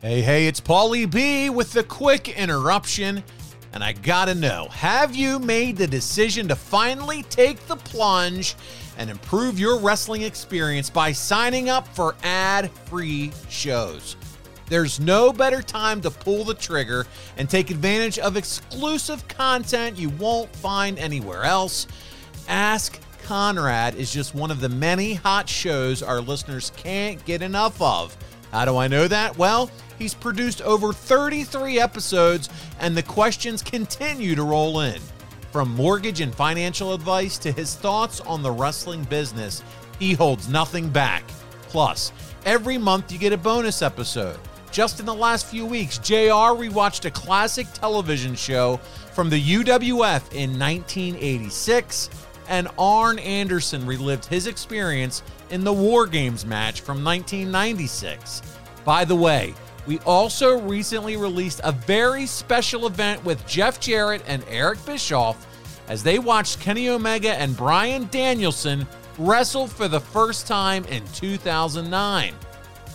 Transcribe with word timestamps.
Hey, 0.00 0.22
hey, 0.22 0.46
it's 0.46 0.60
Paulie 0.60 1.10
B 1.10 1.50
with 1.50 1.72
the 1.72 1.82
quick 1.82 2.28
interruption. 2.28 3.24
And 3.72 3.82
I 3.82 3.94
gotta 3.94 4.32
know 4.32 4.68
have 4.70 5.16
you 5.16 5.40
made 5.40 5.76
the 5.76 5.88
decision 5.88 6.46
to 6.46 6.54
finally 6.54 7.24
take 7.24 7.66
the 7.66 7.74
plunge 7.74 8.54
and 8.96 9.10
improve 9.10 9.58
your 9.58 9.76
wrestling 9.76 10.22
experience 10.22 10.88
by 10.88 11.10
signing 11.10 11.68
up 11.68 11.88
for 11.96 12.14
ad 12.22 12.70
free 12.86 13.32
shows? 13.48 14.14
There's 14.66 15.00
no 15.00 15.32
better 15.32 15.62
time 15.62 16.00
to 16.02 16.12
pull 16.12 16.44
the 16.44 16.54
trigger 16.54 17.04
and 17.36 17.50
take 17.50 17.72
advantage 17.72 18.20
of 18.20 18.36
exclusive 18.36 19.26
content 19.26 19.98
you 19.98 20.10
won't 20.10 20.54
find 20.54 20.96
anywhere 21.00 21.42
else. 21.42 21.88
Ask 22.46 23.00
Conrad 23.24 23.96
is 23.96 24.12
just 24.12 24.32
one 24.32 24.52
of 24.52 24.60
the 24.60 24.68
many 24.68 25.14
hot 25.14 25.48
shows 25.48 26.04
our 26.04 26.20
listeners 26.20 26.70
can't 26.76 27.22
get 27.24 27.42
enough 27.42 27.82
of. 27.82 28.16
How 28.52 28.64
do 28.64 28.76
I 28.76 28.88
know 28.88 29.08
that? 29.08 29.36
Well, 29.36 29.70
He's 29.98 30.14
produced 30.14 30.62
over 30.62 30.92
33 30.92 31.80
episodes, 31.80 32.48
and 32.78 32.96
the 32.96 33.02
questions 33.02 33.62
continue 33.62 34.34
to 34.36 34.44
roll 34.44 34.80
in. 34.80 35.00
From 35.50 35.74
mortgage 35.74 36.20
and 36.20 36.34
financial 36.34 36.92
advice 36.94 37.36
to 37.38 37.50
his 37.50 37.74
thoughts 37.74 38.20
on 38.20 38.42
the 38.42 38.50
wrestling 38.50 39.02
business, 39.04 39.62
he 39.98 40.12
holds 40.12 40.48
nothing 40.48 40.88
back. 40.88 41.24
Plus, 41.62 42.12
every 42.44 42.78
month 42.78 43.10
you 43.10 43.18
get 43.18 43.32
a 43.32 43.36
bonus 43.36 43.82
episode. 43.82 44.38
Just 44.70 45.00
in 45.00 45.06
the 45.06 45.14
last 45.14 45.46
few 45.46 45.66
weeks, 45.66 45.98
JR 45.98 46.54
rewatched 46.54 47.06
a 47.06 47.10
classic 47.10 47.66
television 47.72 48.34
show 48.34 48.76
from 49.14 49.30
the 49.30 49.42
UWF 49.42 50.32
in 50.32 50.58
1986, 50.58 52.10
and 52.48 52.68
Arn 52.78 53.18
Anderson 53.18 53.86
relived 53.86 54.24
his 54.24 54.46
experience 54.46 55.22
in 55.50 55.64
the 55.64 55.72
War 55.72 56.06
Games 56.06 56.44
match 56.44 56.80
from 56.80 57.04
1996. 57.04 58.42
By 58.84 59.04
the 59.04 59.16
way, 59.16 59.54
we 59.86 59.98
also 60.00 60.58
recently 60.60 61.16
released 61.16 61.60
a 61.64 61.72
very 61.72 62.26
special 62.26 62.86
event 62.86 63.24
with 63.24 63.46
Jeff 63.46 63.80
Jarrett 63.80 64.22
and 64.26 64.44
Eric 64.48 64.84
Bischoff 64.84 65.46
as 65.88 66.02
they 66.02 66.18
watched 66.18 66.60
Kenny 66.60 66.88
Omega 66.88 67.32
and 67.32 67.56
Bryan 67.56 68.08
Danielson 68.10 68.86
wrestle 69.18 69.66
for 69.66 69.88
the 69.88 70.00
first 70.00 70.46
time 70.46 70.84
in 70.86 71.02
2009. 71.14 72.34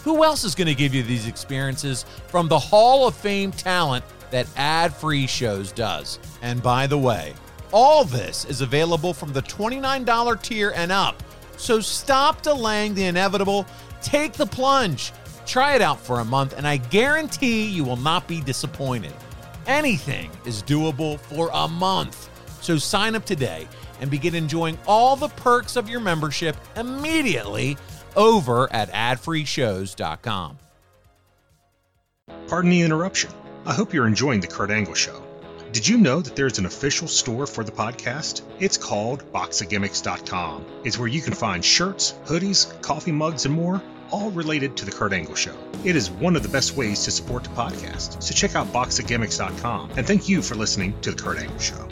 Who 0.04 0.24
else 0.24 0.44
is 0.44 0.54
going 0.54 0.68
to 0.68 0.76
give 0.76 0.94
you 0.94 1.02
these 1.02 1.28
experiences 1.28 2.06
from 2.28 2.48
the 2.48 2.60
Hall 2.60 3.08
of 3.08 3.16
Fame 3.16 3.52
talent 3.52 4.04
that 4.32 4.48
ad 4.56 4.94
free 4.94 5.28
shows 5.28 5.72
does? 5.72 6.20
And 6.42 6.62
by 6.62 6.88
the 6.88 6.98
way, 6.98 7.34
all 7.74 8.06
this 8.06 8.46
is 8.46 8.62
available 8.62 9.14
from 9.14 9.34
the 9.34 9.42
$29 9.42 10.42
tier 10.42 10.72
and 10.76 10.92
up. 10.92 11.22
So 11.58 11.80
stop 11.82 12.42
delaying 12.42 12.94
the 12.94 13.06
inevitable, 13.06 13.66
take 14.02 14.34
the 14.34 14.46
plunge. 14.46 15.12
Try 15.46 15.76
it 15.76 15.82
out 15.82 16.00
for 16.00 16.20
a 16.20 16.26
month, 16.26 16.54
and 16.58 16.66
I 16.66 16.78
guarantee 16.78 17.66
you 17.66 17.84
will 17.84 17.98
not 17.98 18.28
be 18.28 18.40
disappointed. 18.40 19.14
Anything 19.68 20.30
is 20.46 20.64
doable 20.64 21.20
for 21.20 21.50
a 21.54 21.68
month. 21.68 22.30
So 22.62 22.78
sign 22.78 23.16
up 23.16 23.26
today 23.26 23.68
and 24.00 24.10
begin 24.10 24.36
enjoying 24.36 24.78
all 24.88 25.16
the 25.16 25.28
perks 25.30 25.76
of 25.76 25.90
your 25.90 26.00
membership 26.00 26.56
immediately 26.76 27.78
over 28.16 28.72
at 28.72 28.92
adfreeshows.com. 28.92 30.58
Pardon 32.48 32.72
the 32.72 32.82
interruption. 32.82 33.32
I 33.66 33.74
hope 33.74 33.94
you're 33.94 34.08
enjoying 34.08 34.40
the 34.40 34.48
Kurt 34.48 34.72
Angle 34.72 34.94
Show. 34.94 35.24
Did 35.74 35.88
you 35.88 35.98
know 35.98 36.22
that 36.22 36.36
there's 36.36 36.60
an 36.60 36.68
official 36.68 37.08
store 37.08 37.48
for 37.48 37.64
the 37.64 37.72
podcast? 37.72 38.44
It's 38.60 38.78
called 38.78 39.24
boxofgimmicks.com. 39.34 40.66
It's 40.84 41.00
where 41.00 41.08
you 41.08 41.20
can 41.20 41.34
find 41.34 41.66
shirts, 41.66 42.14
hoodies, 42.26 42.80
coffee 42.84 43.12
mugs, 43.12 43.46
and 43.46 43.56
more 43.56 43.82
all 44.12 44.30
related 44.30 44.78
to 44.78 44.86
The 44.86 44.92
Kurt 44.92 45.14
Angle 45.14 45.34
Show. 45.34 45.56
It 45.84 45.96
is 45.96 46.12
one 46.12 46.36
of 46.36 46.44
the 46.44 46.50
best 46.50 46.78
ways 46.78 47.04
to 47.06 47.12
support 47.12 47.46
the 47.46 47.50
podcast, 47.50 48.22
so 48.22 48.36
check 48.36 48.56
out 48.56 48.68
boxofgimmicks.com. 48.68 49.94
And 49.98 50.06
thank 50.06 50.30
you 50.30 50.44
for 50.44 50.54
listening 50.54 50.94
to 51.02 51.10
The 51.10 51.18
Kurt 51.18 51.40
Angle 51.40 51.58
Show. 51.58 51.90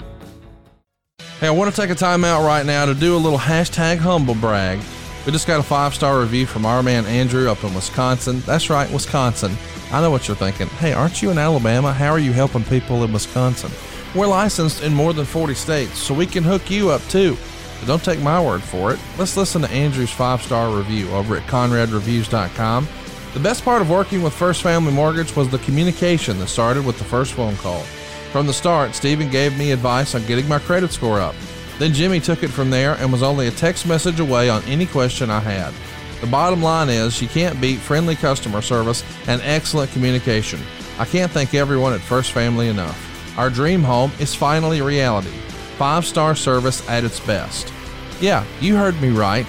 Hey, 1.40 1.48
I 1.48 1.50
want 1.50 1.74
to 1.74 1.82
take 1.82 1.90
a 1.90 1.96
time 1.96 2.24
out 2.24 2.46
right 2.46 2.64
now 2.64 2.86
to 2.86 2.94
do 2.94 3.16
a 3.16 3.18
little 3.18 3.40
hashtag 3.40 3.98
humble 3.98 4.36
brag. 4.36 4.80
We 5.26 5.32
just 5.32 5.46
got 5.46 5.60
a 5.60 5.64
five 5.64 5.94
star 5.94 6.20
review 6.20 6.48
from 6.48 6.66
our 6.66 6.82
man 6.82 7.06
Andrew 7.06 7.50
up 7.50 7.64
in 7.64 7.74
Wisconsin. 7.76 8.40
That's 8.42 8.70
right, 8.70 8.90
Wisconsin. 8.92 9.56
I 9.92 10.02
know 10.02 10.10
what 10.10 10.28
you're 10.28 10.38
thinking. 10.38 10.68
Hey, 10.68 10.94
aren't 10.94 11.22
you 11.22 11.30
in 11.30 11.38
Alabama? 11.38 11.94
How 11.94 12.10
are 12.10 12.20
you 12.20 12.34
helping 12.34 12.64
people 12.64 13.04
in 13.04 13.14
Wisconsin? 13.14 13.72
We're 14.16 14.28
licensed 14.28 14.82
in 14.82 14.94
more 14.94 15.14
than 15.14 15.26
40 15.26 15.54
states, 15.54 16.00
so 16.00 16.14
we 16.14 16.26
can 16.26 16.44
hook 16.44 16.72
you 16.72 16.90
up 16.90 17.02
too. 17.04 17.38
But 17.80 17.88
don't 17.88 18.04
take 18.04 18.20
my 18.20 18.44
word 18.44 18.64
for 18.64 18.94
it. 18.94 19.00
Let's 19.18 19.38
listen 19.38 19.62
to 19.62 19.70
Andrew's 19.70 20.12
five 20.12 20.42
star 20.42 20.76
review 20.76 21.10
over 21.12 21.38
at 21.38 21.44
ConradReviews.com. 21.44 22.88
The 23.34 23.40
best 23.40 23.64
part 23.64 23.82
of 23.82 23.90
working 23.90 24.24
with 24.24 24.34
First 24.34 24.64
Family 24.64 24.92
Mortgage 24.92 25.36
was 25.36 25.50
the 25.50 25.60
communication 25.60 26.40
that 26.40 26.48
started 26.48 26.86
with 26.86 26.98
the 26.98 27.06
first 27.06 27.34
phone 27.34 27.56
call. 27.58 27.84
From 28.32 28.48
the 28.48 28.54
start, 28.54 28.96
Stephen 28.96 29.30
gave 29.30 29.58
me 29.58 29.72
advice 29.72 30.16
on 30.16 30.26
getting 30.26 30.48
my 30.48 30.60
credit 30.60 30.92
score 30.92 31.20
up. 31.20 31.36
Then 31.80 31.94
Jimmy 31.94 32.20
took 32.20 32.44
it 32.44 32.50
from 32.50 32.70
there 32.70 32.96
and 32.96 33.12
was 33.12 33.24
only 33.24 33.48
a 33.48 33.52
text 33.52 33.88
message 33.88 34.20
away 34.20 34.50
on 34.50 34.64
any 34.64 34.86
question 34.86 35.30
I 35.30 35.40
had. 35.40 35.74
The 36.22 36.28
bottom 36.28 36.62
line 36.62 36.90
is 36.90 37.22
you 37.22 37.28
can't 37.28 37.60
beat 37.60 37.80
friendly 37.80 38.16
customer 38.16 38.62
service 38.62 39.04
and 39.28 39.42
excellent 39.44 39.92
communication. 39.92 40.60
I 41.00 41.06
can't 41.06 41.32
thank 41.32 41.54
everyone 41.54 41.94
at 41.94 42.02
First 42.02 42.32
Family 42.32 42.68
enough. 42.68 43.38
Our 43.38 43.50
dream 43.50 43.82
home 43.82 44.12
is 44.20 44.36
finally 44.36 44.82
reality 44.82 45.32
five 45.82 46.06
star 46.06 46.36
service 46.36 46.88
at 46.88 47.04
its 47.04 47.20
best. 47.22 47.74
Yeah, 48.20 48.46
you 48.60 48.76
heard 48.76 49.02
me 49.02 49.10
right. 49.10 49.48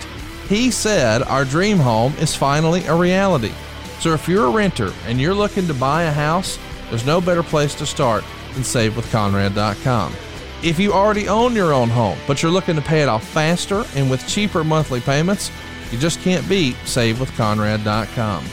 He 0.48 0.70
said 0.70 1.20
our 1.24 1.44
dream 1.44 1.76
home 1.76 2.14
is 2.14 2.34
finally 2.34 2.86
a 2.86 2.94
reality. 2.94 3.52
So 4.00 4.14
if 4.14 4.26
you're 4.26 4.46
a 4.46 4.50
renter 4.50 4.94
and 5.06 5.20
you're 5.20 5.34
looking 5.34 5.66
to 5.66 5.74
buy 5.74 6.04
a 6.04 6.10
house, 6.10 6.58
there's 6.88 7.04
no 7.04 7.20
better 7.20 7.42
place 7.42 7.74
to 7.74 7.84
start 7.84 8.24
than 8.54 8.62
savewithconrad.com. 8.62 10.14
If 10.62 10.78
you 10.78 10.92
already 10.92 11.28
own 11.28 11.54
your 11.54 11.72
own 11.72 11.88
home, 11.88 12.18
but 12.26 12.42
you're 12.42 12.52
looking 12.52 12.76
to 12.76 12.82
pay 12.82 13.02
it 13.02 13.08
off 13.08 13.26
faster 13.26 13.84
and 13.94 14.10
with 14.10 14.26
cheaper 14.28 14.62
monthly 14.62 15.00
payments, 15.00 15.50
you 15.90 15.98
just 15.98 16.20
can't 16.20 16.48
beat 16.48 16.76
savewithconrad.com. 16.84 18.44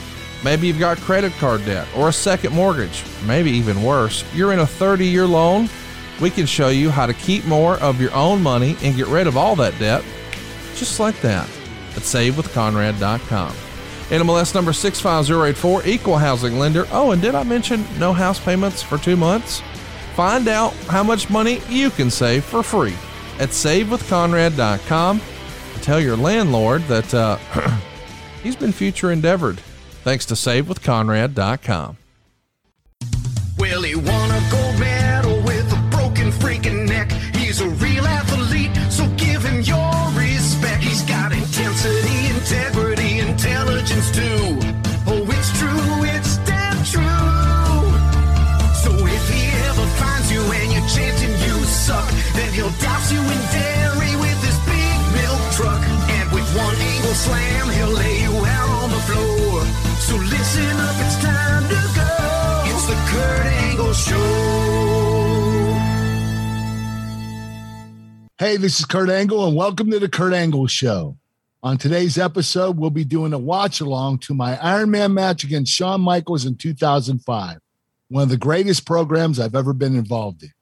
Maybe 0.43 0.67
you've 0.67 0.79
got 0.79 0.97
credit 0.97 1.33
card 1.33 1.65
debt 1.65 1.87
or 1.95 2.09
a 2.09 2.13
second 2.13 2.53
mortgage, 2.53 3.03
maybe 3.25 3.51
even 3.51 3.83
worse, 3.83 4.23
you're 4.33 4.53
in 4.53 4.59
a 4.59 4.67
30 4.67 5.05
year 5.05 5.27
loan 5.27 5.69
we 6.19 6.29
can 6.29 6.45
show 6.45 6.69
you 6.69 6.89
how 6.89 7.05
to 7.05 7.13
keep 7.13 7.45
more 7.45 7.77
of 7.77 8.01
your 8.01 8.13
own 8.13 8.41
money 8.41 8.75
and 8.83 8.95
get 8.95 9.07
rid 9.07 9.27
of 9.27 9.37
all 9.37 9.55
that 9.55 9.77
debt 9.79 10.03
just 10.75 10.99
like 10.99 11.19
that 11.21 11.47
at 11.95 12.03
savewithconrad.com. 12.03 13.53
NMLS 14.09 14.55
number 14.55 14.73
65084, 14.73 15.85
equal 15.85 16.17
housing 16.17 16.57
lender. 16.57 16.87
Oh, 16.91 17.11
and 17.11 17.21
did 17.21 17.35
I 17.35 17.43
mention 17.43 17.85
no 17.99 18.11
house 18.11 18.39
payments 18.39 18.81
for 18.81 18.97
two 18.97 19.15
months? 19.15 19.61
Find 20.19 20.49
out 20.49 20.73
how 20.89 21.01
much 21.01 21.29
money 21.29 21.61
you 21.69 21.89
can 21.89 22.09
save 22.09 22.43
for 22.43 22.61
free 22.61 22.95
at 23.39 23.51
savewithconrad.com 23.51 25.21
tell 25.81 26.01
your 26.01 26.17
landlord 26.17 26.81
that 26.89 27.13
uh, 27.13 27.37
he's 28.43 28.57
been 28.57 28.73
future 28.73 29.13
endeavored 29.13 29.59
thanks 30.03 30.25
to 30.25 30.33
savewithconrad.com. 30.33 31.95
Well, 33.57 33.81
he 33.83 33.95
won 33.95 34.31
a 34.31 34.49
slam, 57.19 57.69
he'll 57.71 57.89
lay 57.89 58.21
you 58.21 58.31
out 58.31 58.69
on 58.81 58.89
the 58.91 59.01
floor. 59.09 59.65
So 60.07 60.15
listen 60.15 60.79
up, 60.87 60.95
it's 61.05 61.17
time 61.21 61.63
to 61.67 61.81
go. 61.99 62.63
It's 62.71 62.85
the 62.87 62.95
Kurt 63.11 63.45
Angle 63.45 63.93
Show. 63.93 64.49
Hey, 68.37 68.55
this 68.55 68.79
is 68.79 68.85
Kurt 68.85 69.09
Angle, 69.09 69.45
and 69.45 69.55
welcome 69.55 69.91
to 69.91 69.99
the 69.99 70.07
Kurt 70.07 70.31
Angle 70.31 70.67
Show. 70.67 71.17
On 71.61 71.77
today's 71.77 72.17
episode, 72.17 72.77
we'll 72.77 72.89
be 72.89 73.03
doing 73.03 73.33
a 73.33 73.37
watch 73.37 73.81
along 73.81 74.19
to 74.19 74.33
my 74.33 74.57
Iron 74.63 74.89
Man 74.91 75.13
match 75.13 75.43
against 75.43 75.73
Shawn 75.73 75.99
Michaels 75.99 76.45
in 76.45 76.55
2005, 76.55 77.57
one 78.07 78.23
of 78.23 78.29
the 78.29 78.37
greatest 78.37 78.85
programs 78.85 79.41
I've 79.41 79.55
ever 79.55 79.73
been 79.73 79.97
involved 79.97 80.43
in. 80.43 80.53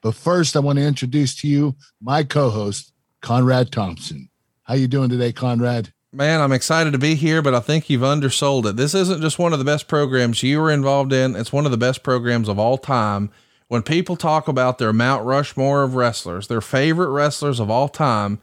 But 0.00 0.16
first, 0.16 0.56
I 0.56 0.58
want 0.58 0.80
to 0.80 0.84
introduce 0.84 1.36
to 1.36 1.48
you 1.48 1.76
my 2.00 2.24
co-host, 2.24 2.92
Conrad 3.20 3.70
Thompson. 3.70 4.30
How 4.72 4.76
you 4.76 4.88
doing 4.88 5.10
today, 5.10 5.34
Conrad? 5.34 5.92
Man, 6.14 6.40
I'm 6.40 6.50
excited 6.50 6.94
to 6.94 6.98
be 6.98 7.14
here, 7.14 7.42
but 7.42 7.54
I 7.54 7.60
think 7.60 7.90
you've 7.90 8.00
undersold 8.02 8.64
it. 8.64 8.76
This 8.76 8.94
isn't 8.94 9.20
just 9.20 9.38
one 9.38 9.52
of 9.52 9.58
the 9.58 9.66
best 9.66 9.86
programs 9.86 10.42
you 10.42 10.58
were 10.58 10.70
involved 10.70 11.12
in, 11.12 11.36
it's 11.36 11.52
one 11.52 11.66
of 11.66 11.70
the 11.70 11.76
best 11.76 12.02
programs 12.02 12.48
of 12.48 12.58
all 12.58 12.78
time. 12.78 13.30
When 13.68 13.82
people 13.82 14.16
talk 14.16 14.48
about 14.48 14.78
their 14.78 14.94
Mount 14.94 15.26
Rushmore 15.26 15.82
of 15.82 15.94
wrestlers, 15.94 16.48
their 16.48 16.62
favorite 16.62 17.10
wrestlers 17.10 17.60
of 17.60 17.68
all 17.70 17.90
time, 17.90 18.40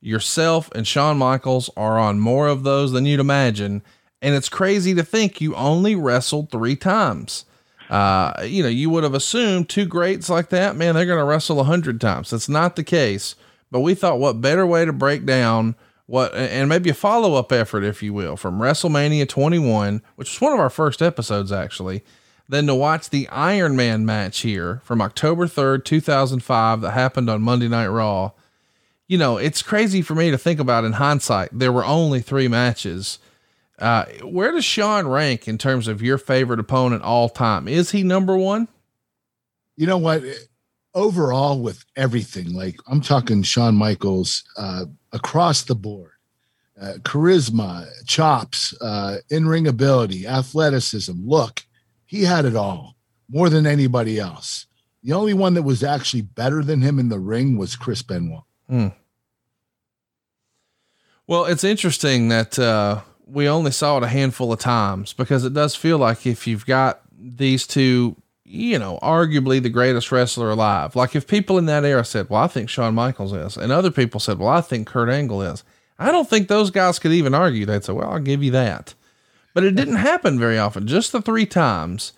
yourself 0.00 0.68
and 0.74 0.84
Shawn 0.84 1.16
Michaels 1.16 1.70
are 1.76 1.96
on 1.96 2.18
more 2.18 2.48
of 2.48 2.64
those 2.64 2.90
than 2.90 3.06
you'd 3.06 3.20
imagine. 3.20 3.84
And 4.20 4.34
it's 4.34 4.48
crazy 4.48 4.94
to 4.94 5.04
think 5.04 5.40
you 5.40 5.54
only 5.54 5.94
wrestled 5.94 6.50
three 6.50 6.74
times. 6.74 7.44
Uh, 7.88 8.32
you 8.42 8.64
know, 8.64 8.68
you 8.68 8.90
would 8.90 9.04
have 9.04 9.14
assumed 9.14 9.68
two 9.68 9.86
greats 9.86 10.28
like 10.28 10.48
that, 10.48 10.74
man, 10.74 10.96
they're 10.96 11.06
going 11.06 11.20
to 11.20 11.24
wrestle 11.24 11.60
a 11.60 11.64
hundred 11.64 12.00
times. 12.00 12.30
That's 12.30 12.48
not 12.48 12.74
the 12.74 12.82
case. 12.82 13.36
But 13.70 13.80
we 13.80 13.94
thought, 13.94 14.18
what 14.18 14.40
better 14.40 14.66
way 14.66 14.84
to 14.84 14.92
break 14.92 15.26
down 15.26 15.74
what, 16.08 16.34
and 16.34 16.70
maybe 16.70 16.88
a 16.88 16.94
follow 16.94 17.34
up 17.34 17.52
effort, 17.52 17.84
if 17.84 18.02
you 18.02 18.14
will, 18.14 18.36
from 18.36 18.60
WrestleMania 18.60 19.28
21, 19.28 20.02
which 20.16 20.32
was 20.32 20.40
one 20.40 20.54
of 20.54 20.58
our 20.58 20.70
first 20.70 21.02
episodes 21.02 21.52
actually, 21.52 22.02
than 22.48 22.66
to 22.66 22.74
watch 22.74 23.10
the 23.10 23.28
Iron 23.28 23.76
Man 23.76 24.06
match 24.06 24.38
here 24.38 24.80
from 24.84 25.02
October 25.02 25.46
3rd, 25.46 25.84
2005, 25.84 26.80
that 26.80 26.92
happened 26.92 27.28
on 27.28 27.42
Monday 27.42 27.68
Night 27.68 27.88
Raw. 27.88 28.30
You 29.06 29.18
know, 29.18 29.36
it's 29.36 29.60
crazy 29.60 30.00
for 30.00 30.14
me 30.14 30.30
to 30.30 30.38
think 30.38 30.58
about 30.58 30.84
in 30.84 30.94
hindsight. 30.94 31.50
There 31.52 31.72
were 31.72 31.84
only 31.84 32.20
three 32.20 32.48
matches. 32.48 33.18
Uh, 33.78 34.06
where 34.22 34.50
does 34.50 34.64
Shawn 34.64 35.08
rank 35.08 35.46
in 35.46 35.58
terms 35.58 35.88
of 35.88 36.00
your 36.00 36.16
favorite 36.16 36.58
opponent 36.58 37.02
all 37.02 37.28
time? 37.28 37.68
Is 37.68 37.90
he 37.90 38.02
number 38.02 38.36
one? 38.36 38.68
You 39.76 39.86
know 39.86 39.98
what? 39.98 40.22
Overall, 40.98 41.60
with 41.60 41.84
everything, 41.96 42.52
like 42.52 42.76
I'm 42.88 43.00
talking 43.00 43.42
Shawn 43.42 43.76
Michaels 43.76 44.42
uh, 44.56 44.86
across 45.12 45.62
the 45.62 45.74
board 45.76 46.10
uh, 46.80 46.94
charisma, 47.02 47.86
chops, 48.06 48.74
uh, 48.80 49.18
in 49.30 49.48
ring 49.48 49.66
ability, 49.66 50.26
athleticism, 50.26 51.12
look, 51.24 51.64
he 52.06 52.22
had 52.22 52.44
it 52.44 52.56
all 52.56 52.96
more 53.28 53.48
than 53.48 53.66
anybody 53.66 54.18
else. 54.18 54.66
The 55.02 55.12
only 55.12 55.34
one 55.34 55.54
that 55.54 55.62
was 55.62 55.82
actually 55.82 56.22
better 56.22 56.62
than 56.62 56.82
him 56.82 56.98
in 56.98 57.08
the 57.08 57.18
ring 57.18 57.56
was 57.56 57.76
Chris 57.76 58.02
Benoit. 58.02 58.42
Hmm. 58.68 58.88
Well, 61.26 61.44
it's 61.44 61.64
interesting 61.64 62.28
that 62.28 62.58
uh, 62.58 63.00
we 63.26 63.48
only 63.48 63.70
saw 63.70 63.98
it 63.98 64.02
a 64.02 64.08
handful 64.08 64.52
of 64.52 64.58
times 64.58 65.12
because 65.12 65.44
it 65.44 65.52
does 65.52 65.74
feel 65.74 65.98
like 65.98 66.26
if 66.26 66.46
you've 66.46 66.66
got 66.66 67.02
these 67.18 67.66
two, 67.66 68.16
you 68.48 68.78
know, 68.78 68.98
arguably 69.02 69.62
the 69.62 69.68
greatest 69.68 70.10
wrestler 70.10 70.50
alive, 70.50 70.96
like 70.96 71.14
if 71.14 71.26
people 71.26 71.58
in 71.58 71.66
that 71.66 71.84
era 71.84 72.04
said, 72.04 72.30
Well, 72.30 72.42
I 72.42 72.46
think 72.46 72.68
Shawn 72.68 72.94
Michaels 72.94 73.32
is, 73.32 73.56
and 73.56 73.70
other 73.72 73.90
people 73.90 74.20
said, 74.20 74.38
Well, 74.38 74.48
I 74.48 74.60
think 74.60 74.86
Kurt 74.86 75.08
Angle 75.08 75.42
is, 75.42 75.64
I 75.98 76.12
don't 76.12 76.28
think 76.28 76.48
those 76.48 76.70
guys 76.70 76.98
could 76.98 77.12
even 77.12 77.34
argue. 77.34 77.66
They'd 77.66 77.84
say, 77.84 77.92
Well, 77.92 78.10
I'll 78.10 78.18
give 78.20 78.42
you 78.42 78.50
that 78.52 78.94
but 79.58 79.64
it 79.64 79.74
didn't 79.74 79.96
happen 79.96 80.38
very 80.38 80.56
often, 80.56 80.86
just 80.86 81.10
the 81.10 81.20
three 81.20 81.44
times. 81.44 82.12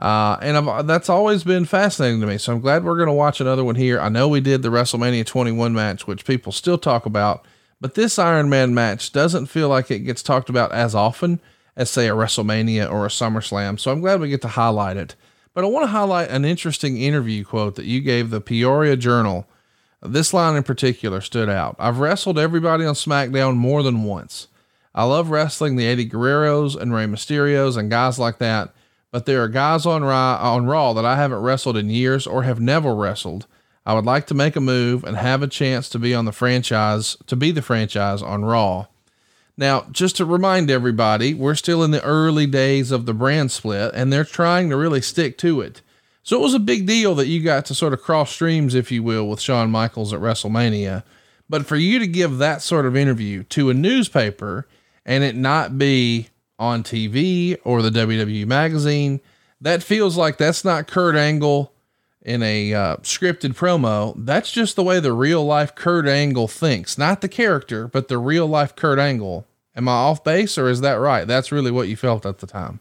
Uh, 0.00 0.38
and 0.40 0.56
I've, 0.56 0.86
that's 0.86 1.10
always 1.10 1.44
been 1.44 1.66
fascinating 1.66 2.22
to 2.22 2.26
me. 2.26 2.38
So 2.38 2.54
I'm 2.54 2.60
glad 2.62 2.84
we're 2.84 2.96
going 2.96 3.08
to 3.08 3.12
watch 3.12 3.38
another 3.38 3.64
one 3.64 3.74
here. 3.74 4.00
I 4.00 4.08
know 4.08 4.28
we 4.28 4.40
did 4.40 4.62
the 4.62 4.70
WrestleMania 4.70 5.26
21 5.26 5.74
match, 5.74 6.06
which 6.06 6.24
people 6.24 6.52
still 6.52 6.78
talk 6.78 7.04
about, 7.04 7.44
but 7.82 7.96
this 7.96 8.18
Iron 8.18 8.48
Man 8.48 8.72
match 8.72 9.12
doesn't 9.12 9.44
feel 9.46 9.68
like 9.68 9.90
it 9.90 10.00
gets 10.00 10.22
talked 10.22 10.48
about 10.48 10.72
as 10.72 10.94
often 10.94 11.38
as, 11.76 11.90
say, 11.90 12.08
a 12.08 12.14
WrestleMania 12.14 12.90
or 12.90 13.04
a 13.04 13.10
SummerSlam. 13.10 13.78
So 13.78 13.92
I'm 13.92 14.00
glad 14.00 14.20
we 14.20 14.30
get 14.30 14.40
to 14.40 14.48
highlight 14.48 14.96
it. 14.96 15.16
But 15.56 15.64
I 15.64 15.68
want 15.68 15.84
to 15.84 15.90
highlight 15.92 16.28
an 16.28 16.44
interesting 16.44 16.98
interview 16.98 17.42
quote 17.42 17.76
that 17.76 17.86
you 17.86 18.02
gave 18.02 18.28
the 18.28 18.42
Peoria 18.42 18.94
Journal. 18.94 19.48
This 20.02 20.34
line 20.34 20.54
in 20.54 20.62
particular 20.64 21.22
stood 21.22 21.48
out. 21.48 21.76
I've 21.78 21.98
wrestled 21.98 22.38
everybody 22.38 22.84
on 22.84 22.92
SmackDown 22.92 23.56
more 23.56 23.82
than 23.82 24.04
once. 24.04 24.48
I 24.94 25.04
love 25.04 25.30
wrestling 25.30 25.76
the 25.76 25.86
Eddie 25.86 26.10
Guerreros 26.10 26.76
and 26.78 26.92
Rey 26.92 27.06
Mysterios 27.06 27.78
and 27.78 27.88
guys 27.88 28.18
like 28.18 28.36
that, 28.36 28.74
but 29.10 29.24
there 29.24 29.42
are 29.42 29.48
guys 29.48 29.86
on 29.86 30.04
Raw, 30.04 30.36
on 30.42 30.66
Raw 30.66 30.92
that 30.92 31.06
I 31.06 31.16
haven't 31.16 31.40
wrestled 31.40 31.78
in 31.78 31.88
years 31.88 32.26
or 32.26 32.42
have 32.42 32.60
never 32.60 32.94
wrestled. 32.94 33.46
I 33.86 33.94
would 33.94 34.04
like 34.04 34.26
to 34.26 34.34
make 34.34 34.56
a 34.56 34.60
move 34.60 35.04
and 35.04 35.16
have 35.16 35.42
a 35.42 35.48
chance 35.48 35.88
to 35.88 35.98
be 35.98 36.14
on 36.14 36.26
the 36.26 36.32
franchise, 36.32 37.16
to 37.28 37.34
be 37.34 37.50
the 37.50 37.62
franchise 37.62 38.20
on 38.20 38.44
Raw. 38.44 38.88
Now, 39.58 39.86
just 39.90 40.16
to 40.16 40.24
remind 40.24 40.70
everybody, 40.70 41.32
we're 41.32 41.54
still 41.54 41.82
in 41.82 41.90
the 41.90 42.02
early 42.04 42.46
days 42.46 42.90
of 42.90 43.06
the 43.06 43.14
brand 43.14 43.50
split 43.50 43.92
and 43.94 44.12
they're 44.12 44.24
trying 44.24 44.68
to 44.70 44.76
really 44.76 45.00
stick 45.00 45.38
to 45.38 45.60
it. 45.62 45.80
So 46.22 46.36
it 46.36 46.42
was 46.42 46.54
a 46.54 46.58
big 46.58 46.86
deal 46.86 47.14
that 47.14 47.28
you 47.28 47.42
got 47.42 47.64
to 47.66 47.74
sort 47.74 47.92
of 47.92 48.02
cross 48.02 48.30
streams, 48.30 48.74
if 48.74 48.90
you 48.90 49.02
will, 49.02 49.28
with 49.28 49.40
Shawn 49.40 49.70
Michaels 49.70 50.12
at 50.12 50.20
WrestleMania. 50.20 51.04
But 51.48 51.66
for 51.66 51.76
you 51.76 51.98
to 52.00 52.06
give 52.06 52.38
that 52.38 52.62
sort 52.62 52.84
of 52.84 52.96
interview 52.96 53.44
to 53.44 53.70
a 53.70 53.74
newspaper 53.74 54.66
and 55.04 55.22
it 55.22 55.36
not 55.36 55.78
be 55.78 56.28
on 56.58 56.82
TV 56.82 57.56
or 57.64 57.80
the 57.80 57.90
WWE 57.90 58.44
magazine, 58.46 59.20
that 59.60 59.82
feels 59.82 60.16
like 60.16 60.36
that's 60.36 60.64
not 60.64 60.88
Kurt 60.88 61.14
Angle 61.14 61.72
in 62.26 62.42
a 62.42 62.74
uh, 62.74 62.96
scripted 62.96 63.54
promo. 63.54 64.12
That's 64.18 64.50
just 64.50 64.74
the 64.74 64.82
way 64.82 64.98
the 64.98 65.12
real 65.12 65.46
life 65.46 65.76
Kurt 65.76 66.08
Angle 66.08 66.48
thinks, 66.48 66.98
not 66.98 67.20
the 67.20 67.28
character, 67.28 67.86
but 67.86 68.08
the 68.08 68.18
real 68.18 68.48
life 68.48 68.74
Kurt 68.74 68.98
Angle. 68.98 69.46
Am 69.76 69.88
I 69.88 69.92
off 69.92 70.24
base 70.24 70.58
or 70.58 70.68
is 70.68 70.80
that 70.80 70.94
right? 70.94 71.26
That's 71.26 71.52
really 71.52 71.70
what 71.70 71.86
you 71.88 71.96
felt 71.96 72.26
at 72.26 72.38
the 72.38 72.46
time. 72.46 72.80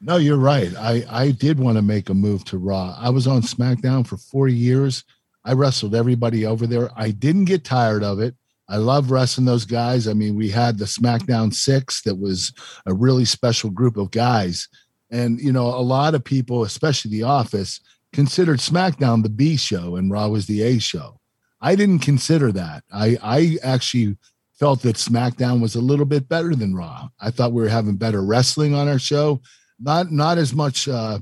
No, 0.00 0.16
you're 0.16 0.38
right. 0.38 0.74
I, 0.76 1.04
I 1.08 1.30
did 1.30 1.60
want 1.60 1.76
to 1.76 1.82
make 1.82 2.08
a 2.08 2.14
move 2.14 2.44
to 2.46 2.58
Raw. 2.58 2.96
I 2.98 3.10
was 3.10 3.26
on 3.26 3.42
SmackDown 3.42 4.06
for 4.06 4.16
four 4.16 4.48
years. 4.48 5.04
I 5.44 5.52
wrestled 5.52 5.94
everybody 5.94 6.44
over 6.44 6.66
there. 6.66 6.90
I 6.96 7.10
didn't 7.12 7.44
get 7.44 7.64
tired 7.64 8.02
of 8.02 8.18
it. 8.18 8.34
I 8.68 8.76
love 8.76 9.10
wrestling 9.10 9.46
those 9.46 9.66
guys. 9.66 10.08
I 10.08 10.14
mean, 10.14 10.34
we 10.34 10.48
had 10.48 10.78
the 10.78 10.84
SmackDown 10.86 11.52
Six 11.52 12.02
that 12.02 12.18
was 12.18 12.52
a 12.86 12.94
really 12.94 13.24
special 13.24 13.70
group 13.70 13.96
of 13.96 14.10
guys. 14.10 14.68
And, 15.10 15.40
you 15.40 15.52
know, 15.52 15.66
a 15.66 15.82
lot 15.82 16.14
of 16.14 16.24
people, 16.24 16.62
especially 16.62 17.10
The 17.10 17.24
Office, 17.24 17.80
considered 18.12 18.58
SmackDown 18.58 19.22
the 19.22 19.28
B 19.28 19.56
show 19.56 19.96
and 19.96 20.10
Raw 20.10 20.28
was 20.28 20.46
the 20.46 20.62
A 20.62 20.78
show. 20.78 21.20
I 21.60 21.74
didn't 21.76 22.00
consider 22.00 22.52
that. 22.52 22.84
I, 22.92 23.18
I 23.22 23.58
actually 23.62 24.16
felt 24.58 24.82
that 24.82 24.96
SmackDown 24.96 25.60
was 25.60 25.74
a 25.74 25.80
little 25.80 26.06
bit 26.06 26.28
better 26.28 26.54
than 26.54 26.74
Raw. 26.74 27.08
I 27.20 27.30
thought 27.30 27.52
we 27.52 27.62
were 27.62 27.68
having 27.68 27.96
better 27.96 28.22
wrestling 28.22 28.74
on 28.74 28.88
our 28.88 28.98
show, 28.98 29.40
not 29.78 30.10
not 30.10 30.38
as 30.38 30.54
much 30.54 30.88
uh, 30.88 31.18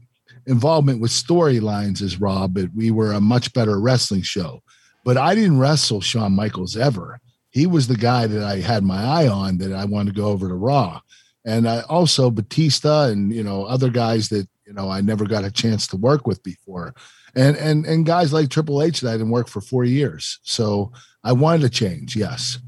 involvement 0.46 1.00
with 1.00 1.10
storylines 1.10 2.02
as 2.02 2.20
Raw, 2.20 2.46
but 2.46 2.68
we 2.74 2.90
were 2.90 3.12
a 3.12 3.20
much 3.20 3.52
better 3.52 3.80
wrestling 3.80 4.22
show. 4.22 4.62
But 5.04 5.16
I 5.16 5.34
didn't 5.34 5.58
wrestle 5.58 6.00
Shawn 6.00 6.32
Michaels 6.32 6.76
ever 6.76 7.20
he 7.50 7.66
was 7.66 7.86
the 7.86 7.96
guy 7.96 8.26
that 8.26 8.42
I 8.42 8.60
had 8.60 8.84
my 8.84 9.02
eye 9.02 9.28
on 9.28 9.58
that 9.58 9.72
I 9.72 9.84
wanted 9.84 10.14
to 10.14 10.20
go 10.20 10.28
over 10.28 10.48
to 10.48 10.54
Raw. 10.54 11.00
And 11.44 11.68
I 11.68 11.80
also 11.82 12.30
Batista 12.30 13.08
and 13.08 13.32
you 13.32 13.42
know 13.42 13.64
other 13.64 13.90
guys 13.90 14.28
that 14.28 14.48
know 14.78 14.90
I 14.90 15.00
never 15.00 15.24
got 15.24 15.44
a 15.44 15.50
chance 15.50 15.86
to 15.88 15.96
work 15.96 16.26
with 16.26 16.42
before. 16.42 16.94
And 17.34 17.56
and 17.56 17.84
and 17.84 18.06
guys 18.06 18.32
like 18.32 18.48
Triple 18.48 18.82
H 18.82 19.00
that 19.00 19.10
I 19.10 19.12
didn't 19.12 19.30
work 19.30 19.48
for 19.48 19.60
4 19.60 19.84
years. 19.84 20.38
So 20.42 20.92
I 21.24 21.32
wanted 21.32 21.62
to 21.62 21.68
change, 21.68 22.16
yes. 22.16 22.58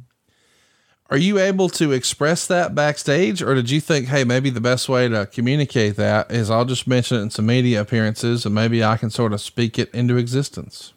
Are 1.09 1.17
you 1.17 1.39
able 1.39 1.69
to 1.71 1.91
express 1.91 2.47
that 2.47 2.73
backstage, 2.75 3.43
or 3.43 3.55
did 3.55 3.69
you 3.69 3.81
think, 3.81 4.07
hey, 4.07 4.23
maybe 4.23 4.49
the 4.49 4.61
best 4.61 4.89
way 4.89 5.09
to 5.09 5.27
communicate 5.27 5.97
that 5.97 6.31
is 6.31 6.51
I'll 6.51 6.65
just 6.65 6.87
mention 6.87 7.19
it 7.19 7.23
in 7.23 7.31
some 7.31 7.47
media 7.47 7.81
appearances 7.81 8.47
and 8.47 8.55
maybe 8.55 8.85
I 8.85 8.97
can 8.97 9.11
sort 9.11 9.33
of 9.33 9.41
speak 9.41 9.77
it 9.77 9.93
into 9.93 10.17
existence? 10.17 10.93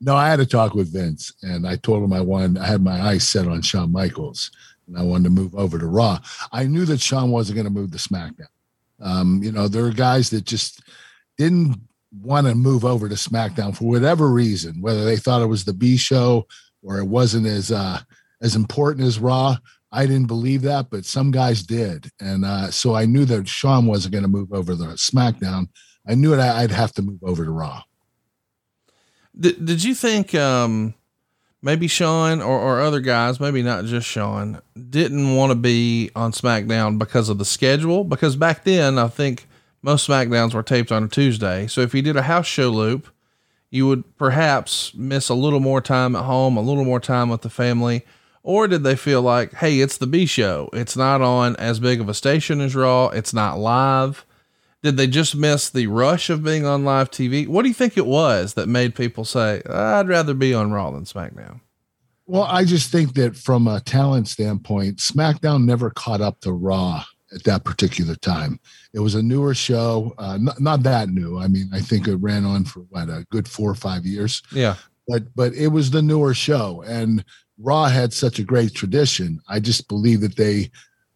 No, 0.00 0.14
I 0.14 0.28
had 0.28 0.38
to 0.38 0.46
talk 0.46 0.74
with 0.74 0.92
Vince, 0.92 1.32
and 1.42 1.66
I 1.66 1.76
told 1.76 2.04
him 2.04 2.12
I 2.12 2.20
wanted. 2.20 2.58
I 2.58 2.66
had 2.66 2.82
my 2.82 3.00
eyes 3.02 3.28
set 3.28 3.48
on 3.48 3.60
Shawn 3.60 3.90
Michaels, 3.90 4.50
and 4.86 4.96
I 4.96 5.02
wanted 5.02 5.24
to 5.24 5.30
move 5.30 5.54
over 5.54 5.78
to 5.78 5.86
Raw. 5.86 6.20
I 6.52 6.64
knew 6.64 6.84
that 6.86 7.00
Shawn 7.00 7.30
wasn't 7.30 7.56
going 7.56 7.66
to 7.66 7.72
move 7.72 7.90
to 7.90 7.98
SmackDown. 7.98 8.46
Um, 9.00 9.42
you 9.42 9.52
know, 9.52 9.68
there 9.68 9.84
are 9.84 9.90
guys 9.90 10.30
that 10.30 10.44
just 10.44 10.82
didn't 11.38 11.80
want 12.22 12.46
to 12.46 12.54
move 12.54 12.84
over 12.84 13.08
to 13.08 13.14
SmackDown 13.14 13.76
for 13.76 13.84
whatever 13.84 14.30
reason, 14.30 14.80
whether 14.80 15.04
they 15.04 15.16
thought 15.16 15.42
it 15.42 15.46
was 15.46 15.64
the 15.64 15.72
B 15.72 15.96
show 15.96 16.46
or 16.82 16.98
it 16.98 17.06
wasn't 17.06 17.46
as 17.46 17.70
uh, 17.70 18.00
as 18.40 18.56
important 18.56 19.06
as 19.06 19.18
Raw. 19.18 19.56
I 19.92 20.06
didn't 20.06 20.26
believe 20.26 20.62
that, 20.62 20.88
but 20.90 21.04
some 21.04 21.30
guys 21.30 21.64
did, 21.64 22.10
and 22.20 22.44
uh, 22.44 22.70
so 22.70 22.94
I 22.94 23.06
knew 23.06 23.24
that 23.24 23.48
Shawn 23.48 23.86
wasn't 23.86 24.12
going 24.12 24.22
to 24.22 24.28
move 24.28 24.52
over 24.52 24.76
to 24.76 24.82
SmackDown. 24.94 25.68
I 26.06 26.14
knew 26.14 26.30
that 26.36 26.56
I'd 26.56 26.70
have 26.70 26.92
to 26.92 27.02
move 27.02 27.18
over 27.22 27.44
to 27.44 27.50
Raw. 27.50 27.82
Did, 29.38 29.64
did 29.64 29.84
you 29.84 29.94
think 29.94 30.34
um, 30.34 30.94
maybe 31.62 31.86
Shawn 31.86 32.40
or, 32.40 32.58
or 32.58 32.80
other 32.80 33.00
guys, 33.00 33.40
maybe 33.40 33.62
not 33.62 33.84
just 33.84 34.06
Shawn, 34.06 34.60
didn't 34.90 35.34
want 35.34 35.50
to 35.50 35.56
be 35.56 36.10
on 36.14 36.32
SmackDown 36.32 36.98
because 36.98 37.28
of 37.28 37.38
the 37.38 37.44
schedule? 37.44 38.04
Because 38.04 38.36
back 38.36 38.64
then, 38.64 38.98
I 38.98 39.08
think 39.08 39.46
most 39.82 40.08
SmackDowns 40.08 40.54
were 40.54 40.62
taped 40.62 40.92
on 40.92 41.04
a 41.04 41.08
Tuesday. 41.08 41.66
So 41.66 41.80
if 41.80 41.94
you 41.94 42.02
did 42.02 42.16
a 42.16 42.22
house 42.22 42.46
show 42.46 42.70
loop, 42.70 43.08
you 43.70 43.86
would 43.86 44.16
perhaps 44.16 44.92
miss 44.94 45.28
a 45.28 45.34
little 45.34 45.60
more 45.60 45.80
time 45.80 46.16
at 46.16 46.24
home, 46.24 46.56
a 46.56 46.62
little 46.62 46.84
more 46.84 47.00
time 47.00 47.28
with 47.28 47.42
the 47.42 47.50
family. 47.50 48.04
Or 48.42 48.66
did 48.66 48.82
they 48.82 48.96
feel 48.96 49.22
like, 49.22 49.54
hey, 49.54 49.80
it's 49.80 49.98
the 49.98 50.06
B 50.06 50.26
show? 50.26 50.70
It's 50.72 50.96
not 50.96 51.20
on 51.20 51.56
as 51.56 51.78
big 51.78 52.00
of 52.00 52.08
a 52.08 52.14
station 52.14 52.60
as 52.60 52.74
Raw. 52.74 53.08
It's 53.08 53.34
not 53.34 53.58
live. 53.58 54.24
Did 54.82 54.96
they 54.96 55.06
just 55.06 55.36
miss 55.36 55.68
the 55.68 55.86
rush 55.88 56.30
of 56.30 56.42
being 56.42 56.64
on 56.64 56.84
live 56.84 57.10
TV? 57.10 57.46
What 57.46 57.62
do 57.62 57.68
you 57.68 57.74
think 57.74 57.96
it 57.96 58.06
was 58.06 58.54
that 58.54 58.68
made 58.68 58.94
people 58.94 59.24
say, 59.24 59.62
I'd 59.68 60.08
rather 60.08 60.32
be 60.32 60.54
on 60.54 60.72
Raw 60.72 60.90
than 60.90 61.04
SmackDown? 61.04 61.60
Well, 62.26 62.44
I 62.44 62.64
just 62.64 62.90
think 62.90 63.14
that 63.14 63.36
from 63.36 63.66
a 63.66 63.80
talent 63.80 64.28
standpoint, 64.28 64.98
SmackDown 64.98 65.64
never 65.64 65.90
caught 65.90 66.20
up 66.20 66.40
to 66.42 66.52
Raw 66.52 67.04
at 67.34 67.44
that 67.44 67.64
particular 67.64 68.14
time. 68.14 68.58
It 68.92 69.00
was 69.00 69.14
a 69.14 69.22
newer 69.22 69.54
show, 69.54 70.14
uh, 70.18 70.38
not, 70.38 70.60
not 70.60 70.82
that 70.84 71.08
new. 71.08 71.38
I 71.38 71.48
mean, 71.48 71.68
I 71.72 71.80
think 71.80 72.08
it 72.08 72.16
ran 72.16 72.44
on 72.44 72.64
for 72.64 72.80
what 72.90 73.08
a 73.08 73.26
good 73.30 73.48
four 73.48 73.70
or 73.70 73.74
five 73.74 74.06
years. 74.06 74.42
Yeah, 74.52 74.76
but 75.08 75.34
but 75.34 75.52
it 75.54 75.68
was 75.68 75.90
the 75.90 76.02
newer 76.02 76.34
show, 76.34 76.82
and 76.86 77.24
Raw 77.58 77.86
had 77.86 78.12
such 78.12 78.38
a 78.38 78.44
great 78.44 78.74
tradition. 78.74 79.40
I 79.48 79.60
just 79.60 79.88
believe 79.88 80.20
that 80.22 80.36
they 80.36 80.70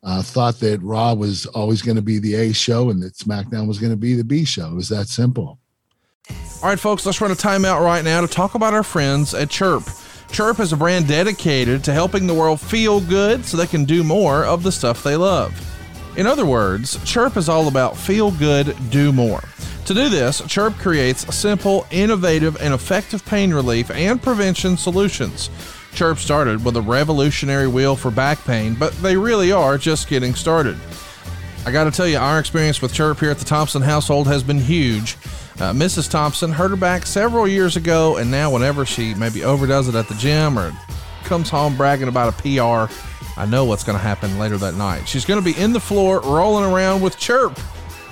uh, 0.05 0.23
thought 0.23 0.61
that 0.61 0.83
Raw 0.83 1.15
was 1.15 1.47
always 1.47 1.83
going 1.83 1.97
to 1.97 2.03
be 2.03 2.19
the 2.19 2.35
A 2.35 2.53
show 2.53 2.91
and 2.91 3.03
that 3.03 3.15
SmackDown 3.15 3.67
was 3.67 3.79
going 3.79 3.93
to 3.93 3.97
be 3.97 4.15
the 4.15 4.25
B 4.25 4.45
show. 4.45 4.69
It 4.69 4.75
was 4.75 4.89
that 4.91 5.09
simple. 5.09 5.59
All 6.63 6.71
right, 6.71 6.79
folks, 6.79 7.05
let's 7.05 7.21
run 7.21 7.31
a 7.31 7.35
timeout 7.35 7.83
right 7.83 8.05
now 8.05 8.21
to 8.21 8.27
talk 8.27 8.55
about 8.55 8.75
our 8.75 8.83
friends 8.83 9.35
at 9.35 9.51
Chirp. 9.51 9.83
Chirp 10.31 10.61
is 10.61 10.73
a 10.73 10.77
brand 10.77 11.07
dedicated 11.07 11.85
to 11.85 11.93
helping 11.93 12.27
the 12.27 12.35
world 12.35 12.61
feel 12.61 13.01
good 13.01 13.45
so 13.45 13.57
they 13.57 13.67
can 13.67 13.85
do 13.85 14.03
more 14.03 14.45
of 14.45 14.63
the 14.63 14.73
stuff 14.73 15.03
they 15.03 15.17
love. 15.17 15.53
In 16.17 16.27
other 16.27 16.47
words, 16.47 17.03
Chirp 17.05 17.37
is 17.37 17.49
all 17.49 17.69
about 17.69 17.97
feel 17.97 18.31
good, 18.31 18.77
do 18.91 19.13
more. 19.13 19.43
To 19.87 19.95
do 19.95 20.09
this, 20.09 20.43
Chirp 20.49 20.75
creates 20.77 21.35
simple, 21.35 21.87
innovative, 21.91 22.57
and 22.61 22.73
effective 22.73 23.25
pain 23.27 23.53
relief 23.53 23.91
and 23.91 24.23
prevention 24.23 24.77
solutions. 24.77 25.51
Chirp 25.95 26.19
started 26.19 26.65
with 26.65 26.77
a 26.77 26.83
revolutionary 26.83 27.69
wheel 27.69 27.95
for 27.97 28.11
back 28.11 28.45
pain, 28.45 28.75
but 28.75 28.93
they 28.95 29.17
really 29.17 29.53
are 29.53 29.79
just 29.79 30.09
getting 30.09 30.35
started. 30.35 30.77
I 31.67 31.73
got 31.73 31.85
to 31.85 31.91
tell 31.91 32.07
you, 32.07 32.19
our 32.19 32.39
experience 32.41 32.83
with 32.83 32.93
Chirp 32.93 33.21
here 33.21 33.31
at 33.31 33.39
the 33.39 33.45
Thompson 33.45 33.81
household 33.81 34.27
has 34.27 34.43
been 34.43 34.59
huge. 34.59 35.17
Uh, 35.57 35.73
Mrs. 35.73 36.11
Thompson 36.11 36.53
hurt 36.53 36.71
her 36.71 36.77
back 36.77 37.07
several 37.07 37.47
years 37.47 37.77
ago, 37.77 38.17
and 38.17 38.31
now 38.31 38.51
whenever 38.51 38.85
she 38.85 39.15
maybe 39.15 39.45
overdoes 39.45 39.89
it 39.89 39.95
at 39.95 40.09
the 40.09 40.15
gym 40.17 40.59
or 40.59 40.77
comes 41.23 41.49
home 41.49 41.77
bragging 41.77 42.09
about 42.09 42.35
a 42.35 42.43
PR, 42.43 42.93
I 43.41 43.47
know 43.47 43.65
what's 43.65 43.85
going 43.85 43.97
to 43.97 44.03
happen 44.03 44.39
later 44.39 44.59
that 44.59 44.75
night. 44.75 45.09
She's 45.09 45.25
going 45.25 45.43
to 45.43 45.45
be 45.45 45.59
in 45.59 45.73
the 45.73 45.81
floor 45.81 46.21
rolling 46.21 46.71
around 46.71 47.01
with 47.01 47.19
Chirp. 47.19 47.59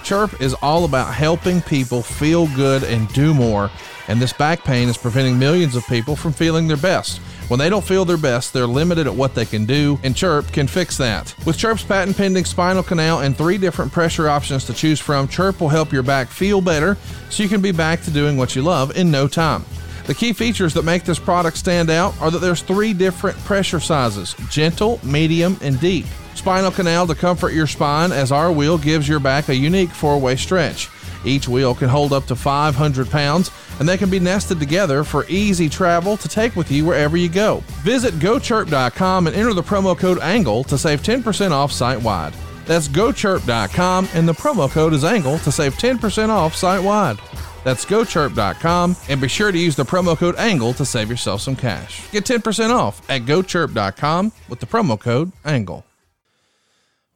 Chirp 0.03 0.41
is 0.41 0.55
all 0.55 0.85
about 0.85 1.13
helping 1.13 1.61
people 1.61 2.03
feel 2.03 2.47
good 2.55 2.85
and 2.85 3.13
do 3.13 3.35
more, 3.35 3.71
and 4.09 4.21
this 4.21 4.33
back 4.33 4.65
pain 4.65 4.89
is 4.89 4.97
preventing 4.97 5.39
millions 5.39 5.77
of 5.77 5.87
people 5.89 6.17
from 6.17 6.33
feeling 6.33 6.69
their 6.69 6.77
best. 6.77 7.21
When 7.49 7.59
they 7.59 7.69
don't 7.69 7.85
feel 7.85 8.05
their 8.05 8.17
best, 8.17 8.53
they're 8.53 8.67
limited 8.67 9.07
at 9.07 9.15
what 9.15 9.35
they 9.35 9.45
can 9.45 9.67
do, 9.67 9.99
and 10.03 10.17
Chirp 10.17 10.51
can 10.53 10.67
fix 10.67 10.97
that. 10.97 11.35
With 11.45 11.59
Chirp's 11.59 11.83
patent 11.83 12.17
pending 12.17 12.45
spinal 12.45 12.83
canal 12.83 13.21
and 13.21 13.37
three 13.37 13.59
different 13.59 13.93
pressure 13.93 14.29
options 14.29 14.65
to 14.67 14.73
choose 14.73 15.01
from, 15.01 15.29
Chirp 15.29 15.61
will 15.61 15.69
help 15.69 15.93
your 15.93 16.03
back 16.03 16.29
feel 16.29 16.61
better 16.61 16.97
so 17.29 17.43
you 17.43 17.49
can 17.49 17.61
be 17.61 17.73
back 17.73 18.03
to 18.03 18.11
doing 18.11 18.37
what 18.37 18.57
you 18.57 18.63
love 18.63 18.97
in 18.97 19.11
no 19.11 19.29
time. 19.29 19.65
The 20.07 20.15
key 20.15 20.33
features 20.33 20.75
that 20.75 20.85
make 20.85 21.05
this 21.05 21.19
product 21.19 21.57
stand 21.57 21.89
out 21.89 22.21
are 22.21 22.31
that 22.31 22.41
there's 22.41 22.63
three 22.63 22.93
different 22.93 23.39
pressure 23.45 23.81
sizes 23.81 24.35
gentle, 24.51 24.99
medium, 25.05 25.57
and 25.63 25.79
deep. 25.79 26.07
Spinal 26.35 26.71
canal 26.71 27.07
to 27.07 27.15
comfort 27.15 27.53
your 27.53 27.67
spine, 27.67 28.11
as 28.11 28.33
our 28.33 28.51
wheel 28.51 28.79
gives 28.79 29.07
your 29.07 29.21
back 29.21 29.49
a 29.49 29.55
unique 29.55 29.91
four 29.91 30.19
way 30.19 30.35
stretch. 30.37 30.89
Each 31.25 31.49
wheel 31.49 31.75
can 31.75 31.89
hold 31.89 32.13
up 32.13 32.25
to 32.27 32.37
500 32.37 33.11
pounds, 33.11 33.51
and 33.79 33.89
they 33.89 33.97
can 33.97 34.11
be 34.11 34.21
nested 34.21 34.59
together 34.59 35.05
for 35.05 35.27
easy 35.29 35.69
travel 35.69 36.17
to 36.17 36.29
take 36.29 36.57
with 36.57 36.71
you 36.71 36.85
wherever 36.85 37.17
you 37.17 37.29
go. 37.29 37.63
Visit 37.83 38.15
gochirp.com 38.15 39.27
and 39.27 39.37
enter 39.37 39.55
the 39.55 39.63
promo 39.63 39.97
code 39.97 40.19
ANGLE 40.21 40.65
to 40.65 40.79
save 40.79 41.03
10% 41.03 41.51
off 41.51 41.73
site 41.73 42.03
wide. 42.03 42.35
That's 42.67 42.89
gochirp.com, 42.89 44.09
and 44.15 44.29
the 44.29 44.33
promo 44.33 44.71
code 44.71 44.93
is 44.93 45.05
ANGLE 45.05 45.39
to 45.39 45.53
save 45.53 45.75
10% 45.75 46.29
off 46.29 46.55
site 46.55 46.83
wide. 46.83 47.19
That's 47.65 47.85
gochirp.com 47.85 48.97
and 49.09 49.21
be 49.21 49.29
sure 49.29 49.53
to 49.53 49.59
use 49.59 49.77
the 49.77 49.85
promo 49.85 50.17
code 50.17 50.37
ANGLE 50.37 50.75
to 50.75 50.85
save 50.85 51.09
yourself 51.11 51.41
some 51.41 51.55
cash. 51.57 52.11
Get 52.11 52.25
10% 52.25 52.71
off 52.71 53.09
at 53.09 53.23
gochirp.com 53.23 54.33
with 54.49 54.61
the 54.61 54.67
promo 54.67 54.99
code 54.99 55.33
ANGLE. 55.45 55.85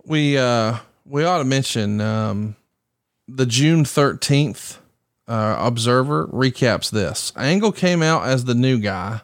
We 0.04 0.38
uh 0.38 0.78
we 1.04 1.24
ought 1.24 1.38
to 1.38 1.44
mention 1.44 2.00
um 2.00 2.54
the 3.28 3.46
June 3.46 3.84
13th 3.84 4.78
uh, 5.28 5.56
Observer 5.58 6.26
recaps 6.28 6.90
this. 6.90 7.32
Angle 7.36 7.72
came 7.72 8.02
out 8.02 8.26
as 8.26 8.44
the 8.44 8.54
new 8.54 8.78
guy. 8.78 9.20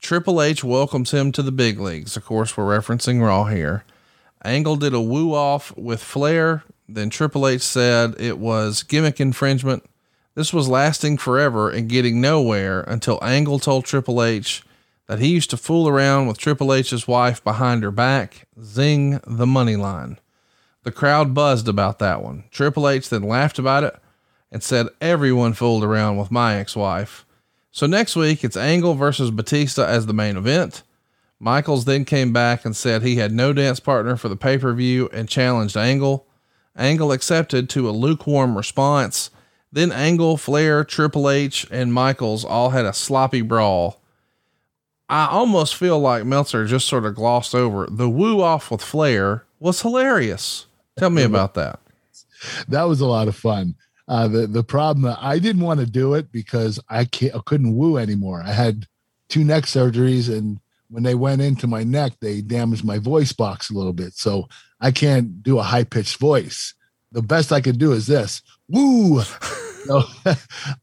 Triple 0.00 0.42
H 0.42 0.64
welcomes 0.64 1.12
him 1.12 1.32
to 1.32 1.42
the 1.42 1.52
big 1.52 1.78
leagues. 1.78 2.16
Of 2.16 2.24
course, 2.24 2.56
we're 2.56 2.78
referencing 2.78 3.20
Raw 3.20 3.44
here. 3.44 3.84
Angle 4.44 4.76
did 4.76 4.94
a 4.94 5.00
woo 5.00 5.32
off 5.34 5.76
with 5.76 6.02
Flair. 6.02 6.64
Then 6.88 7.10
Triple 7.10 7.46
H 7.46 7.62
said 7.62 8.14
it 8.18 8.38
was 8.38 8.82
gimmick 8.82 9.20
infringement 9.20 9.84
this 10.34 10.52
was 10.52 10.68
lasting 10.68 11.18
forever 11.18 11.68
and 11.70 11.88
getting 11.88 12.20
nowhere 12.20 12.82
until 12.82 13.22
Angle 13.22 13.58
told 13.58 13.84
Triple 13.84 14.22
H 14.22 14.62
that 15.06 15.18
he 15.18 15.28
used 15.28 15.50
to 15.50 15.58
fool 15.58 15.86
around 15.86 16.26
with 16.26 16.38
Triple 16.38 16.72
H's 16.72 17.06
wife 17.06 17.44
behind 17.44 17.82
her 17.82 17.90
back. 17.90 18.46
Zing 18.62 19.20
the 19.26 19.46
money 19.46 19.76
line. 19.76 20.18
The 20.82 20.92
crowd 20.92 21.34
buzzed 21.34 21.68
about 21.68 21.98
that 22.00 22.22
one. 22.22 22.44
Triple 22.50 22.88
H 22.88 23.08
then 23.08 23.22
laughed 23.22 23.58
about 23.58 23.84
it 23.84 23.96
and 24.50 24.62
said 24.62 24.88
everyone 25.00 25.54
fooled 25.54 25.84
around 25.84 26.16
with 26.16 26.30
my 26.30 26.56
ex 26.56 26.74
wife. 26.74 27.24
So 27.70 27.86
next 27.86 28.16
week 28.16 28.44
it's 28.44 28.56
Angle 28.56 28.94
versus 28.94 29.30
Batista 29.30 29.84
as 29.84 30.06
the 30.06 30.12
main 30.12 30.36
event. 30.36 30.82
Michaels 31.38 31.84
then 31.84 32.04
came 32.04 32.32
back 32.32 32.64
and 32.64 32.76
said 32.76 33.02
he 33.02 33.16
had 33.16 33.32
no 33.32 33.52
dance 33.52 33.80
partner 33.80 34.16
for 34.16 34.28
the 34.28 34.36
pay 34.36 34.58
per 34.58 34.72
view 34.72 35.08
and 35.12 35.28
challenged 35.28 35.76
Angle. 35.76 36.26
Angle 36.76 37.12
accepted 37.12 37.68
to 37.70 37.88
a 37.88 37.92
lukewarm 37.92 38.56
response 38.56 39.30
then 39.72 39.90
Angle, 39.90 40.36
Flair, 40.36 40.84
Triple 40.84 41.30
H, 41.30 41.66
and 41.70 41.94
Michaels 41.94 42.44
all 42.44 42.70
had 42.70 42.84
a 42.84 42.92
sloppy 42.92 43.40
brawl. 43.40 44.00
I 45.08 45.26
almost 45.26 45.74
feel 45.74 45.98
like 45.98 46.24
Meltzer 46.24 46.66
just 46.66 46.86
sort 46.86 47.06
of 47.06 47.14
glossed 47.14 47.54
over 47.54 47.86
the 47.90 48.08
woo 48.08 48.42
off 48.42 48.70
with 48.70 48.82
Flair 48.82 49.44
was 49.58 49.80
hilarious. 49.80 50.66
Tell 50.96 51.10
me 51.10 51.22
about 51.22 51.54
that. 51.54 51.80
That 52.68 52.84
was 52.84 53.00
a 53.00 53.06
lot 53.06 53.28
of 53.28 53.36
fun. 53.36 53.74
Uh, 54.08 54.28
the 54.28 54.46
the 54.46 54.64
problem 54.64 55.16
I 55.20 55.38
didn't 55.38 55.62
want 55.62 55.80
to 55.80 55.86
do 55.86 56.14
it 56.14 56.32
because 56.32 56.80
I 56.88 57.04
can't 57.04 57.34
I 57.34 57.40
couldn't 57.46 57.76
woo 57.76 57.96
anymore. 57.96 58.42
I 58.44 58.52
had 58.52 58.86
two 59.28 59.44
neck 59.44 59.64
surgeries, 59.64 60.28
and 60.28 60.58
when 60.90 61.02
they 61.02 61.14
went 61.14 61.40
into 61.40 61.66
my 61.66 61.84
neck, 61.84 62.14
they 62.20 62.40
damaged 62.40 62.84
my 62.84 62.98
voice 62.98 63.32
box 63.32 63.70
a 63.70 63.74
little 63.74 63.92
bit, 63.92 64.14
so 64.14 64.48
I 64.80 64.90
can't 64.90 65.42
do 65.42 65.58
a 65.58 65.62
high 65.62 65.84
pitched 65.84 66.18
voice. 66.18 66.74
The 67.12 67.22
best 67.22 67.52
I 67.52 67.60
could 67.60 67.78
do 67.78 67.92
is 67.92 68.06
this 68.06 68.42
woo. 68.68 69.22
so 69.86 70.02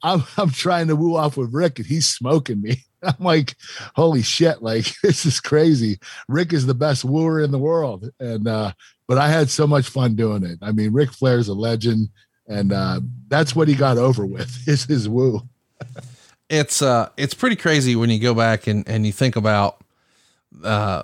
I'm 0.04 0.24
I'm 0.38 0.52
trying 0.52 0.88
to 0.88 0.96
woo 0.96 1.16
off 1.16 1.38
with 1.38 1.54
Ric 1.54 1.80
and 1.80 1.88
he's 1.88 2.08
smoking 2.08 2.62
me. 2.62 2.84
I'm 3.04 3.16
like, 3.20 3.56
holy 3.96 4.22
shit, 4.22 4.62
like 4.62 4.94
this 5.04 5.26
is 5.26 5.40
crazy. 5.40 6.00
Ric 6.28 6.54
is 6.54 6.66
the 6.66 6.74
best 6.74 7.06
wooer 7.06 7.42
in 7.42 7.52
the 7.52 7.60
world. 7.60 8.10
And 8.20 8.48
uh, 8.48 8.74
but 9.08 9.18
I 9.18 9.30
had 9.30 9.50
so 9.50 9.66
much 9.66 9.90
fun 9.90 10.16
doing 10.16 10.44
it. 10.44 10.60
I 10.62 10.72
mean, 10.72 10.94
Ric 10.94 11.12
Flair's 11.12 11.48
a 11.48 11.54
legend, 11.54 12.10
and 12.48 12.72
uh, 12.72 13.02
that's 13.28 13.56
what 13.56 13.68
he 13.68 13.76
got 13.76 13.98
over 13.98 14.26
with 14.26 14.56
is 14.68 14.86
his 14.86 15.08
woo. 15.10 15.42
it's 16.50 16.82
uh 16.82 17.10
it's 17.16 17.34
pretty 17.34 17.56
crazy 17.56 17.96
when 17.96 18.10
you 18.10 18.20
go 18.20 18.34
back 18.34 18.68
and, 18.68 18.88
and 18.90 19.06
you 19.06 19.12
think 19.12 19.36
about 19.36 19.84
uh 20.64 21.04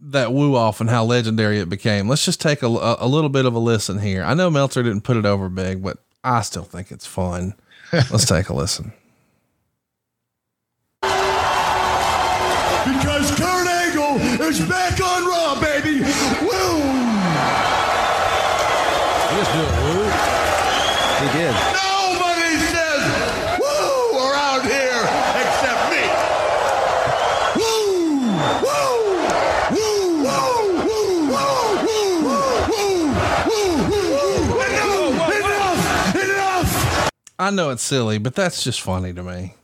that 0.00 0.32
woo 0.32 0.54
off 0.54 0.80
and 0.80 0.90
how 0.90 1.04
legendary 1.04 1.58
it 1.58 1.68
became. 1.68 2.08
Let's 2.08 2.24
just 2.24 2.40
take 2.40 2.62
a, 2.62 2.66
a, 2.66 2.96
a 3.00 3.08
little 3.08 3.30
bit 3.30 3.46
of 3.46 3.54
a 3.54 3.58
listen 3.58 3.98
here. 3.98 4.22
I 4.22 4.34
know 4.34 4.50
Meltzer 4.50 4.82
didn't 4.82 5.00
put 5.00 5.16
it 5.16 5.24
over 5.24 5.48
big, 5.48 5.82
but 5.82 5.98
I 6.22 6.42
still 6.42 6.64
think 6.64 6.90
it's 6.90 7.06
fun. 7.06 7.54
Let's 7.92 8.26
take 8.26 8.48
a 8.48 8.54
listen. 8.54 8.92
Is 14.40 14.60
back 14.68 15.00
on 15.00 15.26
Raw, 15.26 15.60
baby. 15.60 16.00
Woo! 16.00 16.04
He 19.30 19.36
just 19.36 19.52
do 19.52 19.60
a 19.60 19.70
woo. 19.82 20.04
He 21.20 21.26
did. 21.38 21.54
Nobody 21.74 22.52
says 22.70 23.02
woo 23.60 24.18
around 24.18 24.62
here 24.64 25.02
except 25.40 25.82
me. 25.90 26.04
Woo! 27.56 28.30
Woo! 28.64 28.90
Woo! 29.70 30.24
Woo! 30.24 30.42
Woo! 30.84 31.30
Woo! 31.30 31.80
Woo! 31.84 32.42
Woo! 32.66 33.08
Woo! 33.48 33.76
Woo! 33.88 34.60
Enough! 34.60 35.30
Enough! 35.34 36.14
Enough! 36.16 37.10
I 37.38 37.50
know 37.50 37.70
it's 37.70 37.82
silly, 37.82 38.18
but 38.18 38.34
that's 38.34 38.62
just 38.64 38.80
funny 38.80 39.12
to 39.12 39.22
me. 39.22 39.54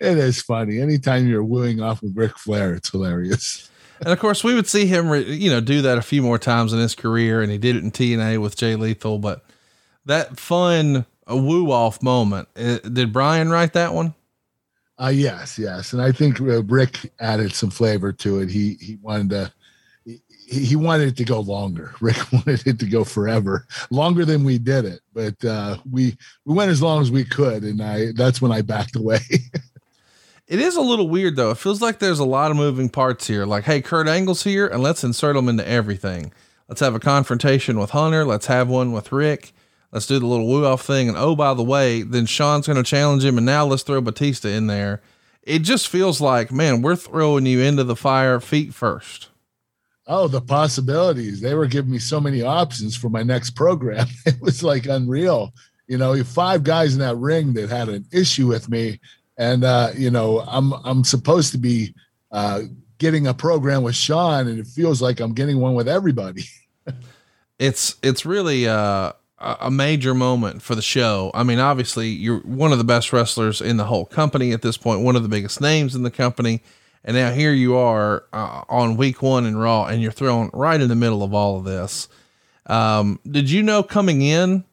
It 0.00 0.18
is 0.18 0.40
funny. 0.42 0.80
Anytime 0.80 1.28
you're 1.28 1.42
wooing 1.44 1.80
off 1.80 2.02
with 2.02 2.16
Ric 2.16 2.38
Flair, 2.38 2.74
it's 2.74 2.90
hilarious. 2.90 3.68
And 4.04 4.12
of 4.12 4.18
course, 4.18 4.42
we 4.42 4.54
would 4.54 4.66
see 4.66 4.86
him, 4.86 5.08
re- 5.08 5.32
you 5.32 5.50
know, 5.50 5.60
do 5.60 5.82
that 5.82 5.96
a 5.96 6.02
few 6.02 6.22
more 6.22 6.38
times 6.38 6.72
in 6.72 6.80
his 6.80 6.94
career, 6.94 7.40
and 7.40 7.52
he 7.52 7.58
did 7.58 7.76
it 7.76 7.84
in 7.84 7.92
TNA 7.92 8.38
with 8.40 8.56
Jay 8.56 8.74
Lethal. 8.74 9.18
But 9.18 9.44
that 10.04 10.40
fun 10.40 11.06
woo 11.28 11.70
off 11.70 12.02
moment, 12.02 12.48
uh, 12.56 12.78
did 12.78 13.12
Brian 13.12 13.50
write 13.50 13.74
that 13.74 13.94
one? 13.94 14.14
Uh, 15.00 15.08
yes, 15.08 15.58
yes, 15.58 15.92
and 15.92 16.02
I 16.02 16.12
think 16.12 16.40
uh, 16.40 16.62
Ric 16.64 17.12
added 17.20 17.54
some 17.54 17.70
flavor 17.70 18.12
to 18.12 18.40
it. 18.40 18.50
He 18.50 18.76
he 18.80 18.96
wanted 18.96 19.30
to 19.30 19.52
he, 20.04 20.64
he 20.64 20.76
wanted 20.76 21.08
it 21.08 21.16
to 21.16 21.24
go 21.24 21.40
longer. 21.40 21.94
Ric 22.00 22.32
wanted 22.32 22.66
it 22.66 22.78
to 22.80 22.86
go 22.86 23.04
forever, 23.04 23.66
longer 23.90 24.24
than 24.24 24.44
we 24.44 24.58
did 24.58 24.84
it. 24.84 25.00
But 25.14 25.44
uh, 25.44 25.78
we 25.90 26.16
we 26.44 26.54
went 26.54 26.70
as 26.70 26.82
long 26.82 27.00
as 27.00 27.10
we 27.10 27.24
could, 27.24 27.62
and 27.62 27.82
I 27.82 28.12
that's 28.12 28.42
when 28.42 28.52
I 28.52 28.62
backed 28.62 28.96
away. 28.96 29.20
It 30.52 30.60
is 30.60 30.76
a 30.76 30.82
little 30.82 31.08
weird 31.08 31.36
though. 31.36 31.52
It 31.52 31.56
feels 31.56 31.80
like 31.80 31.98
there's 31.98 32.18
a 32.18 32.26
lot 32.26 32.50
of 32.50 32.58
moving 32.58 32.90
parts 32.90 33.26
here. 33.26 33.46
Like, 33.46 33.64
hey, 33.64 33.80
Kurt 33.80 34.06
Angle's 34.06 34.44
here, 34.44 34.66
and 34.66 34.82
let's 34.82 35.02
insert 35.02 35.34
him 35.34 35.48
into 35.48 35.66
everything. 35.66 36.30
Let's 36.68 36.82
have 36.82 36.94
a 36.94 37.00
confrontation 37.00 37.78
with 37.78 37.92
Hunter. 37.92 38.26
Let's 38.26 38.48
have 38.48 38.68
one 38.68 38.92
with 38.92 39.12
Ric. 39.12 39.54
Let's 39.92 40.06
do 40.06 40.18
the 40.18 40.26
little 40.26 40.46
woo 40.46 40.66
off 40.66 40.82
thing. 40.84 41.08
And 41.08 41.16
oh, 41.16 41.34
by 41.34 41.54
the 41.54 41.62
way, 41.62 42.02
then 42.02 42.26
Shawn's 42.26 42.66
going 42.66 42.76
to 42.76 42.82
challenge 42.82 43.24
him. 43.24 43.38
And 43.38 43.46
now 43.46 43.64
let's 43.64 43.82
throw 43.82 44.02
Batista 44.02 44.48
in 44.48 44.66
there. 44.66 45.00
It 45.42 45.60
just 45.60 45.88
feels 45.88 46.20
like, 46.20 46.52
man, 46.52 46.82
we're 46.82 46.96
throwing 46.96 47.46
you 47.46 47.60
into 47.62 47.82
the 47.82 47.96
fire 47.96 48.38
feet 48.38 48.74
first. 48.74 49.30
Oh, 50.06 50.28
the 50.28 50.42
possibilities. 50.42 51.40
They 51.40 51.54
were 51.54 51.66
giving 51.66 51.90
me 51.90 51.98
so 51.98 52.20
many 52.20 52.42
options 52.42 52.94
for 52.94 53.08
my 53.08 53.22
next 53.22 53.52
program. 53.52 54.06
It 54.26 54.38
was 54.42 54.62
like 54.62 54.84
unreal. 54.84 55.54
You 55.86 55.96
know, 55.96 56.22
five 56.24 56.62
guys 56.62 56.92
in 56.92 57.00
that 57.00 57.16
ring 57.16 57.54
that 57.54 57.70
had 57.70 57.88
an 57.88 58.04
issue 58.12 58.48
with 58.48 58.68
me. 58.68 59.00
And 59.38 59.64
uh, 59.64 59.90
you 59.96 60.10
know, 60.10 60.40
I'm 60.40 60.72
I'm 60.72 61.04
supposed 61.04 61.52
to 61.52 61.58
be 61.58 61.94
uh 62.30 62.62
getting 62.98 63.26
a 63.26 63.34
program 63.34 63.82
with 63.82 63.94
Shawn, 63.94 64.46
and 64.46 64.58
it 64.58 64.66
feels 64.66 65.02
like 65.02 65.20
I'm 65.20 65.34
getting 65.34 65.58
one 65.58 65.74
with 65.74 65.88
everybody. 65.88 66.44
it's 67.58 67.96
it's 68.02 68.24
really 68.24 68.68
uh 68.68 69.12
a 69.42 69.70
major 69.70 70.14
moment 70.14 70.62
for 70.62 70.74
the 70.74 70.82
show. 70.82 71.30
I 71.34 71.42
mean, 71.42 71.58
obviously, 71.58 72.08
you're 72.08 72.38
one 72.40 72.70
of 72.70 72.78
the 72.78 72.84
best 72.84 73.12
wrestlers 73.12 73.60
in 73.60 73.76
the 73.76 73.84
whole 73.84 74.04
company 74.04 74.52
at 74.52 74.62
this 74.62 74.76
point, 74.76 75.00
one 75.00 75.16
of 75.16 75.24
the 75.24 75.28
biggest 75.28 75.60
names 75.60 75.94
in 75.94 76.04
the 76.04 76.10
company. 76.10 76.62
And 77.04 77.16
now 77.16 77.32
here 77.32 77.52
you 77.52 77.76
are 77.76 78.24
uh, 78.32 78.62
on 78.68 78.96
week 78.96 79.22
one 79.22 79.44
in 79.44 79.56
Raw, 79.56 79.86
and 79.86 80.00
you're 80.00 80.12
thrown 80.12 80.50
right 80.52 80.80
in 80.80 80.88
the 80.88 80.94
middle 80.94 81.24
of 81.24 81.34
all 81.34 81.58
of 81.58 81.64
this. 81.64 82.08
Um, 82.66 83.18
did 83.28 83.50
you 83.50 83.62
know 83.62 83.82
coming 83.82 84.22
in, 84.22 84.64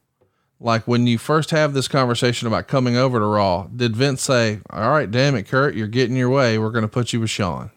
like 0.59 0.87
when 0.87 1.07
you 1.07 1.17
first 1.17 1.51
have 1.51 1.73
this 1.73 1.87
conversation 1.87 2.47
about 2.47 2.67
coming 2.67 2.97
over 2.97 3.19
to 3.19 3.25
Raw, 3.25 3.67
did 3.73 3.95
Vince 3.95 4.21
say, 4.21 4.59
All 4.69 4.91
right, 4.91 5.09
damn 5.09 5.35
it, 5.35 5.47
Kurt, 5.47 5.75
you're 5.75 5.87
getting 5.87 6.15
your 6.15 6.29
way. 6.29 6.57
We're 6.57 6.71
going 6.71 6.83
to 6.83 6.87
put 6.87 7.13
you 7.13 7.21
with 7.21 7.29
Shawn? 7.29 7.71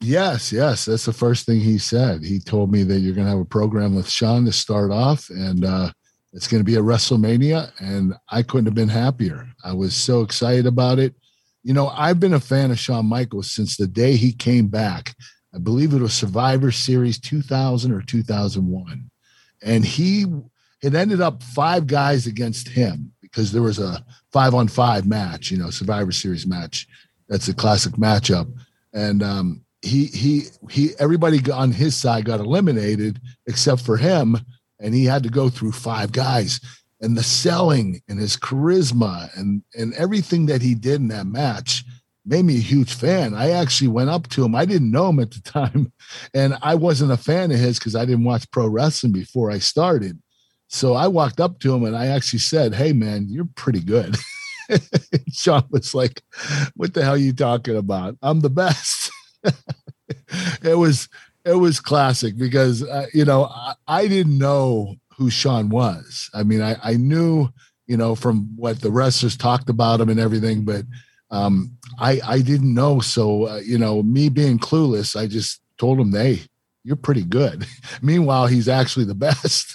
Yes, 0.00 0.52
yes. 0.52 0.84
That's 0.84 1.06
the 1.06 1.12
first 1.12 1.46
thing 1.46 1.60
he 1.60 1.78
said. 1.78 2.22
He 2.22 2.38
told 2.38 2.70
me 2.70 2.82
that 2.84 3.00
you're 3.00 3.14
going 3.14 3.26
to 3.26 3.30
have 3.30 3.40
a 3.40 3.44
program 3.44 3.94
with 3.94 4.08
Shawn 4.08 4.44
to 4.44 4.52
start 4.52 4.90
off, 4.90 5.30
and 5.30 5.64
uh, 5.64 5.90
it's 6.32 6.46
going 6.46 6.60
to 6.60 6.64
be 6.64 6.76
a 6.76 6.82
WrestleMania. 6.82 7.72
And 7.80 8.14
I 8.28 8.42
couldn't 8.42 8.66
have 8.66 8.74
been 8.74 8.88
happier. 8.88 9.48
I 9.64 9.72
was 9.72 9.94
so 9.94 10.20
excited 10.20 10.66
about 10.66 10.98
it. 10.98 11.14
You 11.62 11.72
know, 11.72 11.88
I've 11.88 12.20
been 12.20 12.34
a 12.34 12.40
fan 12.40 12.70
of 12.70 12.78
Shawn 12.78 13.06
Michaels 13.06 13.50
since 13.50 13.76
the 13.76 13.86
day 13.86 14.16
he 14.16 14.32
came 14.32 14.68
back. 14.68 15.14
I 15.54 15.58
believe 15.58 15.94
it 15.94 16.02
was 16.02 16.12
Survivor 16.12 16.70
Series 16.70 17.18
2000 17.18 17.90
or 17.90 18.02
2001. 18.02 19.10
And 19.62 19.84
he, 19.84 20.26
it 20.84 20.94
ended 20.94 21.20
up 21.20 21.42
five 21.42 21.86
guys 21.86 22.26
against 22.26 22.68
him 22.68 23.12
because 23.22 23.52
there 23.52 23.62
was 23.62 23.78
a 23.78 24.04
five 24.32 24.54
on 24.54 24.68
five 24.68 25.06
match, 25.06 25.50
you 25.50 25.56
know, 25.56 25.70
Survivor 25.70 26.12
Series 26.12 26.46
match. 26.46 26.86
That's 27.28 27.48
a 27.48 27.54
classic 27.54 27.94
matchup. 27.94 28.52
And 28.92 29.22
um, 29.22 29.64
he 29.84 30.06
he 30.06 30.42
he 30.70 30.90
everybody 30.98 31.40
on 31.50 31.70
his 31.72 31.96
side 31.96 32.24
got 32.24 32.40
eliminated 32.40 33.20
except 33.46 33.82
for 33.82 33.96
him 33.96 34.36
and 34.80 34.94
he 34.94 35.04
had 35.04 35.22
to 35.22 35.28
go 35.28 35.48
through 35.48 35.72
five 35.72 36.12
guys 36.12 36.60
and 37.00 37.16
the 37.16 37.22
selling 37.22 38.00
and 38.08 38.18
his 38.18 38.36
charisma 38.36 39.28
and 39.38 39.62
and 39.74 39.92
everything 39.94 40.46
that 40.46 40.62
he 40.62 40.74
did 40.74 41.00
in 41.00 41.08
that 41.08 41.26
match 41.26 41.84
made 42.24 42.44
me 42.44 42.56
a 42.56 42.60
huge 42.60 42.94
fan 42.94 43.34
i 43.34 43.50
actually 43.50 43.88
went 43.88 44.08
up 44.08 44.26
to 44.28 44.42
him 44.42 44.54
i 44.54 44.64
didn't 44.64 44.90
know 44.90 45.10
him 45.10 45.20
at 45.20 45.30
the 45.30 45.40
time 45.44 45.92
and 46.32 46.56
i 46.62 46.74
wasn't 46.74 47.12
a 47.12 47.16
fan 47.16 47.50
of 47.50 47.58
his 47.58 47.78
because 47.78 47.94
i 47.94 48.04
didn't 48.04 48.24
watch 48.24 48.50
pro 48.50 48.66
wrestling 48.66 49.12
before 49.12 49.50
i 49.50 49.58
started 49.58 50.18
so 50.68 50.94
i 50.94 51.06
walked 51.06 51.40
up 51.40 51.58
to 51.58 51.74
him 51.74 51.84
and 51.84 51.96
i 51.96 52.06
actually 52.06 52.38
said 52.38 52.74
hey 52.74 52.92
man 52.92 53.26
you're 53.28 53.48
pretty 53.54 53.80
good 53.80 54.16
Shawn 55.32 55.64
was 55.70 55.94
like 55.94 56.22
what 56.74 56.94
the 56.94 57.02
hell 57.02 57.14
are 57.14 57.18
you 57.18 57.32
talking 57.32 57.76
about 57.76 58.16
i'm 58.22 58.40
the 58.40 58.50
best 58.50 59.10
it 60.62 60.78
was 60.78 61.08
it 61.44 61.54
was 61.54 61.80
classic 61.80 62.36
because 62.36 62.82
uh, 62.82 63.06
you 63.12 63.24
know 63.24 63.44
I, 63.44 63.74
I, 63.86 64.08
didn't 64.08 64.38
know 64.38 64.96
who 65.16 65.30
Shawn 65.30 65.68
was. 65.68 66.30
I 66.34 66.42
mean, 66.42 66.62
I, 66.62 66.76
I 66.82 66.94
knew 66.94 67.48
you 67.86 67.96
know 67.96 68.14
from 68.14 68.48
what 68.56 68.80
the 68.80 68.90
wrestlers 68.90 69.36
talked 69.36 69.68
about 69.68 70.00
him 70.00 70.08
and 70.08 70.20
everything, 70.20 70.64
but 70.64 70.84
um, 71.30 71.76
I 71.98 72.20
I 72.26 72.40
didn't 72.40 72.72
know. 72.72 73.00
So 73.00 73.48
uh, 73.48 73.60
you 73.64 73.78
know, 73.78 74.02
me 74.02 74.28
being 74.28 74.58
clueless, 74.58 75.16
I 75.16 75.26
just 75.26 75.60
told 75.78 76.00
him, 76.00 76.12
"Hey, 76.12 76.40
you're 76.82 76.96
pretty 76.96 77.24
good." 77.24 77.66
Meanwhile, 78.02 78.46
he's 78.46 78.68
actually 78.68 79.06
the 79.06 79.14
best. 79.14 79.74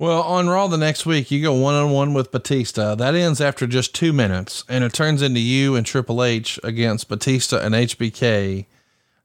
Well, 0.00 0.22
on 0.22 0.48
Raw 0.48 0.66
the 0.66 0.78
next 0.78 1.04
week, 1.04 1.30
you 1.30 1.42
go 1.42 1.52
one 1.52 1.74
on 1.74 1.90
one 1.90 2.14
with 2.14 2.32
Batista. 2.32 2.94
That 2.94 3.14
ends 3.14 3.38
after 3.38 3.66
just 3.66 3.94
two 3.94 4.14
minutes, 4.14 4.64
and 4.66 4.82
it 4.82 4.94
turns 4.94 5.20
into 5.20 5.40
you 5.40 5.76
and 5.76 5.84
Triple 5.84 6.24
H 6.24 6.58
against 6.64 7.10
Batista 7.10 7.58
and 7.58 7.74
HBK. 7.74 8.64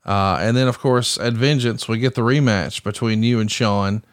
Uh, 0.05 0.37
and 0.41 0.57
then, 0.57 0.67
of 0.67 0.77
course, 0.77 1.17
at 1.17 1.31
Vengeance, 1.31 1.87
we 1.87 1.97
get 1.99 2.15
the 2.15 2.23
rematch 2.23 2.83
between 2.83 3.23
you 3.23 3.39
and 3.39 3.49
Shawn. 3.49 4.03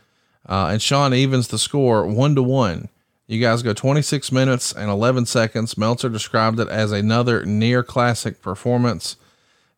Uh, 0.49 0.69
and 0.71 0.81
Shawn 0.81 1.13
evens 1.13 1.49
the 1.49 1.59
score 1.59 2.07
one 2.07 2.37
to 2.37 2.45
one. 2.45 2.91
You 3.27 3.41
guys 3.41 3.65
go 3.65 3.73
26 3.73 4.31
minutes 4.31 4.73
and 4.73 4.89
11 4.89 5.27
seconds. 5.27 5.77
Meltzer 5.77 6.11
described 6.11 6.61
it 6.61 6.69
as 6.69 6.93
another 6.93 7.45
near 7.45 7.83
classic 7.83 8.41
performance. 8.41 9.17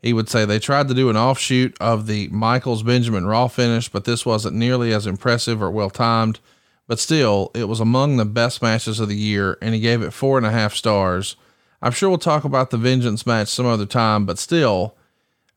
He 0.03 0.13
would 0.13 0.29
say 0.29 0.45
they 0.45 0.59
tried 0.59 0.89
to 0.89 0.95
do 0.95 1.09
an 1.09 1.17
offshoot 1.17 1.79
of 1.81 2.07
the 2.07 2.29
Michaels 2.29 2.83
Benjamin 2.83 3.25
Raw 3.25 3.49
finish, 3.49 3.89
but 3.89 4.05
this 4.05 4.27
wasn't 4.27 4.55
nearly 4.55 4.93
as 4.93 5.07
impressive 5.07 5.63
or 5.63 5.71
well 5.71 5.89
timed. 5.89 6.41
But 6.87 6.99
still, 6.99 7.51
it 7.55 7.65
was 7.65 7.81
among 7.81 8.17
the 8.17 8.25
best 8.25 8.61
matches 8.61 9.01
of 9.01 9.09
the 9.09 9.17
year, 9.17 9.57
and 9.63 9.75
he 9.75 9.81
gave 9.81 10.03
it 10.03 10.13
four 10.13 10.37
and 10.37 10.47
a 10.47 10.51
half 10.51 10.75
stars. 10.75 11.37
I'm 11.81 11.93
sure 11.93 12.09
we'll 12.09 12.19
talk 12.19 12.45
about 12.45 12.71
the 12.71 12.77
Vengeance 12.77 13.27
match 13.27 13.49
some 13.49 13.67
other 13.67 13.87
time, 13.87 14.27
but 14.27 14.39
still, 14.39 14.95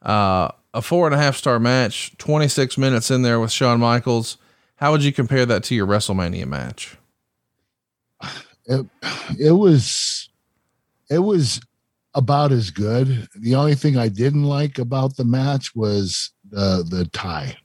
uh, 0.02 0.50
a 0.74 0.82
four 0.82 1.06
and 1.06 1.16
a 1.16 1.18
half 1.18 1.36
star 1.36 1.60
match, 1.60 2.18
26 2.18 2.78
minutes 2.78 3.12
in 3.12 3.24
there 3.24 3.40
with 3.40 3.52
Shawn 3.52 3.80
Michaels. 3.80 4.38
How 4.76 4.92
would 4.92 5.04
you 5.04 5.12
compare 5.12 5.46
that 5.46 5.64
to 5.66 5.76
your 5.76 5.88
WrestleMania 5.88 6.46
match? 6.46 6.98
It, 8.66 8.86
it 9.40 9.52
was, 9.52 10.30
it 11.10 11.20
was 11.20 11.62
about 12.14 12.52
as 12.52 12.72
good. 12.72 13.28
The 13.40 13.56
only 13.56 13.76
thing 13.76 13.98
I 13.98 14.08
didn't 14.08 14.44
like 14.44 14.80
about 14.80 15.16
the 15.16 15.24
match 15.24 15.76
was 15.76 16.32
the 16.50 16.86
the 16.88 17.06
tie. 17.06 17.56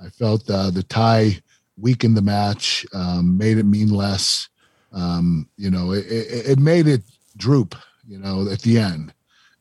I 0.00 0.08
felt 0.08 0.48
uh, 0.50 0.70
the 0.70 0.82
tie 0.82 1.40
weakened 1.82 2.16
the 2.16 2.22
match, 2.22 2.86
um, 2.94 3.36
made 3.36 3.58
it 3.58 3.64
mean 3.64 3.90
less. 3.90 4.48
Um, 4.92 5.48
you 5.56 5.70
know, 5.70 5.92
it, 5.92 6.06
it, 6.06 6.50
it, 6.50 6.58
made 6.58 6.86
it 6.86 7.02
droop, 7.36 7.74
you 8.06 8.18
know, 8.18 8.48
at 8.50 8.60
the 8.60 8.78
end. 8.78 9.12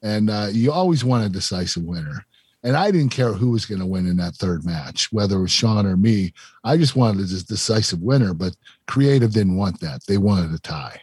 And 0.02 0.30
uh, 0.30 0.48
you 0.52 0.72
always 0.72 1.04
want 1.04 1.26
a 1.26 1.30
decisive 1.30 1.84
winner. 1.84 2.26
And 2.64 2.78
I 2.78 2.92
didn't 2.92 3.10
care 3.10 3.34
who 3.34 3.50
was 3.50 3.66
going 3.66 3.80
to 3.80 3.88
win 3.88 4.06
in 4.06 4.18
that 4.18 4.36
third 4.36 4.64
match, 4.64 5.12
whether 5.12 5.38
it 5.38 5.42
was 5.42 5.52
Shawn 5.52 5.88
or 5.88 5.98
me. 5.98 6.34
I 6.64 6.78
just 6.78 6.96
wanted 6.96 7.26
a 7.32 7.44
decisive 7.44 8.02
winner, 8.02 8.34
but 8.34 8.56
creative 8.88 9.34
didn't 9.34 9.56
want 9.56 9.80
that. 9.80 10.06
They 10.06 10.18
wanted 10.18 10.54
a 10.54 10.60
tie. 10.60 11.02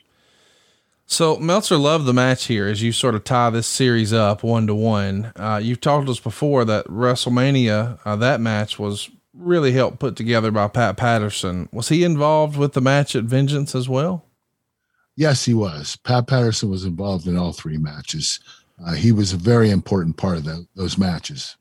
So 1.06 1.36
Meltzer 1.38 1.78
loved 1.78 2.04
the 2.04 2.12
match 2.12 2.44
here 2.44 2.68
as 2.68 2.82
you 2.82 2.92
sort 2.92 3.14
of 3.14 3.24
tie 3.24 3.48
this 3.50 3.66
series 3.66 4.12
up 4.12 4.42
one 4.44 4.66
to 4.66 4.74
one. 4.74 5.32
Uh, 5.36 5.58
you've 5.60 5.80
talked 5.80 6.06
to 6.06 6.12
us 6.12 6.20
before 6.20 6.66
that 6.66 6.86
WrestleMania, 6.86 7.98
uh, 8.04 8.14
that 8.16 8.42
match 8.42 8.78
was 8.78 9.08
really 9.38 9.72
helped 9.72 9.98
put 9.98 10.16
together 10.16 10.50
by 10.50 10.68
Pat 10.68 10.96
Patterson. 10.96 11.68
Was 11.72 11.88
he 11.88 12.04
involved 12.04 12.56
with 12.56 12.72
the 12.72 12.80
match 12.80 13.14
at 13.14 13.24
Vengeance 13.24 13.74
as 13.74 13.88
well? 13.88 14.24
Yes, 15.16 15.44
he 15.44 15.54
was. 15.54 15.96
Pat 15.96 16.26
Patterson 16.26 16.70
was 16.70 16.84
involved 16.84 17.26
in 17.26 17.36
all 17.36 17.52
three 17.52 17.78
matches. 17.78 18.40
Uh, 18.84 18.94
he 18.94 19.10
was 19.10 19.32
a 19.32 19.36
very 19.36 19.70
important 19.70 20.16
part 20.16 20.36
of 20.38 20.44
the, 20.44 20.66
those 20.76 20.96
matches. 20.96 21.56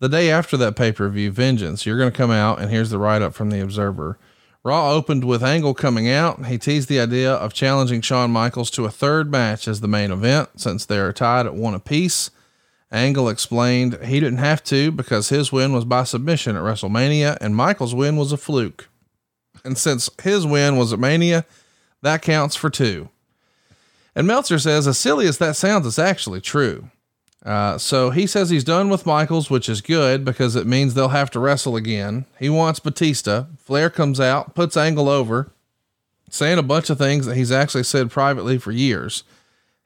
The 0.00 0.08
day 0.08 0.30
after 0.30 0.56
that 0.56 0.76
pay 0.76 0.92
per 0.92 1.08
view, 1.08 1.30
Vengeance, 1.30 1.84
you're 1.84 1.98
going 1.98 2.10
to 2.10 2.16
come 2.16 2.30
out, 2.30 2.58
and 2.58 2.70
here's 2.70 2.90
the 2.90 2.98
write 2.98 3.22
up 3.22 3.34
from 3.34 3.50
the 3.50 3.60
Observer. 3.60 4.18
Raw 4.62 4.90
opened 4.92 5.24
with 5.24 5.42
Angle 5.42 5.74
coming 5.74 6.08
out. 6.08 6.46
He 6.46 6.58
teased 6.58 6.88
the 6.88 7.00
idea 7.00 7.32
of 7.32 7.54
challenging 7.54 8.00
Shawn 8.00 8.30
Michaels 8.30 8.70
to 8.72 8.84
a 8.84 8.90
third 8.90 9.30
match 9.30 9.68
as 9.68 9.80
the 9.80 9.88
main 9.88 10.10
event 10.10 10.50
since 10.56 10.84
they 10.84 10.98
are 10.98 11.12
tied 11.12 11.46
at 11.46 11.54
one 11.54 11.74
apiece. 11.74 12.30
Angle 12.92 13.28
explained 13.28 13.98
he 14.04 14.18
didn't 14.18 14.38
have 14.38 14.64
to 14.64 14.90
because 14.90 15.28
his 15.28 15.52
win 15.52 15.72
was 15.72 15.84
by 15.84 16.04
submission 16.04 16.56
at 16.56 16.62
WrestleMania 16.62 17.38
and 17.40 17.54
Michael's 17.54 17.94
win 17.94 18.16
was 18.16 18.32
a 18.32 18.36
fluke. 18.36 18.88
And 19.64 19.78
since 19.78 20.10
his 20.22 20.46
win 20.46 20.76
was 20.76 20.92
at 20.92 20.98
Mania, 20.98 21.44
that 22.02 22.22
counts 22.22 22.56
for 22.56 22.70
two. 22.70 23.10
And 24.14 24.26
Meltzer 24.26 24.58
says, 24.58 24.88
as 24.88 24.98
silly 24.98 25.26
as 25.26 25.38
that 25.38 25.54
sounds, 25.54 25.86
it's 25.86 25.98
actually 25.98 26.40
true. 26.40 26.90
Uh, 27.44 27.78
so 27.78 28.10
he 28.10 28.26
says 28.26 28.50
he's 28.50 28.64
done 28.64 28.90
with 28.90 29.06
Michaels, 29.06 29.48
which 29.48 29.68
is 29.68 29.80
good 29.80 30.24
because 30.24 30.56
it 30.56 30.66
means 30.66 30.92
they'll 30.92 31.08
have 31.08 31.30
to 31.30 31.40
wrestle 31.40 31.76
again. 31.76 32.26
He 32.38 32.50
wants 32.50 32.80
Batista. 32.80 33.46
Flair 33.58 33.88
comes 33.88 34.20
out, 34.20 34.54
puts 34.54 34.76
Angle 34.76 35.08
over, 35.08 35.52
saying 36.28 36.58
a 36.58 36.62
bunch 36.62 36.90
of 36.90 36.98
things 36.98 37.26
that 37.26 37.36
he's 37.36 37.52
actually 37.52 37.84
said 37.84 38.10
privately 38.10 38.58
for 38.58 38.72
years. 38.72 39.24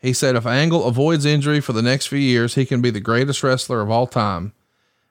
He 0.04 0.12
said 0.12 0.36
if 0.36 0.44
Angle 0.44 0.84
avoids 0.84 1.24
injury 1.24 1.60
for 1.60 1.72
the 1.72 1.80
next 1.80 2.08
few 2.08 2.18
years, 2.18 2.56
he 2.56 2.66
can 2.66 2.82
be 2.82 2.90
the 2.90 3.00
greatest 3.00 3.42
wrestler 3.42 3.80
of 3.80 3.90
all 3.90 4.06
time. 4.06 4.52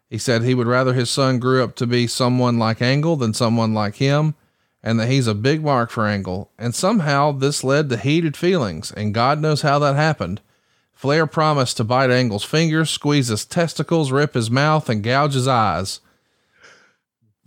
He 0.07 0.19
said 0.19 0.43
he 0.43 0.53
would 0.53 0.67
rather 0.67 0.93
his 0.93 1.09
son 1.09 1.39
grew 1.39 1.63
up 1.63 1.75
to 1.77 1.87
be 1.87 2.05
someone 2.05 2.59
like 2.59 2.79
Angle 2.79 3.15
than 3.15 3.33
someone 3.33 3.73
like 3.73 3.95
him, 3.95 4.35
and 4.83 4.99
that 4.99 5.09
he's 5.09 5.25
a 5.25 5.33
big 5.33 5.63
mark 5.63 5.89
for 5.89 6.05
Angle. 6.05 6.51
And 6.59 6.75
somehow 6.75 7.31
this 7.31 7.63
led 7.63 7.89
to 7.89 7.97
heated 7.97 8.37
feelings, 8.37 8.91
and 8.91 9.15
God 9.15 9.41
knows 9.41 9.63
how 9.63 9.79
that 9.79 9.95
happened. 9.95 10.41
Flair 10.93 11.25
promised 11.25 11.77
to 11.77 11.83
bite 11.83 12.11
Angle's 12.11 12.43
fingers, 12.43 12.91
squeeze 12.91 13.29
his 13.29 13.45
testicles, 13.45 14.11
rip 14.11 14.35
his 14.35 14.51
mouth, 14.51 14.89
and 14.89 15.01
gouge 15.01 15.33
his 15.33 15.47
eyes. 15.47 16.01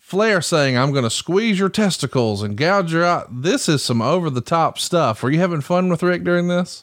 Flair 0.01 0.41
saying, 0.41 0.77
I'm 0.77 0.91
going 0.91 1.05
to 1.05 1.11
squeeze 1.11 1.61
your 1.61 1.69
testicles 1.69 2.43
and 2.43 2.57
gouge 2.57 2.93
your 2.93 3.07
eye. 3.07 3.25
This 3.31 3.69
is 3.69 3.85
some 3.85 4.03
over 4.03 4.31
the 4.31 4.41
top 4.41 4.81
stuff. 4.81 5.23
Were 5.23 5.31
you 5.31 5.39
having 5.39 5.61
fun 5.61 5.89
with 5.89 6.03
Ric 6.03 6.25
during 6.25 6.49
this? 6.49 6.83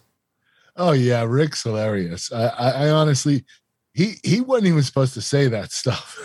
Oh 0.75 0.91
yeah, 0.91 1.23
Ric's 1.23 1.63
hilarious. 1.63 2.31
I, 2.31 2.47
I, 2.47 2.69
I 2.69 2.89
honestly, 2.89 3.45
he 3.93 4.15
he 4.23 4.41
wasn't 4.41 4.67
even 4.67 4.83
supposed 4.83 5.13
to 5.13 5.21
say 5.21 5.47
that 5.47 5.71
stuff. 5.71 6.17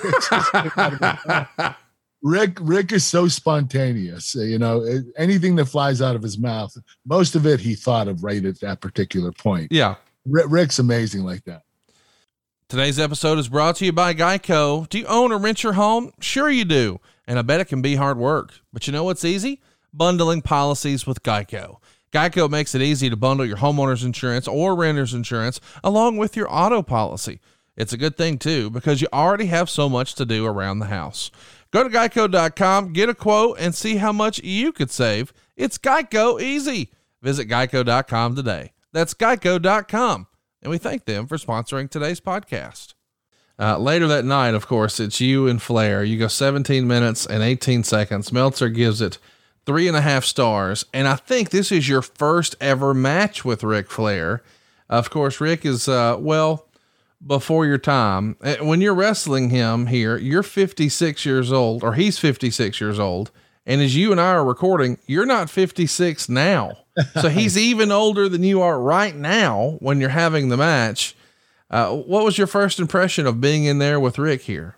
Ric 2.22 2.58
Ric 2.60 2.92
is 2.92 3.06
so 3.06 3.28
spontaneous. 3.28 4.34
You 4.34 4.58
know, 4.58 4.84
anything 5.16 5.56
that 5.56 5.66
flies 5.66 6.02
out 6.02 6.16
of 6.16 6.22
his 6.22 6.38
mouth, 6.38 6.74
most 7.06 7.34
of 7.34 7.46
it 7.46 7.60
he 7.60 7.74
thought 7.74 8.08
of 8.08 8.24
right 8.24 8.44
at 8.44 8.60
that 8.60 8.80
particular 8.80 9.32
point. 9.32 9.70
Yeah. 9.70 9.96
Ric, 10.24 10.46
Ric's 10.48 10.78
amazing 10.78 11.24
like 11.24 11.44
that. 11.44 11.62
Today's 12.68 12.98
episode 12.98 13.38
is 13.38 13.48
brought 13.48 13.76
to 13.76 13.86
you 13.86 13.92
by 13.92 14.12
Geico. 14.12 14.86
Do 14.88 14.98
you 14.98 15.06
own 15.06 15.32
or 15.32 15.38
rent 15.38 15.62
your 15.62 15.72
home? 15.74 16.12
Sure, 16.20 16.50
you 16.50 16.66
do. 16.66 17.00
And 17.26 17.38
I 17.38 17.42
bet 17.42 17.60
it 17.60 17.66
can 17.66 17.80
be 17.80 17.94
hard 17.94 18.18
work. 18.18 18.52
But 18.74 18.86
you 18.86 18.92
know 18.92 19.04
what's 19.04 19.24
easy? 19.24 19.62
Bundling 19.92 20.42
policies 20.42 21.06
with 21.06 21.22
Geico. 21.22 21.78
Geico 22.12 22.48
makes 22.48 22.74
it 22.74 22.82
easy 22.82 23.10
to 23.10 23.16
bundle 23.16 23.46
your 23.46 23.58
homeowner's 23.58 24.04
insurance 24.04 24.48
or 24.48 24.74
renter's 24.74 25.14
insurance 25.14 25.60
along 25.84 26.16
with 26.16 26.36
your 26.36 26.46
auto 26.50 26.82
policy. 26.82 27.40
It's 27.76 27.92
a 27.92 27.98
good 27.98 28.16
thing, 28.16 28.38
too, 28.38 28.70
because 28.70 29.00
you 29.00 29.08
already 29.12 29.46
have 29.46 29.70
so 29.70 29.88
much 29.88 30.14
to 30.16 30.26
do 30.26 30.46
around 30.46 30.78
the 30.78 30.86
house. 30.86 31.30
Go 31.70 31.84
to 31.84 31.90
geico.com, 31.90 32.92
get 32.92 33.08
a 33.08 33.14
quote, 33.14 33.58
and 33.60 33.74
see 33.74 33.96
how 33.96 34.12
much 34.12 34.42
you 34.42 34.72
could 34.72 34.90
save. 34.90 35.32
It's 35.56 35.78
Geico 35.78 36.40
easy. 36.40 36.90
Visit 37.20 37.46
geico.com 37.48 38.34
today. 38.34 38.72
That's 38.92 39.14
geico.com. 39.14 40.26
And 40.62 40.70
we 40.70 40.78
thank 40.78 41.04
them 41.04 41.26
for 41.26 41.36
sponsoring 41.36 41.90
today's 41.90 42.20
podcast. 42.20 42.94
Uh, 43.60 43.76
later 43.76 44.06
that 44.06 44.24
night, 44.24 44.54
of 44.54 44.66
course, 44.66 44.98
it's 45.00 45.20
you 45.20 45.46
and 45.46 45.60
Flair. 45.60 46.04
You 46.04 46.18
go 46.18 46.28
17 46.28 46.86
minutes 46.86 47.26
and 47.26 47.42
18 47.42 47.84
seconds. 47.84 48.32
Meltzer 48.32 48.68
gives 48.68 49.00
it 49.00 49.18
three 49.68 49.86
and 49.86 49.96
a 49.98 50.00
half 50.00 50.24
stars. 50.24 50.86
And 50.94 51.06
I 51.06 51.16
think 51.16 51.50
this 51.50 51.70
is 51.70 51.90
your 51.90 52.00
first 52.00 52.56
ever 52.58 52.94
match 52.94 53.44
with 53.44 53.62
Ric 53.62 53.90
Flair. 53.90 54.42
Of 54.88 55.10
course, 55.10 55.42
Ric 55.42 55.66
is, 55.66 55.86
uh, 55.86 56.16
well, 56.18 56.66
before 57.24 57.66
your 57.66 57.76
time. 57.76 58.36
Uh, 58.42 58.56
When 58.62 58.80
you're 58.80 58.94
wrestling 58.94 59.50
him 59.50 59.88
here, 59.88 60.16
you're 60.16 60.42
56 60.42 61.26
years 61.26 61.52
old, 61.52 61.84
or 61.84 61.92
he's 61.92 62.18
56 62.18 62.80
years 62.80 62.98
old. 62.98 63.30
And 63.66 63.82
as 63.82 63.94
you 63.94 64.10
and 64.10 64.18
I 64.18 64.30
are 64.30 64.44
recording, 64.44 64.96
you're 65.06 65.26
not 65.26 65.50
56 65.50 66.30
now. 66.30 66.78
So 67.20 67.28
he's 67.38 67.58
even 67.58 67.92
older 67.92 68.26
than 68.26 68.42
you 68.42 68.62
are 68.62 68.80
right 68.80 69.14
now 69.14 69.76
when 69.80 70.00
you're 70.00 70.08
having 70.08 70.48
the 70.48 70.56
match. 70.56 71.14
Uh, 71.70 71.94
what 71.94 72.24
was 72.24 72.38
your 72.38 72.46
first 72.46 72.80
impression 72.80 73.26
of 73.26 73.42
being 73.42 73.64
in 73.66 73.80
there 73.80 74.00
with 74.00 74.16
Ric 74.18 74.40
here? 74.42 74.76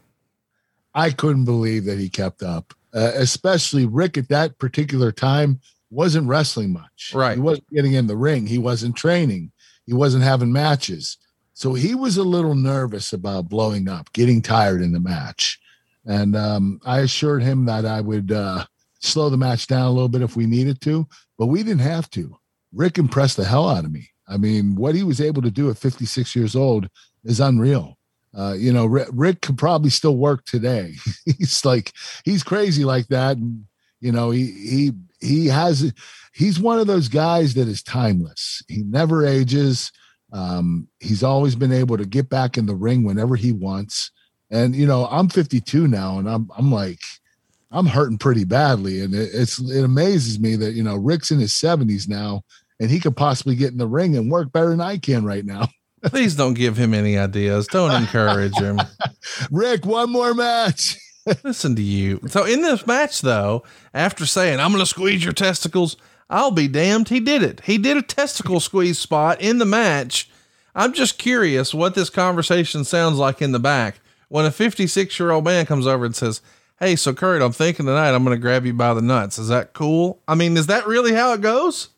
I 0.92 1.10
couldn't 1.12 1.44
believe 1.44 1.84
that 1.84 2.00
he 2.00 2.08
kept 2.08 2.42
up, 2.42 2.74
uh, 2.94 3.12
especially 3.14 3.86
Ric 3.86 4.18
at 4.18 4.28
that 4.28 4.58
particular 4.58 5.12
time 5.12 5.60
wasn't 5.90 6.28
wrestling 6.28 6.72
much. 6.72 7.12
Right. 7.14 7.34
He 7.34 7.40
wasn't 7.40 7.70
getting 7.70 7.94
in 7.94 8.06
the 8.06 8.16
ring. 8.16 8.46
He 8.46 8.58
wasn't 8.58 8.96
training. 8.96 9.52
He 9.86 9.92
wasn't 9.92 10.24
having 10.24 10.52
matches. 10.52 11.16
So 11.54 11.74
he 11.74 11.94
was 11.94 12.16
a 12.16 12.22
little 12.22 12.54
nervous 12.54 13.12
about 13.12 13.48
blowing 13.48 13.88
up, 13.88 14.12
getting 14.12 14.40
tired 14.40 14.82
in 14.82 14.92
the 14.92 15.00
match. 15.00 15.60
And 16.06 16.36
um, 16.36 16.80
I 16.84 17.00
assured 17.00 17.42
him 17.42 17.66
that 17.66 17.84
I 17.84 18.00
would 18.00 18.32
uh, 18.32 18.64
slow 19.00 19.28
the 19.28 19.36
match 19.36 19.66
down 19.66 19.86
a 19.86 19.90
little 19.90 20.08
bit 20.08 20.22
if 20.22 20.36
we 20.36 20.46
needed 20.46 20.80
to, 20.82 21.06
but 21.36 21.46
we 21.46 21.62
didn't 21.62 21.80
have 21.80 22.08
to. 22.10 22.36
Ric 22.72 22.98
impressed 22.98 23.36
the 23.36 23.44
hell 23.44 23.68
out 23.68 23.84
of 23.84 23.92
me. 23.92 24.08
I 24.28 24.36
mean, 24.36 24.76
what 24.76 24.94
he 24.94 25.02
was 25.02 25.20
able 25.20 25.42
to 25.42 25.50
do 25.50 25.70
at 25.70 25.78
56 25.78 26.36
years 26.36 26.54
old 26.54 26.88
is 27.24 27.40
unreal. 27.40 27.98
Uh, 28.36 28.54
you 28.56 28.72
know, 28.72 28.86
Ric, 28.86 29.08
Ric 29.12 29.40
could 29.42 29.58
probably 29.58 29.90
still 29.90 30.16
work 30.16 30.44
today. 30.44 30.94
he's 31.24 31.64
like, 31.64 31.92
he's 32.24 32.42
crazy 32.42 32.84
like 32.84 33.08
that. 33.08 33.36
And, 33.36 33.64
you 34.00 34.12
know, 34.12 34.30
he, 34.30 34.46
he, 34.46 34.92
he 35.20 35.46
has, 35.48 35.92
he's 36.32 36.60
one 36.60 36.78
of 36.78 36.86
those 36.86 37.08
guys 37.08 37.54
that 37.54 37.68
is 37.68 37.82
timeless. 37.82 38.62
He 38.68 38.82
never 38.82 39.26
ages. 39.26 39.90
Um, 40.32 40.88
he's 41.00 41.22
always 41.22 41.56
been 41.56 41.72
able 41.72 41.98
to 41.98 42.06
get 42.06 42.28
back 42.28 42.56
in 42.56 42.66
the 42.66 42.74
ring 42.74 43.02
whenever 43.02 43.34
he 43.36 43.52
wants. 43.52 44.12
And, 44.50 44.74
you 44.74 44.86
know, 44.86 45.06
I'm 45.06 45.28
52 45.28 45.88
now 45.88 46.18
and 46.18 46.28
I'm, 46.28 46.50
I'm 46.56 46.70
like, 46.70 47.00
I'm 47.72 47.86
hurting 47.86 48.18
pretty 48.18 48.44
badly. 48.44 49.00
And 49.00 49.14
it, 49.14 49.30
it's, 49.32 49.60
it 49.60 49.84
amazes 49.84 50.40
me 50.40 50.56
that, 50.56 50.74
you 50.74 50.82
know, 50.82 50.96
Ric's 50.96 51.30
in 51.30 51.38
his 51.40 51.52
70s 51.52 52.08
now 52.08 52.42
and 52.80 52.90
he 52.90 53.00
could 53.00 53.16
possibly 53.16 53.54
get 53.54 53.72
in 53.72 53.78
the 53.78 53.86
ring 53.86 54.16
and 54.16 54.30
work 54.30 54.52
better 54.52 54.70
than 54.70 54.80
I 54.80 54.98
can 54.98 55.24
right 55.24 55.44
now. 55.44 55.68
Please 56.02 56.34
don't 56.34 56.54
give 56.54 56.76
him 56.76 56.94
any 56.94 57.18
ideas. 57.18 57.66
Don't 57.66 58.00
encourage 58.00 58.56
him. 58.56 58.80
Ric, 59.50 59.84
one 59.84 60.10
more 60.10 60.34
match. 60.34 60.96
Listen 61.44 61.76
to 61.76 61.82
you. 61.82 62.20
So 62.28 62.44
in 62.44 62.62
this 62.62 62.86
match, 62.86 63.20
though, 63.20 63.64
after 63.92 64.24
saying, 64.24 64.60
I'm 64.60 64.70
going 64.70 64.82
to 64.82 64.86
squeeze 64.86 65.22
your 65.22 65.32
testicles, 65.32 65.96
I'll 66.30 66.50
be 66.50 66.68
damned. 66.68 67.08
He 67.08 67.20
did 67.20 67.42
it. 67.42 67.60
He 67.64 67.76
did 67.76 67.96
a 67.96 68.02
testicle 68.02 68.60
squeeze 68.60 68.98
spot 68.98 69.40
in 69.40 69.58
the 69.58 69.66
match. 69.66 70.30
I'm 70.74 70.92
just 70.92 71.18
curious 71.18 71.74
what 71.74 71.94
this 71.94 72.10
conversation 72.10 72.84
sounds 72.84 73.18
like 73.18 73.42
in 73.42 73.52
the 73.52 73.58
back 73.58 74.00
when 74.28 74.46
a 74.46 74.50
56 74.50 75.18
year 75.18 75.32
old 75.32 75.44
man 75.44 75.66
comes 75.66 75.86
over 75.86 76.04
and 76.04 76.16
says, 76.16 76.40
Hey, 76.78 76.96
so 76.96 77.12
Kurt, 77.12 77.42
I'm 77.42 77.52
thinking 77.52 77.84
tonight 77.84 78.14
I'm 78.14 78.24
going 78.24 78.34
to 78.36 78.40
grab 78.40 78.64
you 78.64 78.72
by 78.72 78.94
the 78.94 79.02
nuts. 79.02 79.38
Is 79.38 79.48
that 79.48 79.74
cool? 79.74 80.22
I 80.26 80.34
mean, 80.34 80.56
is 80.56 80.68
that 80.68 80.86
really 80.86 81.12
how 81.12 81.34
it 81.34 81.42
goes? 81.42 81.90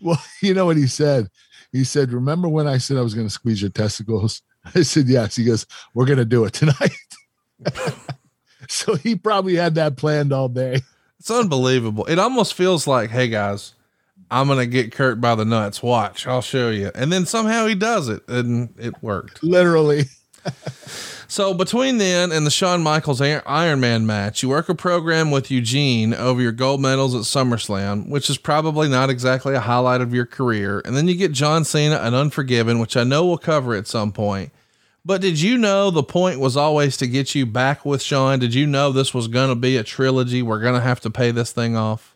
Well, 0.00 0.22
you 0.42 0.52
know 0.52 0.66
what 0.66 0.76
he 0.76 0.86
said? 0.86 1.28
He 1.72 1.84
said, 1.84 2.12
Remember 2.12 2.48
when 2.48 2.66
I 2.66 2.78
said 2.78 2.96
I 2.96 3.02
was 3.02 3.14
going 3.14 3.26
to 3.26 3.32
squeeze 3.32 3.60
your 3.60 3.70
testicles? 3.70 4.42
I 4.74 4.82
said, 4.82 5.08
Yes. 5.08 5.36
He 5.36 5.44
goes, 5.44 5.66
We're 5.94 6.06
going 6.06 6.18
to 6.18 6.24
do 6.24 6.44
it 6.44 6.52
tonight. 6.52 6.92
so 8.68 8.94
he 8.96 9.16
probably 9.16 9.56
had 9.56 9.74
that 9.76 9.96
planned 9.96 10.32
all 10.32 10.48
day. 10.48 10.80
It's 11.18 11.30
unbelievable. 11.30 12.04
It 12.06 12.18
almost 12.18 12.54
feels 12.54 12.86
like, 12.86 13.10
hey 13.10 13.28
guys, 13.28 13.74
I'm 14.30 14.48
gonna 14.48 14.66
get 14.66 14.92
Kurt 14.92 15.20
by 15.20 15.34
the 15.34 15.44
nuts. 15.44 15.82
Watch, 15.82 16.26
I'll 16.26 16.42
show 16.42 16.70
you. 16.70 16.90
And 16.94 17.12
then 17.12 17.26
somehow 17.26 17.66
he 17.66 17.74
does 17.74 18.08
it, 18.08 18.22
and 18.28 18.74
it 18.78 19.02
worked. 19.02 19.42
Literally. 19.42 20.04
So 21.28 21.52
between 21.54 21.98
then 21.98 22.30
and 22.30 22.46
the 22.46 22.50
Shawn 22.50 22.82
Michaels 22.82 23.20
Iron 23.20 23.80
Man 23.80 24.06
match, 24.06 24.42
you 24.42 24.48
work 24.48 24.68
a 24.68 24.74
program 24.74 25.30
with 25.32 25.50
Eugene 25.50 26.14
over 26.14 26.40
your 26.40 26.52
gold 26.52 26.80
medals 26.80 27.14
at 27.14 27.22
SummerSlam, 27.22 28.08
which 28.08 28.30
is 28.30 28.38
probably 28.38 28.88
not 28.88 29.10
exactly 29.10 29.54
a 29.54 29.60
highlight 29.60 30.00
of 30.00 30.14
your 30.14 30.26
career. 30.26 30.80
And 30.84 30.96
then 30.96 31.08
you 31.08 31.16
get 31.16 31.32
John 31.32 31.64
Cena 31.64 31.96
and 31.96 32.14
Unforgiven, 32.14 32.78
which 32.78 32.96
I 32.96 33.02
know 33.02 33.26
we'll 33.26 33.38
cover 33.38 33.74
at 33.74 33.88
some 33.88 34.12
point. 34.12 34.52
But 35.04 35.20
did 35.20 35.40
you 35.40 35.58
know 35.58 35.90
the 35.90 36.02
point 36.02 36.40
was 36.40 36.56
always 36.56 36.96
to 36.96 37.06
get 37.06 37.34
you 37.34 37.46
back 37.46 37.84
with 37.84 38.02
Shawn? 38.02 38.38
Did 38.38 38.54
you 38.54 38.66
know 38.66 38.90
this 38.90 39.14
was 39.14 39.28
going 39.28 39.50
to 39.50 39.54
be 39.54 39.76
a 39.76 39.84
trilogy? 39.84 40.42
We're 40.42 40.60
going 40.60 40.74
to 40.74 40.80
have 40.80 41.00
to 41.00 41.10
pay 41.10 41.32
this 41.32 41.52
thing 41.52 41.76
off. 41.76 42.15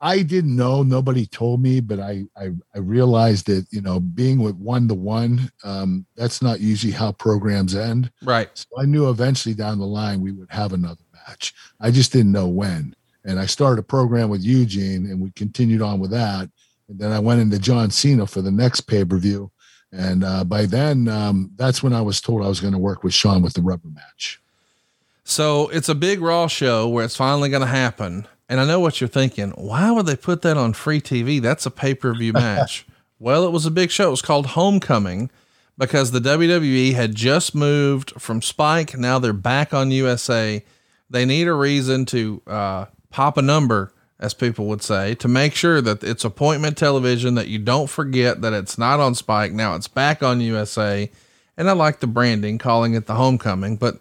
I 0.00 0.22
didn't 0.22 0.56
know. 0.56 0.82
Nobody 0.82 1.26
told 1.26 1.60
me, 1.60 1.80
but 1.80 2.00
I 2.00 2.24
I, 2.36 2.50
I 2.74 2.78
realized 2.78 3.46
that 3.46 3.66
you 3.70 3.80
know 3.80 4.00
being 4.00 4.40
with 4.40 4.56
one 4.56 4.88
to 4.88 4.94
one, 4.94 5.50
um, 5.64 6.06
that's 6.16 6.40
not 6.40 6.60
usually 6.60 6.92
how 6.92 7.12
programs 7.12 7.74
end. 7.74 8.10
Right. 8.22 8.48
So 8.54 8.66
I 8.78 8.86
knew 8.86 9.10
eventually 9.10 9.54
down 9.54 9.78
the 9.78 9.86
line 9.86 10.20
we 10.20 10.32
would 10.32 10.50
have 10.50 10.72
another 10.72 11.02
match. 11.28 11.54
I 11.80 11.90
just 11.90 12.12
didn't 12.12 12.32
know 12.32 12.48
when. 12.48 12.94
And 13.24 13.38
I 13.38 13.46
started 13.46 13.80
a 13.80 13.84
program 13.84 14.30
with 14.30 14.42
Eugene, 14.42 15.06
and 15.06 15.20
we 15.20 15.30
continued 15.32 15.82
on 15.82 16.00
with 16.00 16.10
that. 16.12 16.48
And 16.88 16.98
then 16.98 17.12
I 17.12 17.18
went 17.18 17.40
into 17.40 17.58
John 17.58 17.90
Cena 17.90 18.26
for 18.26 18.40
the 18.42 18.50
next 18.50 18.82
pay 18.82 19.04
per 19.04 19.18
view. 19.18 19.50
And 19.92 20.24
uh, 20.24 20.44
by 20.44 20.66
then, 20.66 21.08
um, 21.08 21.50
that's 21.56 21.82
when 21.82 21.92
I 21.92 22.00
was 22.00 22.20
told 22.20 22.42
I 22.42 22.48
was 22.48 22.60
going 22.60 22.72
to 22.72 22.78
work 22.78 23.02
with 23.02 23.12
Shawn 23.12 23.42
with 23.42 23.54
the 23.54 23.62
rubber 23.62 23.88
match. 23.88 24.40
So 25.24 25.68
it's 25.68 25.88
a 25.88 25.94
big 25.94 26.20
Raw 26.20 26.46
show 26.46 26.88
where 26.88 27.04
it's 27.04 27.16
finally 27.16 27.48
going 27.48 27.60
to 27.60 27.66
happen. 27.66 28.26
And 28.50 28.58
I 28.58 28.66
know 28.66 28.80
what 28.80 29.00
you're 29.00 29.06
thinking. 29.06 29.50
Why 29.52 29.92
would 29.92 30.06
they 30.06 30.16
put 30.16 30.42
that 30.42 30.56
on 30.56 30.72
free 30.72 31.00
TV? 31.00 31.40
That's 31.40 31.66
a 31.66 31.70
pay 31.70 31.94
per 31.94 32.12
view 32.12 32.32
match. 32.34 32.84
well, 33.20 33.44
it 33.46 33.52
was 33.52 33.64
a 33.64 33.70
big 33.70 33.92
show. 33.92 34.08
It 34.08 34.10
was 34.10 34.22
called 34.22 34.46
Homecoming 34.46 35.30
because 35.78 36.10
the 36.10 36.18
WWE 36.18 36.94
had 36.94 37.14
just 37.14 37.54
moved 37.54 38.10
from 38.20 38.42
Spike. 38.42 38.98
Now 38.98 39.20
they're 39.20 39.32
back 39.32 39.72
on 39.72 39.92
USA. 39.92 40.64
They 41.08 41.24
need 41.24 41.46
a 41.46 41.54
reason 41.54 42.04
to 42.06 42.42
uh, 42.48 42.86
pop 43.10 43.36
a 43.36 43.42
number, 43.42 43.92
as 44.18 44.34
people 44.34 44.66
would 44.66 44.82
say, 44.82 45.14
to 45.14 45.28
make 45.28 45.54
sure 45.54 45.80
that 45.80 46.02
it's 46.02 46.24
appointment 46.24 46.76
television, 46.76 47.36
that 47.36 47.46
you 47.46 47.60
don't 47.60 47.88
forget 47.88 48.40
that 48.40 48.52
it's 48.52 48.76
not 48.76 48.98
on 48.98 49.14
Spike. 49.14 49.52
Now 49.52 49.76
it's 49.76 49.88
back 49.88 50.24
on 50.24 50.40
USA. 50.40 51.08
And 51.56 51.70
I 51.70 51.72
like 51.72 52.00
the 52.00 52.08
branding, 52.08 52.58
calling 52.58 52.94
it 52.94 53.06
the 53.06 53.14
Homecoming. 53.14 53.76
But 53.76 54.00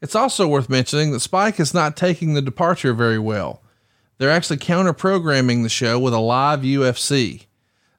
it's 0.00 0.14
also 0.14 0.46
worth 0.46 0.68
mentioning 0.68 1.10
that 1.10 1.20
Spike 1.20 1.58
is 1.58 1.74
not 1.74 1.96
taking 1.96 2.34
the 2.34 2.42
departure 2.42 2.94
very 2.94 3.18
well. 3.18 3.60
They're 4.18 4.30
actually 4.30 4.56
counter 4.58 4.92
programming 4.92 5.62
the 5.62 5.68
show 5.68 5.98
with 5.98 6.12
a 6.12 6.18
live 6.18 6.60
UFC. 6.60 7.46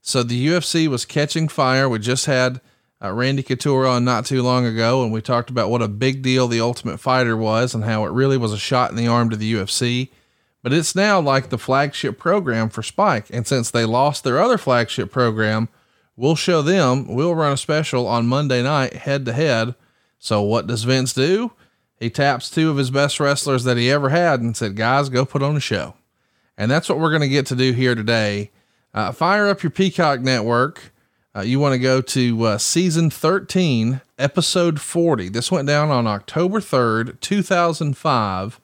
So 0.01 0.21
the 0.21 0.47
UFC 0.47 0.88
was 0.88 1.05
catching 1.05 1.47
fire. 1.47 1.88
We 1.88 1.99
just 1.99 2.25
had 2.25 2.60
uh, 3.01 3.13
Randy 3.13 3.43
Couture 3.43 3.88
on 3.88 4.03
not 4.03 4.25
too 4.25 4.43
long 4.43 4.65
ago, 4.65 5.01
and 5.03 5.13
we 5.13 5.21
talked 5.21 5.49
about 5.49 5.69
what 5.69 5.82
a 5.82 5.88
big 5.88 6.21
deal 6.21 6.47
the 6.47 6.60
Ultimate 6.60 6.99
Fighter 6.99 7.38
was 7.38 7.73
and 7.73 7.86
how 7.86 8.05
it 8.05 8.12
really 8.12 8.38
was 8.38 8.51
a 8.51 8.58
shot 8.58 8.91
in 8.91 8.97
the 8.97 9.08
arm 9.08 9.29
to 9.29 9.38
the 9.38 9.53
UFC. 9.53 10.10
But 10.62 10.73
it's 10.73 10.93
now 10.93 11.21
like 11.21 11.49
the 11.49 11.58
flagship 11.58 12.17
program 12.17 12.69
for 12.69 12.84
Spike. 12.84 13.27
And 13.29 13.47
since 13.47 13.71
they 13.71 13.86
lost 13.86 14.25
their 14.25 14.39
other 14.39 14.58
flagship 14.58 15.12
program, 15.12 15.69
we'll 16.17 16.36
show 16.36 16.62
them, 16.62 17.08
we'll 17.08 17.36
run 17.36 17.53
a 17.53 17.58
special 17.58 18.05
on 18.08 18.27
Monday 18.27 18.62
night 18.62 18.93
head 18.93 19.25
to 19.25 19.32
head. 19.32 19.75
So 20.17 20.41
what 20.41 20.67
does 20.67 20.84
Vince 20.84 21.13
do? 21.13 21.53
He 21.97 22.10
taps 22.10 22.49
two 22.49 22.69
of 22.69 22.77
his 22.77 22.91
best 22.91 23.21
wrestlers 23.21 23.63
that 23.63 23.77
he 23.77 23.89
ever 23.89 24.10
had 24.10 24.41
and 24.41 24.55
said, 24.55 24.75
guys, 24.75 25.08
go 25.08 25.23
put 25.23 25.41
on 25.41 25.55
a 25.55 25.62
show. 25.62 25.95
And 26.60 26.69
that's 26.69 26.89
what 26.89 27.00
we're 27.00 27.10
going 27.10 27.22
to 27.22 27.30
get 27.30 27.45
to 27.48 27.56
do 27.56 27.72
here 27.72 27.95
today. 27.95 28.52
Uh, 28.93 29.13
fire 29.13 29.48
up 29.48 29.63
your 29.63 29.69
Peacock 29.69 30.19
network. 30.19 30.91
Uh, 31.34 31.39
you 31.39 31.58
want 31.58 31.72
to 31.74 31.80
go 31.80 32.02
to 32.02 32.43
uh, 32.43 32.58
season 32.58 33.10
13, 33.10 34.02
episode 34.17 34.82
40. 34.82 35.30
This 35.30 35.52
went 35.52 35.67
down 35.69 35.89
on 35.89 36.06
October 36.06 36.60
3rd, 36.60 37.17
2005. 37.22 38.60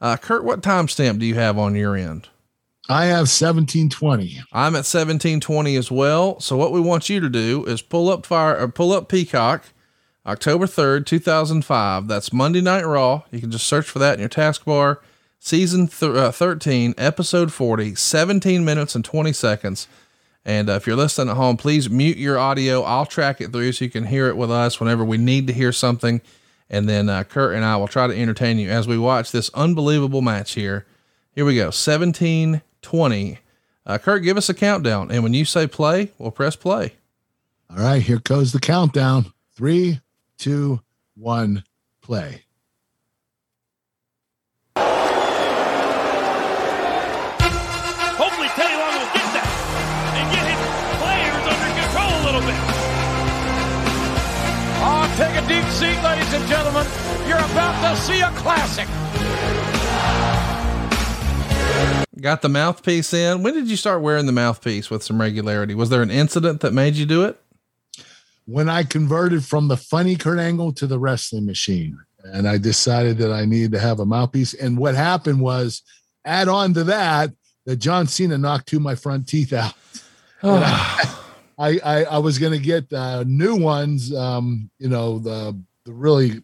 Uh, 0.00 0.16
Kurt, 0.18 0.44
what 0.44 0.62
timestamp 0.62 1.18
do 1.18 1.26
you 1.26 1.34
have 1.34 1.58
on 1.58 1.74
your 1.74 1.96
end? 1.96 2.28
I 2.88 3.06
have 3.06 3.28
1720. 3.28 4.40
I'm 4.52 4.74
at 4.74 4.86
1720 4.86 5.74
as 5.74 5.90
well. 5.90 6.38
So 6.38 6.56
what 6.56 6.72
we 6.72 6.80
want 6.80 7.08
you 7.08 7.18
to 7.18 7.28
do 7.28 7.64
is 7.64 7.82
pull 7.82 8.08
up 8.08 8.24
fire 8.24 8.56
or 8.56 8.68
pull 8.68 8.92
up 8.92 9.08
Peacock, 9.08 9.64
October 10.24 10.66
3rd, 10.66 11.06
2005. 11.06 12.06
That's 12.06 12.32
Monday 12.32 12.60
Night 12.60 12.86
Raw. 12.86 13.22
You 13.32 13.40
can 13.40 13.50
just 13.50 13.66
search 13.66 13.88
for 13.88 13.98
that 13.98 14.14
in 14.14 14.20
your 14.20 14.28
taskbar. 14.28 14.98
Season 15.44 15.88
th- 15.88 16.02
uh, 16.14 16.30
13, 16.30 16.94
episode 16.96 17.52
40, 17.52 17.96
17 17.96 18.64
minutes 18.64 18.94
and 18.94 19.04
20 19.04 19.32
seconds. 19.32 19.88
And 20.44 20.70
uh, 20.70 20.74
if 20.74 20.86
you're 20.86 20.94
listening 20.94 21.30
at 21.30 21.36
home, 21.36 21.56
please 21.56 21.90
mute 21.90 22.16
your 22.16 22.38
audio. 22.38 22.82
I'll 22.82 23.06
track 23.06 23.40
it 23.40 23.50
through 23.50 23.72
so 23.72 23.84
you 23.84 23.90
can 23.90 24.04
hear 24.04 24.28
it 24.28 24.36
with 24.36 24.52
us 24.52 24.78
whenever 24.78 25.04
we 25.04 25.18
need 25.18 25.48
to 25.48 25.52
hear 25.52 25.72
something. 25.72 26.20
And 26.70 26.88
then 26.88 27.08
uh, 27.08 27.24
Kurt 27.24 27.56
and 27.56 27.64
I 27.64 27.76
will 27.76 27.88
try 27.88 28.06
to 28.06 28.16
entertain 28.16 28.56
you 28.58 28.70
as 28.70 28.86
we 28.86 28.96
watch 28.96 29.32
this 29.32 29.50
unbelievable 29.52 30.22
match 30.22 30.52
here. 30.52 30.86
Here 31.34 31.44
we 31.44 31.56
go 31.56 31.64
1720. 31.64 33.38
Uh, 33.84 33.98
Kurt, 33.98 34.22
give 34.22 34.36
us 34.36 34.48
a 34.48 34.54
countdown. 34.54 35.10
And 35.10 35.24
when 35.24 35.34
you 35.34 35.44
say 35.44 35.66
play, 35.66 36.12
we'll 36.18 36.30
press 36.30 36.54
play. 36.54 36.92
All 37.68 37.78
right, 37.78 38.00
here 38.00 38.20
goes 38.20 38.52
the 38.52 38.60
countdown. 38.60 39.32
Three, 39.56 40.02
two, 40.38 40.82
one, 41.16 41.64
play. 42.00 42.44
Seat, 55.82 56.02
ladies 56.02 56.32
and 56.32 56.46
gentlemen. 56.46 56.86
You're 57.26 57.38
about 57.38 57.74
to 57.82 58.00
see 58.00 58.20
a 58.20 58.30
classic. 58.36 58.86
Got 62.20 62.42
the 62.42 62.48
mouthpiece 62.48 63.12
in. 63.12 63.42
When 63.42 63.54
did 63.54 63.68
you 63.68 63.76
start 63.76 64.00
wearing 64.00 64.26
the 64.26 64.32
mouthpiece 64.32 64.90
with 64.90 65.02
some 65.02 65.20
regularity? 65.20 65.74
Was 65.74 65.90
there 65.90 66.02
an 66.02 66.10
incident 66.10 66.60
that 66.60 66.72
made 66.72 66.94
you 66.94 67.04
do 67.04 67.24
it? 67.24 67.40
When 68.44 68.68
I 68.68 68.84
converted 68.84 69.44
from 69.44 69.66
the 69.66 69.76
funny 69.76 70.14
Kurt 70.14 70.38
Angle 70.38 70.72
to 70.74 70.86
the 70.86 71.00
wrestling 71.00 71.46
machine, 71.46 71.98
and 72.24 72.46
I 72.48 72.58
decided 72.58 73.18
that 73.18 73.32
I 73.32 73.44
needed 73.44 73.72
to 73.72 73.80
have 73.80 73.98
a 73.98 74.06
mouthpiece. 74.06 74.54
And 74.54 74.78
what 74.78 74.94
happened 74.94 75.40
was, 75.40 75.82
add 76.24 76.46
on 76.46 76.74
to 76.74 76.84
that, 76.84 77.32
that 77.66 77.76
John 77.76 78.06
Cena 78.06 78.38
knocked 78.38 78.68
two 78.68 78.76
of 78.76 78.82
my 78.82 78.94
front 78.94 79.26
teeth 79.26 79.52
out. 79.52 79.74
I, 80.44 81.18
I, 81.58 81.80
I, 81.84 82.04
I 82.04 82.18
was 82.18 82.38
going 82.38 82.52
to 82.52 82.58
get 82.58 82.92
uh, 82.92 83.24
new 83.26 83.56
ones, 83.56 84.14
um, 84.14 84.70
you 84.78 84.88
know, 84.88 85.18
the, 85.18 85.60
the 85.84 85.92
really 85.92 86.42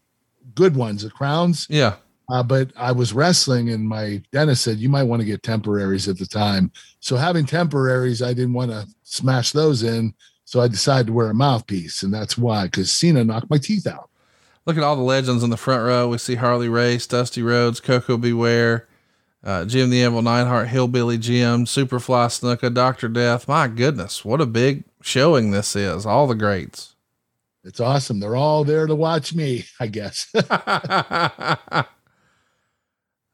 good 0.54 0.76
ones, 0.76 1.02
the 1.02 1.10
crowns. 1.10 1.66
Yeah. 1.70 1.96
Uh, 2.30 2.42
but 2.42 2.70
I 2.76 2.92
was 2.92 3.14
wrestling, 3.14 3.70
and 3.70 3.88
my 3.88 4.22
dentist 4.32 4.62
said 4.62 4.78
you 4.78 4.90
might 4.90 5.04
want 5.04 5.20
to 5.20 5.26
get 5.26 5.42
temporaries 5.42 6.08
at 6.08 6.18
the 6.18 6.26
time. 6.26 6.70
So 7.00 7.16
having 7.16 7.46
temporaries, 7.46 8.20
I 8.20 8.34
didn't 8.34 8.52
want 8.52 8.70
to 8.70 8.86
smash 9.02 9.52
those 9.52 9.82
in. 9.82 10.12
So 10.44 10.60
I 10.60 10.68
decided 10.68 11.08
to 11.08 11.12
wear 11.12 11.30
a 11.30 11.34
mouthpiece, 11.34 12.02
and 12.02 12.12
that's 12.12 12.38
why, 12.38 12.64
because 12.64 12.90
Cena 12.90 13.24
knocked 13.24 13.50
my 13.50 13.58
teeth 13.58 13.86
out. 13.86 14.08
Look 14.64 14.76
at 14.76 14.82
all 14.82 14.96
the 14.96 15.02
legends 15.02 15.42
in 15.42 15.50
the 15.50 15.56
front 15.56 15.84
row. 15.84 16.08
We 16.08 16.18
see 16.18 16.34
Harley 16.34 16.68
Race, 16.68 17.06
Dusty 17.06 17.42
Rhodes, 17.42 17.80
Koko 17.80 18.18
B. 18.18 18.32
Ware, 18.34 18.86
uh, 19.42 19.64
Jim 19.64 19.88
the 19.88 20.02
Anvil 20.02 20.22
Neidhart, 20.22 20.68
Hillbilly 20.68 21.16
Jim, 21.16 21.64
Superfly 21.64 22.28
Snuka, 22.28 22.72
Dr. 22.72 23.08
Death. 23.08 23.48
My 23.48 23.68
goodness, 23.68 24.24
what 24.24 24.40
a 24.40 24.46
big 24.46 24.84
showing 25.00 25.50
this 25.50 25.74
is. 25.74 26.04
All 26.04 26.26
the 26.26 26.34
greats. 26.34 26.94
It's 27.68 27.80
awesome. 27.80 28.18
They're 28.18 28.34
all 28.34 28.64
there 28.64 28.86
to 28.86 28.94
watch 28.94 29.34
me, 29.34 29.66
I 29.78 29.88
guess. 29.88 30.32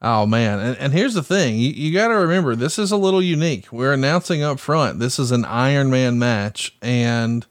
oh 0.02 0.26
man. 0.26 0.58
And, 0.58 0.76
and 0.76 0.92
here's 0.92 1.14
the 1.14 1.22
thing. 1.22 1.54
You, 1.54 1.70
you 1.70 1.92
got 1.92 2.08
to 2.08 2.14
remember, 2.14 2.56
this 2.56 2.76
is 2.76 2.90
a 2.90 2.96
little 2.96 3.22
unique. 3.22 3.72
We're 3.72 3.92
announcing 3.92 4.42
up 4.42 4.58
front. 4.58 4.98
This 4.98 5.20
is 5.20 5.30
an 5.30 5.44
Iron 5.44 5.88
Man 5.88 6.18
match. 6.18 6.76
And, 6.82 7.46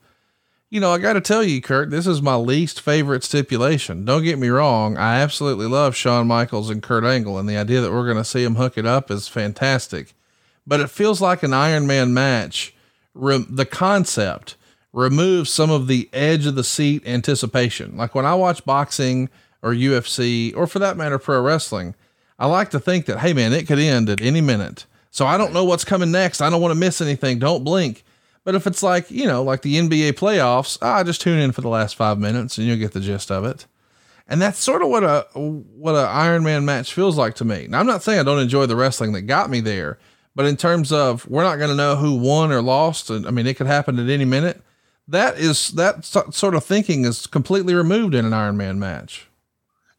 you 0.68 0.78
know, 0.78 0.92
I 0.92 0.98
got 0.98 1.14
to 1.14 1.22
tell 1.22 1.42
you, 1.42 1.62
Kurt, 1.62 1.88
this 1.88 2.06
is 2.06 2.20
my 2.20 2.34
least 2.34 2.82
favorite 2.82 3.24
stipulation. 3.24 4.04
Don't 4.04 4.22
get 4.22 4.38
me 4.38 4.48
wrong. 4.48 4.98
I 4.98 5.20
absolutely 5.20 5.66
love 5.66 5.96
Shawn 5.96 6.26
Michaels 6.26 6.68
and 6.68 6.82
Kurt 6.82 7.04
Angle. 7.04 7.38
And 7.38 7.48
the 7.48 7.56
idea 7.56 7.80
that 7.80 7.92
we're 7.92 8.04
going 8.04 8.18
to 8.18 8.24
see 8.24 8.44
them 8.44 8.56
hook 8.56 8.76
it 8.76 8.84
up 8.84 9.10
is 9.10 9.26
fantastic, 9.26 10.12
but 10.66 10.80
it 10.80 10.90
feels 10.90 11.22
like 11.22 11.42
an 11.42 11.54
Iron 11.54 11.86
Man 11.86 12.12
match. 12.12 12.74
The 13.14 13.66
concept 13.70 14.56
removes 14.94 15.50
some 15.50 15.70
of 15.70 15.88
the 15.88 16.08
edge 16.12 16.46
of 16.46 16.54
the 16.54 16.64
seat 16.64 17.06
anticipation. 17.06 17.96
Like 17.96 18.14
when 18.14 18.24
I 18.24 18.34
watch 18.34 18.64
boxing 18.64 19.28
or 19.60 19.72
UFC, 19.72 20.56
or 20.56 20.66
for 20.66 20.78
that 20.78 20.96
matter, 20.96 21.18
pro 21.18 21.40
wrestling, 21.40 21.94
I 22.38 22.46
like 22.46 22.70
to 22.70 22.80
think 22.80 23.06
that, 23.06 23.18
hey 23.18 23.32
man, 23.32 23.52
it 23.52 23.66
could 23.66 23.78
end 23.78 24.08
at 24.08 24.22
any 24.22 24.40
minute. 24.40 24.86
So 25.10 25.26
I 25.26 25.36
don't 25.36 25.52
know 25.52 25.64
what's 25.64 25.84
coming 25.84 26.10
next. 26.10 26.40
I 26.40 26.48
don't 26.48 26.60
want 26.60 26.72
to 26.72 26.78
miss 26.78 27.00
anything. 27.00 27.38
Don't 27.38 27.64
blink. 27.64 28.04
But 28.44 28.54
if 28.54 28.66
it's 28.66 28.82
like, 28.82 29.10
you 29.10 29.26
know, 29.26 29.42
like 29.42 29.62
the 29.62 29.76
NBA 29.76 30.12
playoffs, 30.12 30.78
ah, 30.80 31.02
just 31.02 31.20
tune 31.20 31.38
in 31.38 31.52
for 31.52 31.60
the 31.60 31.68
last 31.68 31.96
five 31.96 32.18
minutes 32.18 32.58
and 32.58 32.66
you'll 32.66 32.76
get 32.76 32.92
the 32.92 33.00
gist 33.00 33.30
of 33.30 33.44
it. 33.44 33.66
And 34.28 34.40
that's 34.40 34.58
sort 34.58 34.82
of 34.82 34.88
what 34.88 35.02
a 35.02 35.26
what 35.34 35.94
a 35.94 36.08
Iron 36.08 36.44
Man 36.44 36.64
match 36.64 36.94
feels 36.94 37.18
like 37.18 37.34
to 37.36 37.44
me. 37.44 37.66
Now 37.68 37.80
I'm 37.80 37.86
not 37.86 38.02
saying 38.02 38.20
I 38.20 38.22
don't 38.22 38.38
enjoy 38.38 38.66
the 38.66 38.76
wrestling 38.76 39.12
that 39.12 39.22
got 39.22 39.50
me 39.50 39.60
there, 39.60 39.98
but 40.34 40.46
in 40.46 40.56
terms 40.56 40.92
of 40.92 41.28
we're 41.28 41.42
not 41.42 41.56
going 41.56 41.70
to 41.70 41.76
know 41.76 41.96
who 41.96 42.14
won 42.14 42.50
or 42.50 42.62
lost, 42.62 43.10
and 43.10 43.26
I 43.26 43.30
mean 43.30 43.46
it 43.46 43.56
could 43.56 43.66
happen 43.66 43.98
at 43.98 44.08
any 44.08 44.24
minute. 44.24 44.62
That 45.08 45.38
is 45.38 45.68
that 45.72 46.04
sort 46.04 46.54
of 46.54 46.64
thinking 46.64 47.04
is 47.04 47.26
completely 47.26 47.74
removed 47.74 48.14
in 48.14 48.24
an 48.24 48.32
Iron 48.32 48.56
Man 48.56 48.78
match. 48.78 49.28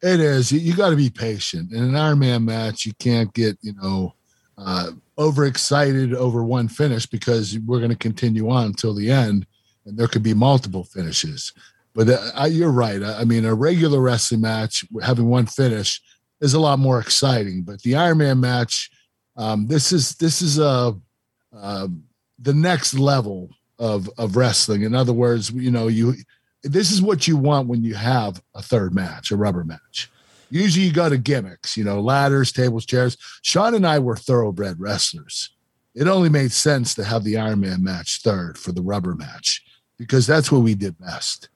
It 0.02 0.20
is. 0.20 0.52
You, 0.52 0.76
got 0.76 0.90
to 0.92 0.96
be 0.96 1.10
patient. 1.10 1.72
In 1.72 1.84
an 1.84 1.96
Iron 1.96 2.20
Man 2.20 2.46
match, 2.46 2.86
you 2.86 2.94
can't 3.00 3.34
get, 3.34 3.58
you 3.62 3.74
know, 3.74 4.14
uh, 4.58 4.92
overexcited 5.18 6.14
over 6.14 6.44
one 6.44 6.68
finish 6.68 7.06
because 7.06 7.58
we're 7.60 7.80
going 7.80 7.92
to 7.92 7.98
continue 7.98 8.50
on 8.50 8.68
until 8.68 8.94
the 8.94 9.10
end 9.10 9.48
and 9.86 9.98
there 9.98 10.08
could 10.08 10.24
be 10.24 10.34
multiple 10.34 10.84
finishes. 10.84 11.54
But 11.94 12.10
uh, 12.10 12.46
you're 12.46 12.72
right. 12.72 13.02
I, 13.02 13.22
I 13.22 13.24
mean, 13.24 13.46
a 13.46 13.54
regular 13.54 14.00
wrestling 14.00 14.42
match, 14.42 14.84
having 15.02 15.28
one 15.28 15.46
finish, 15.46 16.02
is 16.42 16.54
a 16.54 16.60
lot 16.60 16.80
more 16.80 17.00
exciting. 17.00 17.64
But 17.64 17.82
the 17.82 17.96
Iron 17.96 18.18
Man 18.18 18.40
match, 18.40 18.92
um, 19.38 19.68
this 19.68 19.92
is 19.92 20.16
this 20.16 20.42
is 20.42 20.60
a 20.60 20.96
uh, 21.58 21.88
the 22.40 22.54
next 22.54 22.96
level 22.96 23.50
of 23.80 24.10
of 24.18 24.36
wrestling. 24.36 24.84
In 24.84 24.96
other 24.96 25.14
words, 25.14 25.52
you 25.52 25.72
know, 25.72 25.88
you 25.88 26.16
this 26.64 26.92
is 26.92 27.02
what 27.02 27.28
you 27.28 27.38
want 27.38 27.68
when 27.68 27.84
you 27.84 27.94
have 27.96 28.42
a 28.56 28.62
third 28.62 28.94
match, 28.94 29.32
a 29.32 29.38
rubber 29.38 29.64
match. 29.64 30.10
Usually 30.50 30.86
you 30.86 30.94
go 30.94 31.10
to 31.10 31.18
gimmicks, 31.18 31.76
you 31.76 31.84
know, 31.84 32.00
ladders, 32.00 32.52
tables, 32.52 32.86
chairs. 32.86 33.18
Shawn 33.42 33.76
and 33.76 33.86
I 33.86 34.00
were 34.00 34.16
thoroughbred 34.16 34.80
wrestlers. 34.80 35.52
It 35.94 36.08
only 36.08 36.30
made 36.30 36.52
sense 36.52 36.94
to 36.96 37.04
have 37.04 37.24
the 37.24 37.38
Iron 37.38 37.62
Man 37.62 37.84
match 37.84 38.22
third 38.22 38.58
for 38.58 38.72
the 38.72 38.82
rubber 38.82 39.16
match 39.16 39.64
because 39.98 40.28
that's 40.28 40.52
what 40.52 40.62
we 40.62 40.76
did 40.76 41.00
best. 41.00 41.50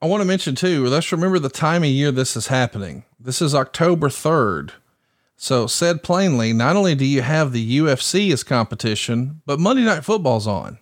I 0.00 0.06
want 0.06 0.20
to 0.20 0.26
mention 0.26 0.56
too, 0.56 0.86
let's 0.86 1.12
remember 1.12 1.38
the 1.38 1.48
time 1.48 1.84
of 1.84 1.88
year 1.88 2.10
this 2.10 2.36
is 2.36 2.48
happening. 2.48 3.04
This 3.20 3.40
is 3.40 3.54
October 3.54 4.08
3rd. 4.08 4.72
So, 5.36 5.66
said 5.66 6.02
plainly, 6.02 6.52
not 6.52 6.76
only 6.76 6.94
do 6.94 7.04
you 7.04 7.22
have 7.22 7.52
the 7.52 7.78
UFC 7.78 8.32
as 8.32 8.44
competition, 8.44 9.42
but 9.46 9.58
Monday 9.58 9.82
Night 9.82 10.04
Football's 10.04 10.46
on. 10.46 10.78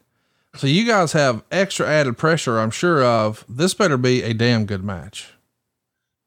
So, 0.56 0.66
you 0.66 0.84
guys 0.84 1.12
have 1.12 1.44
extra 1.50 1.86
added 1.86 2.18
pressure, 2.18 2.58
I'm 2.58 2.70
sure, 2.70 3.04
of 3.04 3.44
this 3.48 3.72
better 3.72 3.96
be 3.96 4.22
a 4.22 4.34
damn 4.34 4.66
good 4.66 4.82
match. 4.82 5.28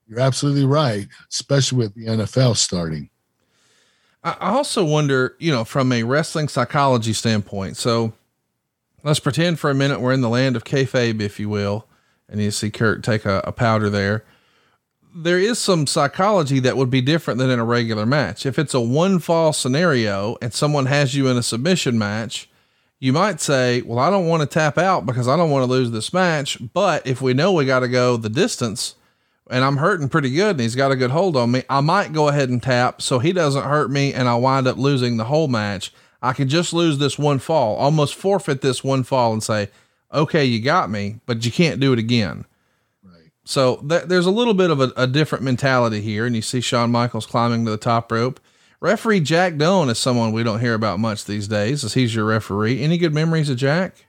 You're 0.07 0.21
absolutely 0.21 0.65
right, 0.65 1.07
especially 1.29 1.79
with 1.79 1.95
the 1.95 2.05
NFL 2.05 2.55
starting. 2.55 3.09
I 4.23 4.35
also 4.39 4.85
wonder, 4.85 5.35
you 5.39 5.51
know, 5.51 5.65
from 5.65 5.91
a 5.91 6.03
wrestling 6.03 6.47
psychology 6.47 7.11
standpoint. 7.11 7.75
So, 7.75 8.13
let's 9.03 9.19
pretend 9.19 9.59
for 9.59 9.69
a 9.69 9.75
minute 9.75 9.99
we're 9.99 10.13
in 10.13 10.21
the 10.21 10.29
land 10.29 10.55
of 10.55 10.63
kayfabe, 10.63 11.19
if 11.19 11.39
you 11.39 11.49
will, 11.49 11.85
and 12.29 12.41
you 12.41 12.51
see 12.51 12.71
Kurt 12.71 13.03
take 13.03 13.25
a, 13.25 13.41
a 13.45 13.51
powder 13.51 13.89
there 13.89 14.23
there 15.15 15.39
is 15.39 15.59
some 15.59 15.85
psychology 15.85 16.59
that 16.59 16.75
would 16.75 16.89
be 16.89 17.01
different 17.01 17.37
than 17.37 17.49
in 17.49 17.59
a 17.59 17.65
regular 17.65 18.05
match. 18.05 18.45
If 18.45 18.57
it's 18.57 18.73
a 18.73 18.81
one 18.81 19.19
fall 19.19 19.53
scenario 19.53 20.37
and 20.41 20.53
someone 20.53 20.87
has 20.87 21.13
you 21.13 21.27
in 21.27 21.37
a 21.37 21.43
submission 21.43 21.97
match, 21.99 22.49
you 23.03 23.11
might 23.11 23.41
say, 23.41 23.81
Well, 23.81 23.99
I 23.99 24.09
don't 24.09 24.27
want 24.27 24.43
to 24.43 24.47
tap 24.47 24.77
out 24.77 25.05
because 25.05 25.27
I 25.27 25.35
don't 25.35 25.49
want 25.49 25.63
to 25.63 25.69
lose 25.69 25.91
this 25.91 26.13
match. 26.13 26.57
But 26.71 27.05
if 27.05 27.21
we 27.21 27.33
know 27.33 27.51
we 27.51 27.65
got 27.65 27.81
to 27.81 27.89
go 27.89 28.15
the 28.15 28.29
distance 28.29 28.95
and 29.49 29.61
I'm 29.61 29.75
hurting 29.75 30.07
pretty 30.07 30.29
good 30.29 30.51
and 30.51 30.61
he's 30.61 30.73
got 30.73 30.93
a 30.93 30.95
good 30.95 31.11
hold 31.11 31.35
on 31.35 31.51
me, 31.51 31.63
I 31.69 31.81
might 31.81 32.13
go 32.13 32.29
ahead 32.29 32.47
and 32.47 32.63
tap 32.63 33.01
so 33.01 33.19
he 33.19 33.33
doesn't 33.33 33.65
hurt 33.65 33.91
me 33.91 34.13
and 34.13 34.29
I'll 34.29 34.39
wind 34.39 34.67
up 34.67 34.77
losing 34.77 35.17
the 35.17 35.25
whole 35.25 35.49
match. 35.49 35.93
I 36.21 36.31
could 36.31 36.47
just 36.47 36.71
lose 36.71 36.97
this 36.97 37.19
one 37.19 37.39
fall, 37.39 37.75
almost 37.75 38.15
forfeit 38.15 38.61
this 38.61 38.85
one 38.85 39.03
fall 39.03 39.33
and 39.33 39.43
say, 39.43 39.69
Okay, 40.13 40.45
you 40.45 40.61
got 40.61 40.89
me, 40.89 41.19
but 41.25 41.43
you 41.43 41.51
can't 41.51 41.81
do 41.81 41.91
it 41.91 41.99
again. 41.99 42.45
So 43.43 43.83
th- 43.85 44.03
there's 44.03 44.27
a 44.27 44.31
little 44.31 44.53
bit 44.53 44.71
of 44.71 44.79
a, 44.79 44.93
a, 44.95 45.07
different 45.07 45.43
mentality 45.43 45.99
here, 45.99 46.25
and 46.25 46.33
you 46.37 46.41
see 46.41 46.61
Shawn 46.61 46.89
Michaels 46.89 47.25
climbing 47.25 47.65
to 47.65 47.71
the 47.71 47.77
top 47.77 48.09
rope. 48.09 48.39
Referee 48.83 49.21
Jack 49.21 49.55
Doan 49.55 49.87
is 49.87 49.97
someone 49.97 50.33
we 50.33 50.43
don't 50.43 50.59
hear 50.59 50.73
about 50.73 50.99
much 50.99 51.23
these 51.23 51.47
days, 51.47 51.85
as 51.85 51.93
he's 51.93 52.13
your 52.13 52.25
referee. 52.25 52.83
Any 52.83 52.97
good 52.97 53.13
memories 53.13 53.49
of 53.49 53.55
Jack? 53.55 54.05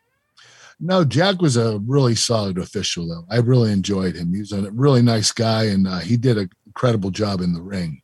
No, 0.80 1.04
Jack 1.04 1.40
was 1.40 1.56
a 1.56 1.78
really 1.86 2.16
solid 2.16 2.58
official, 2.58 3.06
though. 3.06 3.24
I 3.30 3.38
really 3.38 3.70
enjoyed 3.70 4.16
him. 4.16 4.34
He 4.34 4.40
was 4.40 4.50
a 4.50 4.68
really 4.72 5.00
nice 5.00 5.30
guy, 5.30 5.66
and 5.66 5.86
uh, 5.86 6.00
he 6.00 6.16
did 6.16 6.38
an 6.38 6.50
incredible 6.66 7.12
job 7.12 7.40
in 7.40 7.52
the 7.52 7.62
ring. 7.62 8.02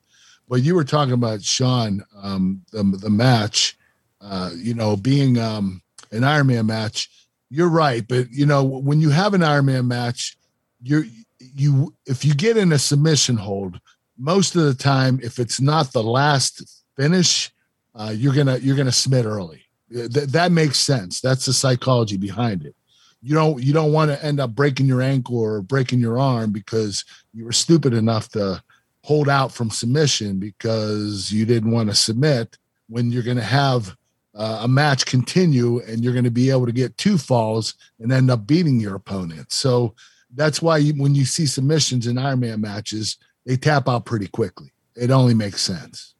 But 0.48 0.62
you 0.62 0.76
were 0.76 0.84
talking 0.84 1.12
about 1.12 1.42
Shawn, 1.42 2.04
um, 2.22 2.62
the 2.70 2.84
the 2.84 3.10
match. 3.10 3.76
Uh, 4.20 4.50
you 4.54 4.74
know, 4.74 4.96
being 4.96 5.38
um, 5.38 5.82
an 6.12 6.22
Iron 6.22 6.46
Man 6.46 6.66
match. 6.66 7.10
You're 7.50 7.68
right, 7.68 8.06
but 8.06 8.30
you 8.30 8.46
know 8.46 8.62
when 8.62 9.00
you 9.00 9.10
have 9.10 9.34
an 9.34 9.42
Iron 9.42 9.66
Man 9.66 9.88
match, 9.88 10.38
you're 10.80 11.04
you 11.40 11.92
if 12.06 12.24
you 12.24 12.32
get 12.32 12.56
in 12.56 12.70
a 12.70 12.78
submission 12.78 13.36
hold, 13.36 13.80
most 14.20 14.54
of 14.54 14.64
the 14.64 14.74
time, 14.74 15.18
if 15.22 15.38
it's 15.38 15.60
not 15.60 15.92
the 15.92 16.02
last 16.02 16.84
finish, 16.96 17.50
uh, 17.94 18.12
you're 18.14 18.34
gonna 18.34 18.58
you're 18.58 18.76
gonna 18.76 18.92
submit 18.92 19.24
early. 19.24 19.62
Th- 19.90 20.10
that 20.10 20.52
makes 20.52 20.78
sense. 20.78 21.20
That's 21.20 21.46
the 21.46 21.52
psychology 21.52 22.16
behind 22.16 22.64
it. 22.64 22.76
You 23.22 23.34
don't 23.34 23.62
you 23.62 23.72
don't 23.72 23.92
want 23.92 24.10
to 24.10 24.24
end 24.24 24.38
up 24.38 24.54
breaking 24.54 24.86
your 24.86 25.02
ankle 25.02 25.38
or 25.38 25.62
breaking 25.62 26.00
your 26.00 26.18
arm 26.18 26.52
because 26.52 27.04
you 27.32 27.44
were 27.44 27.52
stupid 27.52 27.94
enough 27.94 28.28
to 28.30 28.62
hold 29.02 29.28
out 29.28 29.52
from 29.52 29.70
submission 29.70 30.38
because 30.38 31.32
you 31.32 31.46
didn't 31.46 31.70
want 31.70 31.88
to 31.88 31.94
submit 31.94 32.58
when 32.88 33.10
you're 33.10 33.22
going 33.22 33.36
to 33.36 33.42
have 33.42 33.96
uh, 34.34 34.60
a 34.62 34.68
match 34.68 35.06
continue 35.06 35.80
and 35.80 36.04
you're 36.04 36.12
going 36.12 36.24
to 36.24 36.30
be 36.30 36.50
able 36.50 36.66
to 36.66 36.72
get 36.72 36.96
two 36.98 37.16
falls 37.16 37.74
and 37.98 38.12
end 38.12 38.30
up 38.30 38.46
beating 38.46 38.78
your 38.78 38.94
opponent. 38.94 39.50
So 39.52 39.94
that's 40.34 40.60
why 40.60 40.78
you, 40.78 40.92
when 40.94 41.14
you 41.14 41.24
see 41.24 41.46
submissions 41.46 42.06
in 42.06 42.16
Ironman 42.16 42.60
matches, 42.60 43.16
they 43.46 43.56
tap 43.56 43.88
out 43.88 44.04
pretty 44.04 44.28
quickly. 44.28 44.72
It 44.96 45.10
only 45.10 45.34
makes 45.34 45.60
sense. 45.60 46.14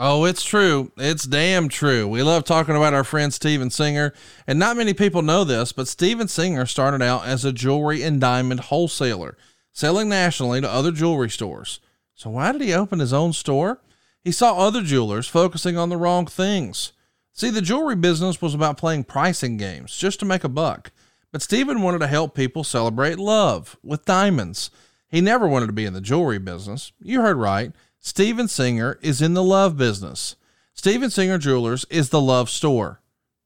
Oh, 0.00 0.24
it's 0.24 0.44
true. 0.44 0.92
It's 0.96 1.24
damn 1.24 1.68
true. 1.68 2.06
We 2.06 2.22
love 2.22 2.44
talking 2.44 2.76
about 2.76 2.94
our 2.94 3.02
friend 3.02 3.34
Steven 3.34 3.68
Singer, 3.68 4.14
and 4.46 4.56
not 4.56 4.76
many 4.76 4.94
people 4.94 5.22
know 5.22 5.42
this, 5.42 5.72
but 5.72 5.88
Steven 5.88 6.28
Singer 6.28 6.66
started 6.66 7.02
out 7.02 7.26
as 7.26 7.44
a 7.44 7.52
jewelry 7.52 8.04
and 8.04 8.20
diamond 8.20 8.60
wholesaler, 8.60 9.36
selling 9.72 10.08
nationally 10.08 10.60
to 10.60 10.70
other 10.70 10.92
jewelry 10.92 11.28
stores. 11.28 11.80
So 12.14 12.30
why 12.30 12.52
did 12.52 12.60
he 12.60 12.72
open 12.72 13.00
his 13.00 13.12
own 13.12 13.32
store? 13.32 13.80
He 14.22 14.30
saw 14.30 14.56
other 14.56 14.82
jewelers 14.82 15.26
focusing 15.26 15.76
on 15.76 15.88
the 15.88 15.96
wrong 15.96 16.26
things. 16.26 16.92
See, 17.32 17.50
the 17.50 17.60
jewelry 17.60 17.96
business 17.96 18.40
was 18.40 18.54
about 18.54 18.78
playing 18.78 19.04
pricing 19.04 19.56
games 19.56 19.96
just 19.96 20.20
to 20.20 20.26
make 20.26 20.44
a 20.44 20.48
buck. 20.48 20.92
But 21.32 21.42
Steven 21.42 21.82
wanted 21.82 22.00
to 22.00 22.06
help 22.06 22.34
people 22.34 22.62
celebrate 22.62 23.18
love 23.18 23.76
with 23.82 24.04
diamonds. 24.04 24.70
He 25.08 25.20
never 25.20 25.48
wanted 25.48 25.66
to 25.66 25.72
be 25.72 25.86
in 25.86 25.94
the 25.94 26.00
jewelry 26.00 26.38
business. 26.38 26.92
You 27.00 27.22
heard 27.22 27.36
right. 27.36 27.72
Steven 27.98 28.46
Singer 28.46 28.98
is 29.02 29.22
in 29.22 29.34
the 29.34 29.42
love 29.42 29.76
business. 29.76 30.36
Steven 30.74 31.10
Singer 31.10 31.38
Jewelers 31.38 31.84
is 31.90 32.10
the 32.10 32.20
love 32.20 32.48
store, 32.48 33.00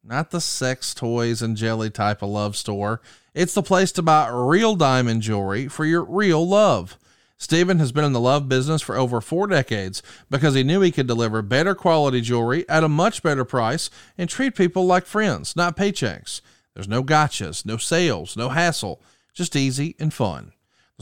not 0.04 0.30
the 0.30 0.40
sex 0.40 0.92
toys 0.92 1.40
and 1.40 1.56
jelly 1.56 1.88
type 1.88 2.20
of 2.20 2.28
love 2.28 2.56
store. 2.56 3.00
It's 3.32 3.54
the 3.54 3.62
place 3.62 3.92
to 3.92 4.02
buy 4.02 4.28
real 4.28 4.76
diamond 4.76 5.22
jewelry 5.22 5.68
for 5.68 5.86
your 5.86 6.04
real 6.04 6.46
love. 6.46 6.98
Steven 7.38 7.78
has 7.78 7.90
been 7.90 8.04
in 8.04 8.12
the 8.12 8.20
love 8.20 8.48
business 8.48 8.82
for 8.82 8.96
over 8.96 9.20
four 9.20 9.46
decades 9.46 10.02
because 10.30 10.54
he 10.54 10.62
knew 10.62 10.80
he 10.80 10.92
could 10.92 11.06
deliver 11.06 11.42
better 11.42 11.74
quality 11.74 12.20
jewelry 12.20 12.68
at 12.68 12.84
a 12.84 12.88
much 12.88 13.22
better 13.22 13.44
price 13.44 13.88
and 14.18 14.28
treat 14.28 14.54
people 14.54 14.84
like 14.84 15.06
friends, 15.06 15.56
not 15.56 15.76
paychecks. 15.76 16.40
There's 16.74 16.86
no 16.86 17.02
gotchas, 17.02 17.64
no 17.64 17.78
sales, 17.78 18.36
no 18.36 18.50
hassle, 18.50 19.02
just 19.32 19.56
easy 19.56 19.96
and 19.98 20.12
fun. 20.12 20.52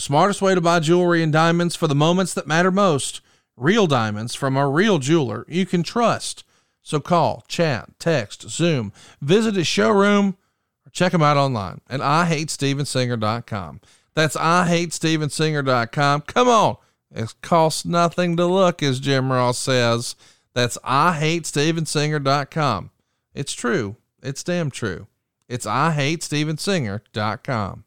The 0.01 0.05
smartest 0.05 0.41
way 0.41 0.55
to 0.55 0.63
buy 0.63 0.81
jewelry 0.81 1.23
and 1.23 1.31
diamonds 1.31 1.77
for 1.77 1.87
the 1.87 1.95
moments 1.95 2.33
that 2.33 2.47
matter 2.47 2.71
most. 2.71 3.21
Real 3.55 3.87
diamonds 3.87 4.35
from 4.35 4.57
a 4.57 4.67
real 4.67 4.99
jeweler 4.99 5.45
you 5.47 5.67
can 5.67 5.83
trust. 5.83 6.43
So 6.81 7.01
call, 7.01 7.45
chat, 7.49 7.91
text, 7.99 8.49
Zoom, 8.49 8.95
visit 9.21 9.57
his 9.57 9.67
showroom, 9.67 10.39
or 10.87 10.91
check 10.91 11.13
him 11.13 11.21
out 11.21 11.37
online 11.37 11.83
at 11.91 12.01
IHateStevenSinger.com. 12.01 13.83
That's 14.15 14.37
IHateStevenSinger.com. 14.37 16.23
Come 16.23 16.49
on. 16.49 16.79
It 17.15 17.35
costs 17.43 17.85
nothing 17.85 18.39
to 18.39 18.47
look, 18.47 18.83
as 18.83 19.01
Jim 19.01 19.31
Ross 19.31 19.59
says. 19.59 20.17
That's 20.55 20.79
IHateStevenSinger.com. 20.79 22.91
It's 23.35 23.53
true. 23.53 23.97
It's 24.23 24.43
damn 24.43 24.71
true. 24.71 25.09
It's 25.47 25.67
IHateStevenSinger.com. 25.67 27.85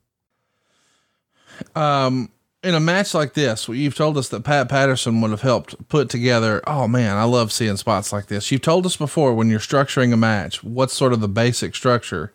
Um, 1.75 2.29
in 2.63 2.75
a 2.75 2.79
match 2.79 3.13
like 3.13 3.33
this, 3.33 3.67
you've 3.67 3.95
told 3.95 4.17
us 4.17 4.29
that 4.29 4.45
Pat 4.45 4.69
Patterson 4.69 5.19
would 5.19 5.31
have 5.31 5.41
helped 5.41 5.89
put 5.89 6.09
together. 6.09 6.61
Oh 6.65 6.87
man, 6.87 7.17
I 7.17 7.25
love 7.25 7.51
seeing 7.51 7.75
spots 7.77 8.13
like 8.13 8.27
this. 8.27 8.51
You've 8.51 8.61
told 8.61 8.85
us 8.85 8.95
before 8.95 9.33
when 9.33 9.49
you're 9.49 9.59
structuring 9.59 10.13
a 10.13 10.17
match, 10.17 10.63
what's 10.63 10.93
sort 10.93 11.11
of 11.11 11.19
the 11.19 11.27
basic 11.27 11.75
structure. 11.75 12.31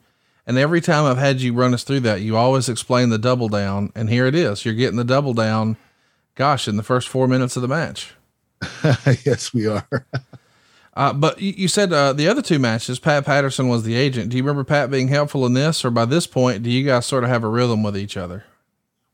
And 0.46 0.58
every 0.58 0.80
time 0.80 1.04
I've 1.04 1.18
had 1.18 1.40
you 1.40 1.52
run 1.52 1.74
us 1.74 1.82
through 1.82 2.00
that, 2.00 2.20
you 2.20 2.36
always 2.36 2.68
explain 2.68 3.10
the 3.10 3.18
double 3.18 3.48
down. 3.48 3.92
And 3.94 4.08
here 4.08 4.26
it 4.26 4.34
is. 4.34 4.64
You're 4.64 4.74
getting 4.74 4.96
the 4.96 5.04
double 5.04 5.34
down, 5.34 5.76
gosh, 6.34 6.68
in 6.68 6.76
the 6.76 6.82
first 6.82 7.08
four 7.08 7.28
minutes 7.28 7.56
of 7.56 7.62
the 7.62 7.68
match. 7.68 8.14
yes, 9.24 9.52
we 9.52 9.66
are. 9.66 9.86
uh, 10.94 11.12
but 11.12 11.40
you, 11.40 11.52
you 11.54 11.68
said 11.68 11.92
uh, 11.92 12.14
the 12.14 12.28
other 12.28 12.40
two 12.40 12.58
matches, 12.58 12.98
Pat 12.98 13.26
Patterson 13.26 13.68
was 13.68 13.82
the 13.82 13.94
agent. 13.94 14.30
Do 14.30 14.38
you 14.38 14.42
remember 14.42 14.64
Pat 14.64 14.90
being 14.90 15.08
helpful 15.08 15.44
in 15.44 15.52
this? 15.52 15.84
Or 15.84 15.90
by 15.90 16.06
this 16.06 16.26
point, 16.26 16.62
do 16.62 16.70
you 16.70 16.86
guys 16.86 17.04
sort 17.04 17.24
of 17.24 17.30
have 17.30 17.44
a 17.44 17.48
rhythm 17.48 17.82
with 17.82 17.96
each 17.96 18.16
other? 18.16 18.44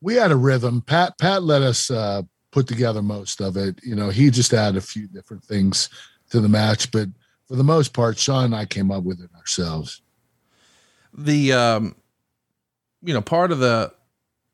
We 0.05 0.17
had 0.17 0.31
a 0.31 0.37
rhythm. 0.37 0.83
Pat 0.83 1.17
Pat 1.19 1.43
let 1.43 1.63
us 1.63 1.91
uh, 1.91 2.23
put 2.53 2.69
together 2.69 3.01
most 3.01 3.41
of 3.41 3.57
it. 3.57 3.81
You 3.83 3.95
know, 3.95 4.11
he 4.11 4.31
just 4.31 4.53
added 4.53 4.77
a 4.77 4.83
few 4.83 5.09
different 5.09 5.43
things 5.43 5.89
to 6.29 6.41
the 6.41 6.49
match, 6.49 6.93
but 6.93 7.09
for 7.49 7.57
the 7.57 7.65
most 7.65 7.95
part, 7.95 8.19
Shawn 8.19 8.45
and 8.45 8.55
I 8.55 8.67
came 8.67 8.91
up 8.91 9.03
with 9.03 9.19
it 9.23 9.31
ourselves. 9.35 10.03
The 11.17 11.55
um, 11.55 11.97
you 13.03 13.15
know, 13.15 13.23
part 13.23 13.51
of 13.51 13.61
the 13.61 13.95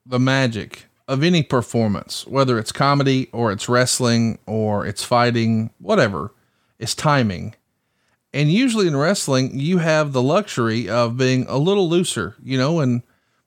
the 0.06 0.20
magic 0.20 0.86
of 1.08 1.24
any 1.24 1.42
performance, 1.42 2.24
whether 2.28 2.56
it's 2.56 2.70
comedy 2.70 3.28
or 3.32 3.50
it's 3.50 3.68
wrestling 3.68 4.38
or 4.46 4.86
it's 4.86 5.02
fighting, 5.02 5.70
whatever, 5.78 6.32
is 6.78 6.94
timing. 6.94 7.56
And 8.32 8.52
usually 8.52 8.86
in 8.86 8.96
wrestling, 8.96 9.58
you 9.58 9.78
have 9.78 10.12
the 10.12 10.22
luxury 10.22 10.88
of 10.88 11.16
being 11.16 11.44
a 11.48 11.58
little 11.58 11.88
looser, 11.88 12.36
you 12.40 12.56
know, 12.56 12.78
and 12.78 13.02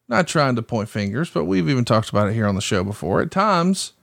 not 0.08 0.28
trying 0.28 0.56
to 0.56 0.62
point 0.62 0.89
fingers, 0.89 1.30
but 1.30 1.46
we've 1.46 1.70
even 1.70 1.86
talked 1.86 2.10
about 2.10 2.30
it 2.30 2.34
here 2.34 2.48
on 2.48 2.56
the 2.56 2.62
show 2.62 2.84
before. 2.84 3.22
At 3.22 3.32
times, 3.32 3.94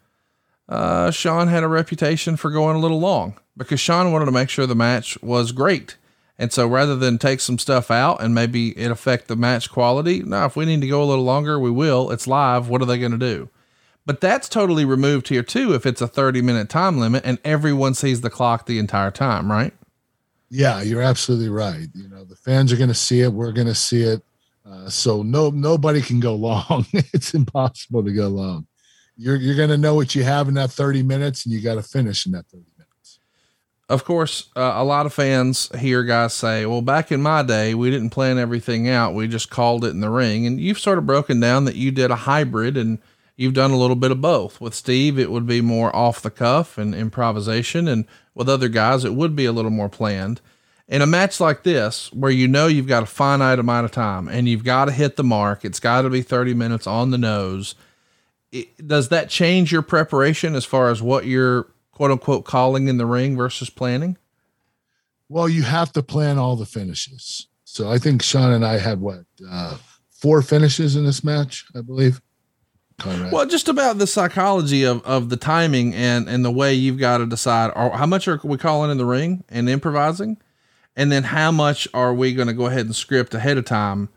uh, 0.68 1.10
Shawn 1.10 1.48
had 1.48 1.62
a 1.62 1.68
reputation 1.68 2.36
for 2.36 2.50
going 2.50 2.76
a 2.76 2.80
little 2.80 3.00
long 3.00 3.38
because 3.56 3.80
Shawn 3.80 4.12
wanted 4.12 4.26
to 4.26 4.32
make 4.32 4.48
sure 4.48 4.66
the 4.66 4.74
match 4.74 5.20
was 5.22 5.52
great. 5.52 5.96
And 6.38 6.52
so 6.52 6.66
rather 6.66 6.96
than 6.96 7.18
take 7.18 7.40
some 7.40 7.58
stuff 7.58 7.90
out 7.90 8.22
and 8.22 8.34
maybe 8.34 8.70
it 8.78 8.90
affect 8.90 9.28
the 9.28 9.36
match 9.36 9.70
quality, 9.70 10.22
now 10.22 10.46
if 10.46 10.56
we 10.56 10.64
need 10.64 10.80
to 10.80 10.88
go 10.88 11.02
a 11.02 11.04
little 11.04 11.24
longer, 11.24 11.58
we 11.58 11.70
will. 11.70 12.10
It's 12.10 12.26
live. 12.26 12.68
What 12.68 12.80
are 12.80 12.86
they 12.86 12.98
going 12.98 13.12
to 13.12 13.18
do? 13.18 13.50
But 14.06 14.22
that's 14.22 14.48
totally 14.48 14.86
removed 14.86 15.28
here 15.28 15.42
too 15.42 15.74
if 15.74 15.84
it's 15.84 16.00
a 16.00 16.08
30 16.08 16.40
minute 16.40 16.70
time 16.70 16.98
limit 16.98 17.24
and 17.26 17.38
everyone 17.44 17.92
sees 17.92 18.22
the 18.22 18.30
clock 18.30 18.64
the 18.64 18.78
entire 18.78 19.10
time, 19.10 19.52
right? 19.52 19.74
Yeah, 20.48 20.82
you're 20.82 21.02
absolutely 21.02 21.50
right. 21.50 21.88
You 21.94 22.08
know, 22.08 22.24
the 22.24 22.36
fans 22.36 22.72
are 22.72 22.76
going 22.76 22.88
to 22.88 22.94
see 22.94 23.20
it. 23.20 23.32
We're 23.32 23.52
going 23.52 23.66
to 23.66 23.74
see 23.74 24.02
it. 24.02 24.22
Uh, 24.70 24.88
so 24.88 25.22
no, 25.22 25.50
nobody 25.50 26.00
can 26.00 26.20
go 26.20 26.34
long. 26.36 26.86
it's 26.92 27.34
impossible 27.34 28.04
to 28.04 28.12
go 28.12 28.28
long. 28.28 28.66
You're 29.16 29.36
you're 29.36 29.56
going 29.56 29.70
to 29.70 29.76
know 29.76 29.94
what 29.94 30.14
you 30.14 30.22
have 30.22 30.48
in 30.48 30.54
that 30.54 30.70
30 30.70 31.02
minutes, 31.02 31.44
and 31.44 31.52
you 31.52 31.60
got 31.60 31.74
to 31.74 31.82
finish 31.82 32.24
in 32.24 32.32
that 32.32 32.46
30 32.46 32.64
minutes. 32.78 33.18
Of 33.88 34.04
course, 34.04 34.48
uh, 34.56 34.74
a 34.76 34.84
lot 34.84 35.04
of 35.04 35.12
fans 35.12 35.68
hear 35.78 36.04
guys 36.04 36.32
say, 36.32 36.64
"Well, 36.64 36.80
back 36.80 37.10
in 37.10 37.20
my 37.20 37.42
day, 37.42 37.74
we 37.74 37.90
didn't 37.90 38.10
plan 38.10 38.38
everything 38.38 38.88
out. 38.88 39.14
We 39.14 39.28
just 39.28 39.50
called 39.50 39.84
it 39.84 39.90
in 39.90 40.00
the 40.00 40.08
ring." 40.08 40.46
And 40.46 40.60
you've 40.60 40.78
sort 40.78 40.96
of 40.98 41.06
broken 41.06 41.40
down 41.40 41.64
that 41.64 41.76
you 41.76 41.90
did 41.90 42.10
a 42.10 42.16
hybrid, 42.16 42.76
and 42.76 42.98
you've 43.36 43.54
done 43.54 43.72
a 43.72 43.78
little 43.78 43.96
bit 43.96 44.12
of 44.12 44.20
both. 44.20 44.60
With 44.60 44.74
Steve, 44.74 45.18
it 45.18 45.30
would 45.30 45.46
be 45.46 45.60
more 45.60 45.94
off 45.94 46.22
the 46.22 46.30
cuff 46.30 46.78
and 46.78 46.94
improvisation, 46.94 47.88
and 47.88 48.06
with 48.34 48.48
other 48.48 48.68
guys, 48.68 49.04
it 49.04 49.14
would 49.14 49.34
be 49.36 49.44
a 49.44 49.52
little 49.52 49.72
more 49.72 49.88
planned 49.90 50.40
in 50.90 51.02
a 51.02 51.06
match 51.06 51.38
like 51.38 51.62
this, 51.62 52.12
where 52.12 52.32
you 52.32 52.48
know 52.48 52.66
you've 52.66 52.88
got 52.88 53.04
a 53.04 53.06
finite 53.06 53.60
amount 53.60 53.84
of 53.84 53.92
time 53.92 54.26
and 54.28 54.48
you've 54.48 54.64
got 54.64 54.86
to 54.86 54.92
hit 54.92 55.14
the 55.16 55.22
mark, 55.22 55.64
it's 55.64 55.78
got 55.78 56.02
to 56.02 56.10
be 56.10 56.20
30 56.20 56.52
minutes 56.52 56.86
on 56.86 57.12
the 57.12 57.18
nose. 57.18 57.76
It, 58.50 58.86
does 58.86 59.08
that 59.10 59.30
change 59.30 59.70
your 59.70 59.82
preparation 59.82 60.56
as 60.56 60.64
far 60.64 60.90
as 60.90 61.00
what 61.00 61.26
you're 61.26 61.68
quote 61.92 62.10
unquote 62.10 62.44
calling 62.44 62.88
in 62.88 62.98
the 62.98 63.06
ring 63.06 63.36
versus 63.36 63.70
planning? 63.70 64.18
Well, 65.28 65.48
you 65.48 65.62
have 65.62 65.92
to 65.92 66.02
plan 66.02 66.38
all 66.38 66.56
the 66.56 66.66
finishes. 66.66 67.46
So 67.62 67.88
I 67.88 67.98
think 67.98 68.20
Shawn 68.20 68.52
and 68.52 68.66
I 68.66 68.78
had 68.78 69.00
what, 69.00 69.20
uh, 69.48 69.76
four 70.10 70.42
finishes 70.42 70.96
in 70.96 71.04
this 71.04 71.22
match, 71.22 71.66
I 71.72 71.82
believe. 71.82 72.20
Conrad. 72.98 73.32
Well, 73.32 73.46
just 73.46 73.68
about 73.68 73.98
the 73.98 74.08
psychology 74.08 74.82
of, 74.82 75.04
of 75.04 75.28
the 75.28 75.36
timing 75.36 75.94
and, 75.94 76.28
and 76.28 76.44
the 76.44 76.50
way 76.50 76.74
you've 76.74 76.98
got 76.98 77.18
to 77.18 77.26
decide 77.26 77.70
or 77.76 77.96
how 77.96 78.06
much 78.06 78.26
are 78.26 78.40
we 78.42 78.58
calling 78.58 78.90
in 78.90 78.98
the 78.98 79.06
ring 79.06 79.44
and 79.48 79.68
improvising? 79.68 80.36
And 80.96 81.10
then 81.10 81.22
how 81.24 81.50
much 81.50 81.88
are 81.94 82.14
we 82.14 82.34
going 82.34 82.48
to 82.48 82.54
go 82.54 82.66
ahead 82.66 82.86
and 82.86 82.94
script 82.94 83.34
ahead 83.34 83.58
of 83.58 83.64
time 83.64 84.08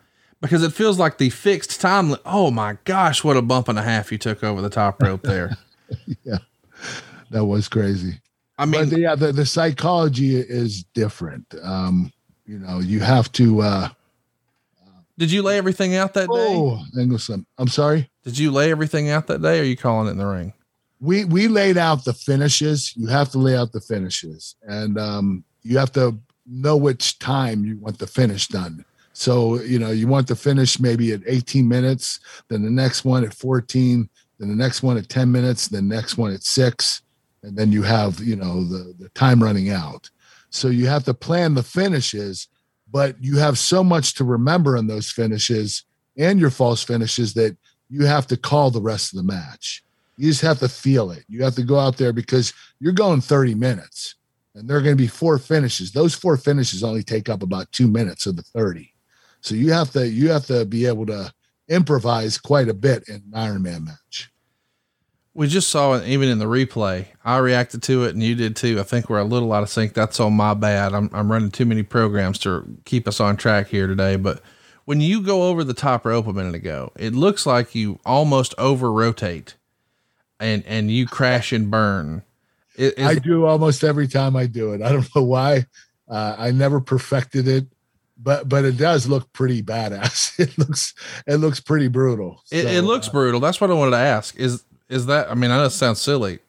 because 0.41 0.63
it 0.63 0.73
feels 0.73 0.99
like 0.99 1.17
the 1.17 1.29
fixed 1.29 1.79
time 1.79 2.15
oh 2.25 2.51
my 2.51 2.77
gosh 2.83 3.23
what 3.23 3.37
a 3.37 3.41
bump 3.41 3.67
and 3.67 3.79
a 3.79 3.83
half 3.83 4.11
you 4.11 4.17
took 4.17 4.43
over 4.43 4.61
the 4.61 4.69
top 4.69 5.01
rope 5.01 5.21
there 5.23 5.55
yeah 6.23 6.37
that 7.31 7.45
was 7.45 7.67
crazy 7.67 8.19
i 8.57 8.65
mean 8.65 8.89
but 8.89 8.99
yeah 8.99 9.15
the, 9.15 9.31
the 9.31 9.45
psychology 9.45 10.35
is 10.35 10.83
different 10.93 11.53
um 11.63 12.11
you 12.45 12.59
know 12.59 12.79
you 12.79 12.99
have 12.99 13.31
to 13.31 13.61
uh 13.61 13.89
Did 15.17 15.31
you 15.31 15.43
lay 15.43 15.57
everything 15.57 15.95
out 15.95 16.15
that 16.15 16.27
day? 16.27 16.55
Oh, 16.55 16.83
I'm 17.57 17.67
sorry. 17.67 18.09
Did 18.23 18.37
you 18.37 18.51
lay 18.51 18.71
everything 18.71 19.09
out 19.11 19.27
that 19.27 19.41
day? 19.43 19.59
Or 19.59 19.61
are 19.61 19.65
you 19.65 19.77
calling 19.77 20.07
it 20.07 20.11
in 20.11 20.17
the 20.17 20.25
ring? 20.25 20.53
we 21.03 21.25
we 21.25 21.47
laid 21.49 21.77
out 21.77 22.05
the 22.05 22.13
finishes. 22.13 22.95
You 22.95 23.07
have 23.07 23.29
to 23.31 23.37
lay 23.37 23.57
out 23.57 23.73
the 23.73 23.81
finishes, 23.81 24.55
and 24.63 24.97
um, 24.97 25.43
you 25.61 25.77
have 25.77 25.91
to 25.93 26.17
know 26.45 26.77
which 26.77 27.19
time 27.19 27.65
you 27.65 27.77
want 27.77 27.99
the 27.99 28.07
finish 28.07 28.47
done. 28.47 28.85
So 29.13 29.61
you 29.61 29.79
know 29.79 29.91
you 29.91 30.07
want 30.07 30.27
the 30.27 30.35
finish 30.35 30.79
maybe 30.79 31.11
at 31.11 31.21
18 31.25 31.67
minutes, 31.67 32.19
then 32.49 32.63
the 32.63 32.71
next 32.71 33.05
one 33.05 33.23
at 33.23 33.33
14, 33.33 34.09
then 34.39 34.49
the 34.49 34.55
next 34.55 34.81
one 34.83 34.97
at 34.97 35.09
10 35.09 35.31
minutes, 35.31 35.67
then 35.67 35.87
the 35.87 35.95
next 35.95 36.17
one 36.17 36.33
at 36.33 36.43
six, 36.43 37.01
and 37.43 37.55
then 37.55 37.71
you 37.71 37.83
have 37.83 38.19
you 38.19 38.35
know 38.35 38.63
the 38.63 38.95
the 38.99 39.09
time 39.09 39.41
running 39.41 39.69
out. 39.69 40.09
So 40.49 40.67
you 40.67 40.87
have 40.87 41.03
to 41.05 41.13
plan 41.13 41.53
the 41.53 41.63
finishes, 41.63 42.47
but 42.91 43.15
you 43.23 43.37
have 43.37 43.57
so 43.57 43.83
much 43.83 44.13
to 44.15 44.23
remember 44.23 44.77
in 44.77 44.87
those 44.87 45.09
finishes 45.09 45.83
and 46.17 46.39
your 46.39 46.51
false 46.51 46.83
finishes 46.83 47.33
that 47.33 47.57
you 47.89 48.05
have 48.05 48.27
to 48.27 48.37
call 48.37 48.69
the 48.71 48.81
rest 48.81 49.13
of 49.13 49.17
the 49.17 49.23
match. 49.23 49.83
You 50.17 50.29
just 50.29 50.41
have 50.41 50.59
to 50.59 50.69
feel 50.69 51.11
it. 51.11 51.23
You 51.27 51.43
have 51.43 51.55
to 51.55 51.63
go 51.63 51.79
out 51.79 51.97
there 51.97 52.13
because 52.13 52.53
you're 52.79 52.93
going 52.93 53.21
30 53.21 53.55
minutes 53.55 54.15
and 54.55 54.67
there 54.67 54.77
are 54.77 54.81
going 54.81 54.95
to 54.95 55.01
be 55.01 55.07
four 55.07 55.37
finishes. 55.37 55.91
Those 55.91 56.13
four 56.13 56.37
finishes 56.37 56.83
only 56.83 57.03
take 57.03 57.29
up 57.29 57.43
about 57.43 57.71
two 57.71 57.87
minutes 57.87 58.25
of 58.25 58.35
the 58.35 58.43
30. 58.43 58.93
So 59.41 59.55
you 59.55 59.71
have 59.73 59.91
to 59.91 60.07
you 60.07 60.29
have 60.29 60.45
to 60.47 60.65
be 60.65 60.85
able 60.85 61.05
to 61.07 61.33
improvise 61.67 62.37
quite 62.37 62.69
a 62.69 62.73
bit 62.73 63.03
in 63.07 63.15
an 63.15 63.31
Ironman 63.33 63.85
match. 63.85 64.31
We 65.33 65.47
just 65.47 65.69
saw 65.69 65.93
it 65.95 66.07
even 66.07 66.29
in 66.29 66.37
the 66.37 66.45
replay. 66.45 67.07
I 67.25 67.37
reacted 67.37 67.81
to 67.83 68.03
it 68.03 68.13
and 68.13 68.21
you 68.21 68.35
did 68.35 68.55
too. 68.55 68.79
I 68.79 68.83
think 68.83 69.09
we're 69.09 69.19
a 69.19 69.23
little 69.23 69.51
out 69.51 69.63
of 69.63 69.69
sync. 69.69 69.93
That's 69.93 70.19
on 70.19 70.33
my 70.33 70.53
bad. 70.53 70.93
I'm, 70.93 71.09
I'm 71.11 71.31
running 71.31 71.49
too 71.49 71.65
many 71.65 71.81
programs 71.81 72.37
to 72.39 72.77
keep 72.85 73.07
us 73.07 73.19
on 73.19 73.35
track 73.35 73.67
here 73.67 73.87
today. 73.87 74.15
But 74.15 74.41
when 74.85 75.01
you 75.01 75.21
go 75.21 75.49
over 75.49 75.63
the 75.63 75.73
top 75.73 76.05
rope 76.05 76.27
a 76.27 76.33
minute 76.33 76.55
ago, 76.55 76.91
it 76.95 77.15
looks 77.15 77.45
like 77.45 77.73
you 77.73 77.99
almost 78.05 78.53
over 78.57 78.91
rotate 78.91 79.55
and 80.39 80.63
and 80.65 80.91
you 80.91 81.07
crash 81.07 81.51
and 81.51 81.71
burn. 81.71 82.23
Is, 82.75 82.93
I 82.97 83.15
do 83.15 83.45
almost 83.45 83.83
every 83.83 84.07
time 84.07 84.35
I 84.35 84.47
do 84.47 84.73
it. 84.73 84.81
I 84.81 84.91
don't 84.91 85.07
know 85.15 85.23
why. 85.23 85.65
Uh, 86.07 86.35
I 86.37 86.51
never 86.51 86.79
perfected 86.79 87.47
it, 87.47 87.67
but 88.17 88.49
but 88.49 88.65
it 88.65 88.77
does 88.77 89.07
look 89.07 89.31
pretty 89.33 89.61
badass. 89.61 90.39
It 90.39 90.57
looks 90.57 90.93
it 91.27 91.35
looks 91.35 91.59
pretty 91.59 91.87
brutal. 91.87 92.41
It, 92.51 92.65
it 92.65 92.83
looks 92.83 93.07
uh, 93.07 93.11
brutal. 93.11 93.39
That's 93.39 93.61
what 93.61 93.69
I 93.69 93.73
wanted 93.73 93.91
to 93.91 93.97
ask. 93.97 94.35
Is 94.35 94.63
is 94.89 95.05
that? 95.05 95.29
I 95.29 95.35
mean, 95.35 95.51
I 95.51 95.57
know 95.57 95.65
it 95.65 95.71
sounds 95.71 96.01
silly. 96.01 96.39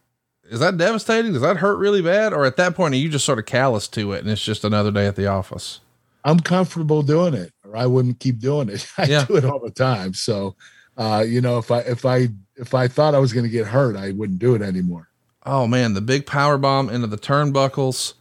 Is 0.51 0.61
that 0.61 0.77
devastating? 0.77 1.33
Does 1.33 1.43
that 1.43 1.57
hurt 1.59 1.77
really 1.77 2.03
bad? 2.03 2.33
Or 2.33 2.45
at 2.45 2.57
that 2.57 2.75
point, 2.75 2.95
are 2.95 2.99
you 2.99 3.09
just 3.09 3.25
sort 3.25 3.39
of 3.39 3.47
callous 3.47 3.89
to 3.89 4.13
it 4.13 4.21
and 4.21 4.31
it's 4.31 4.45
just 4.45 4.65
another 4.65 4.91
day 4.91 5.07
at 5.07 5.17
the 5.17 5.27
office? 5.27 5.81
I'm 6.25 6.41
comfortable 6.41 7.03
doing 7.03 7.35
it, 7.35 7.53
or 7.65 7.77
I 7.77 7.87
wouldn't 7.87 8.21
keep 8.21 8.39
doing 8.39 8.69
it. 8.69 8.87
I 8.99 9.05
yeah. 9.05 9.25
do 9.25 9.37
it 9.37 9.45
all 9.45 9.59
the 9.59 9.71
time. 9.71 10.15
So, 10.15 10.57
uh, 10.97 11.25
you 11.27 11.41
know, 11.41 11.59
if 11.59 11.71
I 11.71 11.81
if 11.81 12.05
I 12.05 12.29
if 12.57 12.75
I 12.75 12.89
thought 12.89 13.15
I 13.15 13.19
was 13.19 13.33
going 13.33 13.45
to 13.45 13.51
get 13.51 13.67
hurt, 13.67 13.97
I 13.97 14.13
wouldn't 14.13 14.39
do 14.39 14.55
it 14.55 14.63
anymore. 14.63 15.09
Oh 15.45 15.67
man, 15.67 15.95
the 15.95 16.01
big 16.01 16.27
power 16.27 16.57
bomb 16.57 16.89
into 16.89 17.07
the 17.07 17.19
turnbuckles. 17.19 18.15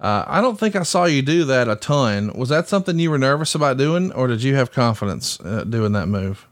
Uh, 0.00 0.24
I 0.26 0.40
don't 0.40 0.58
think 0.58 0.74
I 0.74 0.82
saw 0.82 1.04
you 1.04 1.22
do 1.22 1.44
that 1.44 1.68
a 1.68 1.76
ton. 1.76 2.32
Was 2.34 2.48
that 2.48 2.68
something 2.68 2.98
you 2.98 3.10
were 3.10 3.18
nervous 3.18 3.54
about 3.54 3.76
doing, 3.76 4.10
or 4.12 4.26
did 4.26 4.42
you 4.42 4.56
have 4.56 4.72
confidence 4.72 5.38
uh, 5.40 5.64
doing 5.64 5.92
that 5.92 6.08
move? 6.08 6.48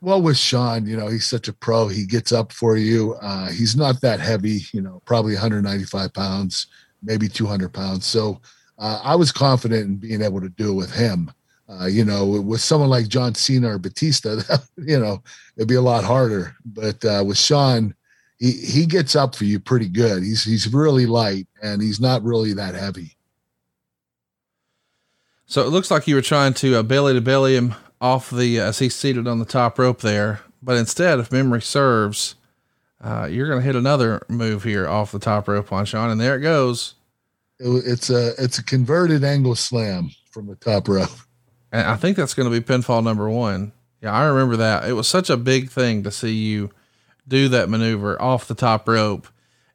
Well, 0.00 0.20
with 0.20 0.36
Shawn, 0.36 0.86
you 0.86 0.96
know, 0.96 1.08
he's 1.08 1.28
such 1.28 1.48
a 1.48 1.52
pro. 1.52 1.88
He 1.88 2.06
gets 2.06 2.32
up 2.32 2.52
for 2.52 2.76
you. 2.76 3.14
Uh, 3.22 3.50
he's 3.50 3.76
not 3.76 4.00
that 4.02 4.20
heavy, 4.20 4.62
you 4.72 4.80
know, 4.80 5.00
probably 5.04 5.34
195 5.34 6.12
pounds, 6.12 6.66
maybe 7.02 7.28
200 7.28 7.72
pounds. 7.72 8.04
So 8.04 8.40
uh, 8.78 9.00
I 9.02 9.14
was 9.14 9.32
confident 9.32 9.84
in 9.84 9.96
being 9.96 10.22
able 10.22 10.40
to 10.40 10.48
do 10.48 10.72
it 10.72 10.74
with 10.74 10.92
him. 10.92 11.30
Uh, 11.68 11.86
you 11.86 12.04
know, 12.04 12.26
with 12.26 12.60
someone 12.60 12.90
like 12.90 13.08
John 13.08 13.34
Cena 13.34 13.74
or 13.74 13.78
Batista, 13.78 14.40
you 14.76 14.98
know, 14.98 15.22
it'd 15.56 15.68
be 15.68 15.76
a 15.76 15.80
lot 15.80 16.04
harder. 16.04 16.56
But 16.64 17.04
uh, 17.04 17.22
with 17.24 17.38
Shawn, 17.38 17.94
he 18.42 18.50
he 18.50 18.86
gets 18.86 19.14
up 19.14 19.36
for 19.36 19.44
you 19.44 19.60
pretty 19.60 19.88
good. 19.88 20.24
He's 20.24 20.42
he's 20.42 20.72
really 20.72 21.06
light 21.06 21.46
and 21.62 21.80
he's 21.80 22.00
not 22.00 22.24
really 22.24 22.52
that 22.54 22.74
heavy. 22.74 23.16
So 25.46 25.62
it 25.62 25.68
looks 25.68 25.92
like 25.92 26.08
you 26.08 26.16
were 26.16 26.22
trying 26.22 26.54
to 26.54 26.76
uh, 26.76 26.82
belly 26.82 27.14
to 27.14 27.20
belly 27.20 27.54
him 27.54 27.76
off 28.00 28.30
the 28.30 28.58
uh, 28.58 28.64
as 28.64 28.80
he's 28.80 28.96
seated 28.96 29.28
on 29.28 29.38
the 29.38 29.44
top 29.44 29.78
rope 29.78 30.00
there, 30.00 30.40
but 30.60 30.76
instead, 30.76 31.20
if 31.20 31.30
memory 31.30 31.62
serves, 31.62 32.34
uh, 33.00 33.28
you're 33.30 33.46
going 33.46 33.60
to 33.60 33.64
hit 33.64 33.76
another 33.76 34.22
move 34.28 34.64
here 34.64 34.88
off 34.88 35.12
the 35.12 35.20
top 35.20 35.46
rope 35.46 35.72
on 35.72 35.84
Shawn, 35.84 36.10
and 36.10 36.20
there 36.20 36.34
it 36.34 36.40
goes. 36.40 36.94
It, 37.60 37.84
it's 37.86 38.10
a 38.10 38.32
it's 38.38 38.58
a 38.58 38.64
converted 38.64 39.22
angle 39.22 39.54
slam 39.54 40.10
from 40.32 40.48
the 40.48 40.56
top 40.56 40.88
rope. 40.88 41.10
And 41.70 41.86
I 41.86 41.94
think 41.94 42.16
that's 42.16 42.34
going 42.34 42.50
to 42.50 42.60
be 42.60 42.64
pinfall 42.64 43.04
number 43.04 43.30
one. 43.30 43.70
Yeah, 44.00 44.12
I 44.12 44.24
remember 44.24 44.56
that. 44.56 44.88
It 44.88 44.94
was 44.94 45.06
such 45.06 45.30
a 45.30 45.36
big 45.36 45.70
thing 45.70 46.02
to 46.02 46.10
see 46.10 46.34
you 46.34 46.72
do 47.26 47.48
that 47.48 47.68
maneuver 47.68 48.20
off 48.20 48.48
the 48.48 48.54
top 48.54 48.88
rope. 48.88 49.28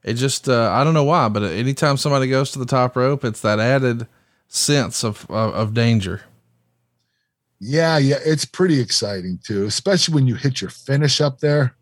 It 0.04 0.14
just, 0.14 0.48
uh, 0.48 0.72
I 0.72 0.84
don't 0.84 0.94
know 0.94 1.04
why, 1.04 1.28
but 1.30 1.44
anytime 1.44 1.98
somebody 1.98 2.28
goes 2.28 2.52
to 2.52 2.60
the 2.60 2.66
top 2.66 2.96
rope, 2.96 3.26
it's 3.26 3.42
that 3.42 3.60
added 3.60 4.08
sense 4.48 5.04
of, 5.04 5.26
of, 5.30 5.54
of 5.54 5.74
danger. 5.74 6.24
Yeah, 7.60 7.98
yeah, 7.98 8.20
it's 8.24 8.46
pretty 8.46 8.80
exciting 8.80 9.40
too, 9.44 9.66
especially 9.66 10.14
when 10.14 10.28
you 10.28 10.36
hit 10.36 10.62
your 10.62 10.70
finish 10.70 11.20
up 11.22 11.40
there. 11.40 11.76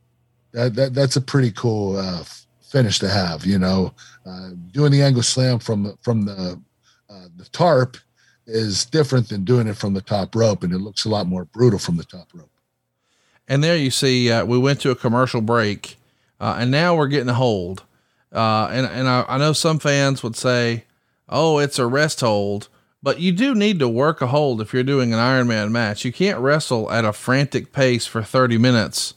That 0.53 0.74
that 0.76 0.93
that's 0.93 1.18
a 1.18 1.22
pretty 1.22 1.51
cool 1.51 1.97
uh, 1.97 2.24
finish 2.63 2.97
to 2.99 3.09
have. 3.09 3.45
You 3.45 3.59
know, 3.59 3.93
uh, 4.26 4.51
doing 4.72 4.91
the 4.93 5.01
angle 5.01 5.24
slam 5.24 5.59
from 5.59 5.97
from 6.01 6.24
the 6.24 6.61
uh, 7.09 7.28
the 7.36 7.45
tarp 7.51 7.97
is 8.47 8.86
different 8.86 9.28
than 9.28 9.43
doing 9.43 9.68
it 9.68 9.76
from 9.76 9.93
the 9.93 10.01
top 10.01 10.34
rope, 10.34 10.63
and 10.63 10.72
it 10.72 10.80
looks 10.80 11.03
a 11.03 11.09
lot 11.09 11.28
more 11.28 11.45
brutal 11.45 11.80
from 11.80 11.97
the 11.97 12.05
top 12.05 12.30
rope. 12.34 12.49
And 13.48 13.64
there 13.64 13.78
you 13.78 13.91
see, 13.91 14.32
uh, 14.32 14.46
we 14.46 14.58
went 14.58 14.82
to 14.82 14.91
a 14.91 14.96
commercial 14.96 15.41
break, 15.41 15.98
uh, 16.39 16.58
and 16.60 16.72
now 16.72 16.96
we're 16.96 17.08
getting 17.08 17.30
a 17.30 17.36
hold. 17.36 17.84
Uh, 18.32 18.68
and 18.72 18.86
and 18.88 19.08
I, 19.08 19.26
I, 19.28 19.38
know 19.38 19.54
some 19.54 19.80
fans 19.80 20.24
would 20.24 20.36
say, 20.36 20.86
"Oh, 21.30 21.60
it's 21.60 21.80
a 21.80 21.86
rest 21.86 22.22
hold," 22.22 22.70
but 23.04 23.20
you 23.20 23.32
do 23.32 23.54
need 23.54 23.80
to 23.80 23.88
work 23.88 24.22
a 24.22 24.28
hold 24.28 24.62
if 24.62 24.74
you're 24.74 24.84
doing 24.84 25.14
an 25.14 25.20
Ironman 25.20 25.72
match. 25.72 26.04
You 26.04 26.12
can't 26.12 26.39
wrestle 26.39 26.91
at 26.91 27.06
a 27.06 27.14
frantic 27.14 27.72
pace 27.72 28.06
for 28.06 28.24
30 28.24 28.58
minutes. 28.58 29.14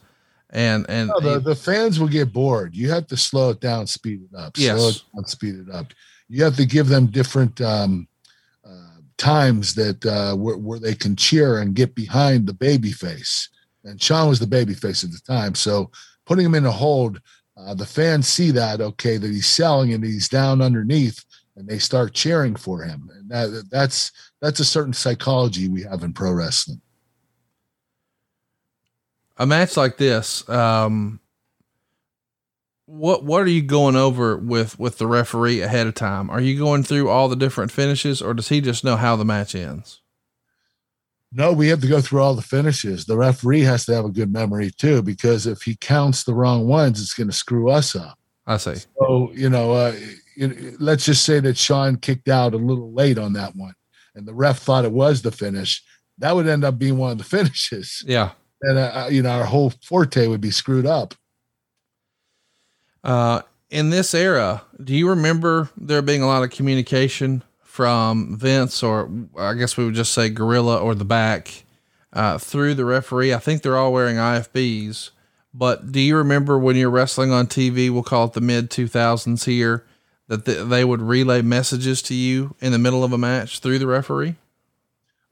And 0.50 0.86
and 0.88 1.08
no, 1.08 1.20
the, 1.20 1.40
the 1.40 1.56
fans 1.56 1.98
will 1.98 2.08
get 2.08 2.32
bored. 2.32 2.76
You 2.76 2.90
have 2.90 3.06
to 3.08 3.16
slow 3.16 3.50
it 3.50 3.60
down, 3.60 3.86
speed 3.86 4.20
it 4.30 4.36
up. 4.36 4.56
Yes. 4.56 4.78
Slow 4.78 4.88
it 4.88 5.02
down, 5.14 5.24
speed 5.24 5.54
it 5.56 5.70
up. 5.74 5.86
You 6.28 6.44
have 6.44 6.56
to 6.56 6.66
give 6.66 6.88
them 6.88 7.06
different 7.06 7.60
um, 7.60 8.08
times 9.18 9.74
that 9.74 10.06
uh, 10.06 10.34
where, 10.36 10.56
where, 10.56 10.78
they 10.78 10.94
can 10.94 11.16
cheer 11.16 11.58
and 11.58 11.74
get 11.74 11.94
behind 11.94 12.46
the 12.46 12.54
baby 12.54 12.92
face. 12.92 13.50
And 13.88 14.00
Shawn 14.00 14.28
was 14.28 14.38
the 14.38 14.46
baby 14.46 14.74
face 14.74 15.02
at 15.02 15.10
the 15.10 15.20
time. 15.26 15.54
So 15.54 15.90
putting 16.26 16.44
him 16.44 16.54
in 16.54 16.66
a 16.66 16.70
hold, 16.70 17.20
uh, 17.56 17.74
the 17.74 17.86
fans 17.86 18.28
see 18.28 18.50
that, 18.52 18.80
okay, 18.80 19.16
that 19.16 19.30
he's 19.30 19.48
selling 19.48 19.92
and 19.92 20.04
he's 20.04 20.28
down 20.28 20.62
underneath 20.62 21.24
and 21.56 21.66
they 21.66 21.78
start 21.78 22.14
cheering 22.14 22.54
for 22.54 22.82
him. 22.82 23.10
And 23.14 23.28
that, 23.30 23.64
that's, 23.70 24.12
that's 24.40 24.60
a 24.60 24.64
certain 24.64 24.92
psychology 24.92 25.68
we 25.68 25.82
have 25.82 26.02
in 26.02 26.12
pro 26.12 26.32
wrestling. 26.32 26.80
A 29.38 29.46
match 29.46 29.76
like 29.76 29.96
this, 29.96 30.48
um, 30.48 31.20
what 32.88 33.22
what 33.22 33.42
are 33.42 33.50
you 33.50 33.60
going 33.60 33.96
over 33.96 34.36
with 34.36 34.78
with 34.78 34.96
the 34.96 35.06
referee 35.06 35.60
ahead 35.60 35.86
of 35.86 35.94
time? 35.94 36.30
Are 36.30 36.40
you 36.40 36.58
going 36.58 36.82
through 36.82 37.10
all 37.10 37.28
the 37.28 37.36
different 37.36 37.70
finishes, 37.70 38.22
or 38.22 38.32
does 38.32 38.48
he 38.48 38.62
just 38.62 38.82
know 38.82 38.96
how 38.96 39.14
the 39.14 39.26
match 39.26 39.54
ends? 39.54 40.00
No, 41.30 41.52
we 41.52 41.68
have 41.68 41.80
to 41.82 41.88
go 41.88 42.00
through 42.00 42.22
all 42.22 42.34
the 42.34 42.42
finishes. 42.42 43.04
The 43.04 43.16
referee 43.16 43.60
has 43.62 43.84
to 43.86 43.94
have 43.94 44.06
a 44.06 44.10
good 44.10 44.32
memory 44.32 44.70
too, 44.70 45.02
because 45.02 45.46
if 45.46 45.62
he 45.62 45.76
counts 45.76 46.24
the 46.24 46.34
wrong 46.34 46.66
ones, 46.66 47.02
it's 47.02 47.14
going 47.14 47.28
to 47.28 47.36
screw 47.36 47.70
us 47.70 47.94
up. 47.94 48.18
I 48.46 48.56
see. 48.56 48.76
So 48.98 49.30
you 49.34 49.50
know, 49.50 49.72
uh, 49.72 49.94
let's 50.78 51.04
just 51.04 51.24
say 51.24 51.40
that 51.40 51.58
Shawn 51.58 51.96
kicked 51.96 52.28
out 52.28 52.54
a 52.54 52.56
little 52.56 52.92
late 52.92 53.18
on 53.18 53.34
that 53.34 53.54
one, 53.54 53.74
and 54.14 54.26
the 54.26 54.32
ref 54.32 54.58
thought 54.58 54.86
it 54.86 54.92
was 54.92 55.20
the 55.20 55.30
finish. 55.30 55.82
That 56.16 56.34
would 56.34 56.48
end 56.48 56.64
up 56.64 56.78
being 56.78 56.96
one 56.96 57.12
of 57.12 57.18
the 57.18 57.24
finishes. 57.36 58.02
Yeah, 58.06 58.30
and 58.62 58.78
uh, 58.78 58.92
uh 58.94 59.08
you 59.10 59.22
know, 59.22 59.30
our 59.30 59.44
whole 59.44 59.74
forte 59.84 60.26
would 60.28 60.40
be 60.40 60.50
screwed 60.50 60.86
up. 60.86 61.14
Uh, 63.04 63.42
in 63.68 63.90
this 63.90 64.14
era, 64.14 64.62
do 64.82 64.94
you 64.94 65.10
remember 65.10 65.68
there 65.76 66.00
being 66.00 66.22
a 66.22 66.26
lot 66.26 66.42
of 66.42 66.50
communication 66.50 67.42
from 67.78 68.36
Vince, 68.36 68.82
or 68.82 69.08
I 69.38 69.54
guess 69.54 69.76
we 69.76 69.84
would 69.84 69.94
just 69.94 70.12
say 70.12 70.30
Gorilla 70.30 70.80
or 70.80 70.96
the 70.96 71.04
back, 71.04 71.62
uh, 72.12 72.36
through 72.36 72.74
the 72.74 72.84
referee? 72.84 73.32
I 73.32 73.38
think 73.38 73.62
they're 73.62 73.76
all 73.76 73.92
wearing 73.92 74.16
IFBs. 74.16 75.10
But 75.54 75.92
do 75.92 76.00
you 76.00 76.16
remember 76.16 76.58
when 76.58 76.74
you're 76.74 76.90
wrestling 76.90 77.30
on 77.30 77.46
TV? 77.46 77.88
We'll 77.88 78.02
call 78.02 78.24
it 78.24 78.32
the 78.32 78.40
mid 78.40 78.68
2000s 78.68 79.44
here, 79.44 79.86
that 80.26 80.44
they 80.44 80.84
would 80.84 81.00
relay 81.00 81.40
messages 81.40 82.02
to 82.02 82.14
you 82.14 82.56
in 82.58 82.72
the 82.72 82.80
middle 82.80 83.04
of 83.04 83.12
a 83.12 83.18
match 83.18 83.60
through 83.60 83.78
the 83.78 83.86
referee? 83.86 84.34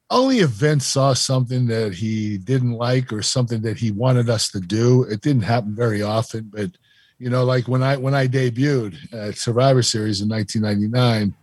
Only 0.09 0.39
if 0.39 0.51
Vince 0.51 0.87
saw 0.87 1.15
something 1.15 1.67
that 1.67 1.95
he 1.95 2.39
didn't 2.39 2.75
like 2.75 3.13
or 3.13 3.23
something 3.23 3.61
that 3.63 3.77
he 3.77 3.91
wanted 3.91 4.31
us 4.31 4.53
to 4.53 4.61
do. 4.61 5.03
It 5.03 5.21
didn't 5.21 5.43
happen 5.43 5.75
very 5.75 6.01
often, 6.01 6.49
but 6.55 6.71
you 7.19 7.29
know, 7.29 7.43
like 7.43 7.67
when 7.67 7.83
I 7.83 7.97
when 7.97 8.15
I 8.15 8.29
debuted 8.29 9.13
at 9.13 9.37
Survivor 9.37 9.83
Series 9.83 10.21
in 10.21 10.29
1999, 10.29 11.35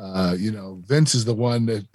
uh, 0.00 0.34
you 0.38 0.50
know, 0.50 0.82
Vince 0.86 1.14
is 1.14 1.24
the 1.24 1.34
one 1.34 1.66
that 1.66 1.86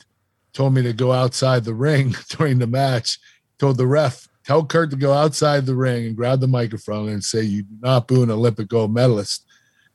told 0.53 0.73
me 0.73 0.81
to 0.83 0.93
go 0.93 1.11
outside 1.11 1.63
the 1.63 1.73
ring 1.73 2.15
during 2.29 2.59
the 2.59 2.67
match. 2.67 3.19
Told 3.57 3.77
the 3.77 3.87
ref, 3.87 4.27
tell 4.43 4.65
Kurt 4.65 4.89
to 4.91 4.97
go 4.97 5.13
outside 5.13 5.65
the 5.65 5.75
ring 5.75 6.05
and 6.05 6.15
grab 6.15 6.39
the 6.41 6.47
microphone 6.47 7.09
and 7.09 7.23
say, 7.23 7.41
"You 7.41 7.63
do 7.63 7.75
not 7.81 8.07
boo 8.07 8.23
an 8.23 8.31
Olympic 8.31 8.67
gold 8.67 8.93
medalist." 8.93 9.45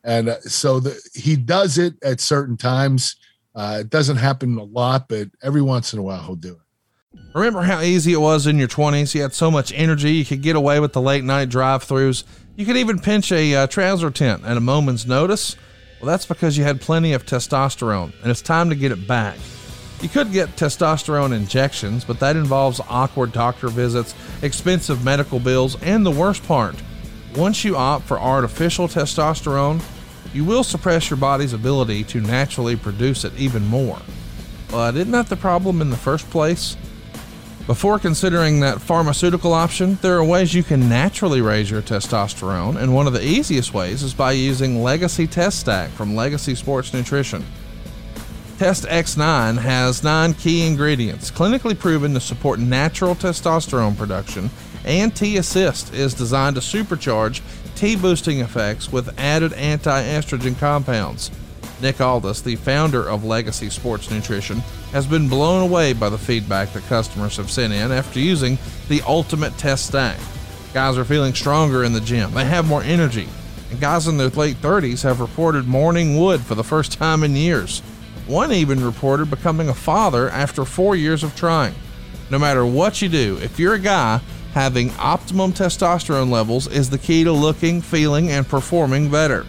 And 0.02 0.30
uh, 0.30 0.40
so 0.40 0.80
the, 0.80 0.98
he 1.14 1.36
does 1.36 1.78
it 1.78 1.94
at 2.02 2.20
certain 2.20 2.56
times. 2.56 3.16
Uh, 3.54 3.78
it 3.80 3.90
doesn't 3.90 4.16
happen 4.16 4.56
a 4.56 4.64
lot, 4.64 5.08
but 5.08 5.28
every 5.42 5.60
once 5.60 5.92
in 5.92 5.98
a 5.98 6.02
while 6.02 6.22
he'll 6.22 6.36
do 6.36 6.52
it. 6.52 7.18
Remember 7.34 7.62
how 7.62 7.80
easy 7.80 8.12
it 8.12 8.20
was 8.20 8.46
in 8.46 8.56
your 8.56 8.68
20s? 8.68 9.14
You 9.14 9.22
had 9.22 9.34
so 9.34 9.50
much 9.50 9.72
energy. 9.74 10.12
You 10.12 10.24
could 10.24 10.42
get 10.42 10.56
away 10.56 10.80
with 10.80 10.92
the 10.92 11.00
late 11.00 11.24
night 11.24 11.48
drive 11.48 11.84
throughs. 11.84 12.24
You 12.56 12.64
could 12.64 12.76
even 12.76 12.98
pinch 12.98 13.32
a 13.32 13.54
uh, 13.54 13.66
trouser 13.66 14.10
tent 14.10 14.44
at 14.44 14.56
a 14.56 14.60
moment's 14.60 15.06
notice. 15.06 15.56
Well, 16.00 16.10
that's 16.10 16.26
because 16.26 16.56
you 16.56 16.64
had 16.64 16.80
plenty 16.80 17.12
of 17.12 17.26
testosterone, 17.26 18.12
and 18.22 18.30
it's 18.30 18.42
time 18.42 18.70
to 18.70 18.76
get 18.76 18.92
it 18.92 19.06
back. 19.06 19.36
You 20.00 20.08
could 20.08 20.32
get 20.32 20.56
testosterone 20.56 21.34
injections, 21.34 22.04
but 22.04 22.20
that 22.20 22.36
involves 22.36 22.80
awkward 22.88 23.32
doctor 23.32 23.68
visits, 23.68 24.14
expensive 24.40 25.04
medical 25.04 25.38
bills, 25.38 25.80
and 25.82 26.06
the 26.06 26.10
worst 26.10 26.42
part 26.44 26.76
once 27.36 27.64
you 27.64 27.76
opt 27.76 28.06
for 28.06 28.18
artificial 28.18 28.88
testosterone, 28.88 29.82
you 30.32 30.44
will 30.44 30.64
suppress 30.64 31.10
your 31.10 31.16
body's 31.16 31.52
ability 31.52 32.04
to 32.04 32.20
naturally 32.20 32.76
produce 32.76 33.24
it 33.24 33.32
even 33.36 33.66
more. 33.66 33.98
But 34.70 34.96
isn't 34.96 35.10
that 35.12 35.28
the 35.28 35.36
problem 35.36 35.80
in 35.80 35.90
the 35.90 35.96
first 35.96 36.28
place? 36.30 36.76
Before 37.66 37.98
considering 37.98 38.60
that 38.60 38.80
pharmaceutical 38.80 39.52
option, 39.52 39.96
there 40.02 40.16
are 40.16 40.24
ways 40.24 40.54
you 40.54 40.62
can 40.62 40.88
naturally 40.88 41.40
raise 41.40 41.70
your 41.70 41.82
testosterone, 41.82 42.76
and 42.76 42.94
one 42.94 43.06
of 43.06 43.12
the 43.12 43.24
easiest 43.24 43.72
ways 43.74 44.02
is 44.02 44.14
by 44.14 44.32
using 44.32 44.82
Legacy 44.82 45.26
Test 45.26 45.60
Stack 45.60 45.90
from 45.90 46.16
Legacy 46.16 46.54
Sports 46.54 46.92
Nutrition. 46.92 47.44
Test 48.58 48.84
X9 48.84 49.58
has 49.58 50.02
nine 50.02 50.34
key 50.34 50.66
ingredients 50.66 51.30
clinically 51.30 51.78
proven 51.78 52.12
to 52.14 52.20
support 52.20 52.58
natural 52.58 53.14
testosterone 53.14 53.96
production, 53.96 54.50
and 54.84 55.14
T 55.14 55.36
Assist 55.36 55.94
is 55.94 56.12
designed 56.12 56.56
to 56.56 56.62
supercharge 56.62 57.40
T 57.74 57.94
boosting 57.94 58.40
effects 58.40 58.90
with 58.90 59.18
added 59.18 59.52
anti 59.52 60.02
estrogen 60.02 60.58
compounds. 60.58 61.30
Nick 61.82 62.00
Aldis, 62.00 62.42
the 62.42 62.56
founder 62.56 63.08
of 63.08 63.24
Legacy 63.24 63.70
Sports 63.70 64.10
Nutrition, 64.10 64.58
has 64.92 65.06
been 65.06 65.28
blown 65.28 65.62
away 65.62 65.92
by 65.92 66.08
the 66.08 66.18
feedback 66.18 66.72
that 66.72 66.84
customers 66.84 67.36
have 67.36 67.50
sent 67.50 67.72
in 67.72 67.90
after 67.90 68.20
using 68.20 68.58
the 68.88 69.02
Ultimate 69.02 69.56
Test 69.58 69.86
Stack. 69.86 70.18
Guys 70.74 70.98
are 70.98 71.04
feeling 71.04 71.34
stronger 71.34 71.84
in 71.84 71.92
the 71.92 72.00
gym, 72.00 72.32
they 72.32 72.44
have 72.44 72.68
more 72.68 72.82
energy, 72.82 73.28
and 73.70 73.80
guys 73.80 74.06
in 74.06 74.16
their 74.16 74.28
late 74.28 74.56
30s 74.56 75.02
have 75.02 75.20
reported 75.20 75.66
morning 75.66 76.18
wood 76.18 76.40
for 76.40 76.54
the 76.54 76.64
first 76.64 76.92
time 76.92 77.22
in 77.22 77.34
years. 77.34 77.80
One 78.26 78.52
even 78.52 78.84
reported 78.84 79.30
becoming 79.30 79.68
a 79.68 79.74
father 79.74 80.28
after 80.28 80.64
four 80.64 80.94
years 80.94 81.24
of 81.24 81.34
trying. 81.34 81.74
No 82.30 82.38
matter 82.38 82.64
what 82.64 83.02
you 83.02 83.08
do, 83.08 83.38
if 83.42 83.58
you're 83.58 83.74
a 83.74 83.78
guy, 83.78 84.20
having 84.54 84.90
optimum 84.98 85.52
testosterone 85.52 86.30
levels 86.30 86.68
is 86.68 86.90
the 86.90 86.98
key 86.98 87.24
to 87.24 87.32
looking, 87.32 87.80
feeling, 87.80 88.30
and 88.30 88.46
performing 88.46 89.10
better. 89.10 89.44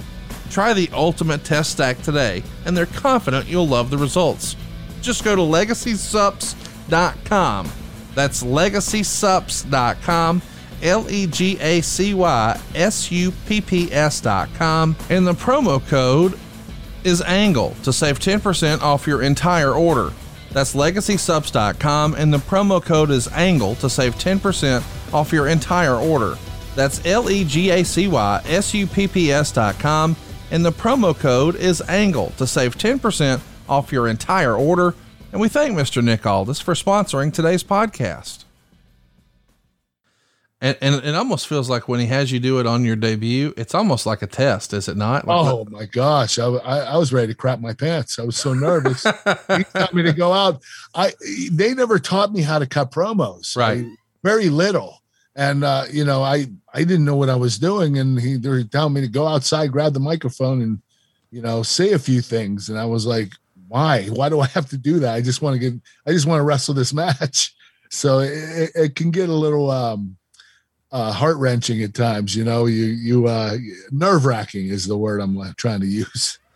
Try 0.52 0.74
the 0.74 0.90
Ultimate 0.92 1.46
Test 1.46 1.72
Stack 1.72 2.02
today, 2.02 2.44
and 2.66 2.76
they're 2.76 2.86
confident 2.86 3.48
you'll 3.48 3.70
love 3.70 3.90
the 3.90 3.98
results. 3.98 4.58
Just 5.02 5.24
go 5.24 5.34
to 5.34 5.42
legacysupps.com. 5.42 7.72
That's 8.14 8.44
legacysupps.com, 8.44 10.42
L 10.84 11.10
E 11.10 11.28
G 11.28 11.58
A 11.62 11.80
C 11.80 12.14
Y 12.14 12.62
S 12.76 13.10
U 13.12 13.32
P 13.48 13.62
P 13.62 13.94
S.com, 13.94 14.98
and 15.10 15.26
the 15.26 15.32
promo 15.32 15.82
code 15.88 16.38
is 17.06 17.22
ANGLE 17.22 17.74
to 17.84 17.94
save 17.94 18.20
10% 18.20 18.82
off 18.82 19.08
your 19.08 19.22
entire 19.22 19.74
order. 19.74 20.12
That's 20.52 20.76
legacysupps.com 20.76 22.16
and 22.16 22.34
the 22.34 22.40
promo 22.40 22.84
code 22.84 23.10
is 23.10 23.30
ANGLE 23.30 23.76
to 23.76 23.90
save 23.90 24.16
10% 24.16 24.84
off 25.14 25.32
your 25.32 25.48
entire 25.48 25.96
order. 25.96 26.38
That's 26.76 27.06
L 27.06 27.30
E 27.30 27.46
G 27.46 27.72
A 27.72 27.84
C 27.84 28.10
Y 28.10 28.42
S 28.46 28.74
U 28.74 28.86
P 28.86 29.08
P 29.08 29.32
S.com 29.32 30.18
and 30.52 30.66
the 30.66 30.72
promo 30.72 31.18
code 31.18 31.56
is 31.56 31.82
ANGLE 31.82 32.32
to 32.38 32.46
save 32.46 32.78
10% 32.78 33.42
off 33.68 33.92
your 33.92 34.08
entire 34.08 34.56
order. 34.56 34.94
And 35.32 35.40
we 35.40 35.48
thank 35.48 35.76
Mr. 35.76 36.04
Nick 36.04 36.26
Aldis 36.26 36.60
for 36.60 36.74
sponsoring 36.74 37.34
today's 37.34 37.64
podcast. 37.64 38.44
And, 40.64 40.78
and 40.80 40.96
it 41.04 41.16
almost 41.16 41.48
feels 41.48 41.70
like 41.72 41.88
when 41.88 42.00
he 42.00 42.06
has 42.08 42.32
you 42.32 42.40
do 42.40 42.60
it 42.60 42.68
on 42.68 42.86
your 42.86 42.96
debut, 42.96 43.52
it's 43.58 43.74
almost 43.74 44.06
like 44.06 44.22
a 44.22 44.28
test, 44.28 44.74
is 44.74 44.88
it 44.88 44.96
not? 44.96 45.26
Like 45.26 45.48
oh 45.48 45.66
my 45.72 45.86
gosh, 45.86 46.38
I, 46.38 46.46
I, 46.46 46.78
I 46.80 46.98
was 46.98 47.12
ready 47.12 47.28
to 47.28 47.34
crap 47.34 47.60
my 47.60 47.74
pants. 47.74 48.20
I 48.20 48.24
was 48.24 48.38
so 48.38 48.54
nervous. 48.54 49.04
he 49.58 49.64
taught 49.64 49.94
me 49.96 50.04
to 50.04 50.14
go 50.14 50.32
out. 50.32 50.62
I 50.94 51.14
they 51.52 51.74
never 51.74 51.98
taught 51.98 52.32
me 52.32 52.42
how 52.42 52.60
to 52.60 52.68
cut 52.68 52.92
promos. 52.92 53.58
Right. 53.58 53.86
I- 53.86 53.96
very 54.24 54.50
little, 54.50 55.02
and 55.36 55.64
uh, 55.64 55.86
you 55.92 56.06
know, 56.06 56.22
I 56.22 56.46
I 56.74 56.80
didn't 56.84 57.06
know 57.06 57.16
what 57.16 57.30
I 57.30 57.36
was 57.36 57.58
doing, 57.60 57.98
and 57.98 58.20
he 58.20 58.38
they 58.38 58.50
were 58.50 58.64
telling 58.64 58.94
me 58.94 59.02
to 59.02 59.08
go 59.08 59.28
outside, 59.28 59.72
grab 59.72 59.94
the 59.94 60.00
microphone, 60.00 60.62
and 60.62 60.82
you 61.32 61.42
know, 61.42 61.64
say 61.64 61.94
a 61.94 62.00
few 62.00 62.22
things, 62.22 62.70
and 62.70 62.78
I 62.80 62.86
was 62.86 63.06
like, 63.06 63.32
why? 63.68 64.06
Why 64.08 64.30
do 64.30 64.40
I 64.42 64.48
have 64.48 64.70
to 64.70 64.78
do 64.78 65.00
that? 65.00 65.14
I 65.16 65.22
just 65.22 65.42
want 65.42 65.56
to 65.56 65.60
get. 65.60 65.80
I 66.06 66.12
just 66.12 66.26
want 66.28 66.40
to 66.40 66.44
wrestle 66.44 66.74
this 66.74 66.94
match. 67.04 67.54
So 67.90 68.20
it, 68.20 68.72
it- 68.76 68.96
can 68.96 69.12
get 69.12 69.30
a 69.30 69.34
little. 69.34 69.70
um 69.72 70.18
uh, 70.92 71.12
heart 71.12 71.38
wrenching 71.38 71.82
at 71.84 71.94
times. 71.94 72.36
You 72.36 72.44
know, 72.44 72.66
you 72.66 72.84
you 72.86 73.28
uh, 73.28 73.58
nerve 73.92 74.26
wracking 74.26 74.68
is 74.68 74.88
the 74.88 74.98
word 74.98 75.22
I'm 75.22 75.38
uh, 75.40 75.54
trying 75.58 75.80
to 75.82 75.88
use. 75.88 76.38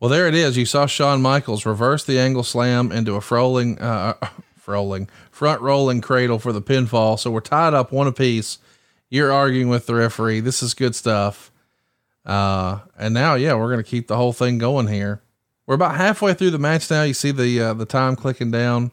Well, 0.00 0.10
there 0.10 0.26
it 0.28 0.34
is. 0.34 0.56
You 0.58 0.66
saw 0.66 0.84
Shawn 0.84 1.22
Michaels 1.22 1.64
reverse 1.64 2.04
the 2.04 2.18
angle 2.18 2.42
slam 2.42 2.92
into 2.92 3.14
a 3.14 3.20
frolling, 3.20 3.80
uh, 3.80 4.14
frolling, 4.62 5.08
front 5.30 5.62
rolling 5.62 6.02
cradle 6.02 6.38
for 6.38 6.52
the 6.52 6.60
pinfall. 6.60 7.18
So 7.18 7.30
we're 7.30 7.40
tied 7.40 7.72
up 7.72 7.90
one 7.92 8.06
apiece. 8.06 8.58
You're 9.14 9.30
arguing 9.30 9.68
with 9.68 9.86
the 9.86 9.94
referee. 9.94 10.40
This 10.40 10.60
is 10.60 10.74
good 10.74 10.96
stuff. 10.96 11.52
Uh, 12.26 12.80
and 12.98 13.14
now, 13.14 13.36
yeah, 13.36 13.54
we're 13.54 13.70
going 13.70 13.84
to 13.84 13.88
keep 13.88 14.08
the 14.08 14.16
whole 14.16 14.32
thing 14.32 14.58
going 14.58 14.88
here. 14.88 15.22
We're 15.68 15.76
about 15.76 15.94
halfway 15.94 16.34
through 16.34 16.50
the 16.50 16.58
match 16.58 16.90
now. 16.90 17.04
You 17.04 17.14
see 17.14 17.30
the, 17.30 17.60
uh, 17.60 17.74
the 17.74 17.86
time 17.86 18.16
clicking 18.16 18.50
down. 18.50 18.90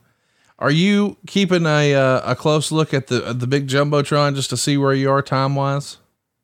Are 0.60 0.70
you 0.70 1.18
keeping 1.26 1.66
a, 1.66 1.96
uh, 1.96 2.34
a 2.34 2.36
close 2.36 2.72
look 2.72 2.94
at 2.94 3.08
the, 3.08 3.34
the 3.34 3.48
big 3.48 3.68
jumbotron 3.68 4.36
just 4.36 4.52
to 4.52 4.58
see 4.58 4.78
where 4.78 4.94
you 4.94 5.10
are 5.10 5.24
time 5.24 5.56
wise? 5.56 5.98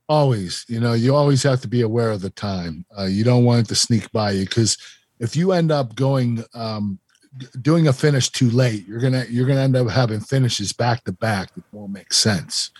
Always, 0.09 0.65
you 0.67 0.79
know, 0.79 0.93
you 0.93 1.13
always 1.13 1.43
have 1.43 1.61
to 1.61 1.67
be 1.67 1.81
aware 1.81 2.09
of 2.09 2.21
the 2.21 2.31
time. 2.31 2.83
Uh, 2.97 3.05
you 3.05 3.23
don't 3.23 3.45
want 3.45 3.59
it 3.59 3.67
to 3.67 3.75
sneak 3.75 4.11
by 4.11 4.31
you 4.31 4.45
because 4.45 4.75
if 5.19 5.35
you 5.35 5.51
end 5.51 5.71
up 5.71 5.93
going 5.93 6.43
um, 6.55 6.97
doing 7.61 7.87
a 7.87 7.93
finish 7.93 8.31
too 8.31 8.49
late, 8.49 8.87
you're 8.87 9.01
gonna 9.01 9.25
you're 9.29 9.45
gonna 9.45 9.61
end 9.61 9.75
up 9.75 9.87
having 9.87 10.19
finishes 10.19 10.73
back 10.73 11.03
to 11.03 11.11
back 11.11 11.53
that 11.53 11.63
won't 11.71 11.91
make 11.91 12.11
sense. 12.11 12.71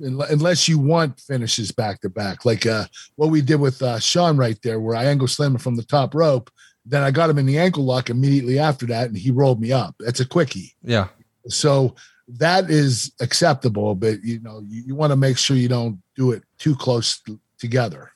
Unle- 0.00 0.30
Unless 0.30 0.68
you 0.68 0.78
want 0.78 1.20
finishes 1.20 1.70
back 1.72 2.00
to 2.00 2.08
back, 2.08 2.44
like 2.44 2.66
uh, 2.66 2.84
what 3.16 3.30
we 3.30 3.40
did 3.40 3.60
with 3.60 3.80
uh, 3.82 3.98
Shawn 3.98 4.36
right 4.36 4.58
there, 4.62 4.80
where 4.80 4.96
I 4.96 5.04
angle 5.04 5.28
slammed 5.28 5.54
him 5.54 5.60
from 5.60 5.76
the 5.76 5.84
top 5.84 6.14
rope, 6.14 6.50
then 6.84 7.02
I 7.02 7.10
got 7.10 7.30
him 7.30 7.38
in 7.38 7.46
the 7.46 7.58
ankle 7.58 7.84
lock 7.84 8.10
immediately 8.10 8.58
after 8.58 8.86
that, 8.86 9.08
and 9.08 9.16
he 9.16 9.30
rolled 9.30 9.60
me 9.60 9.72
up. 9.72 9.94
That's 10.00 10.20
a 10.20 10.26
quickie. 10.26 10.74
Yeah. 10.82 11.08
So 11.48 11.94
that 12.28 12.70
is 12.70 13.12
acceptable, 13.20 13.94
but 13.94 14.22
you 14.24 14.40
know, 14.40 14.62
you, 14.66 14.82
you 14.86 14.94
want 14.94 15.12
to 15.12 15.16
make 15.16 15.38
sure 15.38 15.56
you 15.56 15.68
don't 15.68 16.02
do 16.16 16.32
it 16.32 16.42
too 16.58 16.74
close 16.74 17.20
t- 17.20 17.38
together. 17.58 18.10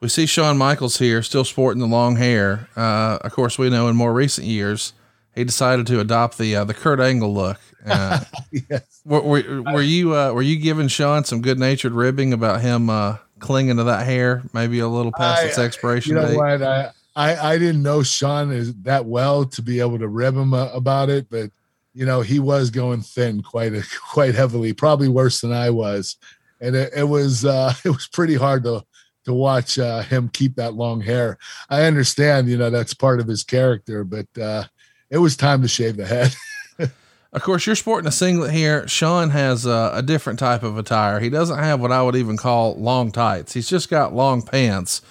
We 0.00 0.08
see 0.08 0.26
Shawn 0.26 0.58
Michaels 0.58 0.98
here, 0.98 1.22
still 1.22 1.44
sporting 1.44 1.80
the 1.80 1.86
long 1.86 2.16
hair. 2.16 2.68
Uh, 2.76 3.18
of 3.22 3.32
course, 3.32 3.58
we 3.58 3.70
know 3.70 3.88
in 3.88 3.96
more 3.96 4.12
recent 4.12 4.46
years 4.46 4.92
he 5.36 5.44
decided 5.44 5.86
to 5.86 6.00
adopt 6.00 6.38
the 6.38 6.56
uh, 6.56 6.64
the 6.64 6.74
Kurt 6.74 6.98
Angle 6.98 7.32
look. 7.32 7.60
Uh, 7.86 8.20
yes. 8.50 9.00
were, 9.04 9.20
were, 9.20 9.62
were 9.62 9.82
you 9.82 10.16
uh, 10.16 10.32
were 10.32 10.42
you 10.42 10.58
giving 10.58 10.88
Shawn 10.88 11.24
some 11.24 11.42
good 11.42 11.58
natured 11.58 11.92
ribbing 11.92 12.32
about 12.32 12.62
him 12.62 12.90
uh, 12.90 13.18
clinging 13.38 13.76
to 13.76 13.84
that 13.84 14.06
hair, 14.06 14.42
maybe 14.52 14.80
a 14.80 14.88
little 14.88 15.12
past 15.12 15.44
I- 15.44 15.46
its 15.46 15.58
expiration 15.58 16.16
You 16.16 16.22
know 16.22 16.28
date? 16.28 16.36
what? 16.36 16.62
I, 16.62 16.90
I 17.14 17.52
I 17.52 17.58
didn't 17.58 17.82
know 17.82 18.02
Shawn 18.02 18.50
is 18.50 18.74
that 18.82 19.04
well 19.04 19.44
to 19.44 19.62
be 19.62 19.78
able 19.78 19.98
to 19.98 20.08
rib 20.08 20.34
him 20.34 20.54
uh, 20.54 20.70
about 20.72 21.10
it, 21.10 21.28
but 21.30 21.50
you 21.94 22.06
know 22.06 22.22
he 22.22 22.40
was 22.40 22.70
going 22.70 23.02
thin 23.02 23.42
quite 23.42 23.74
a, 23.74 23.84
quite 24.10 24.34
heavily, 24.34 24.72
probably 24.72 25.08
worse 25.08 25.42
than 25.42 25.52
I 25.52 25.70
was, 25.70 26.16
and 26.60 26.74
it, 26.74 26.92
it 26.96 27.04
was 27.04 27.44
uh, 27.44 27.74
it 27.84 27.90
was 27.90 28.08
pretty 28.08 28.34
hard 28.34 28.64
to 28.64 28.82
to 29.26 29.34
watch 29.34 29.78
uh, 29.78 30.02
him 30.02 30.28
keep 30.28 30.54
that 30.54 30.74
long 30.74 31.00
hair. 31.00 31.36
I 31.68 31.82
understand, 31.82 32.48
you 32.48 32.56
know, 32.56 32.70
that's 32.70 32.94
part 32.94 33.18
of 33.18 33.26
his 33.26 33.42
character, 33.42 34.04
but 34.04 34.26
uh, 34.40 34.64
it 35.10 35.18
was 35.18 35.36
time 35.36 35.62
to 35.62 35.68
shave 35.68 35.96
the 35.96 36.06
head. 36.06 36.34
Of 37.32 37.42
course, 37.42 37.66
you're 37.66 37.76
sporting 37.76 38.08
a 38.08 38.12
singlet 38.12 38.50
here. 38.52 38.88
Shawn 38.88 39.28
has 39.28 39.66
uh, 39.66 39.90
a 39.92 40.00
different 40.00 40.38
type 40.38 40.62
of 40.62 40.78
attire. 40.78 41.20
He 41.20 41.28
doesn't 41.28 41.58
have 41.58 41.80
what 41.80 41.92
I 41.92 42.00
would 42.00 42.16
even 42.16 42.38
call 42.38 42.76
long 42.76 43.12
tights. 43.12 43.52
He's 43.52 43.68
just 43.68 43.90
got 43.90 44.14
long 44.14 44.40
pants. 44.40 45.02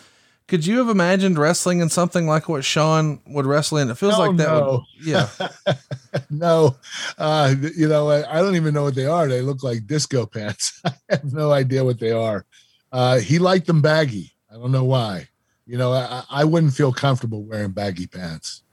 Could 0.47 0.65
you 0.65 0.79
have 0.79 0.89
imagined 0.89 1.37
wrestling 1.37 1.81
in 1.81 1.89
something 1.89 2.25
like 2.25 2.49
what 2.49 2.65
Shawn 2.65 3.19
would 3.27 3.45
wrestle 3.45 3.77
in? 3.77 3.91
It 3.91 3.99
feels 3.99 4.15
Oh, 4.15 4.19
like 4.21 4.37
that. 4.37 4.65
Would, 4.65 4.81
yeah. 5.03 5.29
no, 6.31 6.77
uh, 7.19 7.53
you 7.77 7.87
know, 7.87 8.09
I, 8.09 8.39
I 8.39 8.41
don't 8.41 8.55
even 8.55 8.73
know 8.73 8.83
what 8.83 8.95
they 8.95 9.05
are. 9.05 9.27
They 9.27 9.41
look 9.41 9.61
like 9.61 9.85
disco 9.85 10.25
pants. 10.25 10.81
I 10.83 10.93
have 11.09 11.31
no 11.31 11.51
idea 11.51 11.83
what 11.83 11.99
they 11.99 12.11
are. 12.11 12.45
Uh, 12.91 13.19
he 13.19 13.37
liked 13.37 13.67
them 13.67 13.83
baggy. 13.83 14.31
I 14.49 14.55
don't 14.55 14.71
know 14.71 14.85
why. 14.85 15.27
You 15.67 15.77
know, 15.77 15.91
I, 15.93 16.23
I 16.31 16.43
wouldn't 16.43 16.73
feel 16.73 16.91
comfortable 16.93 17.43
wearing 17.43 17.71
baggy 17.71 18.07
pants. 18.07 18.63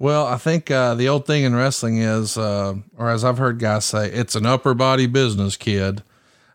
Well, 0.00 0.26
I 0.26 0.38
think 0.38 0.70
uh, 0.70 0.94
the 0.94 1.10
old 1.10 1.26
thing 1.26 1.44
in 1.44 1.54
wrestling 1.54 1.98
is, 1.98 2.38
uh, 2.38 2.76
or 2.96 3.10
as 3.10 3.22
I've 3.22 3.36
heard 3.36 3.58
guys 3.58 3.84
say, 3.84 4.10
it's 4.10 4.34
an 4.34 4.46
upper 4.46 4.72
body 4.72 5.06
business, 5.06 5.58
kid. 5.58 6.02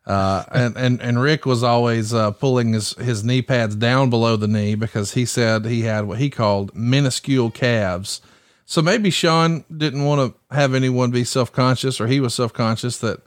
Uh, 0.04 0.46
and, 0.52 0.76
and, 0.76 1.00
and 1.00 1.22
Ric 1.22 1.46
was 1.46 1.62
always, 1.62 2.12
uh, 2.12 2.32
pulling 2.32 2.74
his, 2.74 2.93
his 2.93 3.24
knee 3.24 3.43
pads 3.43 3.76
down 3.76 4.10
below 4.10 4.36
the 4.36 4.48
knee 4.48 4.74
because 4.74 5.14
he 5.14 5.26
said 5.26 5.66
he 5.66 5.82
had 5.82 6.06
what 6.06 6.18
he 6.18 6.32
called 6.32 6.76
minuscule 6.76 7.52
calves. 7.52 8.20
So 8.66 8.82
maybe 8.82 9.12
Shawn 9.12 9.64
didn't 9.76 10.06
want 10.06 10.34
to 10.34 10.56
have 10.56 10.74
anyone 10.74 11.12
be 11.12 11.24
self 11.24 11.52
conscious, 11.52 12.02
or 12.02 12.08
he 12.08 12.20
was 12.20 12.34
self 12.34 12.52
conscious 12.52 12.98
that 12.98 13.22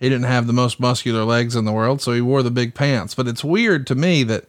he 0.00 0.08
didn't 0.08 0.24
have 0.24 0.46
the 0.46 0.54
most 0.54 0.80
muscular 0.80 1.24
legs 1.24 1.54
in 1.54 1.66
the 1.66 1.72
world. 1.72 2.00
So 2.00 2.12
he 2.12 2.22
wore 2.22 2.42
the 2.42 2.50
big 2.50 2.74
pants. 2.74 3.14
But 3.14 3.28
it's 3.28 3.44
weird 3.44 3.86
to 3.88 3.94
me 3.94 4.22
that 4.22 4.46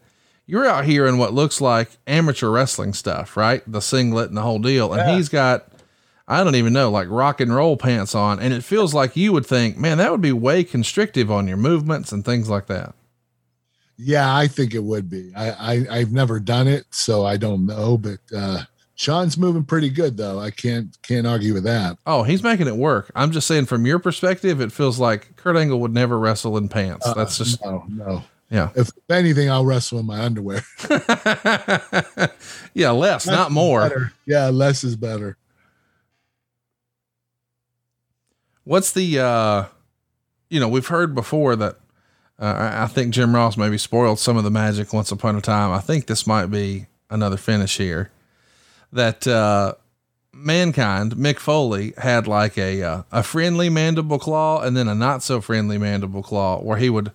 you're 0.49 0.65
out 0.65 0.83
here 0.85 1.05
in 1.05 1.17
what 1.19 1.33
looks 1.33 1.61
like 1.61 1.89
amateur 2.07 2.49
wrestling 2.49 2.93
stuff, 2.93 3.37
right? 3.37 3.61
The 3.71 3.81
singlet 3.81 4.29
and 4.29 4.37
the 4.37 4.41
whole 4.41 4.59
deal. 4.59 4.91
And 4.93 5.07
Yeah. 5.07 5.15
he's 5.15 5.29
got, 5.29 5.67
I 6.27 6.43
don't 6.43 6.55
even 6.55 6.73
know, 6.73 6.89
like 6.89 7.07
rock 7.09 7.39
and 7.39 7.53
roll 7.53 7.77
pants 7.77 8.15
on. 8.15 8.39
And 8.39 8.53
it 8.53 8.63
feels 8.63 8.93
like 8.93 9.15
you 9.15 9.31
would 9.33 9.45
think, 9.45 9.77
man, 9.77 9.99
that 9.99 10.11
would 10.11 10.21
be 10.21 10.31
way 10.31 10.63
constrictive 10.63 11.29
on 11.31 11.47
your 11.47 11.57
movements 11.57 12.11
and 12.11 12.25
things 12.25 12.49
like 12.49 12.65
that. 12.67 12.95
Yeah, 13.97 14.33
I 14.35 14.47
think 14.47 14.73
it 14.73 14.83
would 14.83 15.09
be. 15.09 15.31
I, 15.35 15.49
I 15.51 15.85
I've 15.99 16.11
never 16.13 16.39
done 16.39 16.67
it, 16.67 16.85
so 16.89 17.25
I 17.25 17.35
don't 17.37 17.65
know. 17.65 17.97
But 17.97 18.19
uh, 18.33 18.63
Shawn's 18.95 19.37
moving 19.37 19.65
pretty 19.65 19.89
good, 19.89 20.15
though. 20.15 20.39
I 20.39 20.51
can't 20.51 20.97
can't 21.01 21.27
argue 21.27 21.53
with 21.53 21.65
that. 21.65 21.97
Oh, 22.07 22.23
he's 22.23 22.41
making 22.41 22.67
it 22.67 22.77
work. 22.77 23.11
I'm 23.13 23.31
just 23.31 23.45
saying, 23.45 23.65
from 23.65 23.85
your 23.85 23.99
perspective, 23.99 24.61
it 24.61 24.71
feels 24.71 24.99
like 24.99 25.35
Kurt 25.35 25.57
Angle 25.57 25.81
would 25.81 25.93
never 25.93 26.17
wrestle 26.17 26.55
in 26.57 26.69
pants. 26.69 27.05
Uh, 27.05 27.13
That's 27.13 27.37
just, 27.37 27.63
no, 27.63 27.83
no. 27.89 28.23
Yeah. 28.49 28.69
If 28.75 28.89
anything, 29.09 29.49
I'll 29.49 29.65
wrestle 29.65 29.99
in 29.99 30.05
my 30.05 30.21
underwear. 30.21 30.61
yeah, 32.73 32.91
less, 32.91 33.27
not 33.27 33.51
more. 33.51 33.81
Better. 33.81 34.13
Yeah, 34.25 34.49
less 34.49 34.83
is 34.83 34.95
better. 34.95 35.37
What's 38.63 38.91
the, 38.91 39.19
uh, 39.19 39.65
you 40.49 40.59
know, 40.59 40.67
we've 40.67 40.87
heard 40.87 41.15
before 41.15 41.55
that, 41.55 41.77
uh, 42.39 42.45
I 42.45 42.83
I 42.83 42.87
think 42.87 43.13
Jim 43.13 43.35
Ross 43.35 43.57
maybe 43.57 43.77
spoiled 43.77 44.19
some 44.19 44.37
of 44.37 44.43
the 44.43 44.51
magic 44.51 44.93
once 44.93 45.11
upon 45.11 45.35
a 45.35 45.41
time. 45.41 45.71
I 45.71 45.79
think 45.79 46.05
this 46.07 46.25
might 46.27 46.47
be 46.47 46.87
another 47.09 47.37
finish 47.37 47.77
here 47.77 48.11
that, 48.93 49.27
uh, 49.27 49.73
mankind, 50.31 51.15
Mick 51.15 51.37
Foley 51.39 51.93
had 51.97 52.27
like 52.27 52.57
a, 52.57 52.81
uh, 52.83 53.03
a 53.11 53.23
friendly 53.23 53.69
mandible 53.69 54.19
claw 54.19 54.61
and 54.61 54.77
then 54.77 54.87
a 54.87 54.95
not 54.95 55.21
so 55.23 55.41
friendly 55.41 55.77
mandible 55.77 56.23
claw 56.23 56.59
where 56.61 56.77
he 56.77 56.89
would, 56.89 57.11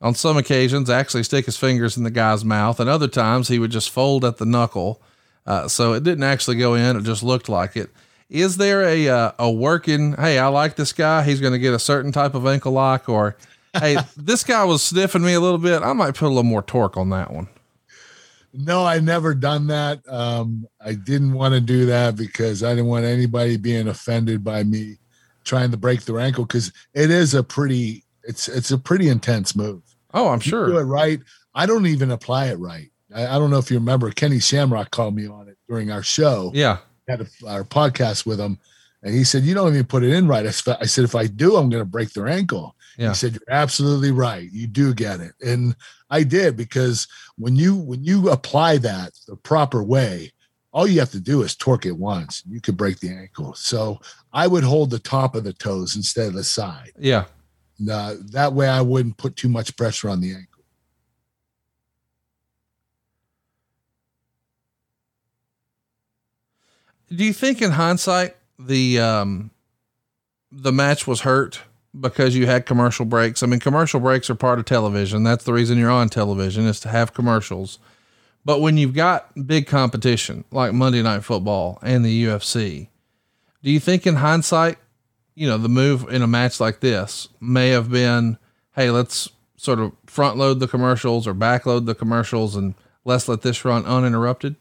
on 0.00 0.14
some 0.14 0.36
occasions, 0.36 0.88
actually 0.88 1.22
stick 1.22 1.46
his 1.46 1.56
fingers 1.56 1.96
in 1.96 2.04
the 2.04 2.10
guy's 2.10 2.44
mouth, 2.44 2.80
and 2.80 2.88
other 2.88 3.08
times 3.08 3.48
he 3.48 3.58
would 3.58 3.70
just 3.70 3.90
fold 3.90 4.24
at 4.24 4.38
the 4.38 4.46
knuckle. 4.46 5.00
Uh, 5.46 5.68
so 5.68 5.92
it 5.92 6.02
didn't 6.02 6.24
actually 6.24 6.56
go 6.56 6.74
in; 6.74 6.96
it 6.96 7.02
just 7.02 7.22
looked 7.22 7.48
like 7.48 7.76
it. 7.76 7.90
Is 8.28 8.56
there 8.56 8.82
a 8.82 9.08
uh, 9.08 9.32
a 9.38 9.50
working? 9.50 10.14
Hey, 10.14 10.38
I 10.38 10.48
like 10.48 10.76
this 10.76 10.92
guy. 10.92 11.22
He's 11.24 11.40
going 11.40 11.52
to 11.52 11.58
get 11.58 11.74
a 11.74 11.78
certain 11.78 12.12
type 12.12 12.34
of 12.34 12.46
ankle 12.46 12.72
lock, 12.72 13.08
or 13.08 13.36
hey, 13.78 13.96
this 14.16 14.44
guy 14.44 14.64
was 14.64 14.82
sniffing 14.82 15.22
me 15.22 15.34
a 15.34 15.40
little 15.40 15.58
bit. 15.58 15.82
I 15.82 15.92
might 15.92 16.14
put 16.14 16.26
a 16.26 16.28
little 16.28 16.44
more 16.44 16.62
torque 16.62 16.96
on 16.96 17.10
that 17.10 17.32
one. 17.32 17.48
No, 18.52 18.84
I 18.84 18.98
never 18.98 19.34
done 19.34 19.68
that. 19.68 20.00
Um, 20.08 20.66
I 20.84 20.94
didn't 20.94 21.34
want 21.34 21.54
to 21.54 21.60
do 21.60 21.86
that 21.86 22.16
because 22.16 22.64
I 22.64 22.70
didn't 22.70 22.86
want 22.86 23.04
anybody 23.04 23.56
being 23.56 23.86
offended 23.86 24.42
by 24.42 24.64
me 24.64 24.96
trying 25.44 25.70
to 25.70 25.76
break 25.76 26.02
their 26.02 26.18
ankle 26.18 26.44
because 26.44 26.72
it 26.94 27.10
is 27.10 27.34
a 27.34 27.42
pretty 27.42 28.04
it's 28.24 28.48
it's 28.48 28.70
a 28.70 28.78
pretty 28.78 29.08
intense 29.08 29.56
move. 29.56 29.82
Oh, 30.14 30.28
I'm 30.28 30.38
You 30.38 30.42
do 30.44 30.50
sure. 30.50 30.80
it 30.80 30.84
right. 30.84 31.20
I 31.54 31.66
don't 31.66 31.86
even 31.86 32.10
apply 32.10 32.46
it 32.48 32.58
right. 32.58 32.90
I, 33.14 33.26
I 33.26 33.38
don't 33.38 33.50
know 33.50 33.58
if 33.58 33.70
you 33.70 33.78
remember 33.78 34.10
Kenny 34.10 34.40
Shamrock 34.40 34.90
called 34.90 35.14
me 35.14 35.26
on 35.26 35.48
it 35.48 35.58
during 35.68 35.90
our 35.90 36.02
show. 36.02 36.50
Yeah, 36.54 36.78
Had 37.08 37.22
a, 37.22 37.26
our 37.48 37.64
podcast 37.64 38.24
with 38.26 38.38
him, 38.40 38.58
and 39.02 39.14
he 39.14 39.24
said, 39.24 39.42
"You 39.44 39.54
don't 39.54 39.72
even 39.72 39.86
put 39.86 40.02
it 40.04 40.12
in 40.12 40.28
right." 40.28 40.44
I, 40.46 40.76
I 40.80 40.86
said, 40.86 41.04
"If 41.04 41.14
I 41.14 41.26
do, 41.26 41.56
I'm 41.56 41.70
going 41.70 41.82
to 41.82 41.88
break 41.88 42.10
their 42.12 42.28
ankle." 42.28 42.76
Yeah. 42.98 43.08
He 43.08 43.14
said, 43.14 43.32
"You're 43.34 43.42
absolutely 43.56 44.10
right. 44.12 44.48
You 44.52 44.66
do 44.66 44.94
get 44.94 45.20
it," 45.20 45.32
and 45.44 45.74
I 46.10 46.22
did 46.22 46.56
because 46.56 47.08
when 47.36 47.56
you 47.56 47.74
when 47.76 48.04
you 48.04 48.30
apply 48.30 48.78
that 48.78 49.12
the 49.26 49.36
proper 49.36 49.82
way, 49.82 50.32
all 50.72 50.86
you 50.86 51.00
have 51.00 51.10
to 51.12 51.20
do 51.20 51.42
is 51.42 51.56
torque 51.56 51.86
it 51.86 51.96
once. 51.96 52.44
You 52.48 52.60
could 52.60 52.76
break 52.76 53.00
the 53.00 53.08
ankle. 53.10 53.54
So 53.54 54.00
I 54.32 54.46
would 54.46 54.62
hold 54.64 54.90
the 54.90 54.98
top 55.00 55.34
of 55.34 55.42
the 55.44 55.52
toes 55.52 55.96
instead 55.96 56.28
of 56.28 56.34
the 56.34 56.44
side. 56.44 56.92
yeah. 56.98 57.24
Uh, 57.88 58.16
that 58.32 58.52
way, 58.52 58.68
I 58.68 58.80
wouldn't 58.80 59.16
put 59.16 59.36
too 59.36 59.48
much 59.48 59.76
pressure 59.76 60.08
on 60.08 60.20
the 60.20 60.34
ankle. 60.34 60.46
Do 67.12 67.24
you 67.24 67.32
think, 67.32 67.60
in 67.60 67.72
hindsight, 67.72 68.36
the 68.58 69.00
um, 69.00 69.50
the 70.52 70.72
match 70.72 71.06
was 71.06 71.22
hurt 71.22 71.60
because 71.98 72.36
you 72.36 72.46
had 72.46 72.66
commercial 72.66 73.04
breaks? 73.04 73.42
I 73.42 73.46
mean, 73.46 73.60
commercial 73.60 73.98
breaks 73.98 74.30
are 74.30 74.34
part 74.34 74.58
of 74.58 74.64
television. 74.64 75.24
That's 75.24 75.44
the 75.44 75.52
reason 75.52 75.78
you're 75.78 75.90
on 75.90 76.08
television 76.08 76.66
is 76.66 76.78
to 76.80 76.88
have 76.88 77.14
commercials. 77.14 77.78
But 78.44 78.60
when 78.60 78.78
you've 78.78 78.94
got 78.94 79.46
big 79.46 79.66
competition 79.66 80.44
like 80.50 80.72
Monday 80.72 81.02
Night 81.02 81.24
Football 81.24 81.78
and 81.82 82.04
the 82.04 82.24
UFC, 82.24 82.88
do 83.62 83.70
you 83.70 83.80
think, 83.80 84.06
in 84.06 84.16
hindsight, 84.16 84.78
you 85.34 85.46
know, 85.46 85.58
the 85.58 85.68
move 85.68 86.08
in 86.10 86.22
a 86.22 86.26
match 86.26 86.60
like 86.60 86.80
this 86.80 87.28
may 87.40 87.70
have 87.70 87.90
been, 87.90 88.38
hey, 88.74 88.90
let's 88.90 89.30
sort 89.56 89.78
of 89.78 89.92
front 90.06 90.36
load 90.36 90.58
the 90.58 90.68
commercials 90.68 91.26
or 91.26 91.34
back 91.34 91.66
load 91.66 91.86
the 91.86 91.94
commercials 91.94 92.56
and 92.56 92.74
let's 93.04 93.28
let 93.28 93.42
this 93.42 93.64
run 93.64 93.84
uninterrupted? 93.84 94.56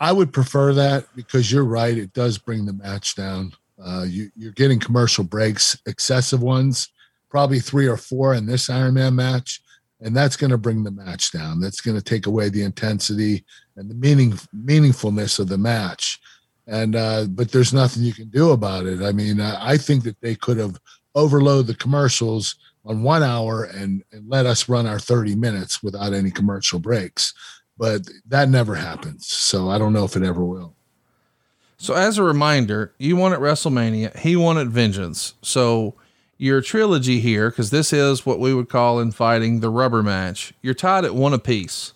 I 0.00 0.12
would 0.12 0.32
prefer 0.32 0.72
that 0.74 1.06
because 1.14 1.50
you're 1.50 1.64
right. 1.64 1.96
It 1.96 2.12
does 2.12 2.38
bring 2.38 2.66
the 2.66 2.72
match 2.72 3.16
down. 3.16 3.52
Uh, 3.84 4.04
you, 4.08 4.30
you're 4.36 4.52
getting 4.52 4.78
commercial 4.78 5.24
breaks, 5.24 5.80
excessive 5.86 6.42
ones, 6.42 6.88
probably 7.28 7.60
three 7.60 7.86
or 7.86 7.96
four 7.96 8.34
in 8.34 8.46
this 8.46 8.68
Ironman 8.68 9.14
match, 9.14 9.60
and 10.00 10.16
that's 10.16 10.36
going 10.36 10.50
to 10.50 10.58
bring 10.58 10.84
the 10.84 10.90
match 10.90 11.32
down. 11.32 11.60
That's 11.60 11.80
going 11.80 11.96
to 11.96 12.02
take 12.02 12.26
away 12.26 12.48
the 12.48 12.62
intensity 12.62 13.44
and 13.76 13.90
the 13.90 13.94
meaning 13.94 14.32
meaningfulness 14.56 15.38
of 15.38 15.48
the 15.48 15.58
match. 15.58 16.20
And 16.68 16.94
uh, 16.94 17.24
but 17.30 17.50
there's 17.50 17.72
nothing 17.72 18.02
you 18.02 18.12
can 18.12 18.28
do 18.28 18.50
about 18.50 18.86
it. 18.86 19.02
I 19.02 19.10
mean, 19.10 19.40
uh, 19.40 19.58
I 19.60 19.78
think 19.78 20.04
that 20.04 20.20
they 20.20 20.34
could 20.34 20.58
have 20.58 20.78
overloaded 21.14 21.66
the 21.66 21.74
commercials 21.74 22.56
on 22.84 23.02
one 23.02 23.22
hour 23.22 23.64
and, 23.64 24.04
and 24.12 24.28
let 24.28 24.46
us 24.46 24.68
run 24.68 24.86
our 24.86 25.00
30 25.00 25.34
minutes 25.34 25.82
without 25.82 26.12
any 26.12 26.30
commercial 26.30 26.78
breaks 26.78 27.34
but 27.78 28.08
that 28.26 28.48
never 28.48 28.74
happens. 28.74 29.26
So 29.26 29.70
I 29.70 29.78
don't 29.78 29.92
know 29.92 30.04
if 30.04 30.16
it 30.16 30.24
ever 30.24 30.44
will. 30.44 30.74
So 31.78 31.94
as 31.94 32.18
a 32.18 32.24
reminder, 32.24 32.92
you 32.98 33.16
wanted 33.16 33.38
WrestleMania, 33.38 34.16
he 34.18 34.34
wanted 34.34 34.70
Vengeance. 34.70 35.34
So 35.42 35.94
your 36.36 36.60
trilogy 36.60 37.20
here, 37.20 37.50
because 37.50 37.70
this 37.70 37.92
is 37.92 38.26
what 38.26 38.40
we 38.40 38.52
would 38.52 38.68
call 38.68 38.98
in 38.98 39.12
fighting 39.12 39.60
the 39.60 39.70
rubber 39.70 40.02
match, 40.02 40.52
you're 40.60 40.74
tied 40.74 41.04
at 41.04 41.14
one 41.14 41.32
apiece. 41.32 41.94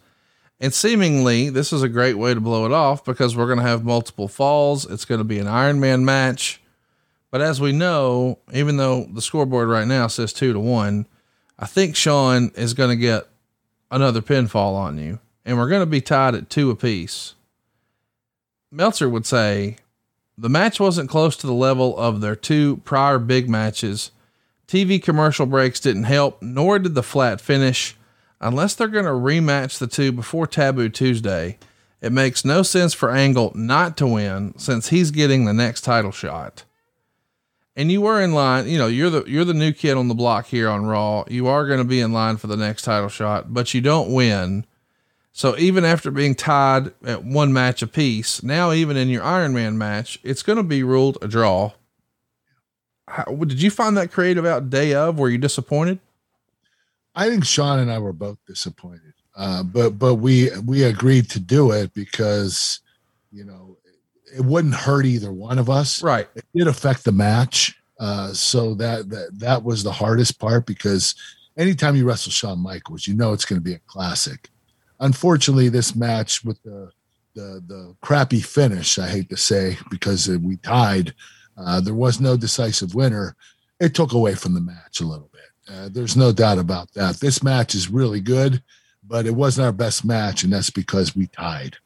And 0.63 0.73
seemingly, 0.73 1.51
this 1.51 1.73
is 1.73 1.83
a 1.83 1.89
great 1.89 2.15
way 2.15 2.35
to 2.35 2.41
blow 2.41 2.65
it 2.67 2.73
off 2.73 3.05
because 3.05 3.37
we're 3.37 3.47
going 3.47 3.59
to 3.59 3.65
have 3.65 3.85
multiple 3.85 4.29
falls. 4.29 4.89
It's 4.89 5.05
going 5.05 5.19
to 5.19 5.25
be 5.25 5.41
an 5.41 5.49
Iron 5.49 5.81
Man 5.81 6.05
match. 6.05 6.63
But 7.33 7.41
as 7.41 7.61
we 7.61 7.73
know, 7.73 8.39
even 8.53 8.77
though 8.77 9.09
the 9.13 9.21
scoreboard 9.21 9.69
right 9.69 9.89
now 9.89 10.07
says 10.07 10.33
two 10.33 10.53
to 10.53 10.61
one, 10.61 11.07
I 11.59 11.67
think 11.67 11.97
Shawn 11.97 12.53
is 12.55 12.75
going 12.75 12.91
to 12.91 12.97
get 12.97 13.27
another 13.91 14.23
pinfall 14.23 14.77
on 14.77 14.99
you. 14.99 15.19
And 15.45 15.59
we're 15.59 15.69
going 15.69 15.83
to 15.83 15.87
be 15.87 16.01
tied 16.01 16.37
at 16.37 16.49
two 16.49 16.71
apiece. 16.71 17.35
Meltzer 18.71 19.09
would 19.09 19.27
say 19.27 19.79
the 20.39 20.49
match 20.49 20.79
wasn't 20.79 21.11
close 21.11 21.37
to 21.39 21.47
the 21.49 21.53
level 21.53 21.99
of 21.99 22.21
their 22.21 22.37
two 22.37 22.77
prior 22.85 23.19
big 23.19 23.51
matches. 23.51 24.13
TV 24.69 25.03
commercial 25.03 25.45
breaks 25.45 25.81
didn't 25.81 26.05
help, 26.05 26.41
nor 26.41 26.79
did 26.79 26.95
the 26.95 27.03
flat 27.03 27.41
finish. 27.41 27.97
Unless 28.43 28.75
they're 28.75 28.89
going 28.89 29.05
to 29.05 29.13
rematch 29.13 29.79
the 29.79 29.87
two 29.87 30.11
before 30.11 30.49
Taboo 30.49 30.89
Tuesday, 30.89 31.59
it 32.01 32.11
makes 32.11 32.45
no 32.45 32.65
sense 32.65 32.93
for 32.93 33.13
Angle 33.13 33.53
not 33.55 33.97
to 33.99 34.07
win 34.07 34.59
since 34.59 34.89
he's 34.89 35.13
getting 35.13 35.45
the 35.45 35.53
next 35.53 35.83
title 35.83 36.11
shot. 36.11 36.65
And 37.77 37.91
you 37.91 38.03
were 38.03 38.21
in 38.21 38.35
line, 38.35 38.69
you 38.69 38.77
know, 38.77 38.89
you're 38.89 39.09
the 39.09 39.25
you're 39.27 39.47
the 39.47 39.55
new 39.55 39.73
kid 39.73 39.97
on 39.97 40.09
the 40.09 40.15
block 40.15 40.47
here 40.47 40.69
on 40.69 40.85
Raw. 40.85 41.25
You 41.29 41.47
are 41.47 41.67
going 41.67 41.79
to 41.79 41.85
be 41.85 42.01
in 42.01 42.13
line 42.13 42.37
for 42.37 42.49
the 42.49 42.57
next 42.57 42.83
title 42.83 43.09
shot, 43.09 43.55
but 43.55 43.73
you 43.73 43.81
don't 43.81 44.13
win. 44.13 44.67
So 45.33 45.57
even 45.57 45.85
after 45.85 46.11
being 46.11 46.35
tied 46.35 46.93
at 47.07 47.25
one 47.25 47.53
match 47.53 47.81
apiece, 47.81 48.43
now 48.43 48.73
even 48.73 48.99
in 48.99 49.09
your 49.09 49.23
Iron 49.23 49.55
Man 49.55 49.79
match, 49.79 50.19
it's 50.23 50.43
going 50.43 50.59
to 50.59 50.63
be 50.63 50.83
ruled 50.83 51.17
a 51.23 51.29
draw. 51.29 51.73
How, 53.09 53.25
did 53.25 53.63
you 53.63 53.71
find 53.71 53.97
that 53.97 54.13
creative 54.13 54.45
out 54.45 54.69
day 54.69 54.93
of? 54.93 55.19
Were 55.19 55.31
you 55.31 55.39
disappointed? 55.39 56.01
I 57.15 57.29
think 57.29 57.45
Shawn 57.45 57.79
and 57.79 57.93
I 57.93 57.99
were 57.99 58.13
both 58.13 58.39
disappointed, 58.47 59.13
uh, 59.37 59.63
but 59.63 59.99
but 59.99 60.17
we 60.17 60.51
we 60.65 60.85
agreed 60.85 61.29
to 61.31 61.41
do 61.41 61.73
it 61.73 61.93
because 61.95 62.81
you 63.31 63.45
know 63.45 63.77
it 64.35 64.43
wouldn't 64.43 64.75
hurt 64.75 65.05
either 65.05 65.33
one 65.33 65.59
of 65.59 65.69
us. 65.69 66.03
Right. 66.03 66.29
It 66.35 66.45
did 66.55 66.69
affect 66.69 67.05
the 67.05 67.13
match, 67.13 67.79
uh, 68.01 68.33
so 68.33 68.75
that 68.75 69.11
that 69.11 69.39
that 69.39 69.63
was 69.63 69.83
the 69.83 69.93
hardest 69.93 70.39
part 70.39 70.67
because 70.67 71.15
anytime 71.57 71.97
you 71.97 72.05
wrestle 72.05 72.33
Shawn 72.33 72.59
Michaels, 72.59 73.07
you 73.07 73.15
know 73.15 73.33
it's 73.33 73.45
going 73.45 73.61
to 73.61 73.65
be 73.65 73.75
a 73.75 73.81
classic. 73.81 74.49
Unfortunately, 75.01 75.69
this 75.69 75.95
match 75.95 76.45
with 76.45 76.63
the 76.63 76.91
the 77.35 77.63
the 77.67 77.97
crappy 78.01 78.41
finish. 78.41 78.99
I 78.99 79.09
hate 79.09 79.29
to 79.31 79.37
say 79.37 79.77
because 79.91 80.29
we 80.29 80.57
tied. 80.57 81.15
Uh, 81.57 81.81
there 81.81 81.95
was 81.95 82.21
no 82.21 82.37
decisive 82.37 82.95
winner. 82.95 83.37
It 83.81 83.95
took 83.95 84.13
away 84.13 84.35
from 84.35 84.55
the 84.55 84.61
match 84.61 85.01
a 85.01 85.05
little 85.05 85.29
bit. 85.32 85.32
Uh, 85.71 85.89
there's 85.91 86.17
no 86.17 86.33
doubt 86.33 86.59
about 86.59 86.93
that. 86.93 87.17
This 87.17 87.43
match 87.43 87.75
is 87.75 87.89
really 87.89 88.21
good, 88.21 88.63
but 89.07 89.27
it 89.27 89.35
wasn't 89.35 89.67
our 89.67 89.73
best 89.73 90.05
match, 90.05 90.45
and 90.45 90.53
that's 90.53 90.71
because 90.71 91.15
we 91.15 91.27
tied. 91.29 91.77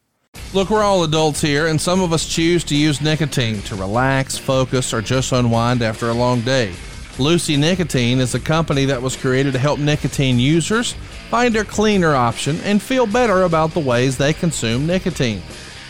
Look, 0.53 0.69
we're 0.69 0.83
all 0.83 1.03
adults 1.03 1.41
here, 1.41 1.67
and 1.67 1.79
some 1.79 2.01
of 2.01 2.13
us 2.13 2.27
choose 2.27 2.63
to 2.65 2.75
use 2.75 3.01
nicotine 3.01 3.61
to 3.63 3.75
relax, 3.75 4.37
focus, 4.37 4.93
or 4.93 5.01
just 5.01 5.31
unwind 5.31 5.81
after 5.81 6.09
a 6.09 6.13
long 6.13 6.41
day. 6.41 6.73
Lucy 7.19 7.57
Nicotine 7.57 8.19
is 8.19 8.35
a 8.35 8.39
company 8.39 8.85
that 8.85 9.01
was 9.01 9.15
created 9.15 9.51
to 9.53 9.59
help 9.59 9.79
nicotine 9.79 10.37
users 10.37 10.93
find 11.31 11.55
a 11.55 11.63
cleaner 11.63 12.13
option 12.13 12.59
and 12.61 12.81
feel 12.81 13.07
better 13.07 13.43
about 13.43 13.71
the 13.71 13.79
ways 13.79 14.17
they 14.17 14.33
consume 14.33 14.85
nicotine. 14.85 15.41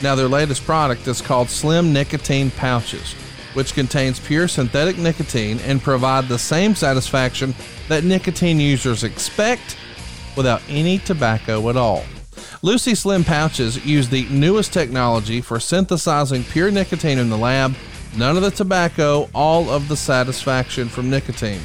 Now, 0.02 0.16
their 0.16 0.30
latest 0.30 0.64
product 0.64 1.06
is 1.08 1.22
called 1.22 1.50
Slim 1.50 1.92
Nicotine 1.92 2.50
Pouches, 2.52 3.14
which 3.58 3.74
contains 3.74 4.20
pure 4.20 4.48
synthetic 4.48 4.98
nicotine 4.98 5.60
and 5.66 5.82
provide 5.82 6.28
the 6.28 6.38
same 6.38 6.76
satisfaction 6.76 7.54
that 7.90 8.04
nicotine 8.06 8.60
users 8.60 9.04
expect 9.04 9.76
without 10.38 10.62
any 10.70 11.00
tobacco 11.00 11.68
at 11.70 11.76
all. 11.76 12.06
Lucy 12.62 12.96
Slim 12.96 13.24
pouches 13.24 13.84
use 13.86 14.08
the 14.08 14.26
newest 14.30 14.72
technology 14.72 15.42
for 15.42 15.60
synthesizing 15.60 16.44
pure 16.46 16.72
nicotine 16.72 17.18
in 17.18 17.30
the 17.30 17.38
lab 17.38 17.76
None 18.16 18.36
of 18.36 18.42
the 18.42 18.52
tobacco, 18.52 19.30
all 19.36 19.70
of 19.70 19.88
the 19.88 19.96
satisfaction 19.96 20.90
from 20.90 21.10
nicotine. 21.10 21.62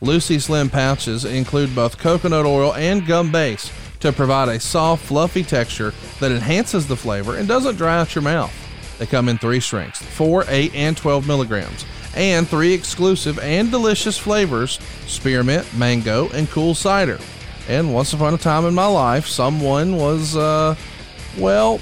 Lucy 0.00 0.38
Slim 0.38 0.70
pouches 0.70 1.24
include 1.24 1.74
both 1.74 1.98
coconut 1.98 2.46
oil 2.46 2.74
and 2.74 3.06
gum 3.06 3.32
base 3.32 3.72
to 3.98 4.12
provide 4.12 4.48
a 4.48 4.60
soft, 4.60 5.04
fluffy 5.04 5.42
texture 5.42 5.92
that 6.20 6.30
enhances 6.32 6.86
the 6.86 6.96
flavor 6.96 7.36
and 7.36 7.48
doesn't 7.48 7.76
dry 7.76 7.98
out 7.98 8.14
your 8.14 8.22
mouth. 8.22 8.69
They 9.00 9.06
come 9.06 9.28
in 9.28 9.38
three 9.38 9.58
strengths 9.58 10.00
4, 10.00 10.44
8, 10.46 10.74
and 10.76 10.96
12 10.96 11.26
milligrams, 11.26 11.84
and 12.14 12.46
three 12.46 12.72
exclusive 12.72 13.40
and 13.40 13.68
delicious 13.72 14.16
flavors 14.16 14.78
spearmint, 15.08 15.66
mango, 15.76 16.28
and 16.28 16.48
cool 16.50 16.76
cider. 16.76 17.18
And 17.68 17.92
once 17.92 18.12
upon 18.12 18.34
a 18.34 18.38
time 18.38 18.64
in 18.64 18.74
my 18.74 18.86
life, 18.86 19.26
someone 19.26 19.96
was, 19.96 20.36
uh, 20.36 20.76
well, 21.36 21.78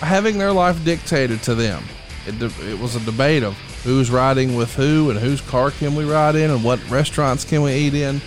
having 0.00 0.38
their 0.38 0.52
life 0.52 0.84
dictated 0.84 1.44
to 1.44 1.54
them 1.54 1.84
it, 2.26 2.42
it 2.60 2.78
was 2.78 2.96
a 2.96 3.00
debate 3.00 3.42
of 3.42 3.54
who's 3.84 4.10
riding 4.10 4.54
with 4.54 4.74
who 4.74 5.10
and 5.10 5.18
whose 5.18 5.40
car 5.40 5.70
can 5.70 5.94
we 5.94 6.04
ride 6.04 6.36
in 6.36 6.50
and 6.50 6.62
what 6.62 6.78
restaurants 6.90 7.44
can 7.44 7.62
we 7.62 7.72
eat 7.72 7.94
in. 7.94 8.20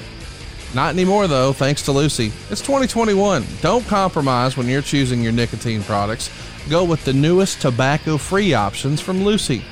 Not 0.73 0.93
anymore, 0.93 1.27
though, 1.27 1.53
thanks 1.53 1.83
to 1.83 1.93
Lucy. 1.93 2.33
It's 2.49 2.59
2021. 2.61 3.45
Don't 3.61 3.85
compromise 3.87 4.57
when 4.57 4.67
you're 4.67 4.81
choosing 4.81 5.21
your 5.21 5.31
nicotine 5.31 5.81
products. 5.83 6.29
Go 6.69 6.83
with 6.83 7.05
the 7.05 7.13
newest 7.13 7.61
tobacco 7.61 8.17
free 8.17 8.53
options 8.55 8.99
from 8.99 9.23
Lucy. 9.23 9.63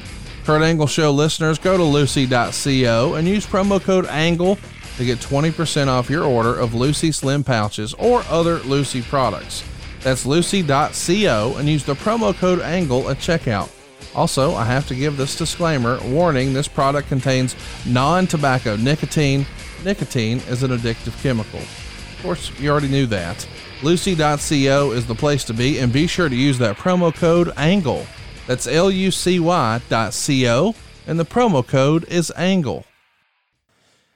Kurt 0.43 0.61
Angle 0.61 0.87
Show 0.87 1.11
listeners, 1.11 1.57
go 1.57 1.75
to 1.75 1.83
lucy.co 1.83 3.15
and 3.15 3.27
use 3.27 3.47
promo 3.47 3.81
code 3.81 4.05
ANGLE 4.07 4.57
to 4.97 5.05
get 5.05 5.17
20% 5.17 5.87
off 5.87 6.09
your 6.09 6.23
order 6.23 6.53
of 6.53 6.75
Lucy 6.75 7.11
Slim 7.11 7.43
pouches 7.43 7.93
or 7.95 8.23
other 8.29 8.59
Lucy 8.59 9.01
products. 9.01 9.63
That's 10.01 10.25
lucy.co 10.25 11.55
and 11.57 11.67
use 11.67 11.83
the 11.83 11.95
promo 11.95 12.35
code 12.35 12.59
ANGLE 12.59 13.09
at 13.09 13.17
checkout. 13.17 13.69
Also, 14.15 14.53
I 14.53 14.65
have 14.65 14.87
to 14.89 14.95
give 14.95 15.17
this 15.17 15.35
disclaimer 15.35 15.99
warning 16.03 16.53
this 16.53 16.67
product 16.67 17.07
contains 17.07 17.55
non 17.87 18.27
tobacco 18.27 18.75
nicotine. 18.75 19.47
Nicotine 19.83 20.37
is 20.49 20.61
an 20.61 20.69
addictive 20.71 21.19
chemical. 21.23 21.61
Of 22.23 22.27
course, 22.27 22.57
you 22.57 22.69
already 22.69 22.87
knew 22.87 23.05
that. 23.07 23.45
Lucy.co 23.81 24.91
is 24.91 25.05
the 25.05 25.13
place 25.13 25.43
to 25.43 25.53
be, 25.53 25.79
and 25.79 25.91
be 25.91 26.07
sure 26.07 26.29
to 26.29 26.35
use 26.37 26.57
that 26.59 26.77
promo 26.77 27.13
code 27.13 27.51
ANGLE. 27.57 28.07
That's 28.47 28.65
L 28.65 28.89
U 28.89 29.11
C 29.11 29.41
Y 29.41 29.81
dot 29.89 30.13
C 30.13 30.47
O, 30.47 30.73
and 31.05 31.19
the 31.19 31.25
promo 31.25 31.67
code 31.67 32.05
is 32.05 32.31
ANGLE. 32.37 32.85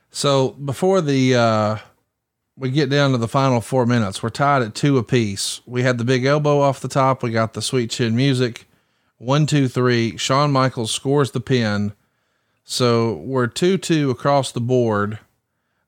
So 0.10 0.52
before 0.52 1.02
the 1.02 1.36
uh, 1.36 1.78
we 2.56 2.72
get 2.72 2.90
down 2.90 3.12
to 3.12 3.18
the 3.18 3.28
final 3.28 3.60
four 3.60 3.86
minutes, 3.86 4.24
we're 4.24 4.30
tied 4.30 4.62
at 4.62 4.74
two 4.74 4.98
apiece. 4.98 5.60
We 5.66 5.84
had 5.84 5.98
the 5.98 6.06
big 6.06 6.24
elbow 6.24 6.62
off 6.62 6.80
the 6.80 6.88
top. 6.88 7.22
We 7.22 7.32
got 7.32 7.56
the 7.56 7.62
sweet 7.62 7.90
chin 7.90 8.16
music. 8.16 8.70
One, 9.18 9.46
two, 9.46 9.68
three. 9.68 10.16
Shawn 10.16 10.54
Michaels 10.54 10.92
scores 10.92 11.32
the 11.32 11.42
pin. 11.42 11.92
So 12.64 13.16
we're 13.16 13.48
2 13.48 13.78
2 13.78 14.12
across 14.12 14.54
the 14.54 14.62
board. 14.62 15.20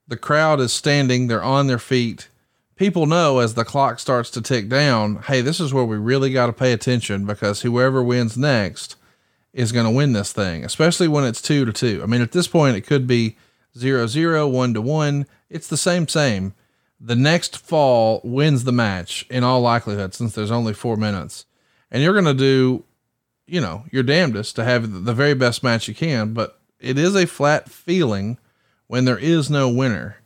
The 0.10 0.18
crowd 0.18 0.60
is 0.60 0.74
standing, 0.74 1.28
they're 1.28 1.44
on 1.44 1.68
their 1.68 1.80
feet. 1.80 2.28
People 2.76 3.06
know 3.06 3.40
as 3.40 3.54
the 3.54 3.64
clock 3.64 4.00
starts 4.00 4.30
to 4.32 4.42
tick 4.42 4.68
down, 4.68 5.18
hey, 5.28 5.42
this 5.42 5.60
is 5.60 5.74
where 5.74 5.86
we 5.86 5.98
really 5.98 6.32
got 6.32 6.48
to 6.48 6.54
pay 6.54 6.74
attention 6.74 7.26
because 7.26 7.62
whoever 7.62 8.02
wins 8.02 8.38
next 8.38 8.96
is 9.54 9.72
going 9.72 9.86
to 9.86 9.92
win 9.92 10.14
this 10.14 10.34
thing, 10.34 10.66
especially 10.66 11.08
when 11.08 11.26
it's 11.26 11.42
2 11.42 11.64
to 11.66 11.72
2. 11.72 12.02
I 12.04 12.08
mean, 12.08 12.22
at 12.22 12.32
this 12.32 12.48
point, 12.48 12.76
it 12.76 12.82
could 12.82 13.06
be 13.06 13.38
0 13.78 14.08
0, 14.08 14.48
1 14.48 14.74
to 14.74 14.82
1. 14.82 15.26
It's 15.50 15.68
the 15.68 15.78
same, 15.78 16.08
same. 16.08 16.54
The 17.00 17.16
next 17.16 17.58
fall 17.58 18.20
wins 18.24 18.64
the 18.64 18.72
match 18.72 19.26
in 19.30 19.44
all 19.44 19.62
likelihood 19.62 20.14
since 20.14 20.34
there's 20.34 20.52
only 20.52 20.74
four 20.74 20.98
minutes. 20.98 21.46
And 21.92 22.04
you're 22.04 22.14
going 22.14 22.26
to 22.26 22.34
do 22.34 22.84
you 23.50 23.60
know, 23.60 23.84
your 23.92 24.04
damnedest 24.04 24.56
to 24.56 24.64
have 24.64 25.06
the 25.06 25.14
very 25.14 25.34
best 25.34 25.64
match 25.64 25.88
you 25.88 25.96
can, 25.96 26.34
but 26.34 26.60
it 26.80 26.98
is 26.98 27.16
a 27.16 27.26
flat 27.26 27.70
feeling 27.70 28.38
when 28.90 29.06
there 29.06 29.18
is 29.18 29.50
no 29.50 29.70
winner. 29.70 30.18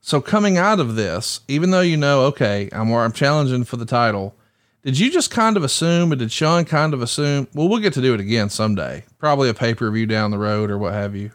So 0.00 0.22
coming 0.22 0.56
out 0.56 0.80
of 0.80 0.94
this, 0.94 1.40
even 1.48 1.72
though 1.72 1.82
you 1.82 1.98
know, 1.98 2.22
okay, 2.26 2.70
I'm 2.72 2.90
I'm 2.94 3.12
challenging 3.12 3.64
for 3.64 3.76
the 3.76 3.84
title, 3.84 4.34
did 4.82 4.98
you 4.98 5.10
just 5.10 5.30
kind 5.30 5.56
of 5.56 5.64
assume, 5.64 6.12
or 6.12 6.16
did 6.16 6.32
Shawn 6.32 6.64
kind 6.64 6.94
of 6.94 7.02
assume? 7.02 7.48
Well, 7.52 7.68
we'll 7.68 7.80
get 7.80 7.92
to 7.94 8.00
do 8.00 8.14
it 8.14 8.20
again 8.20 8.48
someday, 8.48 9.04
probably 9.18 9.48
a 9.48 9.54
pay 9.54 9.74
per 9.74 9.90
view 9.90 10.06
down 10.06 10.30
the 10.30 10.38
road 10.38 10.70
or 10.70 10.78
what 10.78 10.94
have 10.94 11.14
you. 11.14 11.32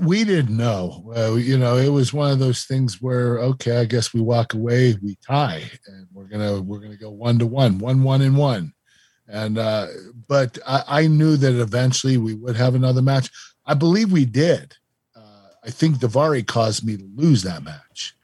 We 0.00 0.22
didn't 0.22 0.56
know. 0.56 1.10
Uh, 1.16 1.34
you 1.34 1.58
know, 1.58 1.76
it 1.76 1.88
was 1.88 2.12
one 2.12 2.30
of 2.30 2.38
those 2.38 2.64
things 2.66 3.02
where, 3.02 3.40
okay, 3.40 3.78
I 3.78 3.84
guess 3.84 4.14
we 4.14 4.20
walk 4.20 4.54
away, 4.54 4.94
we 5.02 5.16
tie, 5.26 5.68
and 5.88 6.06
we're 6.12 6.28
gonna 6.28 6.60
we're 6.60 6.78
gonna 6.78 6.96
go 6.96 7.10
one 7.10 7.38
to 7.40 7.46
one, 7.46 7.78
one 7.78 8.04
one 8.04 8.22
and 8.22 8.36
one 8.36 8.72
and 9.28 9.56
uh, 9.56 9.86
but 10.28 10.58
I, 10.66 10.84
I, 10.86 11.06
knew 11.06 11.36
that 11.36 11.60
eventually 11.60 12.18
we 12.18 12.34
would 12.34 12.56
have 12.56 12.74
another 12.74 13.02
match. 13.02 13.30
I 13.64 13.74
believe 13.74 14.12
we 14.12 14.24
did. 14.24 14.74
I 15.64 15.70
think 15.70 15.96
Daivari 15.96 16.46
caused 16.46 16.84
me 16.84 16.96
to 16.96 17.08
lose 17.14 17.42
that 17.42 17.62
match. 17.62 18.14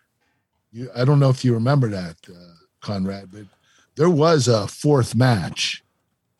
You, 0.72 0.90
I 0.94 1.04
don't 1.04 1.20
know 1.20 1.30
if 1.30 1.44
you 1.44 1.54
remember 1.54 1.88
that, 1.88 2.16
uh, 2.28 2.54
Conrad, 2.80 3.30
but 3.32 3.44
there 3.96 4.10
was 4.10 4.48
a 4.48 4.66
fourth 4.66 5.14
match, 5.14 5.82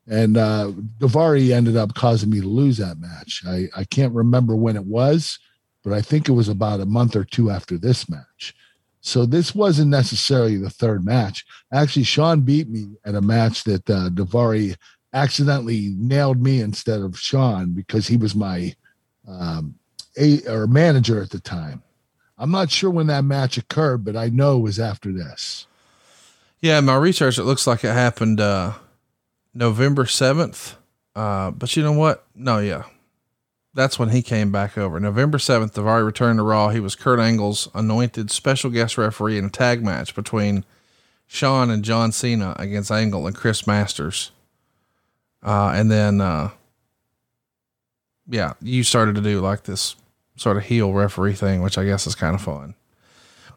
and 0.07 0.37
uh, 0.37 0.73
Daivari 0.99 1.53
ended 1.53 1.77
up 1.77 1.95
causing 1.95 2.31
me 2.31 2.41
to 2.41 2.49
lose 2.49 2.79
that 2.79 2.99
match. 2.99 3.43
I, 3.47 3.69
I 3.77 3.85
can't 3.85 4.15
remember 4.15 4.57
when 4.57 4.77
it 4.77 4.85
was, 4.85 5.39
but 5.85 5.93
I 5.93 6.01
think 6.01 6.29
it 6.29 6.33
was 6.33 6.49
about 6.49 6.81
a 6.81 6.87
month 6.87 7.17
or 7.17 7.25
two 7.25 7.51
after 7.51 7.79
this 7.79 8.09
match. 8.09 8.55
So 9.01 9.25
this 9.25 9.55
wasn't 9.55 9.91
necessarily 9.91 10.57
the 10.57 10.71
third 10.71 11.05
match. 11.05 11.45
Actually, 11.73 12.03
Shawn 12.03 12.41
beat 12.41 12.69
me 12.69 12.89
at 13.05 13.15
a 13.15 13.21
match 13.21 13.65
that 13.65 13.89
uh, 13.89 14.11
Daivari 14.11 14.77
accidentally 15.13 15.95
nailed 15.97 16.43
me 16.43 16.61
instead 16.61 17.01
of 17.01 17.19
Shawn 17.19 17.73
because 17.73 18.07
he 18.07 18.17
was 18.17 18.35
my 18.35 18.75
um, 19.27 19.75
a 20.19 20.41
or 20.51 20.67
manager 20.67 21.23
at 21.23 21.31
the 21.31 21.41
time. 21.41 21.83
I'm 22.37 22.51
not 22.51 22.71
sure 22.71 22.91
when 22.91 23.09
that 23.09 23.25
match 23.25 23.57
occurred, 23.59 24.05
but 24.05 24.17
I 24.17 24.29
know 24.29 24.59
it 24.59 24.63
was 24.63 24.79
after 24.79 25.13
this. 25.13 25.67
Yeah, 26.61 26.81
my 26.81 26.97
research 26.97 27.39
it 27.39 27.45
looks 27.45 27.67
like 27.67 27.85
it 27.85 27.93
happened 27.93 28.41
uh, 28.41 28.75
November 29.55 30.07
seventh. 30.07 30.77
Uh, 31.15 31.51
but 31.51 31.77
you 31.77 31.83
know 31.83 31.93
what? 31.93 32.25
No, 32.37 32.59
yeah, 32.59 32.85
that's 33.75 33.99
when 33.99 34.11
he 34.11 34.23
came 34.23 34.53
back 34.53 34.79
over. 34.79 34.99
November 35.01 35.39
7th, 35.39 35.73
Daivari 35.73 36.05
returned 36.05 36.39
to 36.39 36.43
Raw. 36.43 36.69
He 36.69 36.81
was 36.81 36.95
Kurt 36.95 37.21
Angle's 37.21 37.69
anointed 37.75 38.31
special 38.31 38.71
guest 38.71 38.97
referee 38.97 39.39
in 39.39 39.45
a 39.47 39.51
tag 39.51 39.85
match 39.85 40.15
between 40.15 40.65
Shawn 41.27 41.71
and 41.71 41.85
John 41.85 42.13
Cena 42.13 42.55
against 42.59 42.91
Angle 42.91 43.27
and 43.27 43.37
Chris 43.37 43.67
Masters. 43.67 44.31
Uh, 45.43 45.73
and 45.75 45.91
then, 45.91 46.21
uh, 46.21 46.51
yeah, 48.29 48.55
you 48.61 48.83
started 48.83 49.15
to 49.15 49.21
do 49.21 49.41
like 49.41 49.65
this 49.65 49.97
sort 50.39 50.57
of 50.57 50.65
heel 50.65 50.93
referee 50.93 51.35
thing, 51.35 51.63
which 51.63 51.77
I 51.77 51.85
guess 51.85 52.07
is 52.07 52.15
kind 52.15 52.35
of 52.35 52.41
fun. 52.41 52.75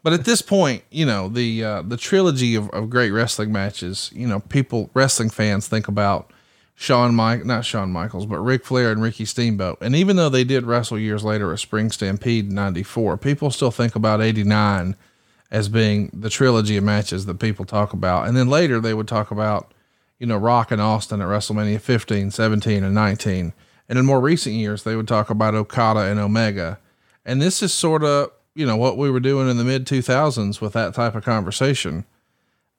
But 0.02 0.12
at 0.12 0.24
this 0.24 0.42
point, 0.42 0.82
you 0.90 1.06
know, 1.06 1.28
the, 1.28 1.64
uh, 1.64 1.82
the 1.82 1.96
trilogy 1.96 2.56
of, 2.56 2.68
of 2.70 2.90
great 2.90 3.12
wrestling 3.12 3.52
matches, 3.52 4.10
you 4.12 4.26
know, 4.26 4.40
people, 4.40 4.90
wrestling 4.94 5.30
fans 5.30 5.68
think 5.68 5.86
about 5.86 6.32
Shawn 6.74 7.14
Mike, 7.14 7.44
not 7.44 7.64
Shawn 7.64 7.92
Michaels, 7.92 8.26
but 8.26 8.40
Ric 8.40 8.64
Flair 8.64 8.90
and 8.90 9.00
Ricky 9.00 9.24
Steamboat. 9.24 9.78
And 9.80 9.94
even 9.94 10.16
though 10.16 10.28
they 10.28 10.42
did 10.42 10.64
wrestle 10.64 10.98
years 10.98 11.22
later 11.22 11.52
at 11.52 11.60
Spring 11.60 11.92
Stampede 11.92 12.48
in 12.48 12.54
94, 12.54 13.16
people 13.18 13.52
still 13.52 13.70
think 13.70 13.94
about 13.94 14.20
89 14.20 14.96
as 15.52 15.68
being 15.68 16.10
the 16.12 16.30
trilogy 16.30 16.76
of 16.76 16.82
matches 16.82 17.26
that 17.26 17.38
people 17.38 17.64
talk 17.64 17.92
about. 17.92 18.26
And 18.26 18.36
then 18.36 18.48
later 18.48 18.80
they 18.80 18.94
would 18.94 19.06
talk 19.06 19.30
about, 19.30 19.72
you 20.18 20.26
know, 20.26 20.36
Rock 20.36 20.72
and 20.72 20.80
Austin 20.80 21.20
at 21.20 21.28
WrestleMania 21.28 21.80
15, 21.80 22.32
17, 22.32 22.82
and 22.82 22.94
19. 22.94 23.52
And 23.88 23.98
in 23.98 24.06
more 24.06 24.20
recent 24.20 24.54
years, 24.54 24.82
they 24.84 24.96
would 24.96 25.08
talk 25.08 25.28
about 25.30 25.54
Okada 25.54 26.00
and 26.00 26.18
Omega. 26.18 26.78
And 27.24 27.40
this 27.42 27.62
is 27.62 27.72
sort 27.74 28.02
of, 28.04 28.30
you 28.54 28.64
know, 28.66 28.76
what 28.76 28.96
we 28.96 29.10
were 29.10 29.20
doing 29.20 29.48
in 29.50 29.58
the 29.58 29.64
mid 29.64 29.86
2000s 29.86 30.60
with 30.60 30.72
that 30.74 30.94
type 30.94 31.14
of 31.14 31.24
conversation. 31.24 32.04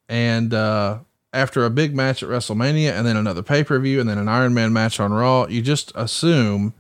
And, 0.09 0.53
uh, 0.53 0.99
after 1.31 1.65
a 1.65 1.69
big 1.71 1.95
match 1.95 2.21
at 2.21 2.29
WrestleMania 2.29 2.91
and 2.91 3.07
then 3.07 3.17
another 3.17 3.41
pay 3.41 3.63
per 3.63 3.79
view 3.79 3.99
and 3.99 4.07
then 4.07 4.19
an 4.19 4.27
Iron 4.27 4.53
Man 4.53 4.71
match 4.71 4.99
on 4.99 5.11
Raw, 5.11 5.47
you 5.47 5.61
just 5.63 5.91
assume, 5.95 6.73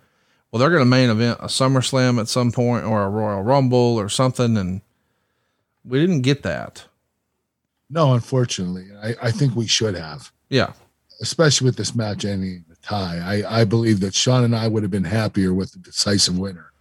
well, 0.51 0.59
they're 0.59 0.69
going 0.69 0.81
to 0.81 0.85
main 0.85 1.09
event 1.09 1.39
a 1.41 1.47
SummerSlam 1.47 2.19
at 2.19 2.27
some 2.27 2.51
point 2.51 2.85
or 2.85 3.01
a 3.03 3.09
Royal 3.09 3.41
Rumble 3.41 3.99
or 3.99 4.09
something. 4.09 4.55
And 4.55 4.81
we 5.83 5.99
didn't 5.99 6.21
get 6.21 6.43
that. 6.43 6.85
No, 7.89 8.13
unfortunately, 8.13 8.87
I, 9.01 9.15
I 9.23 9.31
think 9.31 9.55
we 9.55 9.65
should 9.67 9.95
have, 9.95 10.31
Yeah. 10.49 10.73
especially 11.21 11.65
with 11.65 11.75
this 11.77 11.95
match 11.95 12.23
ending 12.23 12.63
tie. 12.83 13.43
I, 13.43 13.61
I 13.61 13.63
believe 13.63 13.99
that 14.01 14.13
Shawn 14.13 14.43
and 14.43 14.55
I 14.55 14.67
would 14.67 14.83
have 14.83 14.91
been 14.91 15.05
happier 15.05 15.53
with 15.53 15.71
the 15.71 15.79
decisive 15.79 16.37
winner. 16.37 16.71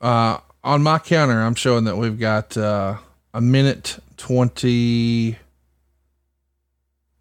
Uh, 0.00 0.38
on 0.64 0.82
my 0.82 0.98
counter, 0.98 1.42
I'm 1.42 1.54
showing 1.54 1.84
that 1.84 1.96
we've 1.96 2.18
got 2.18 2.56
uh, 2.56 2.96
a 3.32 3.40
minute 3.40 3.98
20, 4.16 5.36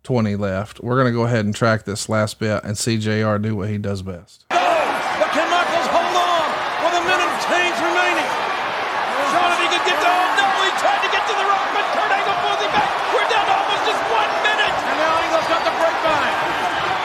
20 0.03 0.36
left. 0.36 0.80
We're 0.82 0.95
going 0.95 1.12
to 1.12 1.18
go 1.18 1.26
ahead 1.26 1.45
and 1.45 1.53
track 1.53 1.86
this 1.86 2.10
last 2.10 2.39
bit 2.39 2.64
and 2.64 2.78
see 2.78 2.97
JR 2.97 3.38
do 3.38 3.56
what 3.56 3.70
he 3.70 3.78
does 3.78 4.01
best. 4.01 4.45
But 4.49 5.30
can 5.32 5.47
Michaels 5.51 5.88
hold 5.93 6.16
on 6.16 6.47
with 6.84 6.95
a 6.99 7.03
minute 7.06 7.30
of 7.30 7.38
change 7.45 7.78
remaining? 7.80 8.30
Shawn, 9.30 9.49
if 9.53 9.60
he 9.62 9.68
could 9.78 9.86
get 9.86 9.97
to 10.01 10.10
oh 10.10 10.28
no, 10.41 10.47
he 10.66 10.72
tried 10.82 11.01
to 11.06 11.10
get 11.14 11.24
to 11.30 11.36
the 11.38 11.45
rock, 11.45 11.68
but 11.76 11.86
Kurt 11.93 12.12
Angle 12.12 12.38
pulls 12.43 12.62
him 12.66 12.72
back. 12.74 12.89
We're 13.14 13.30
down 13.30 13.45
to 13.45 13.56
almost 13.56 13.84
just 13.86 14.01
one 14.10 14.32
minute. 14.41 14.74
And 14.74 14.97
now 14.99 15.14
Angle's 15.22 15.49
got 15.51 15.62
the 15.64 15.74
grapevine. 15.78 16.36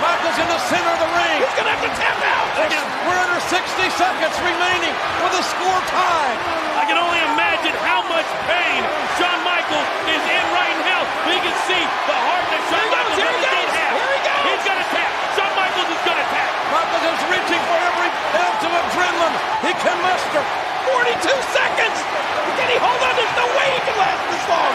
Michaels 0.00 0.38
in 0.40 0.48
the 0.48 0.60
center 0.72 0.88
of 0.88 1.00
the 1.04 1.10
ring. 1.20 1.36
He's 1.44 1.56
gonna 1.58 1.74
have 1.76 1.84
to 1.84 1.92
tap 2.00 2.18
out. 2.24 2.48
We're 3.04 3.20
under 3.20 3.40
60 3.44 3.89
seconds 4.00 4.32
remaining 4.40 4.96
with 5.20 5.36
a 5.36 5.44
score 5.44 5.82
tie. 5.92 6.36
I 6.80 6.88
can 6.88 6.96
only 6.96 7.20
imagine 7.36 7.76
how 7.84 8.00
much 8.08 8.24
pain 8.48 8.80
Shawn 9.20 9.44
Michaels 9.44 9.88
is 10.08 10.24
in 10.24 10.44
right 10.56 10.78
now. 10.88 11.04
We 11.28 11.36
can 11.36 11.52
see 11.68 11.84
the 12.08 12.16
heart 12.16 12.46
that 12.48 12.62
Shawn 12.72 12.88
Michaels 12.88 13.20
he 13.20 13.28
did 13.28 13.44
goes, 13.44 13.68
have. 13.76 13.92
here 14.00 14.12
he 14.16 14.20
goes. 14.24 14.42
He's 14.48 14.64
gonna 14.64 14.88
tap. 14.88 15.10
Shawn 15.36 15.52
Michaels 15.52 15.90
is 15.92 16.02
gonna 16.08 16.28
tap. 16.32 16.48
Michaels 16.72 17.04
is 17.12 17.20
reaching 17.28 17.62
for 17.68 17.76
every 17.76 18.10
ounce 18.40 18.62
of 18.64 18.72
adrenaline 18.72 19.36
he 19.68 19.72
can 19.84 19.96
muster. 20.00 20.42
42 20.96 21.20
seconds! 21.52 21.98
Can 22.56 22.68
he 22.72 22.80
hold 22.80 23.00
on? 23.04 23.12
There's 23.20 23.36
no 23.36 23.46
way 23.52 23.68
he 23.68 23.80
can 23.84 23.96
last 24.00 24.22
this 24.32 24.44
long. 24.48 24.74